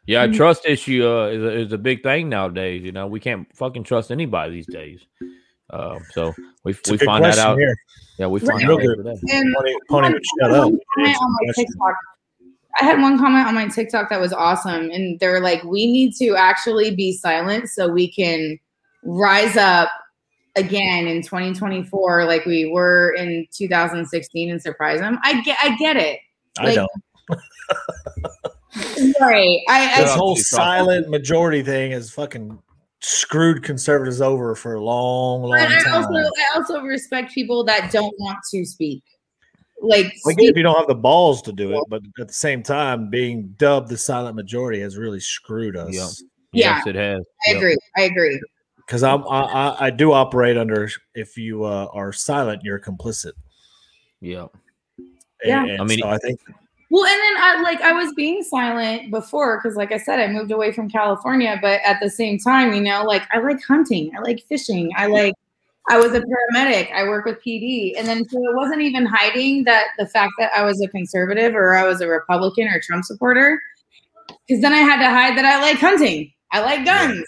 Yeah, 0.06 0.26
Mhm. 0.26 0.34
trust 0.34 0.66
issue 0.66 1.06
uh, 1.06 1.28
is, 1.28 1.42
a, 1.42 1.52
is 1.66 1.72
a 1.72 1.78
big 1.78 2.02
thing 2.02 2.28
nowadays. 2.28 2.82
You 2.82 2.92
know, 2.92 3.06
we 3.06 3.20
can't 3.20 3.46
fucking 3.56 3.84
trust 3.84 4.10
anybody 4.10 4.52
these 4.52 4.66
days. 4.66 5.00
Uh, 5.70 5.98
so 6.12 6.34
we 6.64 6.72
It's 6.72 6.90
we 6.90 6.98
find 6.98 7.24
that 7.24 7.38
out. 7.38 7.58
here. 7.58 7.74
Yeah, 8.18 8.26
we 8.26 8.40
Right. 8.40 8.50
find 8.60 8.70
out 8.70 8.80
good. 8.80 8.98
every 9.00 9.04
day. 9.04 9.52
Pony, 9.56 9.74
Pony 9.88 10.12
would 10.12 10.22
shut 10.40 10.50
I 10.50 10.54
had 10.54 10.60
up. 10.60 10.70
one 10.70 10.78
comment 10.96 11.16
on 11.20 11.32
my. 11.46 11.52
TikTok. 11.54 11.94
I 12.80 12.84
had 12.84 13.00
one 13.00 13.18
comment 13.18 13.46
on 13.48 13.54
my 13.54 13.68
TikTok 13.68 14.10
that 14.10 14.20
was 14.20 14.32
awesome, 14.32 14.90
and 14.90 15.18
they're 15.20 15.40
like, 15.40 15.62
"We 15.64 15.86
need 15.90 16.14
to 16.16 16.36
actually 16.36 16.94
be 16.94 17.12
silent 17.12 17.68
so 17.70 17.88
we 17.88 18.10
can 18.10 18.58
rise 19.04 19.56
up 19.56 19.90
again 20.56 21.06
in 21.06 21.22
2024, 21.22 22.24
like 22.24 22.44
we 22.46 22.66
were 22.70 23.14
in 23.16 23.46
2016, 23.52 24.50
and 24.50 24.60
surprise 24.60 25.00
them." 25.00 25.18
I 25.24 25.40
get, 25.42 25.56
I 25.62 25.76
get 25.76 25.96
it. 25.96 26.18
I 26.58 26.64
Like, 26.66 26.74
don't. 26.74 26.90
Right. 29.20 29.60
I, 29.68 30.00
This 30.02 30.10
I 30.10 30.16
whole 30.16 30.34
silent 30.36 31.08
majority 31.08 31.62
thing 31.62 31.92
is 31.92 32.10
fucking 32.10 32.58
screwed 33.04 33.62
conservatives 33.62 34.20
over 34.20 34.54
for 34.54 34.74
a 34.74 34.80
long, 34.82 35.42
long 35.42 35.50
but 35.50 35.60
I 35.70 35.82
time. 35.82 35.94
also, 35.94 36.12
I 36.14 36.32
also 36.56 36.80
respect 36.82 37.32
people 37.34 37.62
that 37.64 37.90
don't 37.92 38.14
want 38.18 38.38
to 38.50 38.64
speak. 38.64 39.02
Like, 39.80 40.06
I 40.06 40.08
get 40.08 40.18
speak 40.18 40.50
if 40.50 40.56
you 40.56 40.62
don't 40.62 40.76
have 40.78 40.86
the 40.86 40.94
balls 40.94 41.42
to 41.42 41.52
do 41.52 41.72
it, 41.76 41.84
but 41.88 42.00
at 42.18 42.28
the 42.28 42.34
same 42.34 42.62
time, 42.62 43.10
being 43.10 43.54
dubbed 43.58 43.90
the 43.90 43.98
silent 43.98 44.36
majority 44.36 44.80
has 44.80 44.96
really 44.96 45.20
screwed 45.20 45.76
us. 45.76 45.92
Yeah. 45.92 46.08
Yeah. 46.52 46.76
Yes, 46.78 46.86
it 46.86 46.94
has. 46.94 47.20
I 47.46 47.50
Yep. 47.50 47.56
agree. 47.58 47.76
I 47.96 48.02
agree. 48.02 48.40
Because 48.78 49.02
I'm 49.02 49.26
I, 49.28 49.40
I, 49.42 49.86
I 49.86 49.90
do 49.90 50.12
operate 50.12 50.56
under 50.56 50.88
if 51.14 51.36
you 51.36 51.64
uh, 51.64 51.88
are 51.92 52.12
silent, 52.12 52.62
you're 52.64 52.78
complicit. 52.78 53.32
Yeah. 54.20 54.46
And- 54.96 55.08
Yeah. 55.44 55.64
and 55.66 55.80
I 55.82 55.84
mean- 55.84 55.98
so 55.98 56.08
I 56.08 56.18
think 56.18 56.40
Well, 56.94 57.06
and 57.06 57.20
then 57.20 57.42
I 57.42 57.60
like 57.60 57.80
I 57.80 57.92
was 57.92 58.14
being 58.14 58.44
silent 58.44 59.10
before 59.10 59.58
because, 59.58 59.76
like 59.76 59.90
I 59.90 59.98
said, 59.98 60.20
I 60.20 60.28
moved 60.28 60.52
away 60.52 60.70
from 60.70 60.88
California. 60.88 61.58
But 61.60 61.80
at 61.84 61.98
the 62.00 62.08
same 62.08 62.38
time, 62.38 62.72
you 62.72 62.80
know, 62.80 63.02
like 63.02 63.24
I 63.32 63.40
like 63.40 63.60
hunting, 63.64 64.12
I 64.16 64.20
like 64.20 64.44
fishing, 64.48 64.92
I 64.96 65.06
like. 65.06 65.34
I 65.90 65.98
was 65.98 66.14
a 66.14 66.20
paramedic. 66.20 66.92
I 66.92 67.02
work 67.02 67.24
with 67.26 67.42
PD, 67.44 67.94
and 67.98 68.06
then 68.06 68.26
so 68.28 68.38
it 68.38 68.54
wasn't 68.54 68.80
even 68.82 69.06
hiding 69.06 69.64
that 69.64 69.88
the 69.98 70.06
fact 70.06 70.34
that 70.38 70.52
I 70.54 70.62
was 70.62 70.80
a 70.80 70.88
conservative 70.88 71.56
or 71.56 71.74
I 71.74 71.84
was 71.84 72.00
a 72.00 72.06
Republican 72.06 72.68
or 72.68 72.80
Trump 72.80 73.04
supporter, 73.04 73.60
because 74.46 74.62
then 74.62 74.72
I 74.72 74.78
had 74.78 74.98
to 74.98 75.10
hide 75.10 75.36
that 75.36 75.44
I 75.44 75.60
like 75.60 75.78
hunting, 75.78 76.32
I 76.52 76.60
like 76.60 76.84
guns, 76.84 77.26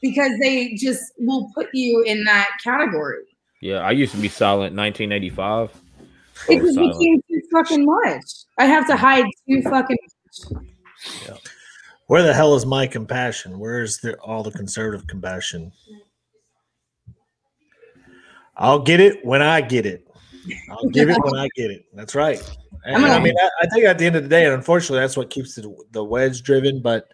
because 0.00 0.32
they 0.40 0.74
just 0.76 1.12
will 1.18 1.50
put 1.54 1.68
you 1.74 2.02
in 2.02 2.24
that 2.24 2.48
category. 2.64 3.22
Yeah. 3.60 3.80
I 3.80 3.90
used 3.90 4.14
to 4.14 4.20
be 4.20 4.28
silent 4.28 4.72
in 4.72 4.78
1985. 4.78 5.78
It 6.48 6.62
was 6.62 6.74
just 6.74 6.98
became 6.98 7.22
too 7.28 7.42
fucking 7.52 7.84
much. 7.84 8.43
I 8.58 8.66
have 8.66 8.86
to 8.88 8.96
hide 8.96 9.24
too 9.48 9.62
fucking 9.62 9.96
much. 10.52 10.60
where 12.06 12.22
the 12.22 12.34
hell 12.34 12.54
is 12.54 12.66
my 12.66 12.86
compassion? 12.86 13.58
Where's 13.58 13.98
the 13.98 14.16
all 14.18 14.42
the 14.42 14.52
conservative 14.52 15.06
compassion? 15.06 15.72
I'll 18.56 18.80
get 18.80 19.00
it 19.00 19.24
when 19.24 19.42
I 19.42 19.60
get 19.60 19.86
it. 19.86 20.06
I'll 20.70 20.88
give 20.88 21.10
it 21.10 21.18
when 21.22 21.36
I 21.36 21.48
get 21.56 21.70
it. 21.70 21.86
That's 21.92 22.14
right. 22.14 22.40
And, 22.84 23.04
I 23.04 23.18
mean, 23.18 23.34
I, 23.40 23.50
I 23.62 23.66
think 23.68 23.86
at 23.86 23.98
the 23.98 24.06
end 24.06 24.16
of 24.16 24.24
the 24.24 24.28
day, 24.28 24.44
and 24.44 24.52
unfortunately, 24.52 25.00
that's 25.00 25.16
what 25.16 25.30
keeps 25.30 25.54
the, 25.54 25.74
the 25.92 26.04
wedge 26.04 26.42
driven. 26.42 26.82
But 26.82 27.08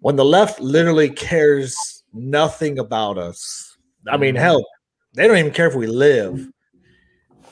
when 0.00 0.16
the 0.16 0.24
left 0.24 0.60
literally 0.60 1.10
cares 1.10 2.02
nothing 2.12 2.78
about 2.78 3.18
us, 3.18 3.76
I 4.08 4.16
mean, 4.16 4.34
hell, 4.34 4.64
they 5.12 5.28
don't 5.28 5.36
even 5.36 5.52
care 5.52 5.68
if 5.68 5.74
we 5.74 5.86
live. 5.86 6.48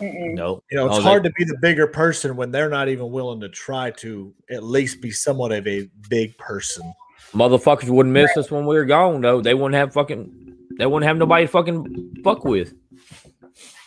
No. 0.01 0.63
You 0.71 0.77
know, 0.79 0.87
it's 0.87 0.97
they- 0.99 1.03
hard 1.03 1.25
to 1.25 1.31
be 1.31 1.45
the 1.45 1.59
bigger 1.61 1.87
person 1.87 2.37
when 2.37 2.51
they're 2.51 2.69
not 2.69 2.89
even 2.89 3.11
willing 3.11 3.41
to 3.41 3.49
try 3.49 3.91
to 3.93 4.33
at 4.51 4.63
least 4.63 5.01
be 5.01 5.11
somewhat 5.11 5.53
of 5.53 5.67
a 5.67 5.89
big 6.09 6.37
person. 6.39 6.93
Motherfuckers 7.33 7.89
wouldn't 7.89 8.13
miss 8.13 8.37
us 8.37 8.51
when 8.51 8.67
we 8.67 8.75
were 8.75 8.85
gone, 8.85 9.21
though. 9.21 9.41
They 9.41 9.55
wouldn't 9.55 9.75
have 9.75 9.93
fucking. 9.93 10.57
They 10.79 10.87
wouldn't 10.87 11.07
have 11.07 11.17
nobody 11.17 11.47
to 11.47 11.53
fucking 11.53 12.17
fuck 12.25 12.45
with. 12.45 12.73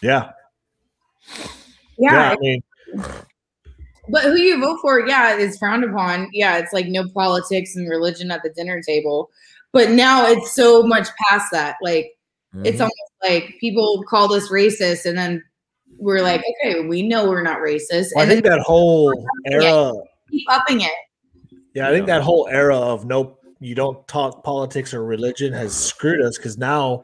Yeah. 0.01 0.31
Yeah, 1.97 2.31
I 2.31 2.35
mean, 2.39 2.61
But 4.09 4.23
who 4.23 4.35
you 4.35 4.59
vote 4.59 4.79
for, 4.81 5.05
yeah, 5.07 5.35
is 5.35 5.57
frowned 5.57 5.83
upon. 5.83 6.29
Yeah, 6.33 6.57
it's 6.57 6.73
like 6.73 6.87
no 6.87 7.07
politics 7.09 7.75
and 7.75 7.89
religion 7.89 8.31
at 8.31 8.43
the 8.43 8.49
dinner 8.49 8.81
table. 8.81 9.29
But 9.71 9.91
now 9.91 10.27
it's 10.27 10.53
so 10.53 10.83
much 10.83 11.07
past 11.27 11.51
that. 11.51 11.77
Like 11.81 12.11
it's 12.63 12.77
Mhm. 12.77 12.81
almost 12.81 13.13
like 13.23 13.55
people 13.59 14.03
called 14.07 14.31
us 14.33 14.49
racist, 14.49 15.05
and 15.05 15.17
then 15.17 15.43
we're 15.97 16.21
like, 16.21 16.43
okay, 16.63 16.85
we 16.87 17.01
know 17.01 17.29
we're 17.29 17.43
not 17.43 17.59
racist, 17.59 18.07
I 18.17 18.23
and 18.23 18.31
think 18.31 18.43
that 18.45 18.59
whole 18.59 19.13
era, 19.45 19.91
keep 20.29 20.45
upping 20.51 20.81
it. 20.81 20.91
yeah, 21.73 21.87
I 21.87 21.91
think 21.91 22.07
that 22.07 22.21
whole 22.21 22.47
era 22.51 22.77
of 22.77 23.05
no, 23.05 23.37
you 23.59 23.75
don't 23.75 24.05
talk 24.07 24.43
politics 24.43 24.93
or 24.93 25.03
religion 25.05 25.53
has 25.53 25.73
screwed 25.73 26.21
us 26.21 26.37
because 26.37 26.57
now 26.57 27.03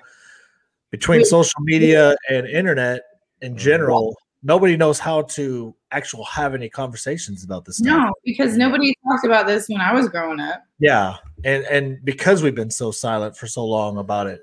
between 0.91 1.23
social 1.23 1.61
media 1.61 2.15
and 2.29 2.47
internet 2.47 3.01
in 3.41 3.53
mm. 3.53 3.57
general, 3.57 4.17
nobody 4.43 4.75
knows 4.75 4.99
how 4.99 5.21
to 5.23 5.75
actually 5.91 6.23
have 6.31 6.53
any 6.53 6.69
conversations 6.69 7.43
about 7.43 7.65
this 7.65 7.77
stuff. 7.77 7.97
No, 7.97 8.13
because 8.25 8.53
mm. 8.53 8.57
nobody 8.57 8.93
talked 9.07 9.25
about 9.25 9.47
this 9.47 9.67
when 9.69 9.81
I 9.81 9.93
was 9.93 10.09
growing 10.09 10.39
up. 10.39 10.63
Yeah, 10.79 11.17
and 11.43 11.63
and 11.65 12.03
because 12.03 12.43
we've 12.43 12.55
been 12.55 12.71
so 12.71 12.91
silent 12.91 13.37
for 13.37 13.47
so 13.47 13.65
long 13.65 13.97
about 13.97 14.27
it, 14.27 14.41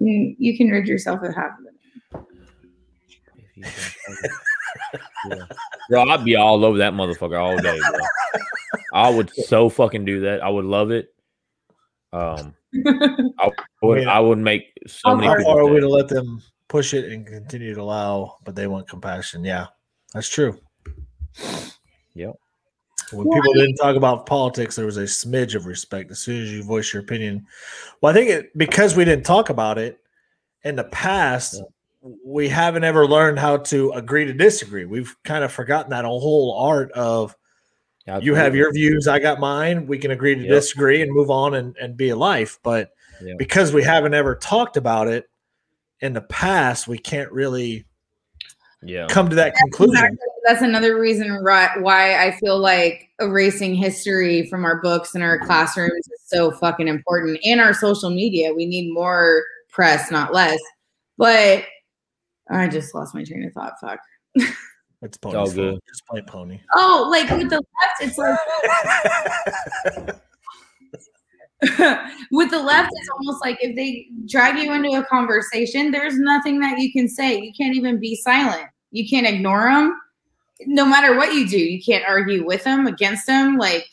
You, 0.00 0.34
you 0.38 0.56
can 0.56 0.68
rid 0.68 0.86
yourself 0.86 1.22
of 1.22 1.34
half 1.34 1.58
of 1.58 1.66
it. 1.66 1.74
Yeah. 5.28 5.44
Bro, 5.88 6.10
I'd 6.10 6.24
be 6.24 6.36
all 6.36 6.64
over 6.64 6.78
that 6.78 6.92
motherfucker 6.92 7.40
all 7.40 7.56
day, 7.58 7.78
bro. 7.78 8.00
I 8.92 9.10
would 9.10 9.30
so 9.46 9.68
fucking 9.68 10.04
do 10.04 10.20
that. 10.20 10.42
I 10.42 10.48
would 10.48 10.64
love 10.64 10.90
it. 10.90 11.14
Um, 12.12 12.54
I 13.38 13.50
would. 13.82 14.06
I 14.06 14.20
would 14.20 14.38
make 14.38 14.72
so 14.86 15.16
many. 15.16 15.26
How 15.26 15.42
far 15.42 15.60
are 15.60 15.66
we 15.66 15.80
to 15.80 15.88
let 15.88 16.08
them 16.08 16.42
push 16.68 16.94
it 16.94 17.12
and 17.12 17.26
continue 17.26 17.74
to 17.74 17.80
allow, 17.80 18.36
but 18.44 18.54
they 18.54 18.66
want 18.66 18.88
compassion? 18.88 19.44
Yeah, 19.44 19.66
that's 20.14 20.28
true. 20.28 20.58
Yep. 22.14 22.34
When 23.12 23.30
people 23.30 23.54
didn't 23.54 23.76
talk 23.76 23.96
about 23.96 24.26
politics, 24.26 24.76
there 24.76 24.84
was 24.84 24.98
a 24.98 25.04
smidge 25.04 25.54
of 25.54 25.66
respect 25.66 26.10
as 26.10 26.18
soon 26.18 26.42
as 26.42 26.52
you 26.52 26.62
voice 26.62 26.92
your 26.92 27.02
opinion. 27.02 27.46
Well, 28.00 28.10
I 28.10 28.14
think 28.14 28.30
it 28.30 28.58
because 28.58 28.96
we 28.96 29.04
didn't 29.04 29.24
talk 29.24 29.48
about 29.48 29.78
it 29.78 29.98
in 30.64 30.76
the 30.76 30.84
past, 30.84 31.62
we 32.02 32.48
haven't 32.48 32.84
ever 32.84 33.06
learned 33.06 33.38
how 33.38 33.56
to 33.56 33.90
agree 33.92 34.24
to 34.24 34.32
disagree. 34.32 34.84
We've 34.84 35.14
kind 35.24 35.42
of 35.44 35.52
forgotten 35.52 35.90
that 35.90 36.04
whole 36.04 36.56
art 36.58 36.92
of 36.92 37.36
you 38.22 38.34
have 38.34 38.54
your 38.54 38.72
views, 38.72 39.06
I 39.06 39.18
got 39.18 39.38
mine. 39.38 39.86
We 39.86 39.98
can 39.98 40.10
agree 40.10 40.34
to 40.34 40.40
Yep. 40.40 40.48
disagree 40.50 41.02
and 41.02 41.12
move 41.12 41.30
on 41.30 41.54
and, 41.54 41.76
and 41.78 41.94
be 41.94 42.08
a 42.08 42.16
life. 42.16 42.58
But 42.62 42.90
Yeah. 43.22 43.34
because 43.36 43.74
we 43.74 43.82
haven't 43.82 44.14
ever 44.14 44.34
talked 44.34 44.78
about 44.78 45.08
it 45.08 45.28
in 46.00 46.14
the 46.14 46.22
past, 46.22 46.88
we 46.88 46.96
can't 46.96 47.30
really 47.32 47.84
Yeah. 48.82 49.08
come 49.08 49.28
to 49.28 49.36
that 49.36 49.54
conclusion. 49.56 49.96
Exactly. 49.96 50.18
That's 50.46 50.62
another 50.62 50.98
reason 50.98 51.30
ri- 51.32 51.80
why 51.82 52.24
I 52.26 52.30
feel 52.38 52.58
like 52.58 53.10
erasing 53.20 53.74
history 53.74 54.46
from 54.46 54.64
our 54.64 54.80
books 54.80 55.14
and 55.14 55.22
our 55.22 55.38
classrooms 55.40 55.92
is 56.08 56.20
so 56.24 56.50
fucking 56.52 56.88
important. 56.88 57.38
And 57.44 57.60
our 57.60 57.74
social 57.74 58.08
media, 58.08 58.54
we 58.54 58.64
need 58.64 58.90
more 58.90 59.44
press, 59.68 60.10
not 60.10 60.32
less. 60.32 60.60
But 61.18 61.64
I 62.50 62.68
just 62.68 62.94
lost 62.94 63.14
my 63.14 63.24
train 63.24 63.44
of 63.44 63.52
thought. 63.52 63.74
Fuck. 63.80 64.00
It's 65.00 65.16
all 65.22 65.32
pony's 65.32 65.54
good. 65.54 65.78
Just 65.88 66.04
play 66.06 66.22
pony. 66.22 66.60
Oh, 66.74 67.08
like 67.10 67.30
with 67.30 67.50
the 67.50 67.62
left, 67.62 68.00
it's 68.00 68.18
like 68.18 68.36
with 72.30 72.50
the 72.50 72.58
left, 72.60 72.90
it's 72.92 73.08
almost 73.16 73.44
like 73.44 73.58
if 73.60 73.76
they 73.76 74.08
drag 74.26 74.58
you 74.58 74.72
into 74.72 74.90
a 74.98 75.04
conversation, 75.04 75.90
there's 75.92 76.18
nothing 76.18 76.58
that 76.60 76.78
you 76.78 76.92
can 76.92 77.08
say. 77.08 77.40
You 77.40 77.52
can't 77.56 77.76
even 77.76 78.00
be 78.00 78.16
silent. 78.16 78.66
You 78.90 79.08
can't 79.08 79.26
ignore 79.26 79.64
them. 79.64 80.00
No 80.66 80.84
matter 80.84 81.16
what 81.16 81.32
you 81.32 81.48
do, 81.48 81.58
you 81.58 81.80
can't 81.80 82.04
argue 82.08 82.44
with 82.44 82.64
them, 82.64 82.88
against 82.88 83.26
them. 83.26 83.56
Like 83.56 83.86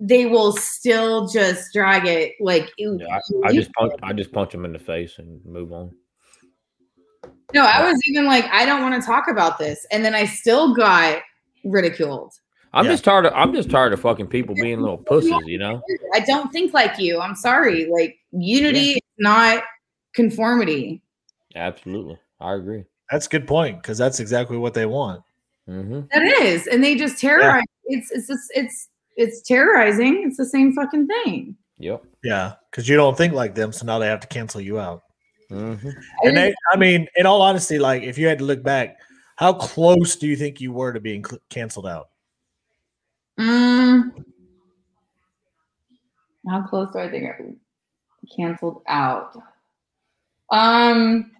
they 0.00 0.26
will 0.26 0.52
still 0.52 1.28
just 1.28 1.72
drag 1.72 2.06
it. 2.06 2.32
Like 2.40 2.72
Yeah, 2.78 3.06
I, 3.44 3.48
I 3.48 3.52
just 3.52 3.72
punch. 3.72 3.92
I 4.02 4.12
just 4.12 4.32
punch 4.32 4.52
him 4.54 4.64
in 4.64 4.72
the 4.72 4.78
face 4.80 5.18
and 5.18 5.44
move 5.44 5.72
on. 5.72 5.94
No, 7.54 7.64
I 7.64 7.90
was 7.90 8.00
even 8.06 8.26
like, 8.26 8.44
I 8.46 8.64
don't 8.64 8.82
want 8.82 9.00
to 9.00 9.06
talk 9.06 9.28
about 9.28 9.58
this, 9.58 9.86
and 9.90 10.04
then 10.04 10.14
I 10.14 10.24
still 10.26 10.74
got 10.74 11.22
ridiculed. 11.64 12.32
I'm 12.72 12.84
just 12.86 13.02
tired 13.02 13.26
of. 13.26 13.32
I'm 13.34 13.52
just 13.52 13.68
tired 13.68 13.92
of 13.92 14.00
fucking 14.00 14.28
people 14.28 14.54
being 14.54 14.80
little 14.80 14.98
pussies. 14.98 15.34
You 15.44 15.58
know. 15.58 15.82
I 16.14 16.20
don't 16.20 16.52
think 16.52 16.72
like 16.72 16.98
you. 16.98 17.20
I'm 17.20 17.34
sorry. 17.34 17.86
Like 17.86 18.16
unity 18.30 18.92
is 18.92 19.00
not 19.18 19.64
conformity. 20.14 21.02
Absolutely, 21.56 22.16
I 22.40 22.54
agree. 22.54 22.84
That's 23.10 23.26
a 23.26 23.28
good 23.28 23.48
point 23.48 23.82
because 23.82 23.98
that's 23.98 24.20
exactly 24.20 24.56
what 24.56 24.74
they 24.74 24.86
want. 24.86 25.22
Mm-hmm. 25.68 26.02
That 26.12 26.22
is, 26.22 26.68
and 26.68 26.82
they 26.82 26.94
just 26.94 27.18
terrorize. 27.20 27.64
It's 27.86 28.10
it's 28.12 28.28
just, 28.28 28.50
it's 28.54 28.88
it's 29.16 29.42
terrorizing. 29.42 30.22
It's 30.26 30.36
the 30.36 30.46
same 30.46 30.72
fucking 30.72 31.08
thing. 31.08 31.56
Yep. 31.78 32.04
Yeah, 32.22 32.52
because 32.70 32.88
you 32.88 32.94
don't 32.94 33.16
think 33.16 33.32
like 33.32 33.56
them, 33.56 33.72
so 33.72 33.84
now 33.84 33.98
they 33.98 34.06
have 34.06 34.20
to 34.20 34.28
cancel 34.28 34.60
you 34.60 34.78
out. 34.78 35.02
Mm-hmm. 35.50 35.90
And 36.22 36.36
they, 36.36 36.54
I 36.72 36.76
mean, 36.76 37.08
in 37.16 37.26
all 37.26 37.42
honesty, 37.42 37.78
like 37.78 38.02
if 38.02 38.16
you 38.18 38.26
had 38.26 38.38
to 38.38 38.44
look 38.44 38.62
back, 38.62 38.98
how 39.36 39.52
close 39.52 40.16
do 40.16 40.26
you 40.26 40.36
think 40.36 40.60
you 40.60 40.72
were 40.72 40.92
to 40.92 41.00
being 41.00 41.24
cl- 41.24 41.40
canceled 41.48 41.86
out? 41.86 42.08
Mm. 43.38 44.24
How 46.48 46.62
close 46.62 46.92
do 46.92 46.98
I 46.98 47.10
think 47.10 47.26
I 47.26 48.34
canceled 48.36 48.82
out? 48.86 49.36
Um, 50.50 51.30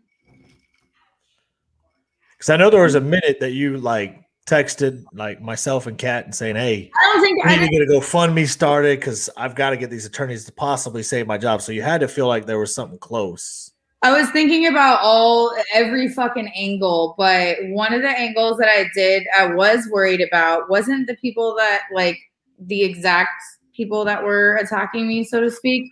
Because 2.41 2.49
I 2.49 2.57
know 2.57 2.71
there 2.71 2.83
was 2.83 2.95
a 2.95 3.03
minute 3.03 3.39
that 3.41 3.53
you 3.53 3.77
like 3.77 4.19
texted 4.47 5.05
like 5.13 5.43
myself 5.43 5.87
and 5.87 5.99
Kat 5.99 6.25
and 6.25 6.35
saying, 6.35 6.57
"Hey, 6.57 6.91
I 6.99 7.13
don't 7.13 7.23
think 7.23 7.47
I 7.47 7.57
need 7.57 7.67
to 7.67 7.71
get 7.71 7.83
a 7.83 7.93
GoFundMe 7.93 8.49
started 8.49 8.99
because 8.99 9.29
I've 9.37 9.55
got 9.55 9.71
to 9.71 9.77
get 9.77 9.91
these 9.91 10.07
attorneys 10.07 10.47
to 10.47 10.53
possibly 10.53 11.03
save 11.03 11.27
my 11.27 11.37
job." 11.37 11.61
So 11.61 11.71
you 11.71 11.83
had 11.83 12.01
to 12.01 12.09
feel 12.09 12.27
like 12.27 12.47
there 12.47 12.59
was 12.59 12.75
something 12.75 12.99
close. 12.99 13.70
I 14.03 14.19
was 14.19 14.31
thinking 14.31 14.67
about 14.67 15.01
all 15.03 15.55
every 15.75 16.09
fucking 16.09 16.51
angle, 16.57 17.15
but 17.19 17.59
one 17.65 17.93
of 17.93 18.01
the 18.01 18.09
angles 18.09 18.57
that 18.59 18.69
I 18.69 18.89
did, 18.95 19.27
I 19.37 19.55
was 19.55 19.87
worried 19.91 20.23
about 20.23 20.71
wasn't 20.71 21.07
the 21.07 21.17
people 21.17 21.55
that 21.57 21.83
like 21.93 22.19
the 22.59 22.83
exact 22.83 23.43
people 23.75 24.05
that 24.07 24.23
were 24.25 24.57
attacking 24.57 25.07
me, 25.07 25.23
so 25.25 25.41
to 25.41 25.51
speak. 25.51 25.91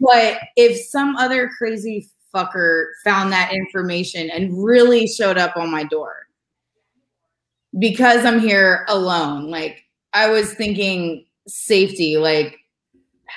But 0.00 0.38
if 0.56 0.78
some 0.88 1.16
other 1.16 1.50
crazy 1.56 2.08
fucker 2.34 2.88
found 3.02 3.32
that 3.32 3.52
information 3.54 4.28
and 4.28 4.62
really 4.62 5.06
showed 5.06 5.38
up 5.38 5.56
on 5.56 5.70
my 5.70 5.84
door 5.84 6.26
because 7.78 8.26
I'm 8.26 8.40
here 8.40 8.84
alone, 8.88 9.50
like 9.50 9.84
I 10.12 10.28
was 10.28 10.52
thinking 10.52 11.24
safety, 11.46 12.18
like 12.18 12.58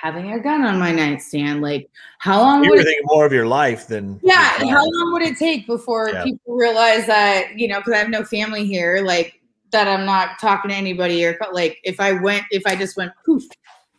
having 0.01 0.31
a 0.33 0.39
gun 0.39 0.63
on 0.63 0.79
my 0.79 0.91
nightstand, 0.91 1.61
like 1.61 1.87
how 2.17 2.41
long 2.41 2.63
You 2.63 2.71
would 2.71 2.77
were 2.77 2.81
it 2.81 2.85
thinking 2.85 3.05
more 3.05 3.25
of 3.25 3.31
your 3.31 3.45
life 3.45 3.87
than 3.87 4.19
yeah, 4.23 4.49
how 4.57 4.83
long 4.83 5.13
would 5.13 5.21
it 5.21 5.37
take 5.37 5.67
before 5.67 6.09
Yeah. 6.09 6.23
people 6.23 6.55
realize 6.55 7.05
that 7.05 7.57
you 7.59 7.67
know? 7.67 7.79
Because 7.79 7.93
I 7.93 7.97
have 7.97 8.09
no 8.09 8.23
family 8.23 8.65
here, 8.65 9.01
like 9.05 9.39
that. 9.71 9.87
I'm 9.87 10.05
not 10.05 10.39
talking 10.39 10.69
to 10.69 10.75
anybody, 10.75 11.23
or 11.25 11.37
like 11.53 11.77
if 11.83 11.99
I 11.99 12.13
went, 12.13 12.45
if 12.49 12.63
I 12.65 12.75
just 12.75 12.97
went 12.97 13.11
poof, 13.25 13.43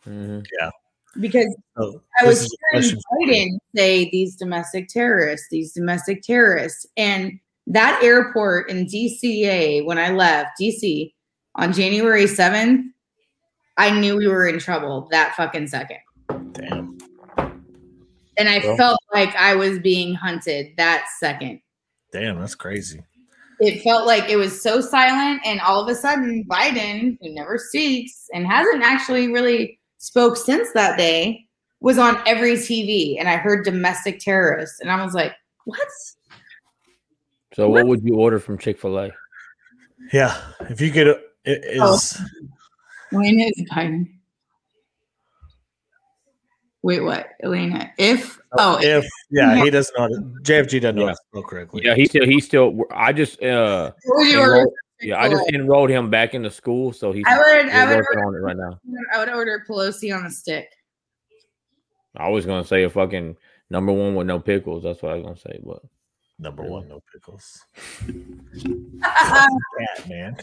Mm-hmm. 0.06 0.40
Yeah. 0.60 0.70
because 1.20 1.54
So 1.78 2.02
I 2.20 2.24
was 2.24 2.42
is 2.42 2.52
a 2.52 2.56
hearing 2.72 2.82
question 2.82 3.00
for 3.08 3.20
you. 3.20 3.32
Biden 3.32 3.58
say 3.76 4.10
these 4.10 4.34
domestic 4.34 4.88
terrorists, 4.88 5.46
these 5.50 5.72
domestic 5.72 6.22
terrorists, 6.22 6.84
and 6.96 7.38
that 7.68 8.00
airport 8.02 8.68
in 8.68 8.86
DCA 8.86 9.84
when 9.84 9.98
I 9.98 10.10
left 10.10 10.50
DC 10.60 11.12
on 11.54 11.72
January 11.72 12.24
7th, 12.24 12.82
I 13.76 13.90
knew 13.98 14.16
we 14.16 14.28
were 14.28 14.46
in 14.46 14.58
trouble 14.58 15.08
that 15.10 15.34
fucking 15.34 15.66
second. 15.68 15.98
Damn. 16.52 16.98
And 18.36 18.48
I 18.48 18.58
Well- 18.64 18.76
felt 18.76 19.00
like 19.12 19.34
I 19.36 19.54
was 19.54 19.78
being 19.78 20.14
hunted 20.14 20.74
that 20.76 21.06
second. 21.18 21.60
Damn, 22.12 22.40
that's 22.40 22.54
crazy. 22.54 23.00
it 23.60 23.80
felt 23.82 24.06
like 24.06 24.28
it 24.28 24.34
was 24.36 24.60
so 24.60 24.80
silent 24.80 25.40
and 25.44 25.60
all 25.60 25.80
of 25.80 25.88
a 25.88 25.94
sudden 25.94 26.42
biden 26.50 27.16
who 27.20 27.32
never 27.32 27.56
speaks 27.58 28.28
and 28.34 28.44
hasn't 28.44 28.82
actually 28.82 29.28
really 29.28 29.78
spoke 29.98 30.36
since 30.36 30.72
that 30.72 30.98
day 30.98 31.46
was 31.78 31.96
on 31.96 32.20
every 32.26 32.54
tv 32.54 33.20
and 33.20 33.28
i 33.28 33.36
heard 33.36 33.64
domestic 33.64 34.18
terrorists 34.18 34.80
and 34.80 34.90
i 34.90 35.04
was 35.04 35.14
like 35.14 35.32
what 35.64 35.78
So, 37.54 37.68
what 37.68 37.86
would 37.86 38.02
you 38.02 38.16
order 38.16 38.40
from 38.40 38.58
Chick 38.58 38.80
Fil 38.80 38.98
A? 38.98 39.10
Yeah, 40.12 40.36
if 40.68 40.80
you 40.80 40.90
could, 40.90 41.06
it 41.44 41.78
oh. 41.80 41.94
is. 41.94 42.20
When 43.12 43.38
is 43.40 43.52
biden 43.70 44.08
wait 46.82 47.00
what 47.00 47.28
elena 47.42 47.92
if 47.98 48.40
oh 48.58 48.78
if 48.82 49.06
yeah, 49.30 49.62
he 49.62 49.70
doesn't 49.70 49.96
know. 49.96 50.08
JFG 50.42 50.80
doesn't 50.80 50.96
know 50.96 51.06
how 51.06 51.12
to 51.12 51.16
spell 51.28 51.42
correctly. 51.44 51.82
Yeah, 51.84 51.94
he 51.94 52.06
still. 52.06 52.26
He 52.26 52.40
still. 52.40 52.80
I 52.90 53.12
just. 53.12 53.42
uh 53.42 53.92
What 54.04 54.16
would 54.26 54.34
enrolled- 54.34 54.72
Yeah, 55.00 55.20
I 55.20 55.28
just 55.28 55.48
enrolled 55.50 55.90
him 55.90 56.10
back 56.10 56.34
into 56.34 56.50
school, 56.50 56.92
so 56.92 57.12
he's. 57.12 57.24
I 57.26 57.38
would- 57.38 57.70
I 57.70 57.84
would 57.86 57.96
working 57.96 58.18
order- 58.18 58.26
on 58.26 58.34
it 58.34 58.38
right 58.40 58.56
now. 58.56 58.80
i 59.14 59.18
would 59.18 59.28
order 59.30 59.64
pelosi 59.68 60.14
on 60.16 60.26
a 60.26 60.30
stick 60.30 60.68
I 62.16 62.28
was 62.28 62.44
gonna 62.44 62.64
say 62.64 62.82
a 62.82 62.90
fucking 62.90 63.36
number 63.70 63.92
one 63.92 64.14
with 64.14 64.26
no 64.26 64.38
pickles. 64.38 64.82
That's 64.82 65.00
what 65.02 65.12
I 65.12 65.14
was 65.14 65.24
gonna 65.24 65.36
say, 65.36 65.60
but 65.64 65.80
number 66.38 66.62
one, 66.62 66.88
no 66.88 67.00
pickles. 67.12 67.64
Kat 69.02 70.08
man. 70.08 70.36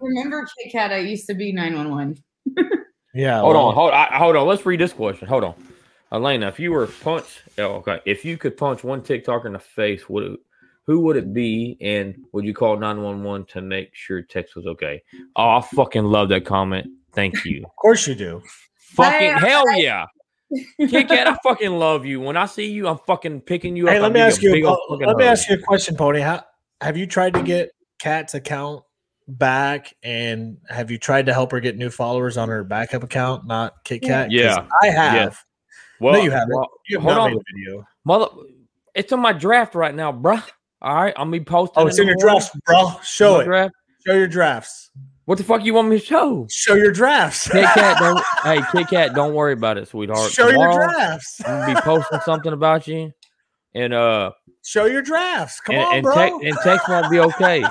Remember 0.00 0.46
kit 0.62 0.72
kat 0.72 0.92
i 0.92 0.98
used 0.98 1.26
to 1.26 1.34
be 1.34 1.52
911 1.52 2.22
Yeah. 3.14 3.40
hold 3.40 3.54
well, 3.56 3.66
on, 3.66 3.74
hold, 3.74 3.92
I, 3.92 4.06
hold 4.16 4.36
on. 4.36 4.46
Let's 4.46 4.64
read 4.64 4.80
this 4.80 4.94
question. 4.94 5.28
Hold 5.28 5.44
on, 5.44 5.54
Elena. 6.12 6.48
If 6.48 6.58
you 6.58 6.72
were 6.72 6.86
punched, 6.86 7.42
oh, 7.58 7.74
okay. 7.84 8.00
If 8.06 8.24
you 8.24 8.38
could 8.38 8.56
punch 8.56 8.82
one 8.84 9.02
TikToker 9.02 9.44
in 9.44 9.52
the 9.52 9.58
face, 9.58 10.08
would 10.08 10.24
it, 10.24 10.40
who 10.86 11.00
would 11.00 11.16
it 11.16 11.34
be, 11.34 11.76
and 11.82 12.14
would 12.32 12.46
you 12.46 12.54
call 12.54 12.78
nine 12.78 13.02
one 13.02 13.22
one 13.22 13.44
to 13.46 13.60
make 13.60 13.90
sure 13.94 14.22
text 14.22 14.56
was 14.56 14.64
okay? 14.66 15.02
Oh, 15.36 15.58
I 15.58 15.60
fucking 15.60 16.04
love 16.04 16.30
that 16.30 16.46
comment. 16.46 16.86
Thank 17.12 17.44
you. 17.44 17.62
Of 17.66 17.76
course 17.76 18.06
you 18.08 18.14
do. 18.14 18.40
fucking 18.78 19.12
Hey, 19.18 19.30
uh, 19.34 19.38
hell 19.38 19.78
yeah. 19.78 20.06
Kit 20.88 21.08
Kat, 21.08 21.26
I 21.28 21.36
fucking 21.42 21.72
love 21.72 22.06
you. 22.06 22.18
When 22.20 22.38
I 22.38 22.46
see 22.46 22.70
you, 22.70 22.88
I'm 22.88 22.98
fucking 23.06 23.42
picking 23.42 23.76
you 23.76 23.86
Hey, 23.88 23.96
up. 23.98 24.04
let 24.04 24.12
me 24.12 24.20
ask 24.20 24.40
you. 24.42 24.54
A, 24.54 24.62
old 24.62 24.78
po- 24.88 24.94
fucking 24.94 25.06
let 25.06 25.16
me 25.18 25.24
hug. 25.24 25.32
ask 25.32 25.50
you 25.50 25.56
a 25.56 25.58
question, 25.58 25.96
Pony. 25.96 26.20
How 26.20 26.42
have 26.80 26.96
you 26.96 27.06
tried 27.06 27.34
to 27.34 27.42
get 27.42 27.70
Kat's 27.98 28.32
account 28.32 28.84
back, 29.28 29.94
and 30.02 30.58
have 30.68 30.90
you 30.90 30.98
tried 30.98 31.26
to 31.26 31.32
help 31.32 31.52
her 31.52 31.60
get 31.60 31.76
new 31.76 31.90
followers 31.90 32.36
on 32.36 32.48
her 32.48 32.64
backup 32.64 33.02
account, 33.02 33.46
not 33.46 33.84
Kit 33.84 34.02
Kat? 34.02 34.26
'Cause 34.28 34.32
Yeah. 34.34 34.66
I 34.82 34.86
have. 34.88 35.14
Yeah. 35.14 35.30
Well, 36.00 36.14
no, 36.14 36.20
you 36.20 36.30
haven't. 36.30 36.56
well, 36.56 36.68
you 36.88 36.96
have 36.98 37.02
hold 37.04 37.14
not 37.16 37.20
on. 37.22 37.30
made 37.30 37.36
a 37.38 37.42
video. 37.56 37.84
Mother, 38.04 38.26
it's 38.94 39.12
on 39.12 39.20
my 39.20 39.32
draft 39.32 39.74
right 39.74 39.94
now, 39.94 40.12
bruh. 40.12 40.42
All 40.80 40.94
right, 40.96 41.14
I'm 41.16 41.28
gonna 41.28 41.38
be 41.38 41.44
posting. 41.44 41.82
Oh, 41.82 41.86
it's 41.86 41.98
in 42.00 42.06
your 42.08 42.16
drafts, 42.16 42.50
bro. 42.66 42.92
Show 43.04 43.38
it. 43.40 43.44
draft. 43.44 43.72
Show 44.04 44.14
your 44.14 44.26
drafts. 44.26 44.90
What 45.26 45.38
the 45.38 45.44
fuck 45.44 45.64
you 45.64 45.72
want 45.74 45.88
me 45.88 46.00
to 46.00 46.04
show? 46.04 46.48
Show 46.50 46.74
your 46.74 46.90
drafts. 46.90 47.48
Kit 47.48 47.64
Kat, 47.74 47.98
don't 48.00 48.20
hey 48.42 48.60
Kit 48.72 48.88
Kat, 48.88 49.14
don't 49.14 49.32
worry 49.34 49.52
about 49.52 49.78
it, 49.78 49.86
sweetheart. 49.86 50.32
Show 50.32 50.48
your 50.48 50.72
drafts. 50.72 51.40
I'm 51.46 51.60
gonna 51.60 51.74
be 51.76 51.80
posting 51.82 52.18
something 52.24 52.52
about 52.52 52.88
you, 52.88 53.12
and 53.72 53.94
uh, 53.94 54.32
Show 54.64 54.84
your 54.86 55.02
drafts. 55.02 55.60
Come 55.60 55.76
and, 55.76 55.84
on, 55.84 55.94
and, 55.94 56.02
bro. 56.02 56.14
Tex- 56.14 56.44
and 56.44 56.56
Tex 56.62 56.88
won't 56.88 57.10
be 57.10 57.18
okay. 57.18 57.64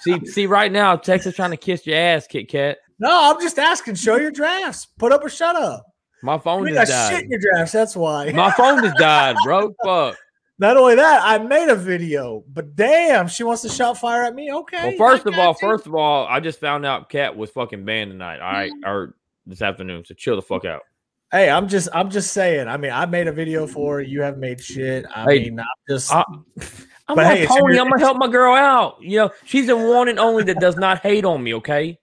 see, 0.00 0.24
see, 0.26 0.46
right 0.46 0.72
now, 0.72 0.96
Texas 0.96 1.36
trying 1.36 1.50
to 1.50 1.56
kiss 1.56 1.86
your 1.86 1.96
ass, 1.96 2.26
Kit 2.26 2.48
Kat. 2.48 2.78
no, 2.98 3.10
I'm 3.30 3.40
just 3.40 3.58
asking. 3.58 3.96
Show 3.96 4.16
your 4.16 4.30
drafts. 4.30 4.86
Put 4.86 5.12
up 5.12 5.24
or 5.24 5.28
shut 5.28 5.56
up. 5.56 5.84
My 6.22 6.38
phone 6.38 6.66
You 6.66 6.74
just 6.74 7.10
shit 7.10 7.24
in 7.24 7.30
your 7.30 7.38
drafts. 7.38 7.72
That's 7.72 7.94
why. 7.94 8.32
My 8.32 8.50
phone 8.50 8.82
just 8.82 8.96
died, 8.98 9.36
bro. 9.44 9.74
Fuck. 9.84 10.16
Not 10.60 10.76
only 10.76 10.96
that, 10.96 11.20
I 11.22 11.38
made 11.38 11.68
a 11.68 11.76
video, 11.76 12.42
but 12.52 12.74
damn, 12.74 13.28
she 13.28 13.44
wants 13.44 13.62
to 13.62 13.68
shout 13.68 13.96
fire 13.98 14.24
at 14.24 14.34
me. 14.34 14.52
Okay. 14.52 14.96
Well, 14.98 15.10
first 15.10 15.26
of 15.26 15.38
all, 15.38 15.50
you. 15.50 15.68
first 15.68 15.86
of 15.86 15.94
all, 15.94 16.26
I 16.26 16.40
just 16.40 16.58
found 16.58 16.84
out 16.84 17.08
Kat 17.08 17.36
was 17.36 17.50
fucking 17.50 17.84
banned 17.84 18.10
tonight. 18.10 18.40
All 18.40 18.52
right, 18.52 18.72
or 18.84 19.14
this 19.46 19.62
afternoon. 19.62 20.04
So 20.04 20.14
chill 20.14 20.34
the 20.34 20.42
fuck 20.42 20.64
out. 20.64 20.82
Hey, 21.30 21.50
I'm 21.50 21.68
just, 21.68 21.88
I'm 21.92 22.10
just 22.10 22.32
saying. 22.32 22.68
I 22.68 22.76
mean, 22.78 22.90
I 22.90 23.04
made 23.06 23.26
a 23.28 23.32
video 23.32 23.66
for 23.66 23.96
her. 23.96 24.00
You 24.00 24.22
have 24.22 24.38
made 24.38 24.60
shit. 24.62 25.04
I 25.14 25.24
Hey, 25.24 25.38
mean, 25.50 25.60
I'm 25.60 25.66
just. 25.88 26.12
I- 26.12 26.24
I'm 27.10 27.16
But 27.16 27.24
a 27.24 27.28
hey, 27.28 27.42
it's 27.44 27.52
pony. 27.52 27.74
your- 27.74 27.82
I'm 27.84 27.90
gonna 27.90 28.00
help 28.02 28.18
my 28.18 28.28
girl 28.28 28.54
out. 28.54 28.96
You 29.00 29.16
know, 29.18 29.30
she's 29.46 29.66
the 29.66 29.76
one 29.76 30.08
and 30.08 30.18
only 30.18 30.42
that 30.44 30.60
does 30.60 30.76
not 30.76 31.00
hate 31.00 31.24
on 31.24 31.42
me. 31.42 31.54
Okay, 31.54 31.98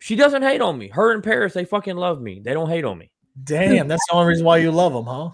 she 0.00 0.16
doesn't 0.16 0.42
hate 0.42 0.60
on 0.60 0.76
me. 0.78 0.88
Her 0.88 1.12
and 1.12 1.22
Paris, 1.22 1.54
they 1.54 1.64
fucking 1.64 1.94
love 1.96 2.20
me. 2.20 2.40
They 2.44 2.52
don't 2.52 2.68
hate 2.68 2.84
on 2.84 2.98
me. 2.98 3.10
damn, 3.44 3.86
that's 3.86 4.04
the 4.08 4.14
only 4.16 4.28
reason 4.30 4.44
why 4.44 4.56
you 4.58 4.72
love 4.72 4.92
them, 4.92 5.04
huh? 5.06 5.30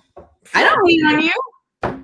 I 0.54 0.62
don't 0.64 0.86
hate 0.90 1.02
on 1.04 1.20
you. 1.22 1.32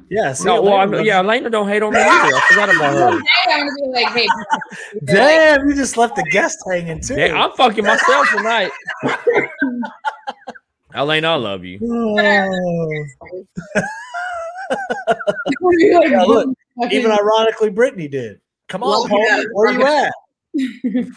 Yeah. 0.09 0.33
See, 0.33 0.45
No, 0.47 0.63
well, 0.63 0.77
I'm, 0.77 0.93
yeah, 0.95 1.01
you. 1.03 1.13
Elena 1.13 1.51
don't 1.51 1.69
hate 1.69 1.83
on 1.83 1.93
me 1.93 2.01
either. 2.01 2.09
I 2.37 2.41
forgot 2.49 2.75
about 2.75 2.95
One 2.95 3.13
her. 3.13 3.19
day 3.47 3.53
I'm 3.53 3.67
gonna 3.67 3.73
be 3.77 3.89
like, 3.93 4.09
hey, 4.15 4.29
Damn, 5.05 5.69
you 5.69 5.75
just 5.75 5.99
left 5.99 6.17
the 6.17 6.23
guest 6.33 6.57
hanging 6.67 7.01
too. 7.03 7.17
Yeah, 7.17 7.35
I'm 7.45 7.53
fucking 7.53 7.85
myself 7.85 8.29
tonight. 8.35 8.71
Elena, 10.95 11.29
I 11.33 11.35
love 11.37 11.65
you. 11.65 11.79
Yeah, 15.79 16.23
look, 16.27 16.49
even 16.91 17.11
ironically, 17.11 17.71
Brittany 17.71 18.09
did. 18.09 18.41
Come 18.69 18.83
on, 18.83 19.01
Love 19.03 19.11
Paul, 19.11 19.45
where 19.53 19.73
you 19.73 19.87
at? 19.87 20.13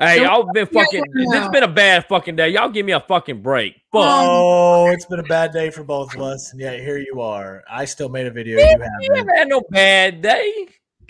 Hey, 0.00 0.18
So- 0.18 0.22
y'all 0.22 0.52
been 0.52 0.68
Yeah, 0.70 0.84
fucking. 0.84 1.04
yeah. 1.16 1.24
This 1.24 1.32
has 1.40 1.48
been 1.48 1.64
a 1.64 1.68
bad 1.68 2.06
fucking 2.06 2.36
day. 2.36 2.50
Y'all 2.50 2.68
give 2.68 2.86
me 2.86 2.92
a 2.92 3.00
fucking 3.00 3.42
break. 3.42 3.74
Fuck. 3.92 4.02
Um, 4.02 4.26
oh, 4.30 4.90
it's 4.92 5.04
been 5.06 5.18
a 5.18 5.24
bad 5.24 5.52
day 5.52 5.70
for 5.70 5.82
both 5.82 6.14
of 6.14 6.20
us, 6.22 6.52
and 6.52 6.60
yet 6.60 6.78
here 6.78 6.98
you 6.98 7.20
are. 7.20 7.64
I 7.68 7.84
still 7.84 8.08
made 8.08 8.26
a 8.26 8.30
video. 8.30 8.58
You 8.60 8.64
You 9.00 9.12
haven't. 9.14 9.28
had 9.36 9.48
no 9.48 9.60
bad 9.70 10.22
day. 10.22 10.68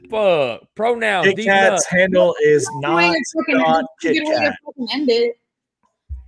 Fuck. 0.09 0.62
Pronoun. 0.74 1.22
Kit 1.24 1.44
Kat's 1.44 1.84
handle 1.84 2.34
is 2.42 2.66
not 2.76 2.92
not 2.94 3.05
end. 3.14 3.86
Kit 4.00 4.14
Good 4.14 4.26
way 4.26 4.34
to 4.36 4.40
Kat. 4.40 4.56
end 4.94 5.10
it. 5.10 5.38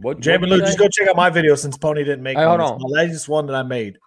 What? 0.01 0.20
Jam 0.20 0.40
what 0.40 0.51
and 0.51 0.60
you 0.60 0.66
just 0.66 0.78
go 0.78 0.89
check 0.89 1.09
out 1.09 1.16
my 1.16 1.31
video 1.31 1.55
since 1.55 1.77
Pony 1.77 2.05
didn't 2.05 2.22
make 2.22 2.39
Hey, 2.39 2.47
one. 2.47 2.59
hold 2.60 2.82
on. 2.82 2.90
my 2.90 3.02
latest 3.02 3.28
one 3.28 3.47
that 3.47 3.55
I 3.55 3.62
made. 3.62 3.98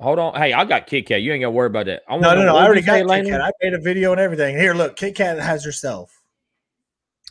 Hold 0.00 0.18
on. 0.18 0.34
Hey, 0.34 0.52
I 0.52 0.64
got 0.64 0.86
Kit 0.86 1.06
Kat. 1.06 1.22
You 1.22 1.32
ain't 1.32 1.42
got 1.42 1.48
to 1.48 1.50
worry 1.52 1.66
about 1.66 1.86
that. 1.86 2.02
I 2.08 2.16
No, 2.16 2.34
no, 2.34 2.44
no. 2.44 2.56
I 2.56 2.64
already 2.64 2.80
got 2.82 2.94
Kit 2.96 3.02
Elena? 3.04 3.30
Kat. 3.30 3.40
I 3.42 3.50
made 3.62 3.74
a 3.74 3.78
video 3.80 4.12
and 4.12 4.20
everything. 4.20 4.56
Here, 4.56 4.74
look, 4.74 4.96
Kit 4.96 5.14
Kat 5.14 5.38
has 5.38 5.64
herself. 5.64 6.10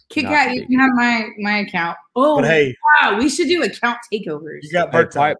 Kit 0.09 0.25
Kat, 0.25 0.53
you 0.53 0.65
can 0.67 0.79
have 0.79 0.91
my 0.93 1.27
my 1.39 1.57
account. 1.59 1.97
Oh, 2.15 2.35
But 2.41 2.45
hey, 2.45 2.75
wow, 3.01 3.17
we 3.17 3.29
should 3.29 3.47
do 3.47 3.63
account 3.63 3.97
takeovers. 4.11 4.59
you 4.61 4.71
got 4.71 4.91
Hey, 4.91 5.03
birthday. 5.03 5.19
Pipe- 5.19 5.37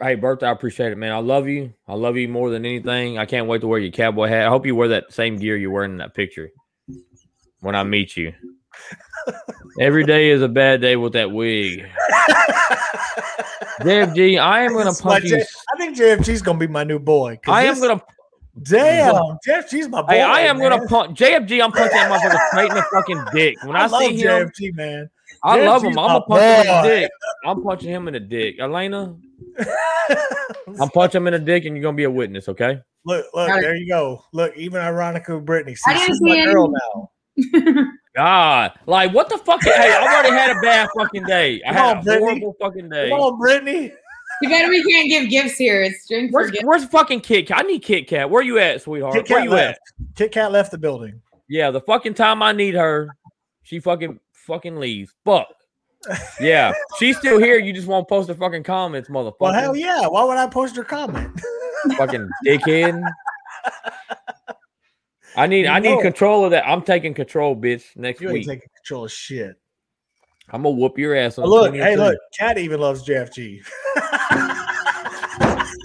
hey, 0.00 0.14
Bertha, 0.14 0.46
I 0.46 0.52
appreciate 0.52 0.92
it, 0.92 0.96
man. 0.98 1.12
I 1.12 1.18
love 1.18 1.48
you. 1.48 1.72
I 1.88 1.94
love 1.94 2.16
you 2.16 2.28
more 2.28 2.50
than 2.50 2.64
anything. 2.64 3.18
I 3.18 3.26
can't 3.26 3.48
wait 3.48 3.60
to 3.62 3.66
wear 3.66 3.80
your 3.80 3.90
cowboy 3.90 4.28
hat. 4.28 4.46
I 4.46 4.48
hope 4.48 4.64
you 4.64 4.76
wear 4.76 4.88
that 4.88 5.12
same 5.12 5.38
gear 5.38 5.56
you're 5.56 5.72
wearing 5.72 5.92
in 5.92 5.96
that 5.98 6.14
picture 6.14 6.50
when 7.60 7.74
I 7.74 7.82
meet 7.82 8.16
you. 8.16 8.32
Every 9.80 10.04
day 10.04 10.30
is 10.30 10.42
a 10.42 10.48
bad 10.48 10.80
day 10.80 10.96
with 10.96 11.14
that 11.14 11.30
wig. 11.30 11.86
JFG, 13.80 14.40
I 14.40 14.62
am 14.62 14.72
gonna 14.72 14.84
This 14.90 14.98
is 14.98 15.04
my 15.04 15.12
punch 15.12 15.24
you. 15.24 15.36
J- 15.38 15.44
I 15.74 15.78
think 15.78 15.96
JFG's 15.96 16.42
gonna 16.42 16.58
be 16.58 16.66
my 16.66 16.84
new 16.84 16.98
boy. 16.98 17.38
I 17.46 17.64
am 17.64 17.80
gonna. 17.80 18.00
Damn, 18.62 19.14
JFG's 19.46 19.88
my 19.88 20.02
boy. 20.02 20.08
Hey, 20.08 20.20
I 20.22 20.40
am 20.40 20.58
gonna 20.58 20.86
punch 20.86 21.18
JFG. 21.18 21.62
I'm 21.62 21.72
punching 21.72 21.96
that 21.96 22.10
motherfucker 22.10 22.48
straight 22.50 22.68
in 22.68 22.74
the 22.74 22.84
fucking 22.92 23.24
dick. 23.32 23.56
When 23.64 23.76
I, 23.76 23.84
I 23.84 23.86
love 23.86 24.02
see 24.02 24.16
him, 24.18 24.48
JFG, 24.48 24.74
man. 24.74 25.10
I 25.42 25.64
love 25.64 25.82
him. 25.82 25.98
I'm 25.98 26.06
my 26.06 26.12
gonna 26.12 26.24
punch 26.26 26.42
him 26.42 26.60
in 26.60 26.66
the 26.66 26.82
dick. 26.82 27.10
I'm 27.46 27.62
punching 27.62 27.88
him 27.88 28.08
in 28.08 28.14
the 28.14 28.20
dick. 28.20 28.56
Elena, 28.60 29.16
I'm 30.80 30.90
punching 30.90 31.22
him 31.22 31.26
in 31.28 31.32
the 31.32 31.38
dick, 31.38 31.64
and 31.64 31.74
you're 31.74 31.82
gonna 31.82 31.96
be 31.96 32.04
a 32.04 32.10
witness, 32.10 32.48
okay? 32.48 32.78
Look, 33.04 33.26
look, 33.34 33.48
there 33.48 33.74
you 33.74 33.88
go. 33.88 34.24
Look, 34.32 34.56
even 34.56 34.80
ironically 34.80 35.40
Brittany. 35.40 35.74
See, 35.74 35.90
I 35.90 36.06
she's 36.06 36.20
my 36.20 36.44
girl 36.44 36.72
now. 36.72 37.88
God, 38.14 38.72
like 38.86 39.12
what 39.14 39.28
the 39.28 39.38
fuck? 39.38 39.62
Hey, 39.62 39.72
I've 39.92 40.02
already 40.02 40.30
had 40.36 40.50
a 40.56 40.60
bad 40.60 40.88
fucking 40.96 41.24
day. 41.24 41.62
I 41.66 41.72
Come 41.72 41.76
had 41.76 41.96
on, 41.96 41.98
a 41.98 42.02
Brittany. 42.02 42.24
horrible 42.26 42.56
fucking 42.60 42.88
day. 42.90 43.08
Come 43.10 43.20
on, 43.20 43.38
Brittany. 43.38 43.92
You 44.42 44.48
bad 44.48 44.68
we 44.68 44.82
can't 44.90 45.08
give 45.08 45.30
gifts 45.30 45.56
here. 45.56 45.82
It's 45.82 46.06
drink 46.08 46.30
for 46.30 46.40
Where's, 46.40 46.50
gifts. 46.50 46.64
where's 46.64 46.84
fucking 46.86 47.20
Kit 47.20 47.46
Kat? 47.48 47.60
I 47.60 47.62
need 47.62 47.82
Kit 47.82 48.08
Kat. 48.08 48.28
Where 48.28 48.42
you 48.42 48.58
at, 48.58 48.82
sweetheart? 48.82 49.14
Kit 49.14 49.30
Where 49.30 49.38
Kat 49.38 49.44
you 49.44 49.50
left. 49.50 49.80
at? 50.00 50.14
Kit 50.16 50.32
Kat 50.32 50.52
left 50.52 50.70
the 50.72 50.78
building. 50.78 51.20
Yeah, 51.48 51.70
the 51.70 51.80
fucking 51.80 52.14
time 52.14 52.42
I 52.42 52.52
need 52.52 52.74
her, 52.74 53.08
she 53.62 53.78
fucking 53.80 54.18
fucking 54.32 54.76
leaves. 54.76 55.14
Fuck. 55.24 55.46
Yeah, 56.40 56.72
she's 56.98 57.16
still 57.16 57.38
here. 57.38 57.58
You 57.58 57.72
just 57.72 57.86
won't 57.86 58.08
post 58.08 58.26
the 58.26 58.34
fucking 58.34 58.64
comments, 58.64 59.08
motherfucker. 59.08 59.34
Well, 59.40 59.52
hell 59.52 59.76
yeah. 59.76 60.06
Why 60.08 60.24
would 60.24 60.36
I 60.36 60.48
post 60.48 60.74
her 60.76 60.82
comment? 60.84 61.30
fucking 61.96 62.28
dickhead. 62.44 63.00
I 65.36 65.46
need 65.46 65.66
I 65.66 65.76
You 65.76 65.82
need 65.82 65.88
know. 65.96 66.00
control 66.02 66.44
of 66.44 66.50
that. 66.52 66.66
I'm 66.66 66.82
taking 66.82 67.14
control, 67.14 67.56
bitch. 67.56 67.84
Next 67.96 68.20
You 68.20 68.28
ain't 68.28 68.34
week, 68.38 68.46
taking 68.48 68.68
control 68.84 69.04
of 69.06 69.12
shit. 69.12 69.56
I'm 70.50 70.62
gonna 70.62 70.74
whoop 70.76 70.98
your 70.98 71.14
ass. 71.14 71.38
On 71.38 71.44
Oh, 71.44 71.48
look, 71.48 71.72
hey, 71.74 71.94
23. 71.94 71.96
look. 71.96 72.18
Kat 72.38 72.58
even 72.58 72.80
loves 72.80 73.06
JFG. 73.06 73.60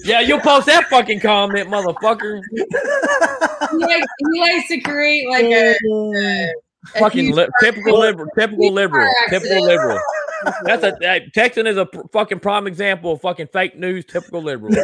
Yeah, 0.03 0.21
you'll 0.21 0.39
post 0.39 0.67
that 0.67 0.85
fucking 0.85 1.19
comment, 1.19 1.67
motherfucker. 1.67 2.39
He 2.51 3.77
likes, 3.77 4.07
he 4.19 4.39
likes 4.39 4.67
to 4.69 4.79
create 4.79 5.27
like 5.29 5.43
a, 5.45 5.75
a, 5.75 6.53
a 6.95 6.99
fucking 6.99 7.35
li- 7.35 7.47
typical 7.61 7.99
liberal, 7.99 8.29
typical 8.37 8.71
liberal, 8.71 9.05
typical 9.29 9.57
accident. 9.57 9.65
liberal. 9.65 9.99
That's 10.63 10.83
a 10.83 10.95
that, 11.01 11.33
Texan 11.33 11.67
is 11.67 11.77
a 11.77 11.85
pr- 11.85 12.01
fucking 12.11 12.39
prime 12.39 12.67
example 12.67 13.13
of 13.13 13.21
fucking 13.21 13.47
fake 13.53 13.77
news, 13.77 14.05
typical 14.05 14.41
liberal. 14.41 14.73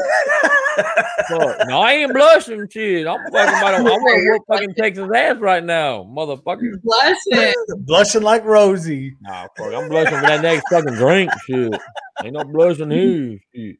No, 1.30 1.80
I 1.82 1.94
ain't 1.94 2.12
blushing, 2.12 2.68
shit. 2.68 3.06
I'm 3.06 3.20
fucking 3.32 3.34
about 3.60 3.72
to, 3.72 3.78
I 3.78 3.82
want 3.84 4.02
to 4.02 4.32
whoop 4.32 4.42
fucking 4.48 4.74
Texas 4.74 5.08
ass 5.16 5.38
right 5.38 5.64
now, 5.64 6.04
motherfucker. 6.04 6.82
Bless 6.84 7.18
it. 7.28 7.56
Blushing 7.86 8.24
like 8.24 8.44
Rosie. 8.44 9.16
Nah, 9.22 9.48
fuck, 9.56 9.72
I'm 9.74 9.88
blushing 9.88 10.16
for 10.20 10.26
that 10.26 10.42
next 10.42 10.64
fucking 10.72 10.96
drink, 10.96 11.32
shit. 11.46 11.74
Ain't 12.24 12.34
no 12.34 12.44
blushing 12.44 12.90
here, 12.90 13.38
shit. 13.56 13.76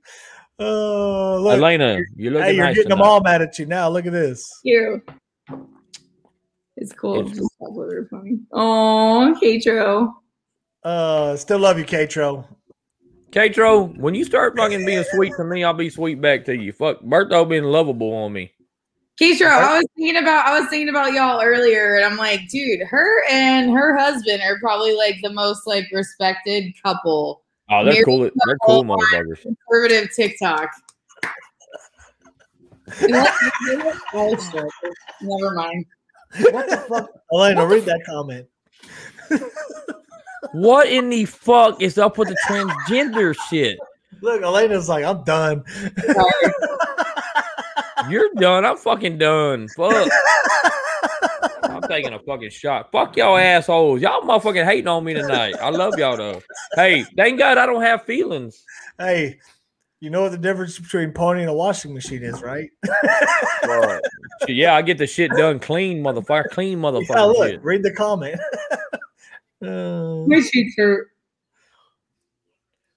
Oh, 0.60 1.40
look. 1.42 1.58
Elena, 1.58 2.00
you 2.16 2.30
looking 2.30 2.46
hey, 2.48 2.56
you're 2.56 2.66
nice 2.66 2.76
getting 2.76 2.90
them 2.90 3.02
all 3.02 3.22
mad 3.22 3.42
at 3.42 3.58
you 3.58 3.66
now. 3.66 3.90
Look 3.90 4.06
at 4.06 4.12
this. 4.14 4.48
You. 4.64 5.02
It's 6.78 6.94
cool. 6.94 7.22
It's- 7.22 7.36
Just 7.36 7.50
stop 7.56 7.74
funny. 8.12 8.38
Oh, 8.52 9.36
Katro. 9.42 10.14
Uh, 10.84 11.36
still 11.38 11.60
love 11.60 11.78
you, 11.80 11.86
Katro. 11.86 12.46
Katro, 13.32 13.98
when 13.98 14.14
you 14.14 14.26
start 14.26 14.56
fucking 14.56 14.86
being 14.86 15.04
sweet 15.12 15.34
to 15.38 15.44
me, 15.44 15.64
I'll 15.64 15.74
be 15.74 15.90
sweet 15.90 16.22
back 16.22 16.46
to 16.46 16.56
you. 16.56 16.72
Fuck, 16.72 17.02
Bertho 17.02 17.50
being 17.50 17.64
lovable 17.64 18.14
on 18.14 18.32
me. 18.34 18.52
Katro, 19.20 19.48
I 19.48 19.78
was 19.78 19.86
thinking 19.96 20.22
about 20.22 20.46
I 20.46 20.60
was 20.60 20.70
thinking 20.70 20.90
about 20.90 21.14
y'all 21.14 21.42
earlier, 21.42 21.96
and 21.96 22.06
I'm 22.06 22.18
like, 22.18 22.48
dude, 22.50 22.82
her 22.82 23.24
and 23.30 23.72
her 23.72 23.98
husband 23.98 24.42
are 24.44 24.60
probably 24.60 24.96
like 24.96 25.18
the 25.24 25.32
most 25.32 25.66
like 25.66 25.86
respected 25.92 26.74
couple. 26.84 27.44
Oh, 27.70 27.84
they're 27.86 27.94
Married 27.94 28.06
cool. 28.06 28.20
They're 28.20 28.58
cool 28.66 28.84
couple 28.84 28.92
on 28.92 29.00
motherfuckers. 29.00 29.42
Conservative 29.42 30.10
TikTok. 30.16 30.70
Never 35.22 35.56
mind. 35.56 35.86
What 36.52 36.70
the 36.70 36.78
fuck? 36.90 37.10
Elena, 37.32 37.66
read 37.66 37.86
that 37.86 38.04
comment. 38.06 38.48
What 40.52 40.88
in 40.88 41.10
the 41.10 41.26
fuck 41.26 41.82
is 41.82 41.98
up 41.98 42.18
with 42.18 42.28
the 42.28 42.38
transgender 42.48 43.36
shit? 43.50 43.78
Look, 44.22 44.42
Elena's 44.42 44.90
like, 44.90 45.04
I'm 45.04 45.24
done. 45.24 45.64
You're 48.10 48.30
done. 48.36 48.66
I'm 48.66 48.78
fucking 48.78 49.18
done. 49.18 49.68
Fuck. 49.70 50.10
I'm 51.64 51.82
taking 51.84 52.14
a 52.14 52.20
fucking 52.20 52.50
shot. 52.50 52.92
Fuck 52.92 53.18
y'all 53.18 53.38
assholes. 53.38 54.02
Y'all 54.02 54.22
motherfucking 54.22 54.66
hating 54.66 54.88
on 54.88 55.04
me 55.04 55.14
tonight. 55.14 55.56
I 55.60 55.70
love 55.70 55.98
y'all 55.98 56.18
though. 56.18 56.42
Hey, 56.76 57.06
thank 57.18 57.40
God 57.40 57.58
I 57.58 57.66
don't 57.66 57.82
have 57.82 58.04
feelings. 58.04 58.64
hey, 59.00 59.40
you 60.00 60.10
know 60.10 60.24
what 60.24 60.32
the 60.32 60.38
difference 60.38 60.78
between 60.78 61.14
pony 61.14 61.42
and 61.42 61.50
a 61.50 61.54
washing 61.54 61.94
machine 61.94 62.24
is, 62.24 62.42
right? 62.42 62.70
Yeah, 64.48 64.76
I 64.76 64.82
get 64.82 64.98
the 64.98 65.08
shit 65.08 65.32
done 65.32 65.60
clean, 65.60 66.04
motherfucker. 66.04 66.50
Clean 66.50 66.78
motherfucker 66.78 67.08
yeah, 67.16 67.24
look, 67.24 67.60
read 67.64 67.84
the 67.84 67.94
comment. 67.94 68.40
Uh, 69.64 70.26
My 70.28 70.42
sheets 70.42 70.76
hurt. 70.78 71.10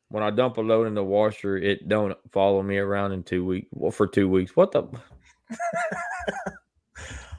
When 0.08 0.22
I 0.22 0.30
dump 0.30 0.56
a 0.58 0.60
load 0.60 0.86
in 0.86 0.94
the 0.94 1.04
washer, 1.04 1.56
it 1.58 1.88
don't 1.88 2.16
follow 2.32 2.62
me 2.62 2.78
around 2.78 3.12
in 3.12 3.22
two 3.22 3.44
weeks. 3.44 3.68
Well, 3.72 3.90
for 3.90 4.06
two 4.06 4.28
weeks. 4.28 4.54
What 4.56 4.72
the? 4.72 4.84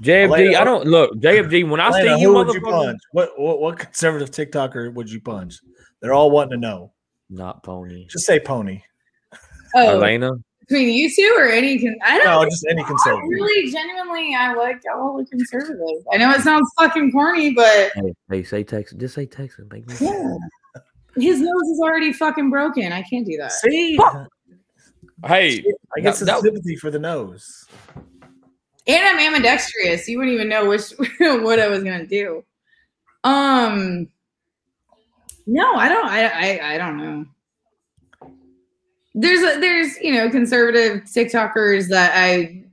JFG, 0.04 0.28
Elena- 0.28 0.60
I 0.60 0.64
don't 0.64 0.86
look 0.86 1.14
JFG. 1.16 1.68
When 1.70 1.80
I 1.80 1.88
Elena, 1.88 2.16
see 2.16 2.22
you, 2.22 2.28
who 2.30 2.36
would 2.36 2.54
you 2.54 2.62
motherfucker, 2.62 2.86
punch? 2.86 2.99
What, 3.14 3.40
what 3.40 3.60
what 3.60 3.80
conservative 3.80 4.30
TikToker 4.32 4.94
would 4.94 5.10
you 5.10 5.20
punch? 5.22 5.56
They're 6.02 6.14
all 6.14 6.30
wanting 6.30 6.52
to 6.52 6.58
know. 6.58 6.94
not 7.30 7.64
pony. 7.64 8.06
Just 8.08 8.26
say 8.26 8.40
pony. 8.40 8.82
Oh, 9.76 9.90
Elena, 9.95 10.32
between 10.68 10.89
you 10.89 11.10
two 11.14 11.35
or 11.38 11.45
any? 11.48 11.80
Con- 11.80 11.95
I 12.03 12.18
don't. 12.19 12.26
No, 12.26 12.45
just 12.45 12.65
any 12.69 12.81
I 12.84 12.85
conservative. 12.88 13.30
really, 13.30 13.72
genuinely, 13.72 14.35
I 14.35 14.53
like 14.53 14.81
all 14.95 15.18
the 15.18 15.26
conservatives. 15.26 16.06
I 16.11 16.18
know 16.18 16.31
it 16.31 16.41
sounds 16.41 16.69
fucking 16.80 17.11
corny, 17.11 17.53
but 17.53 17.91
hey, 17.95 18.14
hey, 18.30 18.44
say 18.44 18.64
Texas. 18.64 18.98
Just 18.98 19.15
say 19.15 19.26
Texas. 19.26 19.65
Make 19.72 19.88
me. 19.88 19.95
yeah, 20.02 20.35
his 21.15 21.39
nose 21.39 21.64
is 21.72 21.80
already 21.81 22.14
fucking 22.14 22.49
broken. 22.49 22.91
I 22.91 23.02
can't 23.03 23.26
do 23.26 23.38
that. 23.38 23.52
See, 23.52 23.98
Hey, 25.26 25.64
I 25.98 26.02
guess 26.02 26.19
that- 26.19 26.30
it's 26.35 26.44
sympathy 26.44 26.76
for 26.76 26.91
the 26.91 26.99
nose. 26.99 27.65
And 28.89 29.03
I'm 29.06 29.19
ambidextrous. 29.19 30.07
You 30.07 30.18
wouldn't 30.18 30.34
even 30.35 30.48
know 30.48 30.69
which 30.69 30.91
what 31.19 31.60
I 31.60 31.68
was 31.68 31.84
gonna 31.84 32.06
do. 32.07 32.44
Um, 33.23 34.07
no, 35.45 35.73
I 35.76 35.89
don't. 35.89 36.06
I 36.07 36.26
I, 36.60 36.73
I 36.76 36.77
don't 36.77 36.98
know. 36.98 37.26
There's 39.19 39.41
a, 39.41 39.60
there's 39.60 39.98
you 39.99 40.14
know 40.14 40.30
conservative 40.30 41.03
TikTokers 41.03 41.88
that 41.89 42.11
I 42.15 42.64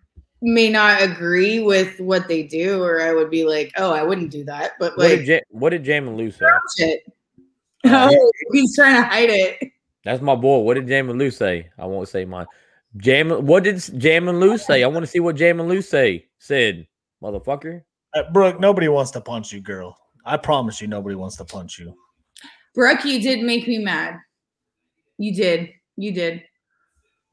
may 0.43 0.69
not 0.69 1.01
agree 1.03 1.61
with 1.61 1.99
what 1.99 2.29
they 2.29 2.43
do, 2.43 2.83
or 2.83 3.01
I 3.01 3.15
would 3.15 3.31
be 3.31 3.45
like, 3.45 3.73
oh, 3.79 3.93
I 3.93 4.03
wouldn't 4.03 4.31
do 4.31 4.45
that. 4.45 4.73
But 4.79 4.97
what 4.97 5.09
like, 5.09 5.19
did 5.21 5.27
J- 5.27 5.43
what 5.49 5.71
did 5.71 5.85
Jam 5.85 6.07
and 6.07 6.17
Lou 6.17 6.31
say? 6.31 6.47
shit. 6.79 7.01
Oh, 7.87 8.33
he's 8.53 8.75
trying 8.75 8.95
to 8.95 9.07
hide 9.07 9.29
it. 9.29 9.71
That's 10.05 10.23
my 10.23 10.35
boy. 10.35 10.61
What 10.61 10.75
did 10.75 10.89
Jam 10.89 11.11
and 11.11 11.19
Lou 11.19 11.31
say? 11.31 11.69
I 11.79 11.85
won't 11.85 12.09
say 12.09 12.25
mine. 12.25 12.47
Jam. 12.97 13.29
What 13.29 13.65
did 13.65 13.83
Jam 13.99 14.27
and 14.29 14.41
Lou 14.41 14.57
say? 14.57 14.83
I 14.83 14.87
want 14.87 15.03
to 15.03 15.07
see 15.07 15.21
what 15.21 15.37
Jam 15.37 15.61
and 15.61 15.69
Lou 15.69 15.83
say. 15.83 16.27
Said, 16.39 16.87
motherfucker. 17.23 17.83
Uh, 18.15 18.23
Brooke, 18.33 18.59
nobody 18.59 18.89
wants 18.89 19.11
to 19.13 19.21
punch 19.21 19.53
you, 19.53 19.61
girl. 19.61 19.99
I 20.25 20.39
promise 20.39 20.81
you, 20.81 20.89
nobody 20.89 21.15
wants 21.15 21.37
to 21.37 21.45
punch 21.45 21.79
you. 21.79 21.95
Brooke, 22.75 23.05
you 23.05 23.21
did 23.21 23.41
make 23.41 23.69
me 23.69 23.79
mad. 23.79 24.19
You 25.19 25.35
did. 25.35 25.71
You 25.97 26.13
did. 26.13 26.43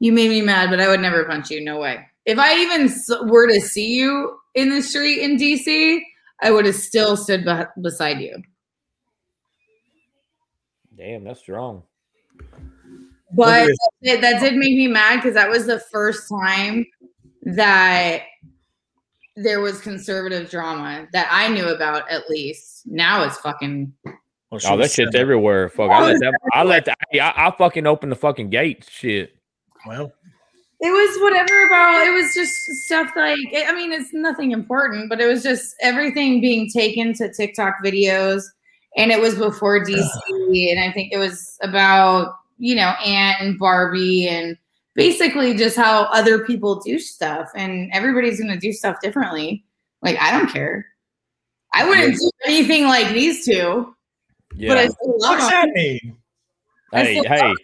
You 0.00 0.12
made 0.12 0.30
me 0.30 0.42
mad, 0.42 0.70
but 0.70 0.80
I 0.80 0.88
would 0.88 1.00
never 1.00 1.24
punch 1.24 1.50
you. 1.50 1.62
No 1.62 1.78
way. 1.78 2.06
If 2.24 2.38
I 2.38 2.56
even 2.56 2.90
were 3.28 3.48
to 3.48 3.60
see 3.60 3.94
you 3.94 4.38
in 4.54 4.70
the 4.70 4.82
street 4.82 5.22
in 5.22 5.36
DC, 5.36 6.00
I 6.40 6.50
would 6.50 6.66
have 6.66 6.74
still 6.74 7.16
stood 7.16 7.44
beh 7.44 7.68
beside 7.80 8.20
you. 8.20 8.42
Damn, 10.96 11.24
that's 11.24 11.40
strong. 11.40 11.82
But 13.34 13.70
that, 14.02 14.20
that 14.20 14.40
did 14.40 14.54
make 14.54 14.76
me 14.76 14.88
mad 14.88 15.16
because 15.16 15.34
that 15.34 15.48
was 15.48 15.66
the 15.66 15.80
first 15.80 16.28
time 16.28 16.84
that 17.42 18.22
there 19.36 19.60
was 19.60 19.80
conservative 19.80 20.50
drama 20.50 21.06
that 21.12 21.28
I 21.30 21.48
knew 21.48 21.68
about, 21.68 22.10
at 22.10 22.28
least. 22.28 22.82
Now 22.86 23.24
it's 23.24 23.38
fucking. 23.38 23.92
Well, 24.52 24.60
Oh, 24.66 24.76
that 24.76 24.90
shit's 24.90 25.14
everywhere. 25.14 25.70
Fuck, 25.70 25.90
I 25.90 26.02
let 26.04 26.20
that. 26.20 26.34
I 26.52 26.62
let 26.62 26.84
that. 26.84 26.98
I, 27.14 27.32
I 27.48 27.50
fucking 27.56 27.86
open 27.86 28.10
the 28.10 28.16
fucking 28.16 28.50
gates. 28.50 28.90
Shit. 28.90 29.34
Well, 29.86 30.12
It 30.80 30.90
was 30.90 31.22
whatever 31.22 31.66
about 31.66 32.06
it 32.06 32.10
was 32.12 32.34
just 32.34 32.52
stuff 32.84 33.10
like 33.16 33.38
I 33.66 33.72
mean 33.74 33.92
it's 33.92 34.12
nothing 34.12 34.52
important, 34.52 35.08
but 35.08 35.20
it 35.22 35.26
was 35.26 35.42
just 35.42 35.74
everything 35.80 36.40
being 36.42 36.68
taken 36.70 37.14
to 37.14 37.32
TikTok 37.32 37.76
videos 37.82 38.42
and 38.96 39.10
it 39.10 39.18
was 39.20 39.36
before 39.36 39.82
DC 39.84 40.06
and 40.70 40.80
I 40.80 40.92
think 40.92 41.12
it 41.12 41.18
was 41.18 41.56
about, 41.62 42.34
you 42.58 42.74
know, 42.74 42.92
Ant 43.04 43.40
and 43.40 43.58
Barbie 43.58 44.28
and 44.28 44.56
basically 44.94 45.54
just 45.54 45.76
how 45.76 46.02
other 46.12 46.44
people 46.44 46.78
do 46.80 46.98
stuff 46.98 47.48
and 47.56 47.90
everybody's 47.94 48.38
going 48.38 48.52
to 48.52 48.58
do 48.60 48.72
stuff 48.72 49.00
differently. 49.00 49.64
Like 50.02 50.18
I 50.20 50.30
don't 50.30 50.50
care. 50.52 50.84
I 51.72 51.88
wouldn't 51.88 52.18
do 52.18 52.30
anything 52.44 52.84
like 52.84 53.08
these 53.14 53.46
two, 53.46 53.96
but 54.58 54.78
I 54.78 54.82
Yeah. 54.82 54.88
still 54.88 55.18
love 55.18 55.38
what's 55.38 55.48
that 55.48 55.68
mean? 55.70 56.16
I 56.92 57.04
Hey, 57.04 57.12
still 57.20 57.24
hey, 57.32 57.54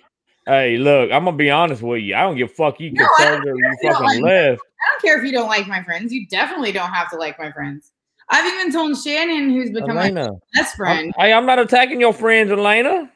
hey. 0.47 0.77
Look, 0.79 1.13
I'm 1.13 1.25
gonna 1.25 1.37
be 1.37 1.51
honest 1.51 1.83
with 1.83 2.03
you. 2.03 2.15
I 2.15 2.23
don't 2.23 2.37
give 2.37 2.51
a 2.51 2.55
fuck. 2.55 2.81
You 2.81 2.93
No, 2.93 3.05
I 3.05 3.25
don't 3.25 3.43
conservative. 3.43 3.57
You 3.57 3.73
if 3.73 3.83
you 3.83 3.89
don't 3.91 3.93
fucking 4.03 4.23
like 4.23 4.33
left. 4.33 4.63
I 4.63 4.91
don't 4.91 5.03
care 5.03 5.19
if 5.19 5.25
you 5.25 5.33
don't 5.33 5.49
like 5.49 5.67
my 5.67 5.83
friends. 5.83 6.13
You 6.13 6.27
definitely 6.29 6.73
don't 6.73 6.91
have 6.91 7.11
to 7.11 7.17
like 7.17 7.39
my 7.39 7.53
friends. 7.53 7.93
I've 8.31 8.47
even 8.55 8.73
told 8.73 8.97
Shannon, 8.99 9.51
who's 9.51 9.71
become 9.71 9.95
my 9.97 10.11
best 10.55 10.77
friend. 10.77 11.13
I'm, 11.19 11.25
hey, 11.27 11.33
I'm 11.33 11.47
not 11.47 11.59
attacking 11.59 12.01
your 12.01 12.13
friends, 12.13 12.51
Elena. 12.51 13.11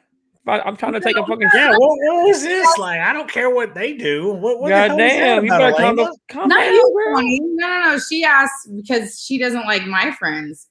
I, 0.45 0.59
I'm 0.59 0.75
trying 0.75 0.93
to 0.93 0.99
take 0.99 1.15
a 1.15 1.25
fucking. 1.25 1.49
Yeah, 1.53 1.69
what, 1.71 1.79
what 1.79 2.27
was 2.27 2.41
this 2.43 2.77
like? 2.77 2.99
I 2.99 3.13
don't 3.13 3.29
care 3.29 3.49
what 3.49 3.73
they 3.75 3.93
do. 3.93 4.31
What, 4.33 4.59
what 4.59 4.69
the 4.69 4.73
God 4.75 4.87
hell 4.89 4.97
was 4.97 5.11
that 5.11 5.19
damn, 5.19 5.45
you 5.45 5.51
about, 5.53 5.59
better 5.59 5.77
calm, 5.77 5.99
Elena? 5.99 6.11
the, 6.11 6.33
calm 6.33 6.47
Not 6.49 6.59
down, 6.59 6.73
you, 6.73 7.03
girl. 7.05 7.15
Tony. 7.15 7.39
No, 7.41 7.67
no, 7.67 7.91
no. 7.91 7.99
She 7.99 8.23
asked 8.23 8.75
because 8.75 9.23
she 9.23 9.37
doesn't 9.37 9.65
like 9.65 9.85
my 9.85 10.11
friends. 10.11 10.67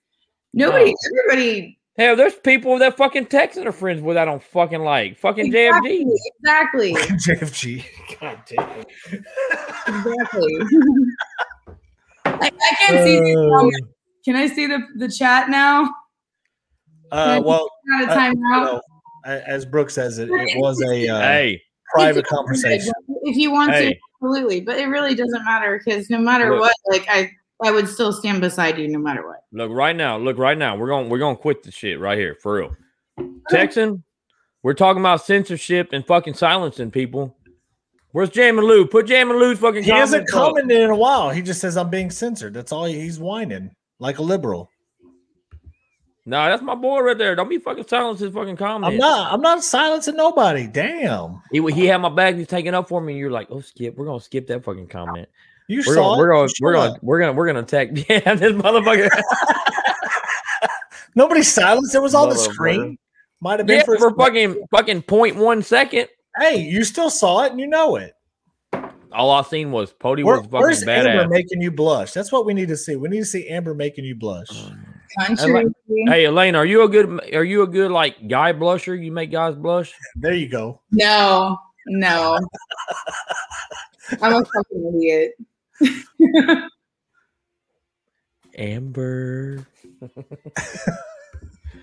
Nobody, 0.53 0.91
Oh. 0.93 1.21
everybody. 1.31 1.79
Hell, 1.99 2.17
there's 2.17 2.35
people 2.37 2.79
that 2.79 2.97
fucking 2.97 3.27
texting 3.27 3.65
their 3.65 3.73
friends 3.73 4.01
with 4.01 4.17
I 4.17 4.25
don't 4.25 4.43
fucking 4.43 4.81
like. 4.83 5.19
Fucking 5.19 5.47
Exactly, 5.55 6.05
JFG. 6.05 6.15
exactly, 6.41 6.93
JFG. 6.95 7.85
God 8.21 8.39
damn 8.47 8.71
it. 8.81 8.87
exactly. 9.87 10.59
like, 12.25 12.55
I 12.55 12.75
can't 12.87 13.05
see. 13.05 13.21
these 13.21 13.37
Uh, 13.37 13.49
comments. 13.51 13.89
Can 14.25 14.37
I 14.37 14.47
see 14.47 14.67
the 14.67 14.79
the 14.97 15.09
chat 15.09 15.51
now? 15.51 15.91
Uh, 17.11 17.43
well, 17.45 17.69
Out 17.95 18.05
of 18.05 18.09
uh, 18.09 18.15
time 18.15 18.33
you 18.39 18.55
out. 18.55 18.65
know, 18.65 18.81
as 19.27 19.67
Brooke 19.67 19.91
says, 19.91 20.19
it, 20.19 20.31
it 20.31 20.59
was 20.59 20.81
a 20.83 21.09
uh, 21.09 21.21
Hey, 21.21 21.61
private 21.95 22.27
conversation. 22.27 22.93
If 23.25 23.37
you 23.37 23.51
want 23.53 23.73
to, 23.73 23.95
absolutely. 24.23 24.63
But 24.63 24.79
it 24.79 24.87
really 24.87 25.15
doesn't 25.15 25.45
matter 25.45 25.79
because 25.85 26.09
no 26.09 26.19
matter 26.19 26.53
Look. 26.53 26.61
what, 26.61 26.75
like 26.89 27.07
I, 27.11 27.31
I 27.63 27.71
would 27.71 27.89
still 27.89 28.13
stand 28.13 28.41
beside 28.41 28.79
you 28.79 28.89
no 28.89 28.99
matter 28.99 29.27
what. 29.27 29.45
look 29.53 29.71
right 29.71 29.95
now. 29.95 30.19
Look 30.19 30.39
right 30.39 30.59
now. 30.59 30.77
We're 30.77 30.89
going. 30.89 31.05
to 31.05 31.11
We're 31.11 31.19
going 31.19 31.37
to 31.37 31.43
quit 31.43 31.63
the 31.63 31.71
shit 31.71 32.01
right 32.01 32.19
here 32.19 32.37
for 32.41 32.55
real. 32.55 32.77
Texan. 33.49 34.03
We're 34.63 34.75
talking 34.75 35.01
about 35.01 35.25
censorship 35.25 35.89
and 35.93 36.07
fucking 36.07 36.35
silencing 36.35 36.91
people. 36.91 37.37
Where's 38.13 38.31
Jam 38.31 38.59
and 38.59 38.67
Lou? 38.67 38.87
Put 38.87 39.07
Jam 39.07 39.31
and 39.31 39.39
Lou's 39.39 39.59
fucking. 39.59 39.83
He 39.83 39.91
hasn't 39.91 40.29
comments 40.29 40.33
up. 40.35 40.55
commented 40.55 40.81
in 40.83 40.91
a 40.91 40.97
while. 40.97 41.31
He 41.31 41.43
just 41.43 41.61
says 41.61 41.77
I'm 41.77 41.91
being 41.91 42.11
censored. 42.11 42.55
That's 42.55 42.71
all 42.71 42.85
he, 42.85 43.01
he's 43.01 43.19
whining 43.19 43.75
like 43.99 44.19
a 44.19 44.23
liberal. 44.23 44.71
Nah, 46.25 46.49
that's 46.49 46.63
my 46.63 46.77
boy 46.77 47.01
right 47.01 47.19
there. 47.19 47.35
Don't 47.35 47.49
be 47.49 47.59
fucking 47.59 47.89
silencing 47.89 48.31
fucking 48.31 48.57
comments. 48.57 48.93
I'm 48.93 48.99
not. 48.99 49.33
I'm 49.33 49.41
not 49.41 49.65
silencing 49.65 50.15
nobody. 50.15 50.69
Damn. 50.69 51.43
He, 51.51 51.61
he 51.73 51.87
had 51.87 51.97
my 51.97 52.11
bag. 52.11 52.37
He's 52.37 52.47
taking 52.47 52.75
up 52.75 52.89
for 52.89 53.01
me. 53.01 53.15
And 53.15 53.21
you're 53.21 53.31
like, 53.31 53.49
oh, 53.51 53.61
skip. 53.61 53.97
We're 53.97 54.05
gonna 54.05 54.21
skip 54.21 54.47
that 54.47 54.63
fucking 54.63 54.89
comment. 54.89 55.29
You 55.73 55.83
We're 55.87 55.95
saw 55.95 56.17
gonna, 56.17 56.19
we're 56.19 56.33
gonna, 56.33 56.53
we're 56.61 56.73
gonna, 56.73 56.99
we're 57.03 57.21
gonna, 57.21 57.33
we're 57.33 57.47
gonna 57.47 57.61
attack. 57.61 57.91
Yeah, 58.09 58.35
this 58.35 58.53
motherfucker. 58.53 59.09
Nobody 61.15 61.43
silenced. 61.43 61.95
It 61.95 62.01
was 62.01 62.15
on 62.15 62.29
the 62.29 62.35
Motherfucker. 62.35 62.53
screen. 62.53 62.99
Might 63.41 63.61
have 63.61 63.67
been 63.67 63.79
yeah, 63.79 63.85
for, 63.85 63.99
for 63.99 64.15
fucking 64.15 64.67
fucking 64.71 65.03
point 65.03 65.37
one 65.37 65.63
second. 65.63 66.09
Hey, 66.39 66.61
you 66.61 66.85
still 66.85 67.11
saw 67.11 67.45
it 67.45 67.53
and 67.53 67.61
you 67.61 67.67
know 67.67 67.97
it. 67.97 68.15
All 69.13 69.31
I 69.31 69.43
seen 69.43 69.73
was 69.73 69.93
Pony 69.93 70.23
Where- 70.23 70.37
was 70.37 70.47
fucking 70.47 70.61
where's 70.61 70.87
Amber 70.87 71.29
making 71.29 71.61
you 71.61 71.71
blush? 71.71 72.13
That's 72.13 72.33
what 72.33 72.47
we 72.47 72.55
need 72.55 72.69
to 72.69 72.77
see. 72.77 72.97
We 72.97 73.09
need 73.09 73.21
to 73.21 73.25
see 73.25 73.49
Amber 73.49 73.75
making 73.75 74.05
you 74.05 74.15
blush. 74.15 74.49
Country. 75.21 75.67
Hey 76.07 76.25
Elaine, 76.25 76.55
are 76.55 76.65
you 76.65 76.83
a 76.83 76.89
good? 76.89 77.35
Are 77.35 77.45
you 77.45 77.63
a 77.63 77.67
good 77.67 77.91
like 77.91 78.29
guy 78.29 78.53
blusher? 78.53 79.03
You 79.03 79.13
make 79.13 79.31
guys 79.31 79.55
blush? 79.55 79.93
There 80.17 80.35
you 80.35 80.49
go. 80.49 80.81
No, 80.91 81.59
no. 81.87 82.39
I'm 84.23 84.35
a 84.35 84.45
fucking 84.45 84.93
idiot. 84.95 85.33
Amber. 88.57 89.67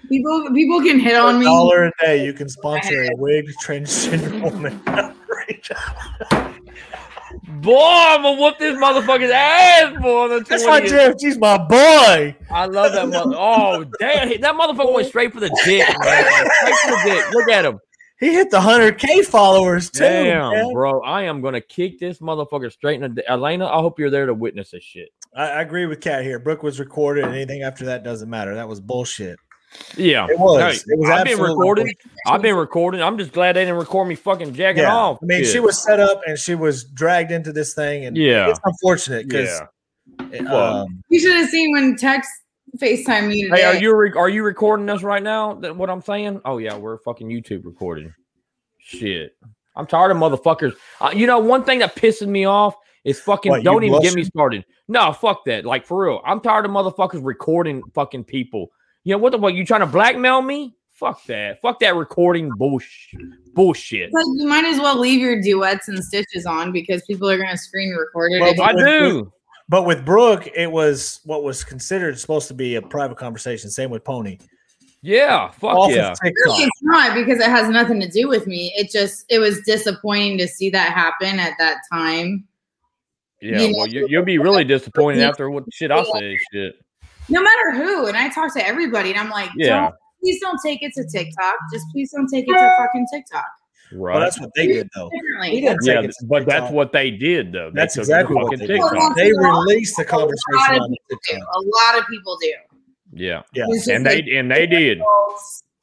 People, 0.09 0.49
people 0.55 0.81
can 0.81 0.97
hit 0.99 1.13
For 1.13 1.19
on 1.19 1.35
a 1.35 1.39
me. 1.39 1.45
dollar 1.45 1.83
a 1.85 1.91
day, 2.01 2.25
you 2.25 2.33
can 2.33 2.49
sponsor 2.49 3.03
a 3.03 3.09
wig 3.17 3.45
transgender 3.63 4.41
woman. 4.41 4.81
Boy, 7.61 7.77
I'm 7.79 8.23
gonna 8.23 8.41
whoop 8.41 8.57
this 8.57 8.75
motherfucker's 8.75 9.29
ass, 9.29 9.93
boy. 10.01 10.29
the 10.29 10.39
That's 10.49 10.65
why 10.65 10.81
20th. 10.81 11.13
JFG's 11.21 11.37
my 11.37 11.59
boy. 11.59 12.35
I 12.49 12.65
love 12.65 12.93
that 12.93 13.07
mother. 13.07 13.35
Oh 13.37 13.85
damn, 13.99 14.29
that 14.41 14.55
motherfucker 14.55 14.93
went 14.95 15.07
straight 15.07 15.31
for 15.31 15.41
the 15.41 15.49
dick, 15.63 15.87
man. 15.99 16.25
Straight 16.25 16.75
for 16.75 16.91
the 16.91 17.01
dick. 17.05 17.31
Look 17.33 17.49
at 17.49 17.65
him. 17.65 17.79
He 18.19 18.33
hit 18.33 18.51
the 18.51 18.59
hundred 18.59 18.97
K 18.97 19.21
followers 19.23 19.89
too. 19.89 19.99
Damn, 20.03 20.51
man. 20.51 20.73
bro. 20.73 21.01
I 21.01 21.23
am 21.23 21.41
gonna 21.41 21.61
kick 21.61 21.99
this 21.99 22.19
motherfucker 22.19 22.71
straight 22.71 23.01
in 23.01 23.15
the. 23.15 23.29
Elena, 23.31 23.65
I 23.67 23.79
hope 23.79 23.97
you're 23.99 24.09
there 24.09 24.25
to 24.25 24.33
witness 24.33 24.71
this 24.71 24.83
shit. 24.83 25.09
I, 25.35 25.43
I 25.49 25.61
agree 25.61 25.85
with 25.85 26.01
Kat 26.01 26.23
here. 26.23 26.37
Brooke 26.39 26.63
was 26.63 26.79
recorded, 26.79 27.23
and 27.25 27.33
anything 27.33 27.63
after 27.63 27.85
that 27.85 28.03
doesn't 28.03 28.29
matter. 28.29 28.55
That 28.55 28.67
was 28.67 28.79
bullshit. 28.81 29.39
Yeah, 29.95 30.25
It 30.27 30.39
was. 30.39 30.59
Hey, 30.83 30.93
It 30.93 30.99
was 30.99 31.09
I've 31.11 31.23
been 31.25 31.33
absolutely 31.33 31.55
recording. 31.59 31.85
bullshit. 31.85 31.97
I've 32.25 32.41
been 32.41 32.55
recording. 32.55 33.01
I'm 33.03 33.17
just 33.19 33.31
glad 33.31 33.55
they 33.55 33.61
didn't 33.65 33.77
record 33.77 34.07
me 34.07 34.15
fucking 34.15 34.53
jacking 34.55 34.81
Yeah, 34.81 34.95
off. 34.95 35.19
I 35.21 35.25
mean, 35.27 35.45
she 35.45 35.59
was 35.59 35.81
set 35.83 35.99
up 35.99 36.21
and 36.25 36.39
she 36.39 36.55
was 36.55 36.85
dragged 36.85 37.31
into 37.31 37.53
this 37.53 37.75
thing, 37.75 38.05
and 38.05 38.17
Yeah. 38.17 38.49
it's 38.49 38.59
unfortunate 38.65 39.27
because 39.29 39.61
Yeah. 40.31 40.39
um, 40.51 41.03
You 41.09 41.19
should 41.19 41.35
have 41.35 41.49
seen 41.49 41.71
when 41.71 41.95
Tex 41.95 42.27
FaceTime 42.79 43.27
me 43.27 43.43
today. 43.43 43.61
Hey, 43.61 43.63
are 43.65 43.75
you 43.75 43.95
re- 43.95 44.13
are 44.15 44.29
you 44.29 44.43
recording 44.43 44.89
us 44.89 45.03
right 45.03 45.21
now? 45.21 45.53
That 45.55 45.75
what 45.75 45.89
I'm 45.89 46.01
saying? 46.01 46.41
Oh 46.45 46.57
yeah, 46.57 46.75
we're 46.75 46.97
fucking 46.99 47.27
YouTube 47.27 47.65
recording. 47.65 48.13
Shit, 48.77 49.35
I'm 49.75 49.85
tired 49.85 50.11
of 50.11 50.17
motherfuckers. 50.17 50.73
Uh, 51.01 51.11
you 51.13 51.27
know, 51.27 51.39
one 51.39 51.63
thing 51.63 51.79
that 51.79 51.95
pisses 51.95 52.27
me 52.27 52.45
off 52.45 52.75
is 53.03 53.19
fucking. 53.19 53.51
What, 53.51 53.63
don't 53.63 53.83
even 53.83 54.01
get 54.01 54.15
me 54.15 54.23
started. 54.23 54.65
No, 54.87 55.11
fuck 55.13 55.45
that. 55.45 55.65
Like 55.65 55.85
for 55.85 56.05
real, 56.05 56.21
I'm 56.25 56.39
tired 56.41 56.65
of 56.65 56.71
motherfuckers 56.71 57.23
recording 57.23 57.83
fucking 57.93 58.23
people. 58.23 58.67
You 59.03 59.13
know 59.13 59.19
what 59.19 59.31
the 59.31 59.39
fuck? 59.39 59.53
You 59.53 59.65
trying 59.65 59.81
to 59.81 59.85
blackmail 59.87 60.41
me? 60.41 60.75
Fuck 60.91 61.23
that. 61.25 61.61
Fuck 61.61 61.79
that 61.79 61.95
recording 61.95 62.49
bullshit. 62.57 63.21
Bullshit. 63.53 64.11
Like 64.13 64.25
you 64.35 64.47
might 64.47 64.65
as 64.65 64.79
well 64.79 64.99
leave 64.99 65.21
your 65.21 65.41
duets 65.41 65.87
and 65.87 66.03
stitches 66.03 66.45
on 66.45 66.73
because 66.73 67.01
people 67.07 67.29
are 67.29 67.37
gonna 67.37 67.55
screen 67.57 67.91
record 67.91 68.33
it. 68.33 68.41
Well, 68.41 68.51
if 68.51 68.59
I 68.59 68.71
you- 68.71 68.77
do. 68.85 69.33
But 69.69 69.85
with 69.85 70.03
Brooke, 70.03 70.47
it 70.55 70.71
was 70.71 71.21
what 71.25 71.43
was 71.43 71.63
considered 71.63 72.19
supposed 72.19 72.47
to 72.47 72.55
be 72.55 72.75
a 72.75 72.81
private 72.81 73.17
conversation. 73.17 73.69
Same 73.69 73.91
with 73.91 74.03
Pony. 74.03 74.39
Yeah. 75.03 75.51
Fuck 75.51 75.75
Off 75.77 75.91
yeah. 75.91 76.09
TikTok. 76.09 76.45
Really, 76.45 76.63
it's 76.63 76.81
not 76.81 77.13
because 77.13 77.39
it 77.39 77.49
has 77.49 77.69
nothing 77.69 78.01
to 78.01 78.07
do 78.09 78.27
with 78.27 78.47
me. 78.47 78.73
It 78.75 78.91
just 78.91 79.25
it 79.29 79.37
was 79.37 79.61
disappointing 79.61 80.39
to 80.39 80.47
see 80.47 80.71
that 80.71 80.91
happen 80.93 81.39
at 81.39 81.53
that 81.59 81.77
time. 81.91 82.45
Yeah. 83.41 83.61
you 83.61 83.71
know, 83.71 83.77
Well, 83.77 83.87
you, 83.87 84.07
you'll 84.09 84.25
be 84.25 84.39
really 84.39 84.65
disappointed 84.65 85.21
after 85.21 85.49
what 85.49 85.63
shit 85.71 85.91
I 85.91 86.03
say. 86.03 86.37
Shit. 86.51 86.75
No 87.29 87.41
matter 87.41 87.71
who, 87.75 88.07
and 88.07 88.17
I 88.17 88.27
talk 88.29 88.53
to 88.55 88.67
everybody, 88.67 89.11
and 89.11 89.19
I'm 89.19 89.29
like, 89.29 89.51
Yeah. 89.55 89.81
don't, 89.81 89.95
please 90.21 90.41
don't 90.41 90.59
take 90.65 90.81
it 90.81 90.93
to 90.95 91.05
TikTok. 91.07 91.55
Just 91.71 91.85
please 91.93 92.11
don't 92.11 92.27
take 92.27 92.45
it 92.47 92.53
to 92.53 92.75
fucking 92.79 93.07
TikTok. 93.13 93.45
Right. 93.91 94.13
Well, 94.13 94.19
that's 94.19 94.39
what 94.39 94.51
they 94.55 94.67
did, 94.67 94.89
though. 94.95 95.09
He 95.43 95.61
didn't 95.61 95.79
yeah, 95.83 95.95
take 95.95 96.09
it 96.09 96.15
to 96.19 96.25
but 96.27 96.45
that's 96.45 96.61
TikTok. 96.61 96.71
what 96.73 96.91
they 96.91 97.11
did, 97.11 97.51
though. 97.51 97.71
They 97.71 97.79
That's 97.81 97.97
exactly 97.97 98.35
what 98.35 98.51
they 98.51 98.67
did. 98.67 98.79
TikTok. 98.79 99.15
They 99.15 99.31
released 99.31 99.97
the 99.97 100.03
A 100.03 100.05
lot 100.05 100.19
conversation 100.19 100.83
of 100.83 100.89
people 100.89 101.19
do. 101.29 101.37
A 101.37 101.61
lot 101.61 101.99
of 101.99 102.07
people 102.07 102.37
do. 102.41 102.53
Yeah. 103.13 103.41
Yeah. 103.53 103.65
And 103.87 104.05
they 104.05 104.17
like, 104.17 104.25
and 104.31 104.51
they 104.51 104.67
did. 104.67 105.01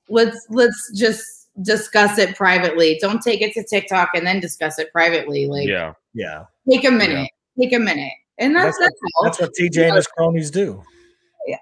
let's 0.08 0.46
let's 0.50 0.92
just 0.94 1.48
discuss 1.62 2.18
it 2.18 2.36
privately. 2.36 2.98
Don't 3.00 3.20
take 3.20 3.42
it 3.42 3.52
to 3.54 3.64
TikTok 3.64 4.10
and 4.14 4.26
then 4.26 4.38
discuss 4.40 4.78
it 4.78 4.92
privately. 4.92 5.46
Like 5.46 5.66
Yeah. 5.66 5.94
Yeah. 6.14 6.44
take 6.70 6.84
a 6.84 6.90
minute. 6.90 7.30
Take 7.60 7.72
a 7.72 7.78
minute. 7.78 8.12
And 8.38 8.54
that's 8.54 8.78
That's, 8.78 8.90
that's, 8.90 9.00
what, 9.14 9.24
that's 9.24 9.40
what 9.40 9.52
TJ 9.58 9.86
and 9.88 9.96
his 9.96 10.06
cronies 10.06 10.50
do. 10.50 10.82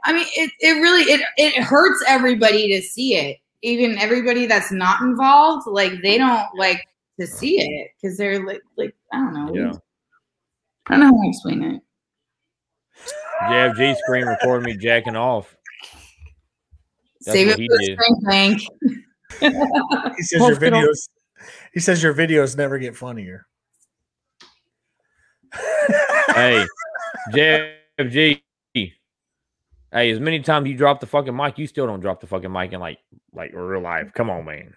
I 0.05 0.13
mean, 0.13 0.27
it, 0.35 0.51
it 0.61 0.73
really 0.81 1.03
it 1.03 1.21
it 1.37 1.63
hurts 1.63 2.03
everybody 2.09 2.69
to 2.75 2.83
see 2.83 3.17
it. 3.17 3.39
Even 3.65 3.99
everybody 3.99 4.45
that's 4.47 4.71
not 4.71 5.01
involved, 5.01 5.67
like 5.67 5.93
they 6.03 6.19
don't 6.19 6.47
like 6.57 6.87
to 7.19 7.27
see 7.27 7.61
it 7.61 7.91
because 7.97 8.19
they're 8.19 8.45
like 8.45 8.61
like 8.77 8.95
I 9.13 9.17
don't 9.19 9.33
know. 9.35 9.55
Yeah. 9.55 9.73
I 10.87 10.97
don't 10.97 11.01
know 11.01 11.07
how 11.07 11.23
to 11.23 11.29
explain 11.29 11.63
it. 11.63 11.83
Jeff 13.49 13.77
G 13.77 13.95
screen 14.05 14.27
recorded 14.27 14.67
me 14.67 14.77
jacking 14.77 15.17
off. 15.17 15.57
That's 17.23 17.39
Save 17.39 17.49
it 17.49 17.53
for 17.53 17.57
the 17.59 17.87
did. 17.87 17.99
spring 17.99 18.21
bank. 18.23 18.61
He 20.17 20.23
says 20.23 20.41
your 20.41 20.57
videos. 20.57 21.09
He 21.73 21.81
says 21.81 22.03
your 22.03 22.15
videos 22.15 22.57
never 22.57 22.79
get 22.79 22.97
funnier. 22.97 23.47
hey, 26.35 26.67
Jeff 27.33 27.71
G. 28.11 28.44
Hey, 29.95 30.11
as 30.11 30.19
many 30.19 30.41
times 30.41 30.69
you 30.69 30.77
drop 30.77 30.99
the 30.99 31.07
fucking 31.07 31.37
mic, 31.37 31.57
you 31.57 31.69
still 31.69 31.87
don't 31.87 32.01
drop 32.01 32.21
the 32.21 32.27
fucking 32.27 32.51
mic 32.51 32.73
in 32.73 32.81
like 32.81 32.99
like 33.33 33.53
real 33.55 33.81
life. 33.81 34.13
Come 34.13 34.29
on, 34.29 34.45
man. 34.45 34.75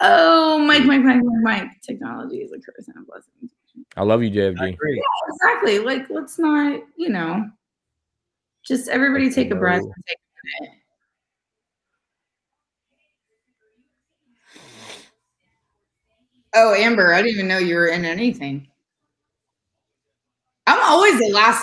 Oh, 0.00 0.58
Mike, 0.58 0.84
Mike, 0.84 1.02
Mike, 1.02 1.22
Mike, 1.22 1.42
Mike. 1.42 1.80
Technology 1.82 2.38
is 2.38 2.50
a 2.50 2.56
curse 2.56 2.88
and 2.88 2.96
a 2.96 3.06
blessing. 3.06 3.48
I 3.96 4.02
love 4.02 4.24
you, 4.24 4.30
Jeff 4.30 4.54
I 4.58 4.66
G. 4.66 4.72
agree. 4.72 4.96
Yeah, 4.96 5.34
exactly. 5.34 5.78
Like, 5.78 6.10
let's 6.10 6.36
not, 6.36 6.82
you 6.96 7.10
know, 7.10 7.48
just 8.66 8.88
everybody 8.88 9.30
take 9.30 9.52
a 9.52 9.54
breath 9.54 9.82
and 9.82 9.94
take 10.08 10.16
a 10.18 10.64
minute. 10.64 10.76
Oh, 16.54 16.74
Amber, 16.74 17.14
I 17.14 17.22
didn't 17.22 17.34
even 17.34 17.46
know 17.46 17.58
you 17.58 17.76
were 17.76 17.86
in 17.86 18.04
anything. 18.04 18.66
I'm 20.66 20.82
always 20.82 21.20
the 21.20 21.28
last. 21.32 21.62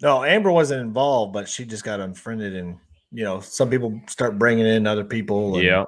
No, 0.00 0.24
Amber 0.24 0.52
wasn't 0.52 0.80
involved, 0.80 1.32
but 1.32 1.48
she 1.48 1.64
just 1.64 1.84
got 1.84 2.00
unfriended, 2.00 2.54
and 2.54 2.76
you 3.10 3.24
know, 3.24 3.40
some 3.40 3.70
people 3.70 4.00
start 4.06 4.38
bringing 4.38 4.66
in 4.66 4.86
other 4.86 5.04
people. 5.04 5.54
And 5.56 5.64
Yeah. 5.64 5.84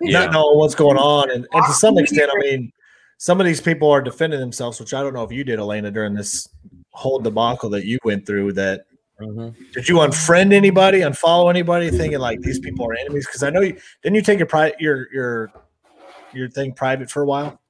not 0.00 0.10
Yeah. 0.26 0.26
knowing 0.30 0.58
what's 0.58 0.74
going 0.74 0.98
on, 0.98 1.30
and, 1.30 1.46
and 1.52 1.64
to 1.66 1.72
some 1.72 1.98
extent, 1.98 2.30
I 2.34 2.38
mean, 2.38 2.72
some 3.18 3.40
of 3.40 3.46
these 3.46 3.60
people 3.60 3.90
are 3.90 4.00
defending 4.00 4.40
themselves, 4.40 4.80
which 4.80 4.94
I 4.94 5.02
don't 5.02 5.14
know 5.14 5.24
if 5.24 5.32
you 5.32 5.44
did, 5.44 5.58
Elena, 5.58 5.90
during 5.90 6.14
this 6.14 6.48
whole 6.92 7.18
debacle 7.18 7.70
that 7.70 7.84
you 7.84 7.98
went 8.04 8.26
through. 8.26 8.52
That 8.54 8.82
Mm-hmm. 9.20 9.50
did 9.74 9.86
you 9.86 9.96
unfriend 9.96 10.54
anybody, 10.54 11.00
unfollow 11.00 11.50
anybody, 11.50 11.90
thinking 11.90 12.20
like 12.20 12.40
these 12.40 12.58
people 12.58 12.86
are 12.86 12.94
enemies? 12.94 13.26
Because 13.26 13.42
I 13.42 13.50
know 13.50 13.60
you 13.60 13.76
didn't 14.02 14.16
you 14.16 14.22
take 14.22 14.38
your 14.38 14.46
pri- 14.46 14.72
your 14.78 15.12
your 15.12 15.52
your 16.32 16.48
thing 16.48 16.72
private 16.72 17.10
for 17.10 17.22
a 17.22 17.26
while. 17.26 17.60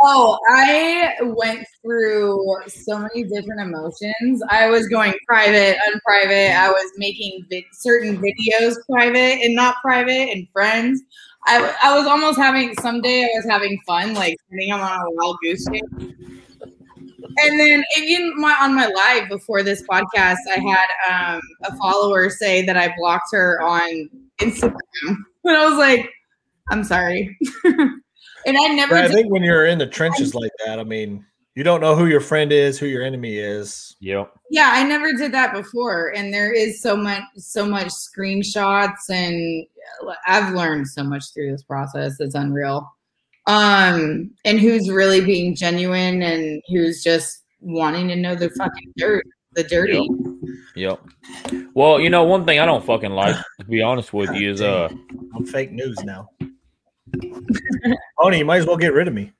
Oh, 0.00 0.38
I 0.50 1.14
went 1.22 1.66
through 1.82 2.44
so 2.68 2.98
many 2.98 3.24
different 3.24 3.60
emotions. 3.60 4.42
I 4.50 4.68
was 4.68 4.88
going 4.88 5.14
private, 5.26 5.78
unprivate. 5.86 6.52
I 6.54 6.68
was 6.68 6.92
making 6.96 7.46
vi- 7.48 7.66
certain 7.72 8.18
videos 8.18 8.74
private 8.90 9.40
and 9.42 9.54
not 9.54 9.76
private, 9.82 10.30
and 10.30 10.46
friends. 10.52 11.02
I, 11.46 11.74
I 11.82 11.96
was 11.96 12.06
almost 12.06 12.38
having 12.38 12.74
someday 12.80 13.22
I 13.22 13.30
was 13.36 13.46
having 13.48 13.80
fun, 13.86 14.14
like 14.14 14.36
sitting 14.50 14.72
on 14.72 14.80
a 14.80 15.10
wild 15.12 15.38
goose 15.42 15.64
chase. 15.66 15.82
And 17.38 17.60
then 17.60 17.84
even 17.98 18.32
my 18.36 18.56
on 18.60 18.74
my 18.74 18.86
live 18.86 19.28
before 19.28 19.62
this 19.62 19.82
podcast, 19.82 20.38
I 20.54 20.60
had 20.60 21.34
um, 21.36 21.40
a 21.64 21.76
follower 21.76 22.30
say 22.30 22.64
that 22.66 22.76
I 22.76 22.94
blocked 22.98 23.28
her 23.32 23.60
on 23.62 24.08
Instagram, 24.40 24.74
and 25.44 25.56
I 25.56 25.68
was 25.68 25.78
like, 25.78 26.10
"I'm 26.70 26.84
sorry." 26.84 27.38
and 28.46 28.56
I 28.56 28.68
never. 28.68 28.94
But 28.94 29.04
I 29.04 29.08
think 29.08 29.30
when 29.30 29.42
you're 29.42 29.66
in 29.66 29.78
the 29.78 29.86
trenches 29.98 30.34
like 30.34 30.52
that, 30.64 30.78
I 30.78 30.84
mean, 30.84 31.24
you 31.54 31.64
don't 31.64 31.80
know 31.80 31.96
who 31.96 32.06
your 32.06 32.20
friend 32.20 32.52
is, 32.52 32.78
who 32.78 32.86
your 32.86 33.02
enemy 33.02 33.38
is. 33.38 33.96
Yep. 34.00 34.30
yeah 34.50 34.72
i 34.74 34.82
never 34.82 35.14
did 35.14 35.32
that 35.32 35.54
before 35.54 36.12
and 36.14 36.32
there 36.32 36.52
is 36.52 36.82
so 36.82 36.94
much 36.96 37.22
so 37.36 37.66
much 37.66 37.88
screenshots 37.88 39.08
and 39.10 39.66
i've 40.26 40.52
learned 40.54 40.86
so 40.86 41.02
much 41.02 41.32
through 41.32 41.50
this 41.50 41.62
process 41.62 42.20
it's 42.20 42.34
unreal 42.34 42.86
um 43.46 44.30
and 44.44 44.60
who's 44.60 44.90
really 44.90 45.24
being 45.24 45.56
genuine 45.56 46.22
and 46.22 46.62
who's 46.68 47.02
just 47.02 47.44
wanting 47.60 48.06
to 48.06 48.16
know 48.16 48.34
the 48.34 48.50
fucking 48.50 48.92
dirt 48.98 49.24
the 49.54 49.64
dirty 49.64 50.06
Yep. 50.76 51.00
Well, 51.72 51.98
you 51.98 52.10
know, 52.10 52.24
one 52.24 52.44
thing 52.44 52.58
I 52.58 52.66
don't 52.66 52.84
fucking 52.84 53.10
like, 53.10 53.34
to 53.60 53.64
be 53.64 53.80
honest 53.80 54.12
with 54.12 54.30
you, 54.34 54.50
is 54.50 54.60
uh 54.60 54.90
I'm 55.34 55.46
fake 55.46 55.72
news 55.72 55.96
now. 56.04 56.28
Tony, 58.22 58.38
you 58.38 58.44
might 58.44 58.58
as 58.58 58.66
well 58.66 58.76
get 58.76 58.92
rid 58.92 59.08
of 59.08 59.14
me. 59.14 59.32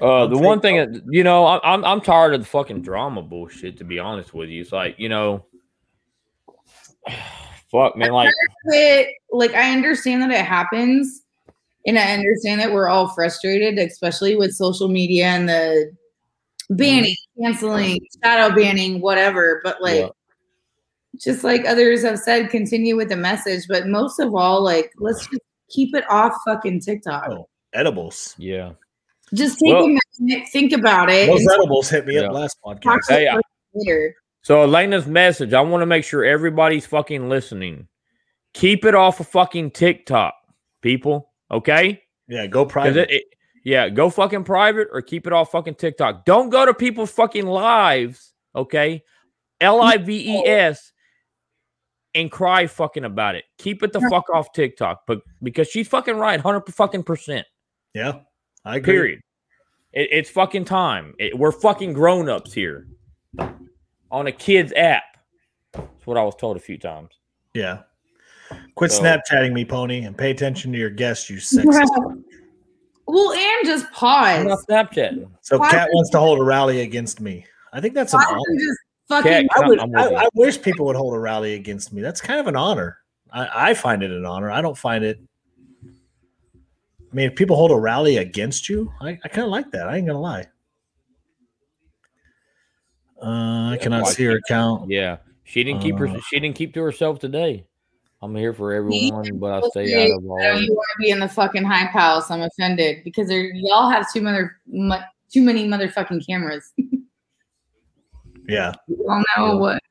Uh, 0.00 0.26
the 0.26 0.38
one 0.38 0.60
thing 0.60 0.76
that 0.76 1.02
you 1.10 1.22
know, 1.22 1.44
I- 1.44 1.72
I'm 1.72 1.84
I'm 1.84 2.00
tired 2.00 2.34
of 2.34 2.40
the 2.40 2.46
fucking 2.46 2.82
drama 2.82 3.22
bullshit. 3.22 3.76
To 3.78 3.84
be 3.84 3.98
honest 3.98 4.32
with 4.32 4.48
you, 4.48 4.62
it's 4.62 4.72
like 4.72 4.98
you 4.98 5.08
know, 5.08 5.44
fuck 7.70 7.96
man, 7.96 8.12
like 8.12 8.30
it, 8.66 9.08
like 9.30 9.54
I 9.54 9.72
understand 9.72 10.22
that 10.22 10.30
it 10.30 10.44
happens, 10.44 11.22
and 11.86 11.98
I 11.98 12.12
understand 12.12 12.60
that 12.60 12.72
we're 12.72 12.88
all 12.88 13.08
frustrated, 13.08 13.78
especially 13.78 14.36
with 14.36 14.52
social 14.52 14.88
media 14.88 15.26
and 15.26 15.48
the 15.48 15.92
banning, 16.70 17.14
canceling, 17.40 17.98
shadow 18.24 18.54
banning, 18.54 19.00
whatever. 19.02 19.60
But 19.64 19.82
like, 19.82 19.96
Yeah. 20.00 20.08
just 21.18 21.44
like 21.44 21.66
others 21.66 22.02
have 22.04 22.18
said, 22.18 22.48
continue 22.50 22.96
with 22.96 23.10
the 23.10 23.16
message. 23.16 23.64
But 23.68 23.86
most 23.86 24.18
of 24.18 24.34
all, 24.34 24.62
like, 24.62 24.90
let's 24.96 25.26
just 25.26 25.42
keep 25.68 25.94
it 25.94 26.04
off 26.10 26.34
fucking 26.46 26.80
TikTok. 26.80 27.28
Oh, 27.30 27.48
edibles. 27.72 28.34
yeah, 28.38 28.72
Just 29.34 29.58
take 29.58 29.74
Well- 29.74 29.84
a 29.84 29.98
minute, 30.20 30.48
think 30.48 30.72
about 30.72 31.10
it. 31.10 31.26
Those 31.26 31.46
edibles 31.46 31.90
hit 31.90 32.06
me 32.06 32.14
Yeah. 32.14 32.22
up 32.28 32.32
last 32.32 32.56
podcast. 32.64 33.00
Hey, 33.08 33.28
I- 33.28 33.38
So 34.42 34.62
Elena's 34.62 35.06
message, 35.06 35.52
I 35.52 35.60
want 35.60 35.82
to 35.82 35.86
make 35.86 36.04
sure 36.04 36.24
everybody's 36.24 36.86
fucking 36.86 37.28
listening. 37.28 37.88
Keep 38.54 38.86
it 38.86 38.94
off 38.94 39.20
of 39.20 39.28
fucking 39.28 39.72
TikTok, 39.72 40.34
people. 40.80 41.30
Okay? 41.50 42.02
Yeah, 42.26 42.46
go 42.46 42.64
private. 42.64 43.10
it- 43.10 43.16
it- 43.16 43.24
yeah, 43.64 43.90
go 43.90 44.08
fucking 44.08 44.44
private 44.44 44.88
or 44.92 45.02
keep 45.02 45.26
it 45.26 45.32
off 45.34 45.50
fucking 45.52 45.74
TikTok. 45.74 46.24
Don't 46.24 46.48
go 46.48 46.64
to 46.64 46.72
people's 46.72 47.10
fucking 47.10 47.46
lives, 47.46 48.32
okay? 48.56 49.02
L 49.60 49.82
I 49.82 49.98
V 49.98 50.36
E 50.38 50.46
S 50.46 50.92
and 52.14 52.30
cry 52.30 52.66
fucking 52.66 53.04
about 53.04 53.34
it. 53.34 53.44
Keep 53.58 53.82
it 53.82 53.92
the 53.92 54.00
fuck 54.10 54.28
off 54.30 54.52
TikTok, 54.52 55.02
but 55.06 55.20
because 55.42 55.68
she's 55.68 55.88
fucking 55.88 56.16
right, 56.16 56.40
hundred 56.40 56.62
fucking 56.74 57.02
percent. 57.04 57.46
yeah, 57.94 58.20
I 58.64 58.76
agree. 58.76 58.92
Period. 58.94 59.20
It, 59.92 60.08
it's 60.12 60.30
fucking 60.30 60.64
time. 60.64 61.14
It- 61.18 61.36
we're 61.38 61.52
fucking 61.52 61.92
grown 61.92 62.28
ups 62.28 62.52
here 62.52 62.86
on 64.10 64.26
a 64.26 64.32
kid's 64.32 64.72
app. 64.74 65.02
That's 65.72 66.06
what 66.06 66.16
I 66.16 66.22
was 66.24 66.34
told 66.36 66.56
a 66.56 66.60
few 66.60 66.78
times. 66.78 67.10
Yeah. 67.54 67.80
Quit 68.74 68.92
So- 68.92 69.02
Snapchatting 69.02 69.52
me, 69.52 69.64
Pony, 69.64 70.04
and 70.04 70.16
pay 70.16 70.30
attention 70.30 70.72
to 70.72 70.78
your 70.78 70.90
guests, 70.90 71.28
you 71.28 71.36
sexist. 71.36 71.88
Well, 73.06 73.32
and 73.32 73.66
just 73.66 73.86
I'm 74.02 74.46
not 74.46 74.58
pause. 74.58 74.66
Snapchatting. 74.68 75.30
So 75.40 75.58
Why 75.58 75.70
Kat 75.70 75.88
would- 75.88 75.94
wants 75.96 76.10
to 76.10 76.18
hold 76.18 76.38
a 76.40 76.44
rally 76.44 76.80
against 76.82 77.20
me. 77.20 77.44
I 77.72 77.80
think 77.80 77.94
that's 77.94 78.12
an 78.14 78.20
Why 78.20 78.26
honor. 78.32 78.58
just 78.58 78.78
fucking 79.08 79.30
Kat, 79.30 79.46
I, 79.56 79.68
would, 79.68 79.80
I'm 79.80 79.96
I, 79.96 80.28
wish 80.34 80.60
people 80.60 80.86
would 80.86 80.96
hold 80.96 81.14
a 81.14 81.18
rally 81.18 81.54
against 81.54 81.92
me. 81.92 82.02
That's 82.02 82.20
kind 82.20 82.40
of 82.40 82.46
an 82.46 82.56
honor. 82.56 82.98
I, 83.32 83.70
I 83.70 83.74
find 83.74 84.02
it 84.02 84.10
an 84.10 84.24
honor. 84.24 84.50
I 84.50 84.60
don't 84.60 84.76
find 84.76 85.04
it. 85.04 85.18
I 85.84 87.14
mean, 87.14 87.30
if 87.30 87.34
people 87.36 87.56
hold 87.56 87.70
a 87.70 87.76
rally 87.76 88.18
against 88.18 88.68
you, 88.68 88.92
I, 89.00 89.18
I 89.24 89.28
kind 89.28 89.44
of 89.44 89.50
like 89.50 89.70
that. 89.72 89.88
I 89.88 89.96
ain't 89.96 90.06
gonna 90.06 90.20
lie. 90.20 90.46
Uh, 93.20 93.70
I 93.72 93.78
cannot 93.80 94.08
see 94.08 94.24
her 94.24 94.36
account. 94.36 94.90
Yeah, 94.90 95.18
she 95.44 95.64
didn't 95.64 95.80
keep 95.80 95.98
her. 95.98 96.08
Uh, 96.08 96.20
She 96.28 96.38
didn't 96.38 96.56
keep 96.56 96.74
to 96.74 96.82
herself 96.82 97.18
today. 97.18 97.64
I'm 98.20 98.34
here 98.34 98.52
for 98.52 98.72
everyone, 98.72 99.38
but 99.38 99.64
I 99.64 99.68
stay 99.68 99.80
Okay, 99.84 100.12
out 100.12 100.18
of 100.18 100.26
all. 100.28 100.42
I 100.42 100.50
don't 100.50 100.68
want 100.68 100.86
to 100.96 101.02
be 101.02 101.10
in 101.10 101.20
the 101.20 101.28
fucking 101.28 101.64
hype 101.64 101.90
house. 101.90 102.30
I'm 102.30 102.42
offended 102.42 103.04
because 103.04 103.28
there, 103.28 103.44
y'all 103.54 103.88
have 103.90 104.12
too 104.12 104.20
mother, 104.20 104.56
too 105.32 105.42
many 105.42 105.68
motherfucking 105.68 106.26
cameras. 106.26 106.72
Yeah, 108.48 108.72
Y'all 108.88 109.22
know 109.36 109.56
what. 109.58 109.82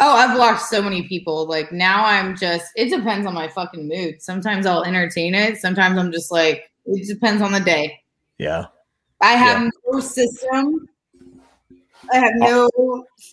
Oh, 0.00 0.12
I've 0.16 0.36
blocked 0.36 0.62
so 0.62 0.80
many 0.82 1.08
people. 1.08 1.46
Like 1.46 1.72
now, 1.72 2.04
I'm 2.04 2.36
just. 2.36 2.66
It 2.76 2.90
depends 2.90 3.26
on 3.26 3.34
my 3.34 3.48
fucking 3.48 3.88
mood. 3.88 4.22
Sometimes 4.22 4.66
I'll 4.66 4.84
entertain 4.84 5.34
it. 5.34 5.58
Sometimes 5.58 5.98
I'm 5.98 6.12
just 6.12 6.30
like. 6.30 6.70
It 6.86 7.06
depends 7.06 7.42
on 7.42 7.52
the 7.52 7.60
day. 7.60 8.00
yeah. 8.38 8.66
I 9.20 9.32
have 9.32 9.68
no 9.90 9.98
system. 10.00 10.88
I 12.12 12.18
have 12.18 12.32
no 12.36 12.68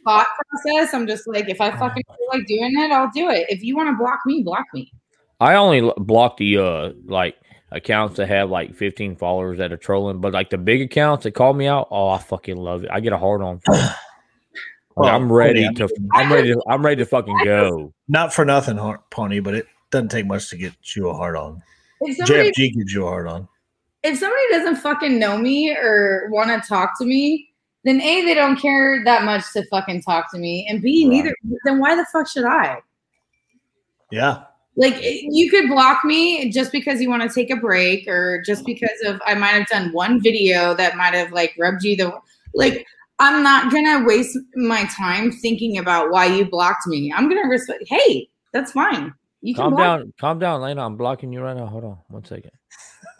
thought 0.04 0.26
process. 0.50 0.94
I'm 0.94 1.06
just 1.06 1.28
like, 1.28 1.48
if 1.48 1.62
I 1.62 1.70
fucking 1.72 2.04
feel 2.08 2.28
like 2.34 2.48
doing 2.48 2.74
it, 2.80 2.92
I'll 2.92 3.12
do 3.14 3.30
it. 3.30 3.46
If 3.50 3.64
you 3.64 3.76
want 3.78 3.90
to 3.90 3.96
block 3.96 4.20
me, 4.26 4.42
block 4.42 4.66
me. 4.74 4.92
I 5.40 5.54
only 5.56 5.82
l- 5.82 5.94
block 5.98 6.38
the 6.38 6.58
uh 6.58 6.94
like 7.06 7.36
accounts 7.76 8.18
that 8.18 8.28
have 8.28 8.50
like 8.50 8.74
15 8.74 9.18
followers 9.18 9.58
that 9.60 9.72
are 9.72 9.78
trolling, 9.78 10.22
but 10.22 10.34
like 10.34 10.50
the 10.50 10.58
big 10.58 10.82
accounts 10.82 11.24
that 11.24 11.32
call 11.32 11.54
me 11.54 11.68
out, 11.68 11.90
oh, 11.92 12.10
I 12.10 12.18
fucking 12.18 12.58
love 12.58 12.84
it. 12.84 12.90
I 12.92 13.02
get 13.02 13.14
a 13.14 13.18
hard 13.18 13.42
on. 13.42 13.60
for 13.60 13.76
it. 13.76 13.92
Well, 14.96 15.14
I'm 15.14 15.30
ready 15.30 15.66
Pony, 15.66 15.76
to. 15.76 15.90
I'm 16.14 16.32
ready. 16.32 16.54
To, 16.54 16.62
I'm 16.70 16.86
ready 16.86 17.04
to 17.04 17.06
fucking 17.06 17.38
go. 17.44 17.94
Not 18.08 18.34
for 18.34 18.46
nothing, 18.46 18.80
Pony, 19.12 19.42
but 19.42 19.54
it 19.54 19.68
doesn't 19.92 20.08
take 20.08 20.26
much 20.26 20.50
to 20.52 20.58
get 20.58 20.74
you 20.96 21.10
a 21.10 21.14
hard 21.14 21.36
on. 21.36 21.62
If 22.00 22.16
somebody, 22.16 22.52
JFG 22.52 22.74
gives 22.76 22.94
you 22.94 23.06
a 23.06 23.10
hard 23.10 23.28
on. 23.28 23.48
if 24.04 24.18
somebody 24.18 24.42
doesn't 24.52 24.78
fucking 24.78 25.20
know 25.20 25.38
me 25.38 25.76
or 25.76 26.30
want 26.32 26.50
to 26.50 26.66
talk 26.66 26.98
to 27.00 27.06
me, 27.06 27.50
then 27.84 28.00
A, 28.00 28.24
they 28.24 28.34
don't 28.34 28.56
care 28.56 29.04
that 29.04 29.24
much 29.24 29.44
to 29.52 29.66
fucking 29.68 30.02
talk 30.02 30.32
to 30.32 30.38
me. 30.38 30.66
And 30.70 30.82
B, 30.82 31.06
neither, 31.06 31.36
then 31.66 31.80
why 31.80 31.96
the 31.96 32.06
fuck 32.12 32.30
should 32.30 32.46
I? 32.46 32.80
Yeah, 34.12 34.44
Like 34.78 34.96
eh, 34.96 35.22
you 35.30 35.50
could 35.50 35.68
block 35.70 36.04
me 36.04 36.52
just 36.52 36.72
because 36.72 37.02
you 37.02 37.10
want 37.10 37.24
to 37.24 37.34
take 37.34 37.50
a 37.50 37.56
break 37.56 38.08
or 38.08 38.42
just 38.46 38.66
because 38.66 39.02
of 39.06 39.22
I 39.26 39.34
might 39.36 39.50
have 39.50 39.68
done 39.68 39.92
one 39.94 40.22
video 40.22 40.74
that 40.76 40.98
might 40.98 41.14
have 41.14 41.32
like 41.32 41.56
rubbed 41.58 41.84
you 41.84 41.96
the 41.96 42.14
like 42.54 42.86
I'm 43.20 43.42
not 43.42 43.72
gonna 43.72 44.04
waste 44.06 44.38
my 44.56 44.84
time 44.98 45.32
thinking 45.32 45.78
about 45.78 46.12
why 46.12 46.26
you 46.26 46.46
blocked 46.50 46.88
me. 46.88 47.14
I'm 47.16 47.30
gonna 47.30 47.48
respect 47.48 47.84
hey, 47.88 48.30
that's 48.52 48.74
fine. 48.74 49.14
You 49.42 49.54
can 49.54 49.64
Calm 49.66 49.76
block 49.76 50.00
down. 50.00 50.14
Calm 50.20 50.40
down, 50.40 50.62
Lena. 50.62 50.86
I'm 50.86 50.98
blocking 50.98 51.32
you 51.32 51.42
right 51.42 51.56
now. 51.56 51.68
Hold 51.68 51.84
on 51.86 51.98
one 52.10 52.26
second. 52.26 52.52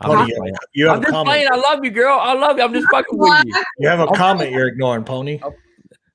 I'm 0.00 0.28
you, 0.28 0.36
playing. 0.36 0.54
you 0.72 0.86
have 0.88 0.96
I'm 0.96 1.02
a 1.02 1.04
just 1.04 1.12
comment. 1.12 1.26
playing. 1.28 1.48
I 1.52 1.56
love 1.56 1.84
you, 1.84 1.90
girl. 1.90 2.18
I 2.20 2.32
love 2.34 2.56
you. 2.58 2.64
I'm 2.64 2.72
just 2.72 2.88
fucking 2.90 3.16
with 3.16 3.44
you. 3.44 3.62
You 3.78 3.88
have 3.88 4.00
a 4.00 4.04
I'm- 4.04 4.14
comment 4.14 4.50
you're 4.50 4.66
ignoring, 4.68 5.04
Pony. 5.04 5.38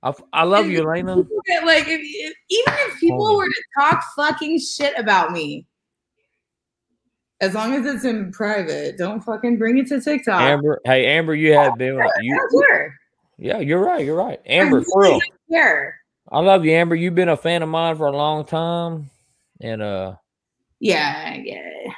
I, 0.02 0.14
I 0.32 0.44
love 0.44 0.68
you, 0.68 0.82
Elena. 0.82 1.16
like 1.16 1.88
if, 1.88 2.02
if, 2.02 2.34
even 2.50 2.74
if 2.88 3.00
people 3.00 3.26
on. 3.28 3.38
were 3.38 3.46
to 3.48 3.64
talk 3.80 4.04
fucking 4.16 4.60
shit 4.60 4.98
about 4.98 5.32
me, 5.32 5.66
as 7.42 7.54
long 7.54 7.74
as 7.74 7.86
it's 7.86 8.06
in 8.06 8.32
private, 8.32 8.98
don't 8.98 9.22
fucking 9.22 9.58
bring 9.58 9.78
it 9.78 9.88
to 9.88 10.00
TikTok. 10.00 10.42
Amber, 10.42 10.80
hey 10.86 11.06
Amber, 11.06 11.36
you 11.36 11.54
have 11.54 11.78
been. 11.78 12.00
I 12.00 12.10
You, 12.22 12.48
yeah, 13.38 13.60
you're 13.60 13.84
right. 13.84 14.06
You're 14.06 14.18
right. 14.18 14.40
Amber, 14.46 14.80
I 14.80 14.84
for 14.84 15.02
real. 15.02 15.22
I 16.32 16.40
love 16.40 16.66
you, 16.66 16.72
Amber. 16.72 16.96
You've 16.96 17.16
been 17.16 17.30
a 17.30 17.38
fan 17.38 17.64
of 17.64 17.70
mine 17.70 17.96
for 17.96 18.08
a 18.08 18.16
long 18.16 18.46
time, 18.46 19.10
and 19.62 19.82
uh, 19.82 20.16
Yeah, 20.80 21.36
yeah. 21.36 21.56
eh, 21.56 21.92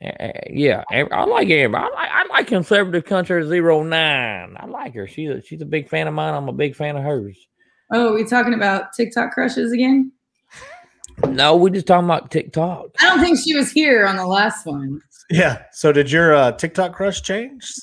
eh, 0.00 0.32
yeah, 0.50 0.84
I 0.90 1.24
like 1.24 1.48
Amber. 1.48 1.78
I 1.78 1.90
like 1.90 2.10
I 2.10 2.26
like 2.28 2.46
conservative 2.46 3.04
country 3.04 3.46
zero 3.46 3.82
nine. 3.82 4.56
I 4.58 4.66
like 4.66 4.94
her. 4.94 5.06
She's 5.06 5.30
a, 5.30 5.42
she's 5.42 5.60
a 5.62 5.66
big 5.66 5.88
fan 5.88 6.06
of 6.06 6.14
mine. 6.14 6.34
I'm 6.34 6.48
a 6.48 6.52
big 6.52 6.76
fan 6.76 6.96
of 6.96 7.02
hers. 7.02 7.36
Oh, 7.90 8.14
we 8.14 8.24
talking 8.24 8.54
about 8.54 8.92
TikTok 8.92 9.32
crushes 9.32 9.72
again? 9.72 10.12
No, 11.26 11.56
we 11.56 11.70
just 11.70 11.86
talking 11.86 12.04
about 12.04 12.30
TikTok. 12.30 12.86
I 13.00 13.08
don't 13.08 13.20
think 13.20 13.38
she 13.38 13.54
was 13.54 13.72
here 13.72 14.06
on 14.06 14.16
the 14.16 14.26
last 14.26 14.66
one. 14.66 15.00
Yeah. 15.30 15.62
So 15.72 15.92
did 15.92 16.10
your 16.10 16.34
uh, 16.34 16.52
TikTok 16.52 16.92
crush 16.92 17.22
change? 17.22 17.64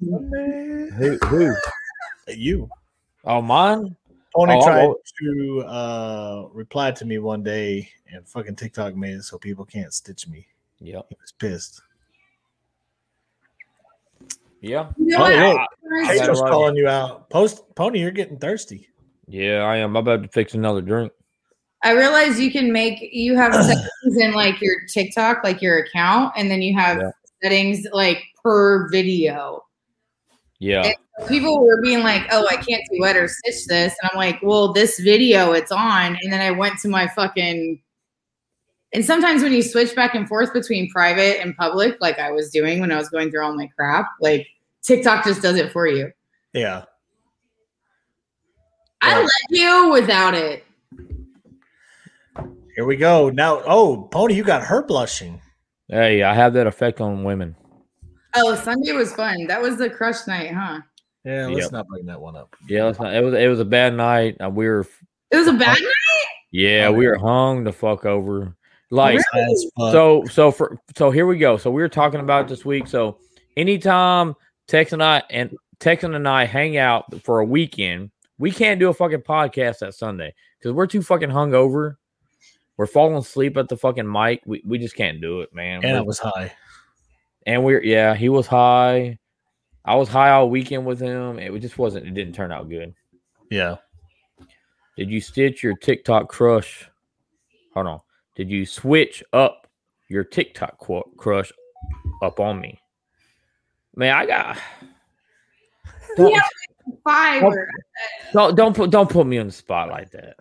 Who? 0.00 1.18
Who? 1.18 1.54
you. 2.28 2.68
Oh, 3.24 3.42
mine. 3.42 3.96
Pony 4.34 4.54
Oh, 4.54 4.64
tried 4.64 4.84
oh. 4.84 4.96
to 5.22 5.60
uh, 5.66 6.48
reply 6.52 6.92
to 6.92 7.04
me 7.04 7.18
one 7.18 7.42
day, 7.42 7.88
and 8.12 8.26
fucking 8.28 8.56
TikTok 8.56 8.94
made 8.94 9.14
it 9.14 9.24
so 9.24 9.38
people 9.38 9.64
can't 9.64 9.92
stitch 9.92 10.28
me. 10.28 10.46
Yep. 10.80 11.06
He 11.10 11.16
was 11.20 11.32
pissed. 11.38 11.82
Yeah. 14.60 14.90
You 14.98 15.06
know 15.06 15.18
Oh, 15.18 15.20
what? 15.22 15.32
look, 15.32 16.02
I 16.02 16.12
Hazel's 16.12 16.40
gotta 16.40 16.50
calling 16.50 16.76
you 16.76 16.88
out. 16.88 17.30
Post 17.30 17.62
Pony, 17.76 18.00
you're 18.00 18.10
getting 18.10 18.38
thirsty. 18.38 18.88
Yeah, 19.26 19.62
I 19.62 19.76
am. 19.76 19.90
I'm 19.90 19.96
about 19.96 20.22
to 20.22 20.28
fix 20.28 20.54
another 20.54 20.80
drink. 20.82 21.12
I 21.82 21.92
realize 21.92 22.38
you 22.38 22.50
can 22.52 22.72
make 22.72 22.98
you 23.12 23.36
have 23.36 23.54
settings 23.64 24.16
in 24.18 24.32
like 24.32 24.60
your 24.60 24.74
TikTok, 24.92 25.42
like 25.44 25.62
your 25.62 25.78
account, 25.78 26.34
and 26.36 26.50
then 26.50 26.60
you 26.62 26.76
have 26.78 26.98
Yeah. 26.98 27.10
settings 27.42 27.86
like 27.92 28.22
per 28.42 28.88
video. 28.90 29.64
Yeah. 30.58 30.92
And 31.18 31.28
people 31.28 31.64
were 31.64 31.80
being 31.80 32.00
like, 32.00 32.26
"Oh, 32.30 32.46
I 32.50 32.56
can't 32.56 32.82
do 32.92 33.02
it 33.04 33.16
or 33.16 33.28
stitch 33.28 33.66
this," 33.66 33.94
and 34.02 34.10
I'm 34.12 34.18
like, 34.18 34.40
"Well, 34.42 34.74
this 34.74 34.98
video 34.98 35.52
it's 35.52 35.72
on." 35.72 36.18
And 36.22 36.30
then 36.30 36.40
I 36.42 36.50
went 36.50 36.78
to 36.80 36.88
my 36.88 37.06
fucking. 37.08 37.80
And 38.92 39.04
sometimes 39.04 39.42
when 39.42 39.52
you 39.52 39.62
switch 39.62 39.94
back 39.94 40.14
and 40.14 40.26
forth 40.26 40.52
between 40.52 40.90
private 40.90 41.40
and 41.40 41.56
public, 41.56 41.96
like 42.00 42.18
I 42.18 42.32
was 42.32 42.50
doing 42.50 42.80
when 42.80 42.90
I 42.90 42.96
was 42.96 43.08
going 43.08 43.30
through 43.30 43.44
all 43.44 43.54
my 43.56 43.68
crap, 43.68 44.06
like 44.20 44.46
TikTok 44.82 45.24
just 45.24 45.42
does 45.42 45.56
it 45.56 45.70
for 45.72 45.86
you. 45.86 46.10
Yeah. 46.52 46.84
I 49.02 49.20
let 49.20 49.30
you 49.50 49.90
without 49.90 50.34
it. 50.34 50.64
Here 52.74 52.84
we 52.84 52.96
go. 52.96 53.30
Now, 53.30 53.62
oh, 53.66 54.08
Pony, 54.10 54.34
you 54.34 54.44
got 54.44 54.62
her 54.62 54.82
blushing. 54.82 55.40
Hey, 55.88 56.22
I 56.22 56.34
have 56.34 56.52
that 56.54 56.66
effect 56.66 57.00
on 57.00 57.24
women. 57.24 57.56
Oh, 58.36 58.54
Sunday 58.54 58.92
was 58.92 59.12
fun. 59.14 59.46
That 59.46 59.60
was 59.60 59.76
the 59.76 59.90
crush 59.90 60.26
night, 60.26 60.52
huh? 60.52 60.80
Yeah, 61.24 61.46
let's 61.48 61.64
Yep. 61.64 61.72
not 61.72 61.88
bring 61.88 62.06
that 62.06 62.20
one 62.20 62.36
up. 62.36 62.54
Yeah, 62.68 62.88
it's 62.88 62.98
not, 62.98 63.14
it 63.14 63.22
was 63.22 63.34
it 63.34 63.46
was 63.48 63.60
a 63.60 63.64
bad 63.64 63.94
night. 63.94 64.36
Uh, 64.42 64.48
we 64.50 64.66
were 64.68 64.86
It 65.30 65.36
was 65.36 65.48
a 65.48 65.52
bad 65.52 65.78
night. 65.80 66.26
yeah, 66.50 66.88
we 66.90 67.06
were 67.06 67.18
hung 67.18 67.64
the 67.64 67.72
fuck 67.72 68.06
over. 68.06 68.56
Like 68.90 69.20
Really? 69.34 69.70
So 69.92 70.24
so 70.30 70.50
for 70.50 70.78
so 70.96 71.10
here 71.10 71.26
we 71.26 71.38
go. 71.38 71.56
So 71.56 71.70
we 71.70 71.80
were 71.80 71.88
talking 71.88 72.20
about 72.20 72.48
this 72.48 72.64
week. 72.64 72.86
So 72.88 73.18
anytime 73.56 74.34
Tex 74.66 74.92
and 74.92 75.02
I 75.02 75.22
and 75.30 75.56
Texan 75.78 76.14
and 76.14 76.28
I 76.28 76.44
hang 76.44 76.76
out 76.76 77.04
for 77.22 77.38
a 77.40 77.44
weekend, 77.44 78.10
we 78.38 78.50
can't 78.50 78.80
do 78.80 78.88
a 78.88 78.94
fucking 78.94 79.20
podcast 79.22 79.78
that 79.78 79.94
Sunday 79.94 80.34
because 80.58 80.72
we're 80.72 80.86
too 80.86 81.02
fucking 81.02 81.30
hungover. 81.30 81.96
We're 82.76 82.86
falling 82.86 83.16
asleep 83.16 83.56
at 83.56 83.68
the 83.68 83.76
fucking 83.76 84.10
mic. 84.10 84.42
We, 84.46 84.62
we 84.66 84.78
just 84.78 84.96
can't 84.96 85.20
do 85.20 85.40
it, 85.42 85.54
man. 85.54 85.76
and 85.76 85.84
We're- 85.84 85.98
it 85.98 86.06
was 86.06 86.18
high. 86.18 86.52
and 87.46 87.62
we're 87.64 87.82
yeah, 87.82 88.14
he 88.14 88.28
was 88.28 88.46
high. 88.46 89.18
I 89.84 89.94
was 89.94 90.08
high 90.08 90.30
all 90.30 90.50
weekend 90.50 90.84
with 90.84 91.00
him. 91.00 91.38
It 91.38 91.56
just 91.60 91.78
wasn't. 91.78 92.06
It 92.06 92.14
didn't 92.14 92.34
turn 92.34 92.52
out 92.52 92.68
good. 92.68 92.94
Yeah. 93.50 93.76
Did 94.96 95.10
you 95.10 95.20
stitch 95.20 95.62
your 95.62 95.74
TikTok 95.76 96.28
crush? 96.28 96.88
Hold 97.74 97.86
on. 97.86 98.00
Did 98.40 98.50
you 98.50 98.64
switch 98.64 99.22
up 99.34 99.66
your 100.08 100.24
TikTok 100.24 100.78
qu- 100.78 101.12
crush 101.18 101.52
up 102.22 102.40
on 102.40 102.58
me. 102.58 102.80
Man, 103.94 104.14
I 104.16 104.24
got. 104.24 104.56
We 106.16 106.32
have 106.32 106.42
like 106.86 106.98
five. 107.04 107.42
Don't- 107.42 107.52
or- 107.52 107.68
Don't 108.32 108.56
don't 108.56 108.74
put 108.74 108.90
don't 108.90 109.10
put 109.10 109.26
me 109.26 109.36
on 109.36 109.48
the 109.48 109.52
spot 109.52 109.90
like 109.90 110.10
that. 110.12 110.36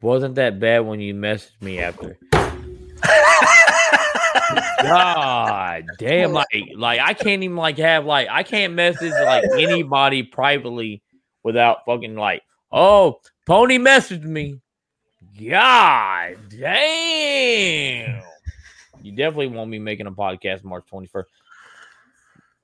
Wasn't 0.00 0.34
that 0.36 0.58
bad 0.58 0.78
when 0.80 0.98
you 0.98 1.12
messaged 1.12 1.60
me 1.60 1.78
after? 1.78 2.16
God 4.80 5.84
damn, 5.98 6.32
like 6.32 6.46
like 6.74 7.00
I 7.00 7.12
can't 7.12 7.42
even 7.42 7.56
like 7.58 7.76
have 7.76 8.06
like 8.06 8.28
I 8.30 8.42
can't 8.42 8.72
message 8.72 9.12
like 9.12 9.44
anybody 9.58 10.22
privately 10.22 11.02
without 11.44 11.84
fucking 11.84 12.16
like 12.16 12.42
oh 12.72 13.20
Pony 13.44 13.78
messaged 13.78 14.24
me. 14.24 14.58
God 15.38 16.36
damn. 16.48 18.22
You 19.02 19.12
definitely 19.12 19.48
won't 19.48 19.70
be 19.70 19.78
making 19.78 20.06
a 20.06 20.12
podcast 20.12 20.64
March 20.64 20.84
21st. 20.90 21.24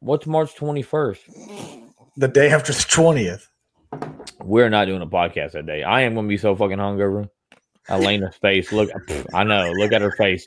What's 0.00 0.26
March 0.26 0.54
21st? 0.56 1.82
The 2.16 2.28
day 2.28 2.50
after 2.50 2.72
the 2.72 2.78
20th. 2.78 3.46
We're 4.42 4.70
not 4.70 4.86
doing 4.86 5.02
a 5.02 5.06
podcast 5.06 5.52
that 5.52 5.66
day. 5.66 5.82
I 5.82 6.00
am 6.02 6.14
gonna 6.14 6.28
be 6.28 6.38
so 6.38 6.56
fucking 6.56 6.78
hungover. 6.78 7.28
Elena's 7.88 8.36
face. 8.42 8.72
Look, 8.72 8.90
I 9.34 9.44
know. 9.44 9.70
Look 9.72 9.92
at 9.92 10.00
her 10.00 10.12
face. 10.12 10.46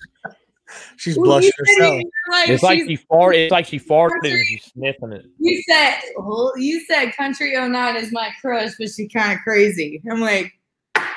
She's 0.98 1.16
blushing 1.16 1.52
herself. 1.58 2.02
like, 2.32 2.50
It's 2.50 2.64
like 2.64 2.80
she's- 2.80 2.88
she 3.00 3.06
farted. 3.10 3.36
It's 3.36 3.52
like 3.52 3.66
she 3.68 3.80
farted 3.80 4.12
and 4.24 4.48
she's 4.48 4.64
sniffing 4.74 5.14
it. 5.14 5.26
You 5.40 5.62
said 5.70 6.00
well, 6.18 6.52
you 6.58 6.84
said 6.86 7.12
Country 7.16 7.54
09 7.56 7.96
is 7.98 8.12
my 8.12 8.32
crush, 8.42 8.72
but 8.80 8.90
she's 8.90 9.12
kind 9.14 9.34
of 9.34 9.40
crazy. 9.44 10.02
I'm 10.12 10.20
like, 10.22 10.52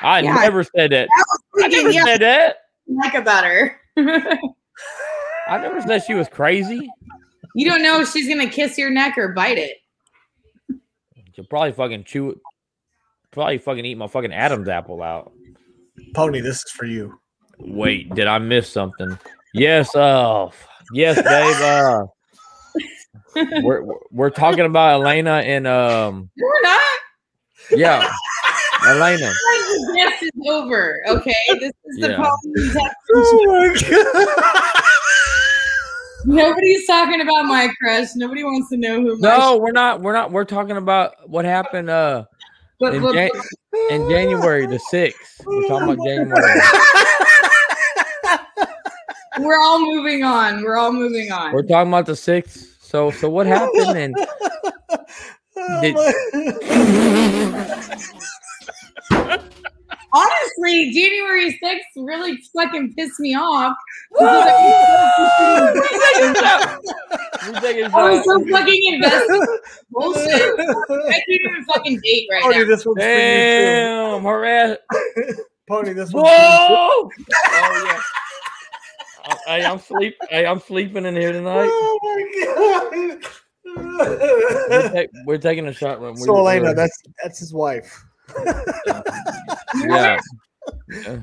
I 0.01 0.21
Yeah. 0.21 0.33
never 0.35 0.63
said 0.63 0.91
that. 0.91 1.09
I 1.13 1.23
was 1.53 1.63
I 1.63 1.67
never 1.67 1.89
yeah, 1.91 2.03
said 2.05 2.21
that. 2.21 2.57
like 2.87 3.13
about 3.13 3.43
her. 3.43 3.79
I 3.97 5.57
never 5.57 5.81
said 5.81 6.03
she 6.05 6.13
was 6.13 6.27
crazy. 6.29 6.89
you 7.55 7.69
don't 7.69 7.81
know 7.83 8.01
if 8.01 8.11
she's 8.11 8.27
gonna 8.27 8.49
kiss 8.49 8.77
your 8.77 8.89
neck 8.89 9.17
or 9.17 9.29
bite 9.29 9.57
it. 9.57 9.77
She'll 11.35 11.45
probably 11.45 11.71
fucking 11.73 12.03
chew 12.05 12.31
it. 12.31 12.37
Probably 13.31 13.57
fucking 13.57 13.85
eat 13.85 13.95
my 13.95 14.07
fucking 14.07 14.33
Adam's 14.33 14.67
apple 14.69 15.01
out. 15.03 15.31
Pony, 16.15 16.39
this 16.41 16.57
is 16.57 16.71
for 16.71 16.85
you. 16.85 17.19
Wait, 17.59 18.13
did 18.15 18.27
I 18.27 18.37
miss 18.39 18.69
something? 18.69 19.17
Yes, 19.53 19.93
uh 19.95 20.49
yes, 20.93 21.15
Dave. 21.15 21.61
Uh 21.61 22.05
we're 23.61 23.83
we're 24.11 24.29
talking 24.29 24.65
about 24.65 25.01
Elena 25.01 25.37
and 25.45 25.67
um 25.67 26.29
We're 26.39 26.61
not. 26.61 26.81
yeah. 27.71 28.09
Elena. 28.87 29.27
Like, 29.27 29.35
the 29.35 29.93
guest 29.95 30.23
is 30.23 30.31
over. 30.49 31.03
Okay, 31.09 31.33
this 31.59 31.71
is 31.85 31.97
the 31.99 32.09
Yeah. 32.09 32.17
Pony 32.17 32.73
Tech- 32.73 32.95
Oh 33.15 33.45
my 33.45 33.75
god. 33.89 34.15
Nobody's 36.25 36.85
talking 36.85 37.21
about 37.21 37.45
my 37.45 37.69
crush. 37.81 38.09
Nobody 38.15 38.43
wants 38.43 38.69
to 38.69 38.77
know 38.77 39.01
who. 39.01 39.17
my 39.17 39.37
No, 39.37 39.57
we're 39.57 39.71
not. 39.71 40.01
We're 40.01 40.13
not. 40.13 40.31
We're 40.31 40.45
talking 40.45 40.77
about 40.77 41.15
what 41.29 41.45
happened 41.45 41.89
uh 41.89 42.25
But- 42.79 42.95
in, 42.95 43.01
but- 43.01 43.13
Jan- 43.13 43.29
in 43.89 44.09
January 44.09 44.65
the 44.65 44.79
sixth. 44.79 45.41
We're 45.45 45.67
talking 45.67 45.93
about 45.93 46.05
January. 46.05 46.61
We're 49.39 49.59
all 49.59 49.79
moving 49.79 50.23
on. 50.23 50.61
We're 50.63 50.77
all 50.77 50.91
moving 50.91 51.31
on. 51.31 51.53
We're 51.53 51.63
talking 51.63 51.89
about 51.91 52.05
the 52.05 52.15
sixth. 52.15 52.77
So 52.81 53.11
so 53.11 53.29
what 53.29 53.47
happened 53.47 53.97
and 53.97 54.15
did, 55.81 55.95
Honestly, 60.11 60.91
January 60.91 61.59
6th 61.63 61.79
really 61.97 62.39
fucking 62.55 62.93
pissed 62.95 63.19
me 63.19 63.35
off. 63.35 63.75
We 64.19 64.25
taking 67.59 67.85
I 67.85 68.09
was 68.09 68.17
shots. 68.17 68.25
so 68.25 68.45
fucking 68.51 68.93
invested. 68.93 69.41
Bullshit. 69.91 70.25
I 70.59 71.11
can't 71.11 71.23
even 71.29 71.65
fucking 71.65 71.99
date 72.03 72.27
right 72.31 72.41
Pony, 72.43 72.57
now. 72.57 72.65
this 72.65 72.85
one's 72.85 72.97
Damn, 72.99 74.23
her 74.23 74.77
for 75.15 75.21
you 75.21 75.35
too. 75.35 75.43
Pony, 75.69 75.93
this 75.93 76.11
Whoa! 76.11 76.21
one's 76.23 77.13
for 77.15 77.17
you 77.17 77.27
Oh 77.51 77.85
yeah. 77.85 78.01
Hey, 79.45 79.65
I'm 79.65 79.79
sleep. 79.79 80.15
Hey, 80.29 80.45
I'm 80.45 80.59
sleeping 80.59 81.05
in 81.05 81.15
here 81.15 81.31
tonight. 81.31 81.69
Oh 81.71 81.99
We're, 83.65 83.89
my 84.69 84.89
ta- 84.89 85.11
we're 85.25 85.37
taking 85.37 85.67
a 85.67 85.73
shot. 85.73 86.01
When 86.01 86.15
So 86.17 86.37
Elena, 86.37 86.73
that's 86.73 86.97
that's 87.21 87.39
his 87.39 87.53
wife. 87.53 88.03
Yeah. 89.85 90.19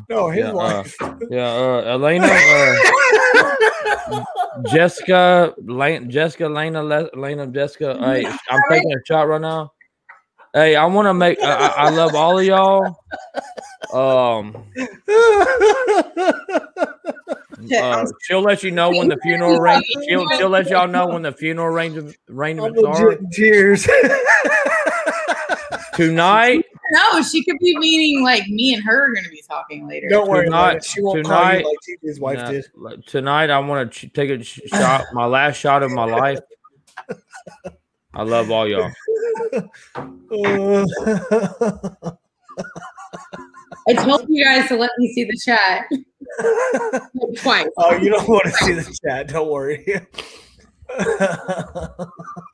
No, 0.08 0.30
his 0.30 0.44
yeah, 0.44 0.50
uh, 0.50 0.54
wife. 0.54 0.96
yeah, 1.28 1.48
uh, 1.48 1.82
Elena, 1.94 2.26
uh, 2.26 2.76
Jessica, 4.64 5.54
Lane, 5.58 6.08
Jessica, 6.08 6.48
Lena, 6.48 6.82
Le- 6.82 7.10
Lena, 7.14 7.46
Jessica. 7.48 7.98
Hey, 7.98 8.26
I'm 8.48 8.60
taking 8.70 8.92
a 8.92 8.98
shot 9.04 9.28
right 9.28 9.40
now. 9.40 9.72
Hey, 10.52 10.76
I 10.76 10.86
want 10.86 11.06
to 11.06 11.14
make. 11.14 11.42
I, 11.42 11.52
I 11.52 11.66
I 11.66 11.88
love 11.90 12.14
all 12.14 12.38
of 12.38 12.44
y'all. 12.44 12.96
Um, 13.92 14.56
uh, 17.80 18.06
she'll 18.22 18.42
let 18.42 18.62
you 18.62 18.70
know 18.70 18.90
when 18.90 19.08
the 19.08 19.18
funeral 19.22 19.58
arrange. 19.58 19.84
She'll 20.08 20.28
she'll 20.36 20.48
let 20.48 20.68
y'all 20.70 20.88
know 20.88 21.08
when 21.08 21.22
the 21.22 21.32
funeral 21.32 21.74
arrange, 21.74 22.14
arrangements 22.30 22.82
are 22.84 23.16
tears. 23.32 23.86
tonight. 25.94 26.64
No, 26.92 27.22
she 27.22 27.42
could 27.44 27.58
be 27.58 27.76
meaning 27.78 28.22
like 28.22 28.46
me 28.48 28.74
and 28.74 28.82
her 28.84 29.06
are 29.06 29.12
going 29.12 29.24
to 29.24 29.30
be 29.30 29.42
talking 29.48 29.88
later. 29.88 30.08
Don't 30.08 30.28
worry, 30.28 30.44
Tonight- 30.46 30.84
She 30.84 31.02
won't 31.02 31.24
call 31.26 31.34
tonight- 31.42 31.58
you 31.60 31.64
like 31.66 31.76
TJ's 32.12 32.20
wife 32.20 32.38
Nah, 32.38 32.50
did. 32.50 32.66
like, 32.74 33.04
Tonight, 33.06 33.50
I 33.50 33.58
want 33.58 33.92
to 33.92 34.08
ch- 34.08 34.12
take 34.12 34.30
a 34.30 34.42
sh- 34.42 34.60
shot. 34.66 35.04
My 35.12 35.26
last 35.26 35.56
shot 35.56 35.82
of 35.82 35.90
my 35.90 36.04
life. 36.04 36.38
I 38.14 38.22
love 38.22 38.50
all 38.50 38.66
y'all. 38.68 38.90
I 43.88 43.92
told 43.94 44.26
you 44.28 44.44
guys 44.44 44.68
to 44.68 44.76
let 44.76 44.90
me 44.98 45.12
see 45.12 45.24
the 45.24 45.38
chat. 45.44 45.86
Twice. 47.42 47.68
oh, 47.78 47.94
you 47.96 48.10
don't 48.10 48.28
want 48.28 48.44
to 48.44 48.50
see 48.52 48.72
the 48.74 48.98
chat. 49.04 49.28
Don't 49.28 49.48
worry. 49.50 49.84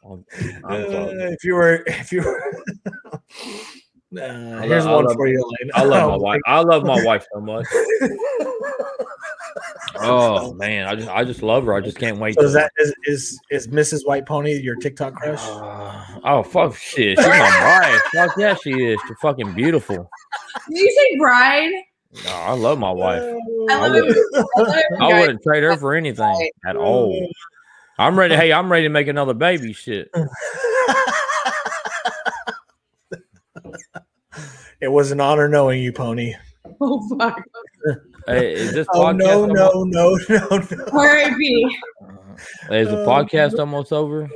I'm 0.05 0.25
Uh, 0.65 1.09
if 1.33 1.45
you 1.45 1.55
were, 1.55 1.83
if 1.87 2.13
you 2.13 2.23
were, 2.23 2.63
Nah, 4.13 4.61
I 4.61 4.67
here's 4.67 4.85
love- 4.85 4.97
one 4.97 5.05
love- 5.07 5.17
for 5.17 5.27
you, 5.27 5.39
Elena. 5.39 5.73
I 5.75 5.85
love 5.85 6.11
my 6.11 6.17
wife. 6.29 6.41
I 6.47 6.61
love 6.61 6.85
my 6.85 7.03
wife 7.05 7.27
so 7.33 7.41
much. 7.41 7.67
Oh 10.05 10.55
man, 10.55 10.89
I 10.89 10.95
just 10.97 11.09
I 11.11 11.23
just 11.23 11.43
love 11.43 11.67
her. 11.67 11.75
I 11.75 11.81
just 11.81 11.99
can't 11.99 12.17
wait. 12.19 12.35
So 12.35 12.41
to- 12.41 12.47
is 12.47 12.53
that 12.55 12.73
is 12.79 12.95
is 13.05 13.41
is 13.51 13.69
Mrs. 13.69 14.07
White 14.07 14.25
Pony 14.27 14.55
your 14.55 14.75
TikTok 14.77 15.15
crush? 15.15 15.39
Uh, 15.43 16.03
oh 16.25 16.43
fuck 16.43 16.75
shit, 16.75 17.19
she's 17.19 17.27
my 17.27 17.81
wife. 17.83 18.01
Fuck 18.15 18.37
yeah, 18.39 18.55
she 18.55 18.71
is. 18.71 18.99
She's 19.07 19.17
fucking 19.21 19.53
beautiful. 19.53 20.09
Did 20.71 20.79
you 20.79 20.91
say 20.91 21.19
bride? 21.19 21.71
No, 22.25 22.31
I 22.33 22.53
love 22.55 22.79
my 22.79 22.91
wife. 22.91 23.23
I 23.23 23.87
love 23.87 23.95
it. 24.09 24.17
I 24.57 24.61
love 24.63 24.75
I 25.01 25.21
wouldn't 25.21 25.43
trade 25.43 25.63
her 25.63 25.77
for 25.77 25.95
anything 25.95 26.51
at 26.67 26.75
all. 26.77 27.15
I'm 27.99 28.19
ready. 28.19 28.35
Hey, 28.35 28.53
I'm 28.53 28.73
ready 28.73 28.85
to 28.87 28.91
make 28.91 29.09
another 29.09 29.35
baby. 29.35 29.75
Shit. 29.75 30.11
It 34.83 34.89
was 34.91 35.13
an 35.13 35.21
honor 35.21 35.49
knowing 35.49 35.81
you, 35.83 35.93
Pony. 35.93 36.35
Oh 36.81 37.01
fuck. 37.19 37.43
Hey, 38.27 38.53
is 38.55 38.73
this 38.73 38.87
Oh 38.93 39.01
podcast 39.05 39.19
no, 39.19 39.47
no, 39.47 39.85
no, 39.85 40.17
no, 40.29 40.59
no. 40.71 40.85
R.I.P. 40.93 41.79
is 42.71 42.89
the 42.89 43.03
Uh, 43.03 43.07
podcast 43.07 43.59
almost 43.59 43.93
over? 43.93 44.29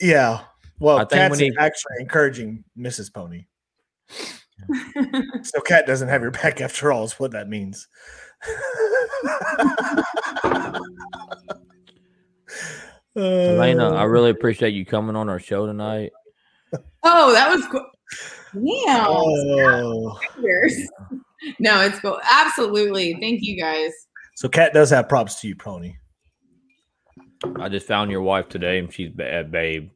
Yeah. 0.00 0.42
Well, 0.78 0.96
I 0.98 1.00
think 1.00 1.10
Kat's 1.12 1.38
we 1.38 1.48
need- 1.50 1.58
actually 1.58 1.94
encouraging 2.00 2.64
Mrs. 2.78 3.12
Pony. 3.12 3.46
so 5.42 5.60
Kat 5.60 5.86
doesn't 5.86 6.08
have 6.08 6.22
your 6.22 6.30
back 6.30 6.60
after 6.60 6.90
all, 6.92 7.04
is 7.04 7.12
what 7.20 7.32
that 7.32 7.48
means. 7.48 7.86
Elena, 13.16 13.90
I 13.94 14.02
Uh, 14.02 14.06
really 14.06 14.30
appreciate 14.30 14.70
you 14.74 14.84
coming 14.84 15.16
on 15.16 15.28
our 15.28 15.38
show 15.40 15.66
tonight. 15.66 16.12
Oh, 17.02 17.32
that 17.32 17.50
was 17.54 17.66
cool. 17.66 17.86
Damn. 18.54 19.06
Oh. 19.08 20.18
No, 21.58 21.80
it's 21.80 21.98
cool. 22.00 22.20
Absolutely. 22.30 23.14
Thank 23.14 23.40
you 23.42 23.58
guys. 23.58 23.92
So 24.36 24.46
Kat 24.46 24.74
does 24.74 24.90
have 24.90 25.08
props 25.08 25.40
to 25.40 25.48
you, 25.48 25.56
Pony. 25.56 25.94
I 27.58 27.70
just 27.70 27.86
found 27.86 28.10
your 28.10 28.20
wife 28.20 28.48
today, 28.50 28.78
and 28.78 28.92
she's 28.92 29.10
a 29.18 29.42
babe. 29.44 29.90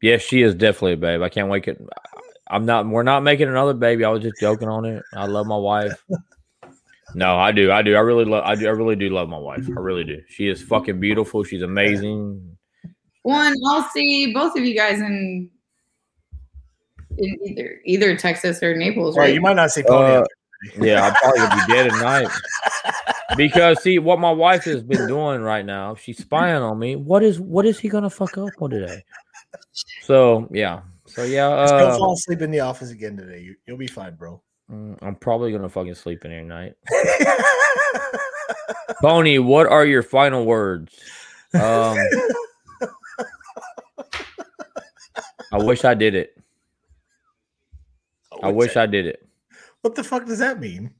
Yes, 0.00 0.22
she 0.22 0.42
is 0.42 0.54
definitely 0.54 0.92
a 0.92 0.96
babe. 0.96 1.22
I 1.22 1.28
can't 1.28 1.48
wait. 1.48 1.66
It. 1.66 1.82
I'm 2.48 2.64
not. 2.64 2.86
We're 2.86 3.02
not 3.02 3.24
making 3.24 3.48
another 3.48 3.74
baby. 3.74 4.04
I 4.04 4.10
was 4.10 4.22
just 4.22 4.40
joking 4.40 4.68
on 4.68 4.84
it. 4.84 5.02
I 5.14 5.26
love 5.26 5.46
my 5.46 5.56
wife. 5.56 6.04
No, 7.14 7.38
I 7.38 7.52
do. 7.52 7.72
I 7.72 7.80
do. 7.80 7.94
I 7.96 8.00
really 8.00 8.26
love. 8.26 8.44
I 8.44 8.54
do. 8.54 8.66
I 8.66 8.70
really 8.72 8.94
do 8.94 9.08
love 9.08 9.30
my 9.30 9.38
wife. 9.38 9.66
I 9.66 9.80
really 9.80 10.04
do. 10.04 10.20
She 10.28 10.46
is 10.46 10.60
fucking 10.60 11.00
beautiful. 11.00 11.42
She's 11.42 11.62
amazing. 11.62 12.58
One, 13.22 13.54
I'll 13.66 13.88
see 13.94 14.34
both 14.34 14.56
of 14.58 14.64
you 14.64 14.76
guys 14.76 15.00
in 15.00 15.50
in 17.18 17.36
either 17.44 17.80
either 17.84 18.16
Texas 18.16 18.62
or 18.62 18.76
Naples, 18.76 19.16
Well, 19.16 19.26
right? 19.26 19.34
you 19.34 19.40
might 19.40 19.56
not 19.56 19.70
see 19.70 19.82
Pony. 19.82 20.14
Uh, 20.14 20.24
Yeah, 20.80 21.06
I'm 21.06 21.14
probably 21.14 21.40
gonna 21.40 21.66
be 21.66 21.72
dead 21.72 21.86
at 21.88 22.02
night. 22.02 22.28
Because 23.36 23.82
see, 23.82 23.98
what 23.98 24.18
my 24.18 24.30
wife 24.32 24.64
has 24.64 24.82
been 24.82 25.06
doing 25.06 25.42
right 25.42 25.64
now, 25.64 25.94
she's 25.94 26.16
spying 26.18 26.62
on 26.62 26.78
me. 26.78 26.96
What 26.96 27.22
is 27.22 27.38
what 27.38 27.66
is 27.66 27.78
he 27.78 27.88
gonna 27.90 28.08
fuck 28.10 28.38
up 28.38 28.50
on 28.60 28.70
today? 28.70 29.04
So 30.02 30.48
yeah, 30.50 30.80
so 31.06 31.24
yeah, 31.24 31.50
Just 31.62 31.74
uh, 31.74 31.78
go 31.78 31.98
fall 31.98 32.14
asleep 32.14 32.40
in 32.40 32.50
the 32.50 32.60
office 32.60 32.90
again 32.90 33.16
today. 33.18 33.40
You, 33.40 33.54
you'll 33.66 33.76
be 33.76 33.86
fine, 33.86 34.14
bro. 34.16 34.40
mm, 34.72 34.96
I'm 35.02 35.14
probably 35.14 35.52
gonna 35.52 35.68
fucking 35.68 35.94
sleep 35.94 36.24
in 36.24 36.30
here 36.30 36.40
tonight. 36.40 36.72
Tony, 39.02 39.38
what 39.38 39.66
are 39.66 39.84
your 39.84 40.02
final 40.02 40.46
words? 40.46 40.98
Um, 41.54 41.60
I 45.52 45.58
wish 45.58 45.84
I 45.84 45.94
did 45.94 46.14
it. 46.14 46.36
I 48.42 48.50
wish 48.50 48.76
I 48.76 48.86
did 48.86 49.06
it. 49.06 49.26
What 49.82 49.94
the 49.94 50.04
fuck 50.04 50.26
does 50.26 50.38
that 50.38 50.60
mean? 50.60 50.92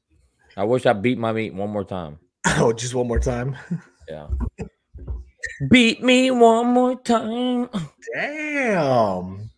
I 0.57 0.63
wish 0.63 0.85
I 0.85 0.93
beat 0.93 1.17
my 1.17 1.31
meat 1.31 1.53
one 1.53 1.69
more 1.69 1.83
time. 1.83 2.19
Oh, 2.57 2.73
just 2.73 2.95
one 2.95 3.07
more 3.07 3.19
time. 3.19 3.55
Yeah. 4.09 4.27
Beat 5.69 6.01
me 6.01 6.31
one 6.31 6.65
more 6.65 6.99
time. 6.99 7.69
Damn. 8.15 9.51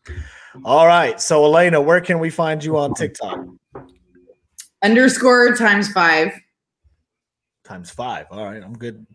All 0.66 0.86
right. 0.86 1.22
So, 1.22 1.46
Elena, 1.46 1.80
where 1.80 2.02
can 2.02 2.20
we 2.20 2.30
find 2.30 2.62
you 2.62 2.78
on 2.78 2.94
TikTok? 2.94 3.46
Underscore 4.84 5.56
times 5.56 5.90
five. 5.94 6.34
Times 7.64 7.92
five. 7.92 8.26
All 8.30 8.44
right. 8.44 8.62
I'm 8.62 8.78
good. 8.78 9.08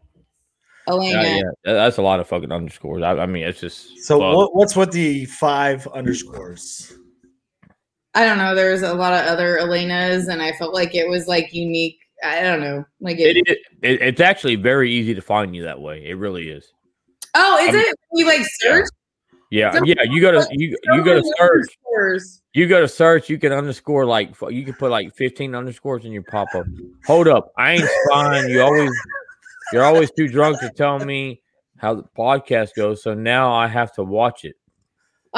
Elena. 0.89 1.23
Yeah, 1.23 1.37
yeah, 1.37 1.73
that's 1.75 1.99
a 1.99 2.03
lot 2.03 2.19
of 2.19 2.29
fucking 2.29 2.51
underscores. 2.51 3.03
I, 3.03 3.13
I 3.13 3.27
mean, 3.27 3.45
it's 3.45 3.61
just 3.61 3.99
So, 3.99 4.19
what, 4.19 4.57
what's 4.57 4.75
with 4.75 4.93
the 4.93 5.27
five 5.27 5.87
underscores? 5.89 6.97
I 8.17 8.25
don't 8.25 8.39
know. 8.39 8.55
There 8.55 8.73
was 8.73 8.83
a 8.83 8.95
lot 8.95 9.13
of 9.13 9.27
other 9.29 9.59
Elenas, 9.61 10.29
and 10.29 10.41
I 10.43 10.53
felt 10.53 10.73
like 10.75 10.95
it 10.95 11.09
was 11.09 11.29
like 11.29 11.53
unique. 11.53 11.99
I 12.25 12.41
don't 12.43 12.61
know. 12.61 12.83
Like 13.01 13.19
it. 13.19 13.37
It, 13.37 13.47
it, 13.47 13.59
it- 13.83 14.03
it's 14.03 14.21
actually 14.23 14.57
very 14.57 14.91
easy 14.91 15.15
to 15.15 15.21
find 15.21 15.55
you 15.55 15.63
that 15.65 15.81
way. 15.81 16.03
It 16.05 16.15
really 16.15 16.49
is. 16.49 16.67
oh, 17.35 17.59
is 17.59 17.75
I'm- 17.75 17.77
it? 17.77 17.97
You 18.15 18.27
like 18.27 18.41
search? 18.61 18.89
Yeah, 19.51 19.71
So- 19.73 19.85
yeah. 19.85 20.03
You 20.03 20.21
go 20.21 20.33
to 20.33 20.47
you 20.51 20.77
you 20.93 21.05
go 21.05 21.21
to 21.21 21.35
search. 21.39 22.39
You 22.55 22.67
go 22.67 22.81
to 22.81 22.89
search. 22.89 23.29
You 23.29 23.39
can 23.39 23.53
underscore 23.53 24.05
like 24.07 24.31
you 24.51 24.65
can 24.65 24.75
put 24.75 24.91
like 24.91 25.15
fifteen 25.15 25.55
underscores 25.55 26.05
in 26.07 26.11
your 26.13 26.23
pop 26.25 26.49
up. 26.55 26.67
Hold 27.07 27.29
up, 27.29 27.53
I 27.59 27.73
ain't 27.75 27.89
spying. 28.07 28.49
You 28.51 28.63
always 28.63 28.91
you're 29.73 29.85
always 29.85 30.11
too 30.11 30.27
drunk 30.27 30.59
to 30.61 30.71
tell 30.71 30.99
me 30.99 31.43
how 31.77 31.95
the 31.95 32.05
podcast 32.17 32.71
goes. 32.77 33.03
So 33.03 33.13
now 33.15 33.53
I 33.53 33.67
have 33.69 33.93
to 33.97 34.03
watch 34.03 34.45
it. 34.47 34.57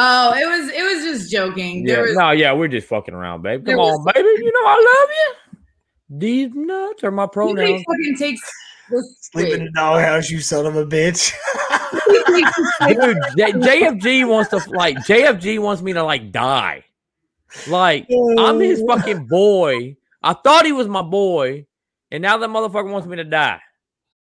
Oh, 0.01 0.33
it 0.33 0.47
was 0.47 0.71
it 0.71 0.83
was 0.83 1.05
just 1.05 1.31
joking. 1.31 1.87
Yeah, 1.87 1.95
There 1.97 2.03
was 2.05 2.15
no, 2.17 2.31
yeah, 2.31 2.53
we're 2.53 2.69
just 2.69 2.87
fucking 2.87 3.15
around, 3.15 3.43
babe. 3.43 3.65
there 3.65 3.75
Come 3.75 3.85
was- 3.85 3.99
on, 3.99 4.13
baby. 4.15 4.29
You 4.29 4.53
know 4.55 4.69
I 4.69 4.75
love 5.01 5.11
you. 5.11 5.59
These 6.19 6.51
nuts 6.55 7.03
are 7.05 7.11
my 7.11 7.25
Nobody 7.25 7.55
pronouns. 7.55 7.85
fucking 7.87 8.17
takes 8.17 8.41
the 8.91 9.15
Sleep 9.21 9.53
in 9.55 9.65
the 9.67 9.71
doghouse, 9.73 10.31
you 10.31 10.41
son 10.41 10.67
of 10.67 10.77
a 10.77 10.87
bitch. 10.87 11.33
Dude, 12.89 13.19
J- 13.37 13.53
JFG 13.53 14.27
wants 14.29 14.51
to 14.51 14.63
like 14.71 14.97
JFG 14.99 15.59
wants 15.59 15.83
me 15.83 15.93
to 15.95 16.03
like 16.03 16.31
die. 16.33 16.85
Like 17.67 18.07
I'm 18.39 18.61
his 18.61 18.81
oh. 18.83 18.87
fucking 18.87 19.27
boy. 19.27 19.97
I 20.23 20.33
thought 20.33 20.65
he 20.65 20.73
was 20.73 20.87
my 20.89 21.03
boy, 21.03 21.67
and 22.11 22.23
now 22.23 22.39
that 22.39 22.49
motherfucker 22.49 22.91
wants 22.91 23.07
me 23.09 23.17
to 23.17 23.25
die. 23.25 23.61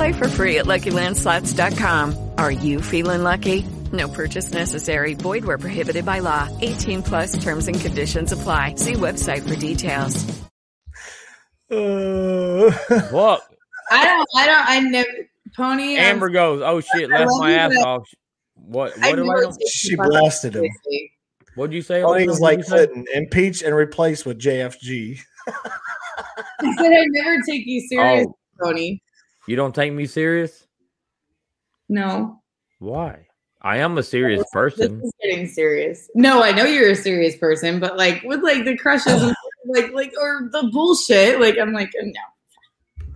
Play 0.00 0.12
for 0.14 0.28
free 0.28 0.56
at 0.56 0.64
LuckyLandSlots.com. 0.64 2.30
Are 2.38 2.50
you 2.50 2.80
feeling 2.80 3.22
lucky? 3.22 3.66
No 3.92 4.08
purchase 4.08 4.50
necessary. 4.50 5.12
Void 5.12 5.44
where 5.44 5.58
prohibited 5.58 6.06
by 6.06 6.20
law. 6.20 6.48
18 6.62 7.02
plus 7.02 7.42
terms 7.42 7.68
and 7.68 7.78
conditions 7.78 8.32
apply. 8.32 8.76
See 8.76 8.94
website 8.94 9.46
for 9.46 9.56
details. 9.56 10.24
Uh, 11.70 12.70
what? 13.10 13.42
I 13.90 14.06
don't. 14.06 14.28
I 14.34 14.46
don't. 14.46 14.68
I 14.68 14.80
never. 14.80 15.08
Pony. 15.54 15.98
I'm- 15.98 16.14
Amber 16.14 16.30
goes, 16.30 16.62
oh 16.64 16.80
shit, 16.80 17.12
I 17.12 17.18
left 17.18 17.32
my 17.36 17.52
ass 17.52 17.74
but 17.76 17.86
off. 17.86 18.08
What? 18.54 18.96
What 18.96 19.16
did 19.16 19.28
I? 19.28 19.40
do? 19.42 19.52
take 19.60 19.68
She 19.70 19.96
blasted 19.96 20.56
him. 20.56 20.64
What'd 21.56 21.74
you 21.74 21.82
say? 21.82 22.00
Tony's 22.00 22.26
Elena? 22.28 22.32
like 22.42 22.58
What'd 22.60 22.72
you 22.72 22.78
say? 22.78 22.86
Clinton, 22.86 23.04
impeach 23.12 23.62
and 23.62 23.74
replace 23.74 24.24
with 24.24 24.38
JFG. 24.38 25.20
I 25.46 25.52
said 26.78 26.86
I 26.90 27.04
never 27.10 27.36
take 27.46 27.66
you 27.66 27.86
serious, 27.86 28.26
Oh. 28.26 28.36
Pony. 28.62 28.98
You 29.50 29.56
don't 29.56 29.74
take 29.74 29.92
me 29.92 30.06
serious? 30.06 30.64
No, 31.88 32.40
Why? 32.78 33.26
I 33.60 33.78
am 33.78 33.98
a 33.98 34.02
serious 34.04 34.42
this 34.42 34.50
person. 34.52 35.00
is 35.02 35.12
getting 35.20 35.48
serious. 35.48 36.08
No, 36.14 36.40
I 36.40 36.52
know 36.52 36.62
you're 36.62 36.90
a 36.90 36.94
serious 36.94 37.36
person, 37.36 37.80
but 37.80 37.96
like 37.96 38.22
with 38.22 38.44
like 38.44 38.64
the 38.64 38.76
crushes, 38.76 39.20
and, 39.20 39.34
like 39.66 39.90
like 39.92 40.12
or 40.20 40.48
the 40.52 40.70
bullshit. 40.72 41.40
Like 41.40 41.58
I'm 41.58 41.72
like 41.72 41.90
uh, 42.00 42.04
no. 42.04 43.06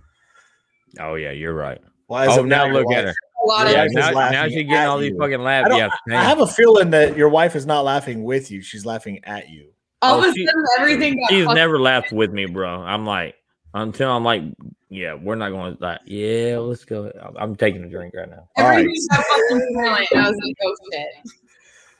Oh 0.99 1.15
yeah, 1.15 1.31
you're 1.31 1.53
right. 1.53 1.79
Why 2.07 2.25
is 2.27 2.37
oh, 2.37 2.43
it 2.43 2.47
now 2.47 2.67
now 2.67 2.73
look 2.73 2.87
your 2.89 2.99
at 2.99 3.05
her. 3.05 3.13
A 3.41 3.47
lot 3.47 3.59
Your 3.61 3.69
of 3.69 3.75
wife 3.77 3.87
is 3.87 3.93
now, 3.93 4.09
now 4.09 4.15
laughing 4.17 4.49
she's 4.49 4.55
getting 4.57 4.73
at 4.73 4.87
all 4.87 4.97
these 4.97 5.13
fucking 5.17 5.39
I, 5.39 5.43
laughs. 5.43 5.69
don't- 5.69 5.77
Yeah, 5.77 6.19
I 6.19 6.23
have 6.25 6.41
a 6.41 6.47
feeling 6.47 6.89
that 6.89 7.15
your 7.15 7.29
wife 7.29 7.55
is 7.55 7.65
not 7.65 7.85
laughing 7.85 8.25
with 8.25 8.51
you. 8.51 8.61
She's 8.61 8.85
laughing 8.85 9.21
at 9.23 9.47
you. 9.49 9.69
all 10.01 10.15
Oh, 10.19 10.27
of 10.27 10.31
a 10.31 10.33
she- 10.33 10.45
everything 10.79 11.17
got 11.17 11.29
She's 11.29 11.45
fucked 11.45 11.55
never 11.55 11.79
laughed 11.79 12.11
with 12.11 12.33
me, 12.33 12.45
bro. 12.45 12.81
I'm 12.81 13.05
like, 13.05 13.35
until 13.75 14.09
I'm 14.11 14.23
like, 14.23 14.41
yeah, 14.89 15.13
we're 15.13 15.35
not 15.35 15.49
going 15.49 15.75
to 15.75 15.83
like, 15.83 15.99
yeah, 16.05 16.57
let's 16.59 16.85
go. 16.85 17.07
I'm- 17.21 17.35
I'm 17.37 17.55
taking 17.55 17.83
a 17.83 17.89
drink 17.89 18.13
right 18.15 18.29
now. 18.29 18.47
All 18.57 18.63
right. 18.69 18.79
Everything 18.79 19.07
got 19.11 19.25
fucking 19.25 19.73
silent. 19.75 20.07
I 20.15 20.29
was 20.29 20.41
like, 20.43 20.55
oh 20.63 20.75
shit. 20.91 21.31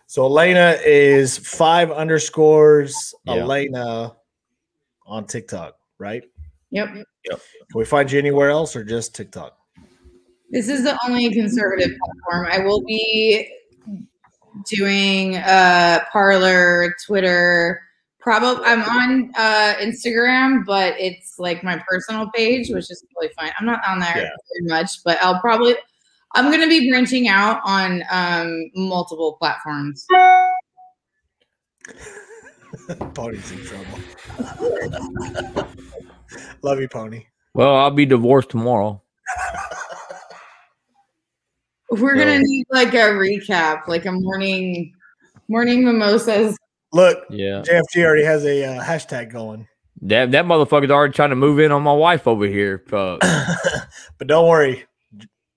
So 0.07 0.25
Elena 0.25 0.77
is 0.85 1.37
five 1.37 1.91
underscores 1.91 3.13
Yeah. 3.25 3.33
Elena 3.35 4.15
on 5.05 5.25
TikTok, 5.25 5.75
right? 5.97 6.23
Yep. 6.71 6.89
Yep. 6.95 7.05
Can 7.71 7.79
we 7.79 7.85
find 7.85 8.09
you 8.11 8.19
anywhere 8.19 8.49
else 8.49 8.75
or 8.75 8.83
just 8.83 9.13
TikTok? 9.13 9.57
This 10.51 10.69
is 10.69 10.83
the 10.83 10.97
only 11.05 11.29
conservative 11.33 11.91
platform. 11.97 12.47
I 12.51 12.59
will 12.63 12.81
be 12.85 13.49
doing 14.69 15.35
uh 15.37 15.99
Parler, 16.11 16.95
Twitter. 17.05 17.81
Probably 18.25 18.65
I'm 18.65 18.81
on 18.81 19.31
uh 19.37 19.75
Instagram, 19.79 20.65
but 20.65 20.95
it's 20.99 21.37
like 21.37 21.63
my 21.63 21.79
personal 21.87 22.31
page, 22.31 22.71
which 22.71 22.89
is 22.89 23.05
really 23.15 23.31
fine. 23.37 23.51
I'm 23.59 23.67
not 23.67 23.87
on 23.87 23.99
there 23.99 24.17
Yeah. 24.17 24.29
very 24.57 24.67
much, 24.67 25.03
but 25.05 25.19
I'll 25.21 25.39
probably 25.41 25.75
I'm 26.33 26.49
gonna 26.49 26.67
be 26.67 26.89
branching 26.89 27.27
out 27.27 27.61
on 27.63 28.03
um 28.09 28.71
multiple 28.73 29.33
platforms. 29.39 30.07
Pony's 33.13 33.51
in 33.51 33.59
trouble. 33.59 33.99
Love 36.63 36.79
you, 36.79 36.87
Pony. 36.89 37.25
Well, 37.53 37.75
I'll 37.75 37.91
be 37.91 38.07
divorced 38.07 38.49
tomorrow. 38.49 39.03
We're 41.91 42.15
gonna 42.17 42.39
need 42.39 42.65
like 42.71 42.95
a 42.95 43.11
recap, 43.13 43.87
like 43.87 44.07
a 44.07 44.11
morning 44.11 44.95
morning 45.47 45.85
mimosas. 45.85 46.57
Look, 46.95 47.25
Yeah. 47.29 47.61
JFG 47.61 48.05
already 48.05 48.23
has 48.23 48.45
a 48.45 48.63
uh, 48.77 48.81
hashtag 48.83 49.29
going. 49.29 49.67
That 50.03 50.31
that 50.31 50.45
motherfucker's 50.45 50.91
already 50.91 51.13
trying 51.13 51.31
to 51.31 51.35
move 51.35 51.59
in 51.59 51.71
on 51.73 51.83
my 51.83 51.91
wife 51.93 52.25
over 52.27 52.45
here. 52.45 52.83
Fuck. 52.87 53.21
But 54.17 54.27
don't 54.27 54.47
worry. 54.47 54.85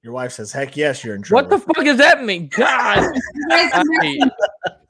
Your 0.02 0.12
wife 0.12 0.32
says, 0.32 0.50
heck 0.52 0.76
yes, 0.76 1.04
you're 1.04 1.14
in 1.14 1.22
trouble. 1.22 1.48
what 1.48 1.50
the 1.50 1.64
fuck 1.74 1.84
does 1.84 1.98
that 1.98 2.24
mean? 2.24 2.48
God. 2.56 3.04
I, 3.52 3.84
can- 4.02 4.30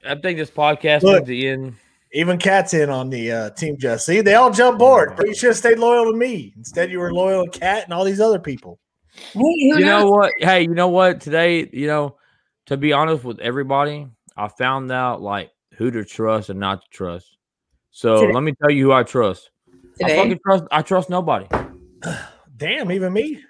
I 0.06 0.14
think 0.14 0.38
this 0.38 0.50
podcast 0.50 1.02
Look. 1.02 1.22
is 1.22 1.28
the 1.28 1.48
end. 1.48 1.74
Even 2.14 2.38
Kat's 2.38 2.72
in 2.72 2.88
on 2.88 3.10
the 3.10 3.30
uh, 3.30 3.50
team 3.50 3.76
Just. 3.78 4.06
See, 4.06 4.22
they 4.22 4.34
all 4.34 4.50
jump 4.50 4.78
board. 4.78 5.14
But 5.16 5.26
you 5.26 5.34
should 5.34 5.48
have 5.48 5.56
stayed 5.58 5.78
loyal 5.78 6.10
to 6.10 6.16
me. 6.16 6.54
Instead, 6.56 6.90
you 6.90 6.98
were 6.98 7.12
loyal 7.12 7.44
to 7.46 7.58
Kat 7.58 7.84
and 7.84 7.92
all 7.92 8.04
these 8.04 8.20
other 8.20 8.38
people. 8.38 8.78
Hey, 9.12 9.40
who 9.40 9.78
You 9.78 9.84
know 9.84 10.10
what? 10.10 10.32
Hey, 10.38 10.62
you 10.62 10.74
know 10.74 10.88
what? 10.88 11.20
Today, 11.20 11.68
you 11.72 11.86
know, 11.88 12.16
to 12.66 12.78
be 12.78 12.94
honest 12.94 13.24
with 13.24 13.38
everybody, 13.40 14.06
I 14.36 14.48
found 14.48 14.90
out 14.92 15.20
like 15.20 15.50
who 15.78 15.92
to 15.92 16.04
trust 16.04 16.50
and 16.50 16.58
not 16.58 16.82
to 16.82 16.88
trust. 16.90 17.38
So 17.90 18.20
Today. 18.20 18.34
let 18.34 18.42
me 18.42 18.52
tell 18.60 18.70
you 18.70 18.86
who 18.86 18.92
I 18.92 19.04
trust. 19.04 19.50
I 20.04 20.16
fucking 20.16 20.40
trust. 20.44 20.64
I 20.72 20.82
trust 20.82 21.08
nobody. 21.08 21.46
Damn, 22.56 22.90
even 22.90 23.12
me. 23.12 23.42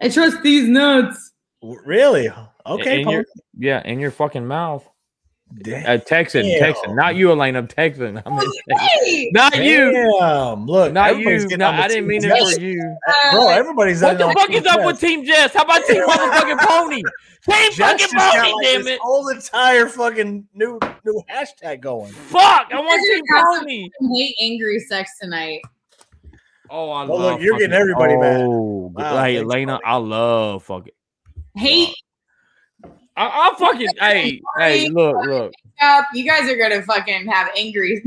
I 0.00 0.10
trust 0.10 0.42
these 0.42 0.68
nuts. 0.68 1.32
Really? 1.62 2.30
Okay, 2.66 3.00
in 3.00 3.08
your, 3.08 3.24
yeah, 3.56 3.82
in 3.84 3.98
your 3.98 4.10
fucking 4.10 4.46
mouth. 4.46 4.88
Damn. 5.62 5.86
Uh, 5.86 5.96
Texan, 6.04 6.44
Texan, 6.58 6.94
not 6.94 7.16
you, 7.16 7.30
Elena. 7.30 7.66
Texan. 7.66 8.22
I'm 8.24 8.38
Hey! 8.68 9.30
not 9.32 9.56
you. 9.56 9.90
Look, 10.66 10.92
Not 10.92 11.18
you. 11.18 11.48
No, 11.56 11.68
I 11.70 11.88
didn't 11.88 12.02
Team 12.02 12.06
mean 12.06 12.20
it 12.24 12.54
for 12.54 12.60
you. 12.60 12.96
Bro, 13.32 13.48
everybody's 13.48 14.02
up. 14.02 14.12
What 14.12 14.18
the 14.18 14.24
on 14.24 14.34
fuck 14.34 14.48
Team 14.48 14.56
is 14.58 14.66
up 14.66 14.76
Jess. 14.76 14.86
with 14.86 15.00
Team 15.00 15.24
Jess? 15.24 15.54
How 15.54 15.62
about 15.64 15.84
Team 15.86 16.02
motherfucking 16.06 16.58
Pony? 16.60 16.96
Team 16.96 17.72
Jess 17.72 17.76
fucking 17.78 17.98
just 17.98 18.14
got 18.14 18.34
Pony, 18.36 18.52
like 18.52 18.64
damn 18.66 18.86
it. 18.88 19.00
whole 19.00 19.28
entire 19.28 19.88
fucking 19.88 20.46
new 20.54 20.78
new 21.04 21.22
hashtag 21.30 21.80
going. 21.80 22.12
Fuck, 22.12 22.68
I 22.72 22.80
want 22.80 23.00
You 23.02 23.14
Team 23.14 23.24
guys 23.34 23.42
are 23.42 23.58
Pony. 23.60 23.88
hate 24.16 24.34
angry 24.42 24.80
sex 24.80 25.18
tonight. 25.20 25.60
Oh, 26.70 26.90
I 26.90 27.04
Well, 27.04 27.18
love. 27.18 27.32
look, 27.32 27.40
you're 27.42 27.54
getting 27.58 27.70
fucking- 27.70 27.80
everybody 27.80 28.16
mad. 28.18 28.42
Oh, 28.42 28.92
Wow, 28.94 29.24
hey, 29.24 29.36
thanks, 29.38 29.50
Elena, 29.54 29.80
I 29.84 29.96
love 29.96 30.62
fucking. 30.64 30.92
Hate 31.56 31.94
I, 33.18 33.50
I 33.50 33.58
fucking. 33.58 33.88
hey, 34.00 34.40
hey, 34.58 34.88
look, 34.88 35.16
look. 35.26 35.52
up. 35.82 36.04
You 36.14 36.24
guys 36.24 36.48
are 36.50 36.56
gonna 36.56 36.82
fucking 36.82 37.26
have 37.26 37.50
angry. 37.56 38.04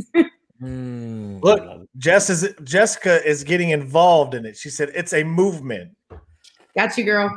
Mm, 0.62 1.42
Look, 1.44 1.88
Jess 1.98 2.30
is 2.30 2.54
Jessica 2.64 3.28
is 3.28 3.44
getting 3.44 3.72
involved 3.72 4.36
in 4.36 4.46
it. 4.46 4.56
She 4.56 4.70
said 4.70 4.92
it's 4.94 5.12
a 5.14 5.24
movement. 5.24 5.96
Got 6.78 6.98
you, 6.98 7.04
girl. 7.04 7.36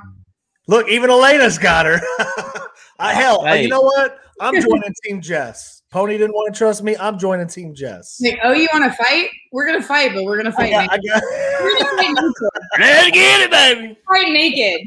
Look, 0.69 0.89
even 0.89 1.11
Elena's 1.11 1.59
got 1.59 1.87
her. 1.87 2.01
I 2.99 3.13
hell, 3.15 3.45
Hey. 3.45 3.63
you 3.63 3.69
know 3.69 3.81
what? 3.83 4.19
I'm 4.41 4.55
joining 4.61 4.93
Team 5.05 5.21
Jess. 5.21 5.83
Pony 5.91 6.19
didn't 6.19 6.33
want 6.35 6.53
to 6.53 6.59
trust 6.59 6.83
me. 6.83 6.97
I'm 6.99 7.19
joining 7.19 7.47
Team 7.49 7.75
Jess. 7.75 8.21
Like, 8.23 8.39
oh, 8.45 8.53
you 8.53 8.69
want 8.73 8.85
to 8.85 8.97
fight? 9.03 9.29
We're 9.53 9.67
gonna 9.67 9.83
fight, 9.83 10.13
but 10.15 10.25
we're 10.25 10.37
gonna 10.37 10.51
I 10.51 10.53
fight. 10.53 10.71
got, 10.71 10.93
I 10.93 10.97
got, 10.99 11.23
We're 11.63 11.79
gonna 11.79 11.97
fight 11.97 12.15
naked. 12.15 12.35
Let's 12.79 13.11
get 13.11 13.41
it, 13.43 13.51
baby. 13.51 13.99
Fight 14.13 14.33
naked. 14.33 14.81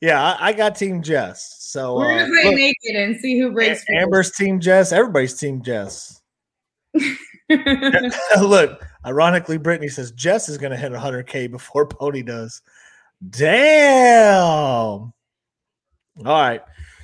Yeah, 0.00 0.22
I, 0.22 0.48
I 0.48 0.52
got 0.52 0.76
Team 0.76 1.02
Jess. 1.02 1.56
So 1.60 1.96
We're 1.96 2.12
uh, 2.12 2.18
gonna 2.20 2.34
fight 2.34 2.44
look, 2.46 2.54
naked 2.54 2.96
and 2.96 3.16
see 3.20 3.38
who 3.38 3.52
breaks. 3.52 3.84
A- 3.88 3.96
Amber's 3.96 4.30
Team 4.32 4.60
Jess. 4.60 4.92
Everybody's 4.92 5.34
Team 5.34 5.62
Jess. 5.62 6.22
Look, 8.40 8.86
ironically, 9.06 9.56
Brittany 9.56 9.88
says 9.88 10.10
Jess 10.12 10.48
is 10.48 10.58
going 10.58 10.72
to 10.72 10.76
hit 10.76 10.92
100K 10.92 11.50
before 11.50 11.86
Pony 11.88 12.22
does. 12.22 12.60
Damn. 13.30 15.12
All 15.14 15.14
right. 16.24 16.60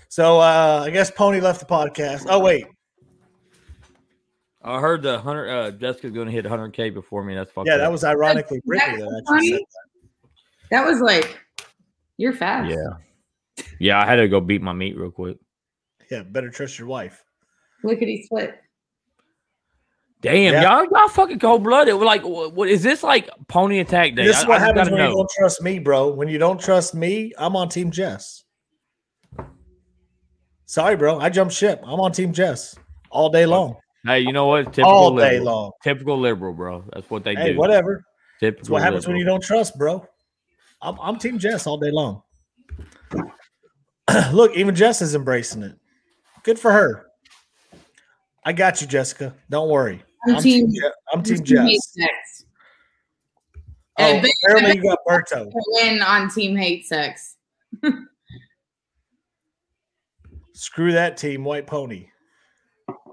So 0.08 0.38
uh, 0.38 0.82
I 0.86 0.90
guess 0.90 1.10
Pony 1.10 1.40
left 1.40 1.60
the 1.60 1.66
podcast. 1.66 2.26
Oh, 2.28 2.40
wait. 2.40 2.66
I 4.62 4.80
heard 4.80 5.02
the 5.02 5.18
hundred. 5.18 5.48
Uh, 5.50 5.70
Jessica's 5.72 6.12
going 6.12 6.26
to 6.26 6.32
hit 6.32 6.44
100k 6.44 6.92
before 6.94 7.22
me. 7.24 7.34
That's 7.34 7.50
fucking. 7.52 7.70
Yeah, 7.70 7.78
that 7.78 7.92
was 7.92 8.04
ironically 8.04 8.60
Brittany 8.64 8.98
That's 8.98 9.10
that 9.10 9.22
actually 9.28 9.48
said 9.48 9.58
funny. 9.58 9.66
That 10.70 10.86
was 10.86 11.00
like, 11.00 11.43
you're 12.16 12.32
fast. 12.32 12.70
Yeah. 12.70 13.64
Yeah, 13.78 14.00
I 14.00 14.06
had 14.06 14.16
to 14.16 14.28
go 14.28 14.40
beat 14.40 14.62
my 14.62 14.72
meat 14.72 14.96
real 14.96 15.10
quick. 15.10 15.38
Yeah, 16.10 16.22
better 16.22 16.50
trust 16.50 16.78
your 16.78 16.88
wife. 16.88 17.24
Lickety 17.82 18.22
split. 18.24 18.54
Damn, 20.20 20.54
Yeah. 20.54 20.62
y'all, 20.62 20.86
y'all 20.90 21.08
fucking 21.08 21.38
cold 21.38 21.62
blooded. 21.64 21.94
Like, 21.96 22.24
what, 22.24 22.54
what 22.54 22.68
is 22.68 22.82
this 22.82 23.02
like? 23.02 23.28
Pony 23.48 23.80
attack 23.80 24.14
day. 24.14 24.24
This 24.24 24.38
is 24.40 24.46
what 24.46 24.54
I 24.56 24.58
just 24.58 24.66
happens 24.66 24.88
gotta 24.88 25.02
when 25.02 25.10
you 25.10 25.16
don't 25.16 25.30
trust 25.38 25.62
me, 25.62 25.78
bro. 25.78 26.08
When 26.10 26.28
you 26.28 26.38
don't 26.38 26.58
trust 26.60 26.94
me, 26.94 27.32
I'm 27.36 27.54
on 27.56 27.68
Team 27.68 27.90
Jess. 27.90 28.42
Sorry, 30.66 30.96
bro. 30.96 31.18
I 31.18 31.28
jumped 31.28 31.54
ship. 31.54 31.80
I'm 31.84 32.00
on 32.00 32.12
Team 32.12 32.32
Jess 32.32 32.74
all 33.10 33.28
day 33.28 33.44
long. 33.46 33.76
Hey, 34.04 34.20
you 34.20 34.32
know 34.32 34.46
what? 34.46 34.66
Typical 34.66 34.90
All 34.90 35.16
day 35.16 35.38
liberal. 35.38 35.44
long. 35.44 35.70
Typical 35.82 36.18
liberal, 36.20 36.52
bro. 36.52 36.84
That's 36.92 37.08
what 37.10 37.24
they 37.24 37.34
Hey, 37.34 37.52
do. 37.52 37.58
whatever. 37.58 38.02
Typical 38.40 38.60
That's 38.62 38.70
what 38.70 38.82
happens 38.82 39.06
when 39.06 39.16
you 39.16 39.24
don't 39.24 39.42
trust, 39.42 39.78
bro. 39.78 40.06
I'm, 40.84 40.98
I'm 41.00 41.18
Team 41.18 41.38
Jess 41.38 41.66
all 41.66 41.78
day 41.78 41.90
long. 41.90 42.22
Look, 44.32 44.54
even 44.54 44.74
Jess 44.74 45.00
is 45.00 45.14
embracing 45.14 45.62
it. 45.62 45.76
Good 46.42 46.58
for 46.58 46.70
her. 46.72 47.06
I 48.44 48.52
got 48.52 48.82
you, 48.82 48.86
Jessica. 48.86 49.34
Don't 49.48 49.70
worry. 49.70 50.02
I'm 50.28 50.42
team- 50.42 50.70
Je- 50.70 50.90
I'm 51.12 51.22
Team 51.22 51.36
Team 51.38 51.44
Jess. 51.46 51.66
hate 51.68 51.80
sex. 51.80 52.44
Oh, 53.98 54.04
And 54.04 54.18
I 54.18 54.20
bet- 54.20 54.30
I 54.30 54.32
apparently 54.52 54.76
you 54.76 54.82
got 54.82 54.98
Berto. 55.08 55.50
Win 55.54 56.02
on 56.02 56.28
team 56.30 56.54
hate 56.56 56.84
sex. 56.86 57.36
Screw 60.52 60.92
that 60.92 61.16
team, 61.16 61.44
White 61.44 61.66
Pony. 61.66 62.08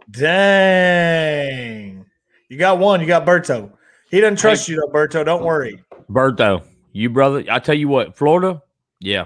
Dang. 0.10 2.06
You 2.50 2.58
got 2.58 2.80
one. 2.80 3.00
You 3.00 3.08
got 3.08 3.26
Berto. 3.26 3.72
He 4.10 4.20
doesn't 4.20 4.38
trust 4.38 4.68
you, 4.68 4.76
though, 4.76 4.92
Berto. 4.94 5.24
Don't 5.24 5.44
worry. 5.46 5.82
Berto, 6.10 6.66
you 6.92 7.10
brother. 7.10 7.44
I 7.50 7.60
tell 7.60 7.76
you 7.76 7.88
what, 7.88 8.16
Florida. 8.16 8.62
Yeah, 9.00 9.26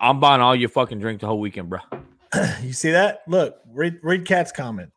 I'm 0.00 0.20
buying 0.20 0.40
all 0.40 0.54
your 0.54 0.68
fucking 0.68 0.98
drink 1.00 1.20
the 1.20 1.26
whole 1.26 1.40
weekend, 1.40 1.70
bro. 1.70 1.80
You 2.62 2.72
see 2.72 2.90
that? 2.90 3.22
Look, 3.26 3.56
read, 3.72 3.98
read 4.02 4.26
Kat's 4.26 4.52
comment. 4.52 4.90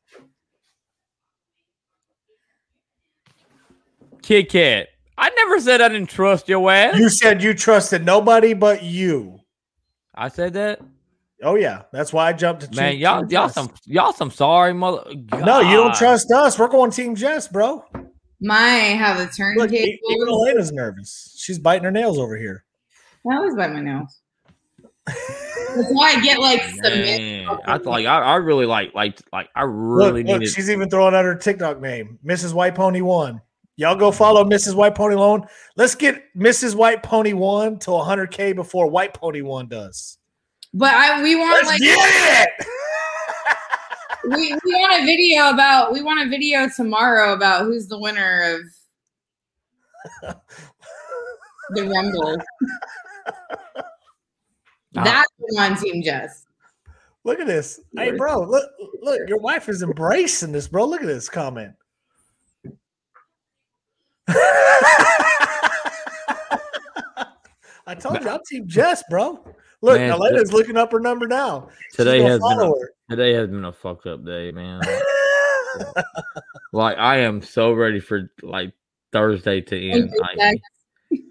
Kid 4.21 4.49
Kat, 4.49 4.89
I 5.17 5.29
never 5.29 5.59
said 5.61 5.79
I 5.81 5.87
didn't 5.87 6.09
trust 6.09 6.49
your 6.49 6.69
ass. 6.69 6.97
You 6.97 7.09
said 7.09 7.41
you 7.41 7.53
trusted 7.53 8.05
nobody 8.05 8.53
but 8.53 8.83
you. 8.83 9.39
I 10.13 10.27
said 10.27 10.53
that. 10.53 10.81
Oh 11.41 11.55
yeah, 11.55 11.83
that's 11.93 12.11
why 12.11 12.27
I 12.27 12.33
jumped 12.33 12.63
to 12.63 12.75
Man, 12.75 12.97
y'all, 12.97 13.25
y'all 13.31 13.47
some, 13.47 13.71
y'all 13.85 14.11
some 14.11 14.31
sorry 14.31 14.73
mother. 14.73 15.03
No, 15.31 15.61
you 15.61 15.77
don't 15.77 15.95
trust 15.95 16.29
us. 16.31 16.59
We're 16.59 16.67
going 16.67 16.91
Team 16.91 17.15
Jess, 17.15 17.47
bro. 17.47 17.85
My 18.41 18.95
how 18.95 19.15
the 19.15 19.23
Look, 19.23 19.35
turntable. 19.35 19.73
even 19.73 20.27
Elena's 20.27 20.71
nervous. 20.71 21.35
She's 21.37 21.59
biting 21.59 21.83
her 21.83 21.91
nails 21.91 22.17
over 22.17 22.37
here. 22.37 22.63
I 23.29 23.35
always 23.35 23.55
bite 23.55 23.73
my 23.73 23.81
nails. 23.81 24.21
That's 25.05 25.91
why 25.91 26.13
I 26.15 26.21
get 26.21 26.39
like 26.39 26.63
submit. 26.83 27.19
Man, 27.19 27.57
I 27.65 27.77
like. 27.77 28.05
I, 28.05 28.19
I 28.21 28.35
really 28.35 28.65
like. 28.65 28.93
Like. 28.93 29.19
Like. 29.33 29.49
I 29.55 29.63
Look, 29.63 29.71
really 29.73 30.23
look, 30.23 30.39
needed. 30.39 30.53
she's 30.53 30.69
even 30.69 30.89
throwing 30.89 31.13
out 31.15 31.25
her 31.25 31.35
TikTok 31.35 31.81
name, 31.81 32.17
Mrs. 32.25 32.53
White 32.53 32.75
Pony 32.75 33.01
One. 33.01 33.41
Y'all 33.75 33.95
go 33.95 34.11
follow 34.11 34.43
Mrs. 34.43 34.75
White 34.75 34.95
Pony 34.95 35.15
One. 35.15 35.43
Let's 35.75 35.95
get 35.95 36.23
Mrs. 36.35 36.75
White 36.75 37.01
Pony 37.03 37.33
One 37.33 37.79
to 37.79 37.91
100k 37.91 38.55
before 38.55 38.87
White 38.87 39.13
Pony 39.13 39.41
One 39.41 39.67
does. 39.67 40.17
But 40.73 40.93
I 40.93 41.21
we 41.23 41.35
want 41.35 41.53
Let's 41.53 41.67
like 41.67 41.79
get 41.79 42.49
it! 42.59 42.67
We, 44.35 44.53
we 44.63 44.73
want 44.75 45.01
a 45.01 45.05
video 45.05 45.49
about 45.49 45.91
we 45.91 46.01
want 46.01 46.25
a 46.25 46.29
video 46.29 46.67
tomorrow 46.69 47.33
about 47.33 47.65
who's 47.65 47.87
the 47.87 47.97
winner 47.99 48.59
of 50.23 50.35
the 51.71 51.87
rumble. 51.87 52.37
Ah. 54.97 55.03
That's 55.03 55.57
on 55.57 55.75
Team 55.77 56.03
Jess. 56.03 56.45
Look 57.23 57.39
at 57.39 57.47
this. 57.47 57.79
Hey, 57.95 58.11
bro, 58.11 58.43
look, 58.43 58.69
look, 59.01 59.19
your 59.27 59.39
wife 59.39 59.67
is 59.69 59.83
embracing 59.83 60.51
this, 60.51 60.67
bro. 60.67 60.85
Look 60.85 61.01
at 61.01 61.07
this 61.07 61.29
comment. 61.29 61.73
I 67.85 67.95
told 67.99 68.21
you 68.21 68.29
I'm 68.29 68.39
Team 68.47 68.67
Jess, 68.67 69.03
bro. 69.09 69.43
Look, 69.81 69.97
Man, 69.97 70.11
Elena's 70.11 70.51
looking 70.51 70.75
up 70.77 70.91
her 70.91 70.99
number 70.99 71.27
now. 71.27 71.69
Today 71.93 72.21
has 72.21 72.39
been. 72.39 72.59
A, 72.59 72.71
today 73.09 73.33
has 73.33 73.47
been 73.47 73.63
a 73.63 73.71
fucked 73.71 74.07
up 74.07 74.25
day, 74.25 74.51
man. 74.51 74.81
like 76.73 76.97
I 76.97 77.19
am 77.19 77.41
so 77.41 77.71
ready 77.71 77.99
for 77.99 78.29
like 78.41 78.73
Thursday 79.13 79.61
to 79.61 79.89
end. 79.89 80.13
Like, 80.19 80.61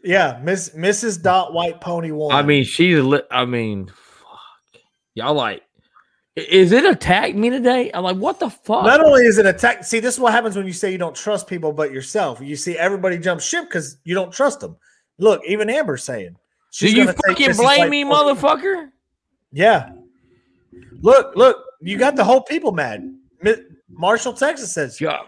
Yeah, 0.03 0.41
Miss 0.43 0.71
Mrs. 0.71 1.23
Dot 1.23 1.53
White 1.53 1.81
Pony 1.81 2.11
One. 2.11 2.35
I 2.35 2.43
mean, 2.43 2.65
she's. 2.65 3.01
Li- 3.01 3.23
I 3.31 3.45
mean, 3.45 3.89
fuck. 3.89 4.81
Y'all 5.15 5.35
like. 5.35 5.63
Is 6.37 6.71
it 6.71 6.85
attack 6.85 7.35
me 7.35 7.51
today? 7.51 7.91
I'm 7.93 8.05
like, 8.05 8.17
what 8.17 8.39
the 8.39 8.49
fuck? 8.49 8.85
Not 8.85 9.05
only 9.05 9.23
is 9.25 9.39
it 9.39 9.47
attack. 9.47 9.83
See, 9.83 9.99
this 9.99 10.15
is 10.15 10.21
what 10.21 10.33
happens 10.33 10.57
when 10.57 10.67
you 10.67 10.73
say 10.73 10.93
you 10.93 10.99
don't 10.99 11.17
trust 11.17 11.49
people 11.49 11.73
but 11.73 11.91
yourself. 11.91 12.41
You 12.41 12.55
see 12.55 12.79
everybody 12.79 13.19
jump 13.19 13.41
ship 13.41 13.65
because 13.65 13.99
you 14.05 14.15
don't 14.15 14.33
trust 14.33 14.61
them. 14.61 14.77
Look, 15.19 15.43
even 15.47 15.69
Amber's 15.69 16.05
saying. 16.05 16.37
Do 16.77 16.91
you 16.91 17.13
fucking 17.13 17.57
blame 17.57 17.81
White 17.81 17.91
me, 17.91 18.05
motherfucker? 18.05 18.91
Yeah. 19.53 19.93
Look, 21.01 21.35
look, 21.37 21.57
you 21.81 21.99
got 21.99 22.17
the 22.17 22.25
whole 22.25 22.43
people 22.43 22.73
mad. 22.73 23.15
Marshall, 23.89 24.33
Texas 24.33 24.73
says, 24.73 25.01
Yeah. 25.01 25.23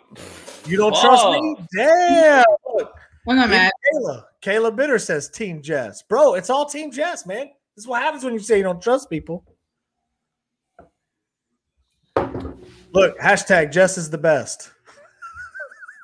You 0.67 0.77
don't 0.77 0.95
trust 0.95 1.27
me? 1.31 1.57
Damn. 1.77 2.45
Look, 2.75 2.93
I'm 3.29 3.37
not 3.37 3.49
mad. 3.49 3.73
Kayla. 3.95 4.25
Kayla 4.43 4.77
Bitter 4.77 4.99
says 4.99 5.29
Team 5.29 5.62
Jess. 5.62 6.03
Bro, 6.03 6.35
it's 6.35 6.51
all 6.51 6.67
Team 6.67 6.91
Jess, 6.91 7.27
man. 7.27 7.47
This 7.75 7.85
is 7.85 7.87
what 7.87 8.03
happens 8.03 8.25
when 8.25 8.35
you 8.35 8.41
say 8.41 8.59
you 8.59 8.62
don't 8.62 8.83
trust 8.83 9.09
people. 9.09 9.45
Look, 12.93 13.19
hashtag 13.19 13.73
Jess 13.73 13.97
is 13.97 14.11
the 14.11 14.19
best. 14.19 14.73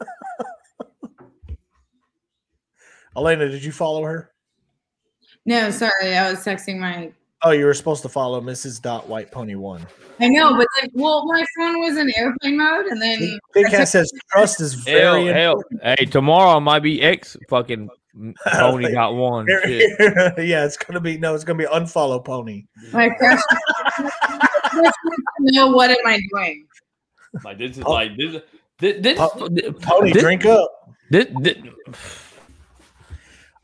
Elena, 3.17 3.49
did 3.49 3.65
you 3.65 3.73
follow 3.73 4.05
her? 4.05 4.31
No, 5.47 5.71
sorry, 5.71 6.17
I 6.17 6.31
was 6.31 6.45
texting 6.45 6.79
my 6.79 7.13
Oh, 7.43 7.51
you 7.51 7.67
were 7.67 7.75
supposed 7.75 8.03
to 8.03 8.09
follow 8.09 8.41
Mrs. 8.41 8.81
Dot 8.81 9.09
White 9.09 9.31
Pony 9.31 9.55
One. 9.55 9.87
I 10.21 10.29
know, 10.29 10.57
but 10.57 10.67
then, 10.81 10.91
well, 10.95 11.27
my 11.27 11.45
phone 11.57 11.81
was 11.81 11.99
in 11.99 12.11
airplane 12.17 12.57
mode, 12.57 12.87
and 12.87 13.01
then 13.01 13.39
Big 13.53 13.67
Cat 13.67 13.89
says 13.89 14.11
trust 14.33 14.61
is 14.61 14.75
Hell, 14.85 15.13
very 15.15 15.27
hell. 15.27 15.63
Hey, 15.83 16.07
tomorrow 16.07 16.59
might 16.61 16.81
be 16.81 17.03
X 17.03 17.37
fucking 17.49 17.91
pony 18.47 18.91
got 18.93 19.15
one. 19.15 19.47
Shit. 19.47 19.93
yeah, 20.39 20.65
it's 20.65 20.77
gonna 20.79 21.01
be 21.01 21.19
no, 21.19 21.35
it's 21.35 21.45
gonna 21.45 21.59
be 21.59 21.67
unfollow 21.67 22.25
pony. 22.25 22.65
my 22.93 23.11
crush 23.11 23.41
wants 24.75 24.99
know 25.41 25.69
what 25.69 25.91
am 25.91 25.99
I 26.07 26.19
doing. 26.33 26.67
Like 27.45 27.59
this 27.59 27.77
is 27.77 27.85
like 27.85 28.17
this. 28.17 28.43
This, 28.79 29.01
this, 29.03 29.19
Pony, 29.83 30.13
this- 30.13 30.23
drink 30.23 30.45
up. 30.47 30.71
This, 31.11 31.27
this, 31.41 31.57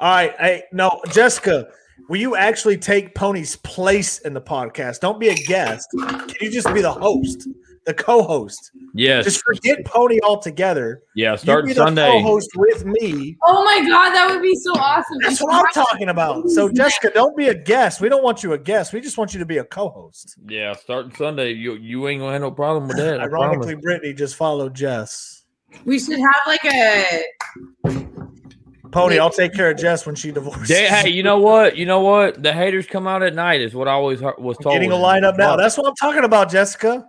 All 0.02 0.10
right, 0.10 0.34
hey, 0.40 0.64
no, 0.72 1.00
Jessica, 1.12 1.68
will 2.08 2.16
you 2.18 2.34
actually 2.34 2.76
take 2.76 3.14
Pony's 3.14 3.54
place 3.54 4.18
in 4.18 4.34
the 4.34 4.40
podcast? 4.40 4.98
Don't 4.98 5.20
be 5.20 5.28
a 5.28 5.34
guest. 5.36 5.86
Can 5.96 6.34
you 6.40 6.50
just 6.50 6.66
be 6.74 6.82
the 6.82 6.90
host, 6.90 7.46
the 7.86 7.94
co-host? 7.94 8.72
yes. 8.94 9.24
Just 9.26 9.44
forget 9.44 9.84
Pony 9.84 10.18
altogether. 10.24 11.02
yeah. 11.14 11.30
You 11.30 11.38
Start 11.38 11.66
be 11.66 11.74
Sunday. 11.74 12.04
the 12.04 12.10
co-host 12.20 12.50
with 12.56 12.84
me. 12.84 13.36
Oh 13.44 13.62
my 13.64 13.78
god, 13.88 14.10
that 14.10 14.28
would 14.28 14.42
be 14.42 14.56
so 14.56 14.72
awesome. 14.72 15.18
That's 15.22 15.40
what 15.40 15.54
I'm 15.54 15.72
talking 15.72 16.08
about. 16.08 16.50
So, 16.50 16.68
Jessica, 16.68 17.12
don't 17.14 17.36
be 17.36 17.46
a 17.46 17.54
guest. 17.54 18.00
We 18.00 18.08
don't 18.08 18.24
want 18.24 18.42
you 18.42 18.54
a 18.54 18.58
guest. 18.58 18.92
We 18.92 19.00
just 19.00 19.16
want 19.18 19.32
you 19.32 19.38
to 19.38 19.46
be 19.46 19.58
a 19.58 19.64
co-host. 19.64 20.36
Yeah, 20.48 20.72
starting 20.74 21.14
Sunday. 21.14 21.52
You 21.52 21.74
you 21.74 22.08
ain't 22.08 22.18
gonna 22.18 22.32
have 22.32 22.42
no 22.42 22.50
problem 22.50 22.88
with 22.88 22.96
that. 22.96 23.20
Ironically. 23.20 23.76
Brittany 23.76 24.14
just 24.14 24.34
followed 24.34 24.74
Jess. 24.74 25.44
We 25.84 26.00
should 26.00 26.18
have 26.18 26.34
like 26.48 26.64
a 26.64 27.22
Pony, 28.92 29.18
I'll 29.18 29.30
take 29.30 29.54
care 29.54 29.70
of 29.70 29.78
Jess 29.78 30.04
when 30.06 30.14
she 30.14 30.30
divorces. 30.30 30.68
They- 30.68 30.86
hey, 30.86 31.08
you 31.08 31.22
know 31.22 31.38
what? 31.38 31.76
You 31.76 31.86
know 31.86 32.00
what? 32.00 32.42
The 32.42 32.52
haters 32.52 32.86
come 32.86 33.06
out 33.06 33.22
at 33.22 33.34
night 33.34 33.60
is 33.60 33.74
what 33.74 33.88
I 33.88 33.92
always 33.92 34.20
heard, 34.20 34.34
was 34.38 34.56
told. 34.58 34.74
Getting 34.74 34.92
a 34.92 34.96
lineup 34.96 35.38
now. 35.38 35.56
That's 35.56 35.76
what 35.78 35.86
I'm 35.88 35.94
talking 35.96 36.24
about, 36.24 36.50
Jessica. 36.50 37.06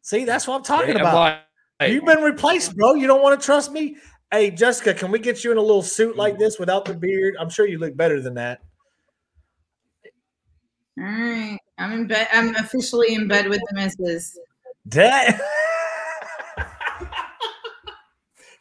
See, 0.00 0.24
that's 0.24 0.48
what 0.48 0.56
I'm 0.56 0.62
talking 0.64 0.96
Yeah, 0.96 1.02
about. 1.02 1.40
but- 1.78 1.90
You've 1.90 2.04
been 2.04 2.22
replaced, 2.22 2.76
bro. 2.76 2.94
You 2.94 3.06
don't 3.06 3.22
want 3.22 3.40
to 3.40 3.44
trust 3.44 3.72
me? 3.72 3.96
Hey, 4.30 4.50
Jessica, 4.50 4.94
can 4.94 5.10
we 5.10 5.18
get 5.18 5.42
you 5.44 5.50
in 5.52 5.58
a 5.58 5.60
little 5.60 5.82
suit 5.82 6.16
like 6.16 6.38
this 6.38 6.58
without 6.58 6.84
the 6.84 6.94
beard? 6.94 7.34
I'm 7.38 7.50
sure 7.50 7.66
you 7.66 7.78
look 7.78 7.96
better 7.96 8.20
than 8.20 8.34
that. 8.34 8.60
all 10.98 11.04
right. 11.04 11.58
I'm 11.78 11.92
in 11.92 12.06
bed. 12.06 12.28
I'm 12.32 12.54
officially 12.56 13.14
in 13.14 13.26
bed 13.26 13.48
with 13.48 13.60
the 13.70 13.74
missus. 13.74 14.38
Dad. 14.88 15.40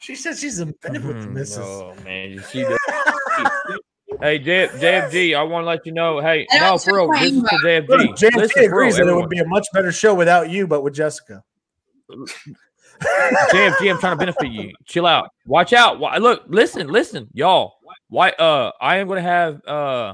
she 0.01 0.15
said 0.15 0.37
she's 0.37 0.59
in 0.59 0.71
bed 0.81 1.03
with 1.05 1.21
the 1.21 1.27
missus. 1.27 1.59
Oh 1.59 1.93
man, 2.03 2.31
you 2.31 2.39
see 2.39 2.63
that? 2.63 3.79
hey, 4.21 4.39
J- 4.39 4.67
JFG, 4.67 5.35
I 5.37 5.43
want 5.43 5.63
to 5.63 5.67
let 5.67 5.85
you 5.85 5.91
know. 5.93 6.19
Hey, 6.19 6.47
no, 6.53 6.59
don't 6.59 6.83
for 6.83 6.93
real, 6.95 7.11
this 7.11 7.21
is 7.31 7.31
to 7.31 7.37
email. 7.37 7.81
JFG. 7.83 7.87
Look, 7.87 8.17
JFG 8.17 8.35
Listen, 8.35 8.61
real, 8.61 8.67
agrees 8.71 8.97
that 8.97 9.07
it 9.07 9.13
would 9.15 9.29
be 9.29 9.39
a 9.39 9.45
much 9.47 9.67
better 9.73 9.91
show 9.91 10.13
without 10.15 10.49
you, 10.49 10.67
but 10.67 10.81
with 10.83 10.93
Jessica. 10.93 11.43
JFG, 13.01 13.91
I'm 13.91 13.99
trying 13.99 14.13
to 14.13 14.17
benefit 14.17 14.49
you. 14.51 14.71
Chill 14.85 15.05
out. 15.07 15.29
Watch 15.45 15.73
out. 15.73 15.99
Why- 15.99 16.17
Look, 16.17 16.43
listen, 16.47 16.87
listen, 16.87 17.27
y'all. 17.33 17.75
Why? 18.09 18.29
Uh, 18.31 18.71
I 18.79 18.97
am 18.97 19.07
going 19.07 19.17
to 19.23 19.29
have. 19.29 19.65
Uh, 19.65 20.13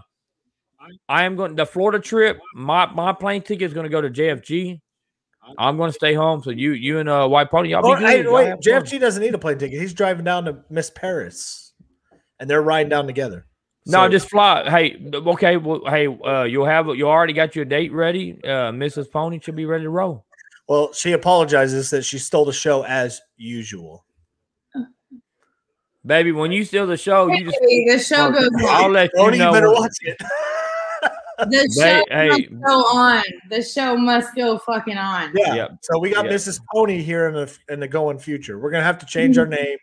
I 1.09 1.23
am 1.23 1.35
going 1.35 1.55
the 1.55 1.65
Florida 1.65 1.99
trip. 1.99 2.39
My 2.55 2.85
my 2.85 3.11
plane 3.11 3.41
ticket 3.41 3.64
is 3.68 3.73
going 3.73 3.84
to 3.85 3.89
go 3.89 3.99
to 4.01 4.09
JFG. 4.09 4.80
I'm 5.57 5.78
going 5.78 5.90
to 5.90 5.94
stay 5.94 6.14
home. 6.14 6.41
So 6.44 6.49
you 6.52 6.72
you 6.74 6.99
and 6.99 7.07
uh 7.10 7.28
White 7.28 7.49
Pony, 7.52 7.69
y'all 7.69 7.86
Oh, 7.86 7.95
be 7.95 8.02
good. 8.02 8.10
hey, 8.10 8.28
wait, 8.28 8.48
have 8.48 8.60
fun. 8.64 8.84
JFG 8.84 8.99
doesn't 8.99 9.22
need 9.24 9.34
a 9.34 9.38
plane 9.38 9.57
ticket. 9.57 9.80
He's 9.80 9.94
driving 9.94 10.26
down 10.26 10.45
to 10.45 10.60
Miss 10.69 10.90
Paris, 10.90 11.74
and 12.40 12.49
they're 12.49 12.61
riding 12.61 12.90
down 12.90 13.06
together. 13.07 13.45
No, 13.86 14.06
So- 14.06 14.10
just 14.10 14.30
fly. 14.30 14.69
Hey, 14.69 14.98
okay. 15.14 15.57
Well, 15.57 15.82
hey, 15.88 16.07
uh, 16.07 16.44
you'll 16.44 16.65
have 16.65 16.88
you 16.95 17.07
already 17.07 17.34
got 17.34 17.56
your 17.56 17.65
date 17.65 17.91
ready. 17.94 18.40
Uh, 18.44 18.72
Mrs. 18.72 19.10
Pony 19.11 19.40
should 19.41 19.56
be 19.56 19.65
ready 19.65 19.84
to 19.86 19.90
roll. 19.90 20.26
Well, 20.68 20.91
she 20.91 21.14
apologizes 21.14 21.90
that 21.91 22.03
she 22.03 22.19
stole 22.19 22.44
the 22.44 22.52
show 22.52 22.84
as 22.84 23.22
usual. 23.38 24.03
Baby, 26.06 26.32
when 26.32 26.52
you 26.53 26.64
steal 26.64 26.88
the 26.88 26.95
show, 26.98 27.28
you 27.28 27.45
just 27.45 27.57
Hey, 27.61 27.86
the 27.86 27.99
show 27.99 28.32
goes 28.32 28.49
I'll 28.68 28.86
on. 28.86 28.94
let 28.94 29.10
you 29.14 29.19
Tony, 29.24 29.38
you 29.38 29.44
know. 29.44 29.52
better 29.53 29.72
watch 29.72 29.91
it. 30.02 30.18
The 31.38 31.69
show 31.80 31.84
Hey, 31.84 32.03
hey. 32.09 32.30
must 32.49 32.65
go 32.65 32.80
on. 32.97 33.23
The 33.49 33.61
show 33.61 33.95
must 33.95 34.35
go 34.35 34.57
fucking 34.57 34.97
on. 34.97 35.31
Yeah. 35.35 35.53
Yep. 35.53 35.72
So 35.81 35.99
we 35.99 36.09
got 36.11 36.26
Yep. 36.26 36.34
Mrs. 36.34 36.59
Pony 36.73 37.01
here 37.03 37.27
in 37.27 37.35
the 37.35 37.57
in 37.69 37.80
the 37.80 37.88
going 37.88 38.18
future. 38.18 38.57
We're 38.57 38.72
gonna 38.72 38.84
have 38.84 38.97
to 38.99 39.05
change 39.05 39.38
our 39.38 39.45
name. 39.45 39.77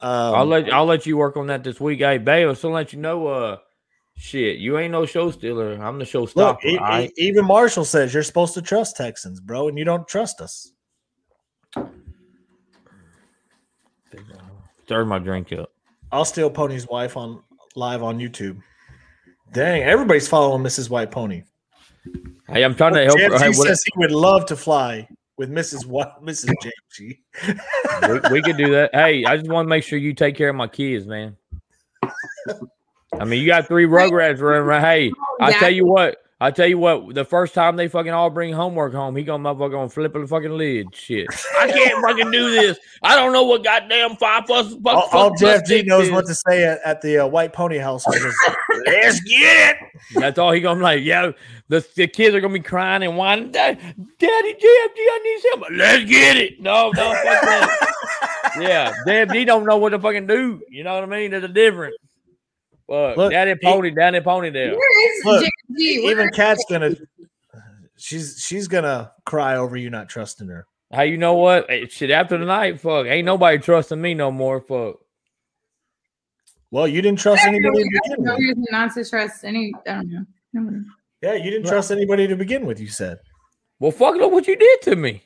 Um, 0.00 0.34
I'll 0.34 0.46
let 0.46 0.72
I'll 0.72 0.86
let 0.86 1.06
you 1.06 1.16
work 1.16 1.36
on 1.36 1.46
that 1.46 1.62
this 1.62 1.80
week. 1.80 2.00
Hey, 2.00 2.18
babe, 2.18 2.48
I'll 2.48 2.70
let 2.70 2.92
you 2.92 2.98
know. 2.98 3.26
Uh, 3.28 3.56
shit, 4.16 4.58
you 4.58 4.76
ain't 4.76 4.90
no 4.92 5.06
show 5.06 5.30
stealer. 5.30 5.74
I'm 5.74 5.98
the 6.00 6.04
show 6.04 6.20
look. 6.22 6.30
stopper. 6.30 6.66
e- 6.66 6.78
all 6.78 6.84
right? 6.84 7.10
e- 7.16 7.22
even 7.28 7.44
Marshall 7.44 7.84
says 7.84 8.12
you're 8.12 8.22
supposed 8.24 8.54
to 8.54 8.62
trust 8.62 8.96
Texans, 8.96 9.38
bro, 9.40 9.68
and 9.68 9.78
you 9.78 9.84
don't 9.84 10.06
trust 10.08 10.40
us. 10.40 10.72
Stir 14.84 15.04
my 15.04 15.18
drink 15.18 15.52
up. 15.52 15.70
I'll 16.12 16.24
steal 16.24 16.50
Pony's 16.50 16.86
wife 16.88 17.16
on 17.16 17.42
live 17.76 18.02
on 18.02 18.18
YouTube. 18.18 18.60
Dang, 19.54 19.82
everybody's 19.84 20.26
following 20.26 20.64
Mrs. 20.64 20.90
White 20.90 21.12
Pony. 21.12 21.44
Hey, 22.48 22.64
I'm 22.64 22.74
trying 22.74 22.94
to 22.94 23.04
help. 23.04 23.20
her. 23.20 23.30
JFG 23.30 23.40
Hey, 23.40 23.52
says 23.52 23.84
he 23.84 23.92
would 23.96 24.10
love 24.10 24.46
to 24.46 24.56
fly 24.56 25.08
with 25.36 25.48
Mrs. 25.48 25.86
White, 25.86 26.08
Mrs. 26.22 26.52
JFG. 26.60 28.22
we, 28.24 28.32
we 28.32 28.42
could 28.42 28.56
do 28.56 28.72
that. 28.72 28.90
Hey, 28.92 29.24
I 29.24 29.36
just 29.36 29.48
want 29.48 29.66
to 29.66 29.70
make 29.70 29.84
sure 29.84 29.96
you 29.96 30.12
take 30.12 30.36
care 30.36 30.48
of 30.48 30.56
my 30.56 30.66
kids, 30.66 31.06
man. 31.06 31.36
I 32.02 33.24
mean, 33.24 33.40
you 33.40 33.46
got 33.46 33.68
three 33.68 33.86
Rugrats 33.86 34.40
running 34.40 34.62
around. 34.62 34.82
Hey, 34.82 35.12
I 35.40 35.52
tell 35.52 35.70
you 35.70 35.86
what. 35.86 36.16
I 36.40 36.50
tell 36.50 36.66
you 36.66 36.78
what. 36.78 37.14
The 37.14 37.24
first 37.24 37.54
time 37.54 37.76
they 37.76 37.86
fucking 37.88 38.12
all 38.12 38.28
bring 38.28 38.52
homework 38.52 38.92
home, 38.92 39.14
he 39.14 39.22
gonna 39.22 39.42
motherfucker 39.42 39.70
gonna 39.70 39.88
flip 39.88 40.12
the 40.12 40.26
fucking 40.26 40.50
lid. 40.50 40.94
Shit, 40.94 41.28
I 41.58 41.70
can't 41.70 42.04
fucking 42.04 42.30
do 42.30 42.50
this. 42.50 42.78
I 43.02 43.14
don't 43.14 43.32
know 43.32 43.44
what 43.44 43.62
goddamn 43.62 44.16
five 44.16 44.44
plus. 44.46 44.72
Fuck, 44.74 44.94
All, 44.94 45.02
fuck, 45.02 45.14
all 45.14 45.30
plus 45.36 45.60
Jeff 45.60 45.66
G 45.66 45.82
knows 45.84 46.06
is. 46.06 46.10
what 46.12 46.26
to 46.26 46.34
say 46.34 46.64
at, 46.64 46.80
at 46.84 47.00
the 47.02 47.18
uh, 47.18 47.26
White 47.26 47.52
Pony 47.52 47.78
House. 47.78 48.04
"Let's 48.86 49.20
get 49.20 49.70
it." 49.70 49.76
That's 50.16 50.38
all 50.38 50.50
he 50.52 50.60
gonna 50.60 50.80
be 50.80 50.82
like. 50.82 51.04
Yeah, 51.04 51.30
the, 51.68 51.86
the 51.94 52.08
kids 52.08 52.34
are 52.34 52.40
gonna 52.40 52.52
be 52.54 52.60
crying 52.60 53.04
and 53.04 53.16
whining. 53.16 53.52
Daddy, 53.52 53.78
JFG, 53.80 54.20
I 54.20 55.20
need 55.24 55.40
some. 55.52 55.64
Let's 55.76 56.04
get 56.04 56.36
it. 56.36 56.60
No, 56.60 56.90
no, 56.90 57.12
fuck 57.14 57.40
that. 57.42 57.94
yeah, 58.60 58.92
JFG 59.06 59.46
don't 59.46 59.64
know 59.64 59.78
what 59.78 59.90
to 59.90 60.00
fucking 60.00 60.26
do. 60.26 60.60
You 60.68 60.82
know 60.82 60.94
what 60.94 61.04
I 61.04 61.06
mean? 61.06 61.30
There's 61.30 61.44
a 61.44 61.48
difference. 61.48 61.94
But 62.86 63.16
Look, 63.16 63.32
Daddy 63.32 63.54
Pony, 63.62 63.90
Daddy 63.90 64.20
Ponytail. 64.20 64.76
Where 64.76 65.18
is 65.18 65.24
Look, 65.24 65.44
JFG? 65.44 66.02
Where 66.02 66.10
Even 66.12 66.28
is 66.28 66.36
Kat's 66.36 66.64
gonna, 66.68 66.94
she's 67.96 68.42
she's 68.44 68.68
gonna 68.68 69.12
cry 69.24 69.56
over 69.56 69.76
you 69.76 69.90
not 69.90 70.08
trusting 70.08 70.48
her. 70.48 70.66
Hey, 70.90 71.08
you 71.08 71.16
know 71.16 71.34
what? 71.34 71.66
Hey, 71.68 71.88
shit, 71.88 72.10
after 72.10 72.38
tonight, 72.38 72.80
fuck, 72.80 73.06
ain't 73.06 73.24
nobody 73.26 73.58
trusting 73.58 74.00
me 74.00 74.14
no 74.14 74.30
more. 74.30 74.60
Fuck. 74.60 74.96
Well, 76.70 76.86
you 76.88 77.00
didn't 77.02 77.20
trust 77.20 77.44
anybody 77.44 77.82
to 77.84 78.00
begin 78.02 78.24
no 78.24 78.32
with. 78.34 78.40
reason 78.40 78.64
not 78.70 78.94
to 78.94 79.04
trust 79.04 79.44
any. 79.44 79.72
I 79.86 79.92
don't 79.92 80.10
know. 80.10 80.18
I 80.20 80.24
don't 80.54 80.72
know. 80.72 80.84
Yeah, 81.22 81.34
you 81.34 81.50
didn't 81.50 81.66
trust 81.66 81.90
anybody 81.90 82.26
to 82.26 82.36
begin 82.36 82.66
with. 82.66 82.80
You 82.80 82.88
said. 82.88 83.18
Well, 83.78 83.92
fuck, 83.92 84.16
look 84.16 84.30
what 84.32 84.46
you 84.46 84.56
did 84.56 84.82
to 84.82 84.96
me. 84.96 85.22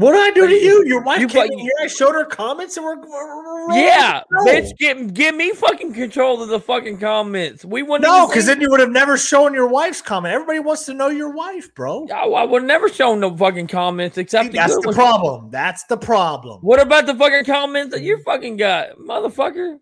What 0.00 0.12
did 0.12 0.20
I 0.22 0.30
do 0.30 0.46
to 0.46 0.54
you? 0.54 0.82
Your 0.86 1.02
wife 1.02 1.20
You 1.20 1.28
came 1.28 1.46
fu- 1.48 1.52
in 1.52 1.58
here. 1.58 1.72
I 1.78 1.86
showed 1.86 2.14
her 2.14 2.24
comments, 2.24 2.78
and 2.78 2.86
we're, 2.86 2.96
we're, 2.96 3.06
we're 3.06 3.68
rolling 3.68 3.84
Yeah, 3.84 4.22
the 4.30 4.50
bitch, 4.50 4.78
Get 4.78 5.12
give 5.12 5.34
me 5.34 5.50
fucking 5.50 5.92
control 5.92 6.42
of 6.42 6.48
the 6.48 6.58
fucking 6.58 6.96
comments. 6.96 7.66
We 7.66 7.82
wouldn't. 7.82 8.04
No, 8.10 8.26
because 8.26 8.46
then 8.46 8.62
you 8.62 8.70
would 8.70 8.80
have 8.80 8.90
never 8.90 9.18
shown 9.18 9.52
your 9.52 9.68
wife's 9.68 10.00
comment. 10.00 10.32
Everybody 10.32 10.60
wants 10.60 10.86
to 10.86 10.94
know 10.94 11.08
your 11.08 11.32
wife, 11.32 11.74
bro. 11.74 12.06
I, 12.08 12.22
I 12.26 12.44
would 12.44 12.64
never 12.64 12.88
show 12.88 13.14
no 13.14 13.36
fucking 13.36 13.66
comments 13.66 14.16
except 14.16 14.52
the 14.52 14.56
That's 14.56 14.74
good 14.74 14.84
the 14.84 14.88
ones. 14.88 14.96
problem. 14.96 15.50
That's 15.50 15.84
the 15.84 15.98
problem. 15.98 16.60
What 16.62 16.80
about 16.80 17.04
the 17.04 17.14
fucking 17.14 17.44
comments 17.44 17.94
that 17.94 18.00
you 18.00 18.16
mm. 18.16 18.24
fucking 18.24 18.56
got, 18.56 18.96
motherfucker? 18.96 19.80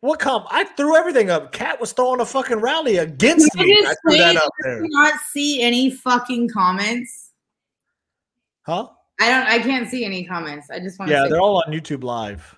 What 0.00 0.18
com? 0.18 0.46
I 0.50 0.64
threw 0.64 0.96
everything 0.96 1.30
up. 1.30 1.52
Kat 1.52 1.80
was 1.80 1.92
throwing 1.92 2.18
a 2.20 2.26
fucking 2.26 2.58
rally 2.58 2.96
against 2.96 3.52
Can 3.52 3.66
me. 3.66 3.76
just 3.76 3.88
I 3.88 3.94
threw 4.02 4.18
that 4.18 4.36
up 4.36 4.50
I 4.64 4.68
there. 4.68 4.80
Not 4.82 5.14
see 5.30 5.62
any 5.62 5.90
fucking 5.92 6.48
comments. 6.48 7.30
Huh? 8.62 8.88
I 9.20 9.28
don't. 9.28 9.46
I 9.46 9.58
can't 9.58 9.88
see 9.88 10.04
any 10.04 10.24
comments. 10.24 10.70
I 10.70 10.80
just 10.80 10.98
want 10.98 11.10
to. 11.10 11.14
Yeah, 11.14 11.24
say, 11.24 11.30
they're 11.30 11.40
all 11.40 11.62
on 11.66 11.72
YouTube 11.72 12.02
Live. 12.02 12.56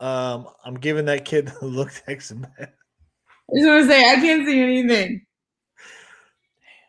Um, 0.00 0.48
I'm 0.64 0.74
giving 0.74 1.04
that 1.06 1.24
kid 1.24 1.52
the 1.60 1.66
look 1.66 1.92
text 2.06 2.30
him 2.30 2.40
back. 2.42 2.52
I 2.60 3.56
just 3.56 3.66
want 3.66 3.82
to 3.84 3.88
say 3.88 4.10
I 4.10 4.14
can't 4.16 4.46
see 4.46 4.60
anything. 4.60 5.24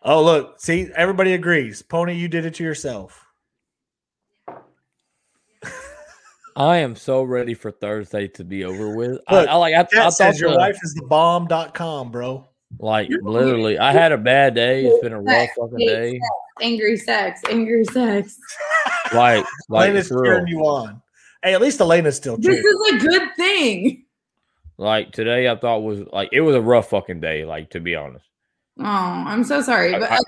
Oh, 0.02 0.24
look, 0.24 0.62
see, 0.62 0.90
everybody 0.96 1.34
agrees. 1.34 1.82
Pony, 1.82 2.14
you 2.16 2.30
did 2.30 2.46
it 2.46 2.54
to 2.56 2.64
yourself. 2.64 3.26
I 6.56 6.78
am 6.78 6.96
so 6.96 7.24
ready 7.24 7.54
for 7.54 7.72
Thursday 7.72 8.28
to 8.30 8.44
be 8.46 8.64
over 8.64 8.96
with. 8.96 9.20
I, 9.28 9.36
Look, 9.36 9.50
I 9.50 9.56
like. 9.56 9.74
I, 9.76 9.84
Kat 9.84 9.94
I 10.06 10.10
says 10.10 10.36
thought 10.36 10.41
your 10.41 10.52
the- 10.52 10.58
wife 10.58 10.78
is 10.82 10.94
the 10.94 11.06
bomb.com, 11.06 12.12
bro. 12.12 12.48
Like 12.78 13.10
literally. 13.22 13.80
I 13.80 13.91
had 13.91 14.12
a 14.12 14.18
bad 14.18 14.54
day. 14.54 14.86
It's 14.86 15.02
been 15.02 15.14
a 15.14 15.22
rough 15.22 15.34
Sex, 15.34 15.54
fucking 15.60 15.78
day. 15.80 16.12
sex, 16.12 16.22
Angry 16.62 16.98
sex, 16.98 17.41
angry 17.50 17.86
sex. 17.86 18.38
Like, 19.12 19.44
like, 19.70 19.88
Elena's 19.90 20.08
for 20.10 20.22
real. 20.22 20.34
cheering 20.34 20.48
you 20.50 20.60
on. 20.60 21.02
Hey, 21.41 21.56
at 21.56 21.62
least 21.62 21.80
Elena's 21.80 22.16
still 22.16 22.38
This 22.38 22.64
is 22.64 22.94
a 22.94 22.98
good 23.00 23.30
thing. 23.36 24.06
like 24.78 25.12
today, 25.14 25.50
I 25.50 25.56
thought 25.56 25.80
was 25.80 26.02
like 26.14 26.30
it 26.32 26.41
was 26.41 26.56
a 26.56 26.62
rough 26.62 26.91
fucking 26.91 27.20
day. 27.20 27.44
Like 27.44 27.72
to 27.72 27.80
be 27.80 27.96
honest, 27.96 28.26
Oh, 28.80 28.84
I'm 28.86 29.44
so 29.44 29.62
sorry, 29.64 29.94
but 29.94 30.04
I- 30.04 30.18
I, 30.18 30.20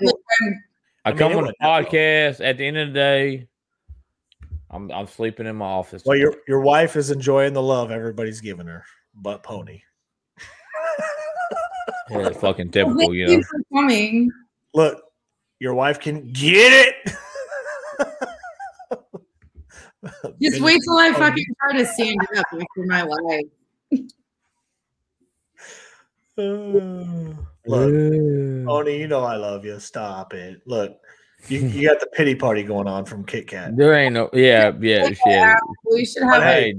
I, 1.04 1.10
mean, 1.10 1.18
come 1.18 1.36
on 1.36 1.44
the 1.44 1.54
podcast. 1.62 2.44
At 2.44 2.58
the 2.58 2.66
end 2.66 2.76
of 2.76 2.88
the 2.88 2.94
day, 2.94 3.46
I'm 4.68 4.90
I'm 4.90 5.06
sleeping 5.06 5.46
in 5.46 5.54
my 5.54 5.66
office. 5.66 6.02
Well, 6.04 6.18
your 6.18 6.34
your 6.48 6.60
wife 6.60 6.96
is 6.96 7.12
enjoying 7.12 7.52
the 7.52 7.62
love 7.62 7.92
everybody's 7.92 8.40
giving 8.40 8.66
her, 8.66 8.84
but 9.14 9.44
pony. 9.44 9.82
Yeah, 12.10 12.28
it's 12.28 12.38
fucking 12.40 12.66
Well, 12.66 12.72
typical, 12.72 12.98
thank 12.98 13.12
you 13.14 13.28
you 13.30 13.36
know. 13.38 13.42
for 13.42 13.60
coming. 13.74 14.30
Look, 14.74 15.02
your 15.60 15.74
wife 15.74 16.00
can 16.00 16.32
get 16.32 16.94
it. 17.06 17.14
Just 20.42 20.60
wait 20.60 20.80
till 20.84 20.98
I 20.98 21.12
fucking 21.12 21.46
try 21.60 21.78
to 21.78 21.86
stand 21.86 22.16
up 22.36 22.46
after 22.52 22.66
my 22.76 23.02
life. 23.02 23.44
Look, 27.66 28.66
Pony, 28.66 28.98
you 28.98 29.06
know 29.06 29.22
I 29.22 29.36
love 29.36 29.64
you. 29.64 29.78
Stop 29.78 30.34
it. 30.34 30.60
Look, 30.66 30.98
you, 31.48 31.60
you 31.66 31.88
got 31.88 32.00
the 32.00 32.06
pity 32.06 32.34
party 32.34 32.62
going 32.64 32.88
on 32.88 33.04
from 33.04 33.24
Kit 33.24 33.46
Kat. 33.46 33.76
There 33.76 33.94
ain't 33.94 34.14
no 34.14 34.28
yeah 34.32 34.72
yeah 34.80 35.10
yeah. 35.26 35.54
We 35.90 36.04
should 36.04 36.22
But 36.22 36.42
have. 36.42 36.54
hey, 36.54 36.74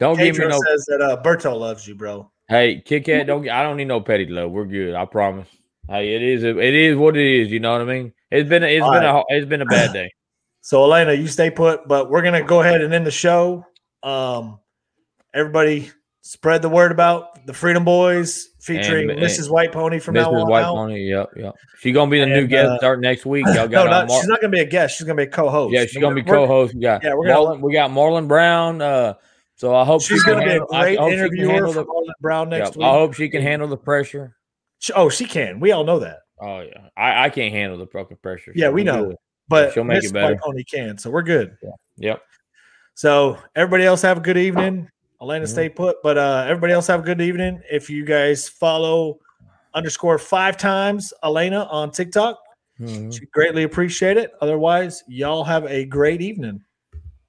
Don't 0.00 0.16
give 0.16 0.36
me 0.38 0.46
no 0.46 0.60
says 0.66 0.84
that 0.86 1.00
uh, 1.00 1.22
Berto 1.22 1.56
loves 1.58 1.86
you, 1.86 1.94
bro. 1.94 2.30
Hey, 2.48 2.82
Kit 2.84 3.04
Kat, 3.04 3.26
don't 3.26 3.48
I 3.48 3.62
don't 3.62 3.76
need 3.76 3.86
no 3.88 4.00
petty 4.00 4.26
love. 4.26 4.50
We're 4.50 4.66
good. 4.66 4.94
I 4.94 5.04
promise. 5.06 5.48
Hey, 5.88 6.14
it 6.14 6.22
is 6.22 6.42
it 6.44 6.56
is 6.58 6.96
what 6.96 7.16
it 7.16 7.24
is. 7.42 7.50
You 7.50 7.60
know 7.60 7.72
what 7.72 7.80
I 7.80 7.84
mean? 7.84 8.12
It's 8.30 8.48
been 8.48 8.62
a, 8.62 8.66
it's 8.66 8.82
All 8.84 8.92
been 8.92 9.02
right. 9.02 9.24
a 9.30 9.36
it's 9.36 9.46
been 9.48 9.62
a 9.62 9.66
bad 9.66 9.92
day. 9.92 10.10
So 10.66 10.82
Elena, 10.82 11.12
you 11.12 11.26
stay 11.26 11.50
put, 11.50 11.86
but 11.86 12.08
we're 12.08 12.22
gonna 12.22 12.42
go 12.42 12.62
ahead 12.62 12.80
and 12.80 12.94
end 12.94 13.06
the 13.06 13.10
show. 13.10 13.66
Um, 14.02 14.60
everybody, 15.34 15.90
spread 16.22 16.62
the 16.62 16.70
word 16.70 16.90
about 16.90 17.44
the 17.46 17.52
Freedom 17.52 17.84
Boys 17.84 18.48
featuring 18.60 19.10
And- 19.10 19.20
Mrs. 19.20 19.50
White 19.50 19.72
Pony 19.72 19.98
from 19.98 20.14
now 20.14 20.30
Mrs. 20.30 20.42
on 20.44 20.48
White 20.50 20.62
out. 20.62 20.74
Pony. 20.74 21.00
Yep, 21.10 21.30
yep. 21.36 21.54
She 21.80 21.92
gonna 21.92 22.10
be 22.10 22.18
the 22.20 22.24
new 22.24 22.46
guest 22.46 22.70
uh, 22.70 22.78
start 22.78 23.00
next 23.02 23.26
week. 23.26 23.44
Y'all 23.54 23.68
no, 23.68 23.84
not, 23.84 24.08
Mar- 24.08 24.18
she's 24.18 24.26
not 24.26 24.40
gonna 24.40 24.52
be 24.52 24.60
a 24.60 24.64
guest. 24.64 24.96
She's 24.96 25.06
gonna 25.06 25.18
be 25.18 25.24
a 25.24 25.26
co-host. 25.26 25.74
yeah, 25.74 25.84
she's 25.84 26.00
gonna 26.00 26.14
be 26.14 26.22
co-host. 26.22 26.72
We 26.74 26.80
got 26.80 27.04
Yeah, 27.04 27.12
we're 27.12 27.26
gonna. 27.26 27.58
Marlon, 27.58 27.60
we 27.60 27.72
got 27.74 27.90
Marlon 27.90 28.26
Brown. 28.26 28.80
Uh, 28.80 29.14
so 29.56 29.74
I 29.74 29.84
hope 29.84 30.02
She's 30.02 30.20
she 30.20 30.26
gonna 30.30 30.40
be 30.40 30.46
a 30.46 30.50
handle- 30.52 30.68
I 30.72 30.80
great 30.82 30.98
hope 30.98 31.12
interviewer 31.12 31.66
for 31.68 31.72
the- 31.84 32.14
Brown 32.20 32.48
next 32.48 32.70
Yep, 32.70 32.76
week. 32.76 32.86
I 32.86 32.90
hope 32.90 33.14
she 33.14 33.28
can 33.28 33.42
handle 33.42 33.68
the 33.68 33.76
pressure. 33.76 34.36
She- 34.78 34.92
Oh, 34.94 35.08
she 35.08 35.24
can. 35.26 35.60
We 35.60 35.72
all 35.72 35.84
know 35.84 35.98
that. 36.00 36.18
Oh 36.40 36.60
yeah, 36.60 36.88
I, 36.96 37.24
I 37.26 37.30
can't 37.30 37.52
handle 37.54 37.78
the 37.78 37.86
fucking 37.86 38.16
pressure. 38.22 38.52
Yeah, 38.54 38.68
we 38.70 38.82
know. 38.84 39.14
But 39.48 39.72
she'll 39.72 39.84
make 39.84 40.02
Mrs. 40.02 40.06
it 40.10 40.12
better. 40.14 40.36
Pony 40.42 40.64
can, 40.64 40.96
so 40.98 41.10
we're 41.10 41.22
good. 41.22 41.56
Yep. 41.98 42.22
So 42.94 43.38
everybody 43.56 43.84
else 43.84 44.02
have 44.02 44.18
a 44.18 44.20
good 44.20 44.38
evening. 44.38 44.88
Elena, 45.20 45.44
Mhm. 45.44 45.48
stay 45.48 45.68
put. 45.68 45.96
But 46.02 46.18
uh 46.18 46.44
everybody 46.48 46.72
else 46.72 46.86
have 46.88 47.00
a 47.00 47.02
good 47.04 47.20
evening. 47.20 47.60
If 47.70 47.88
you 47.90 48.04
guys 48.04 48.48
follow 48.48 49.18
underscore 49.74 50.18
five 50.18 50.56
times 50.56 51.12
Elena 51.22 51.64
on 51.70 51.90
TikTok, 51.90 52.38
Mhm. 52.80 53.12
she 53.16 53.26
greatly 53.26 53.62
appreciate 53.64 54.16
it. 54.16 54.32
Otherwise, 54.40 55.02
y'all 55.08 55.44
have 55.44 55.64
a 55.66 55.84
great 55.84 56.20
evening. 56.20 56.62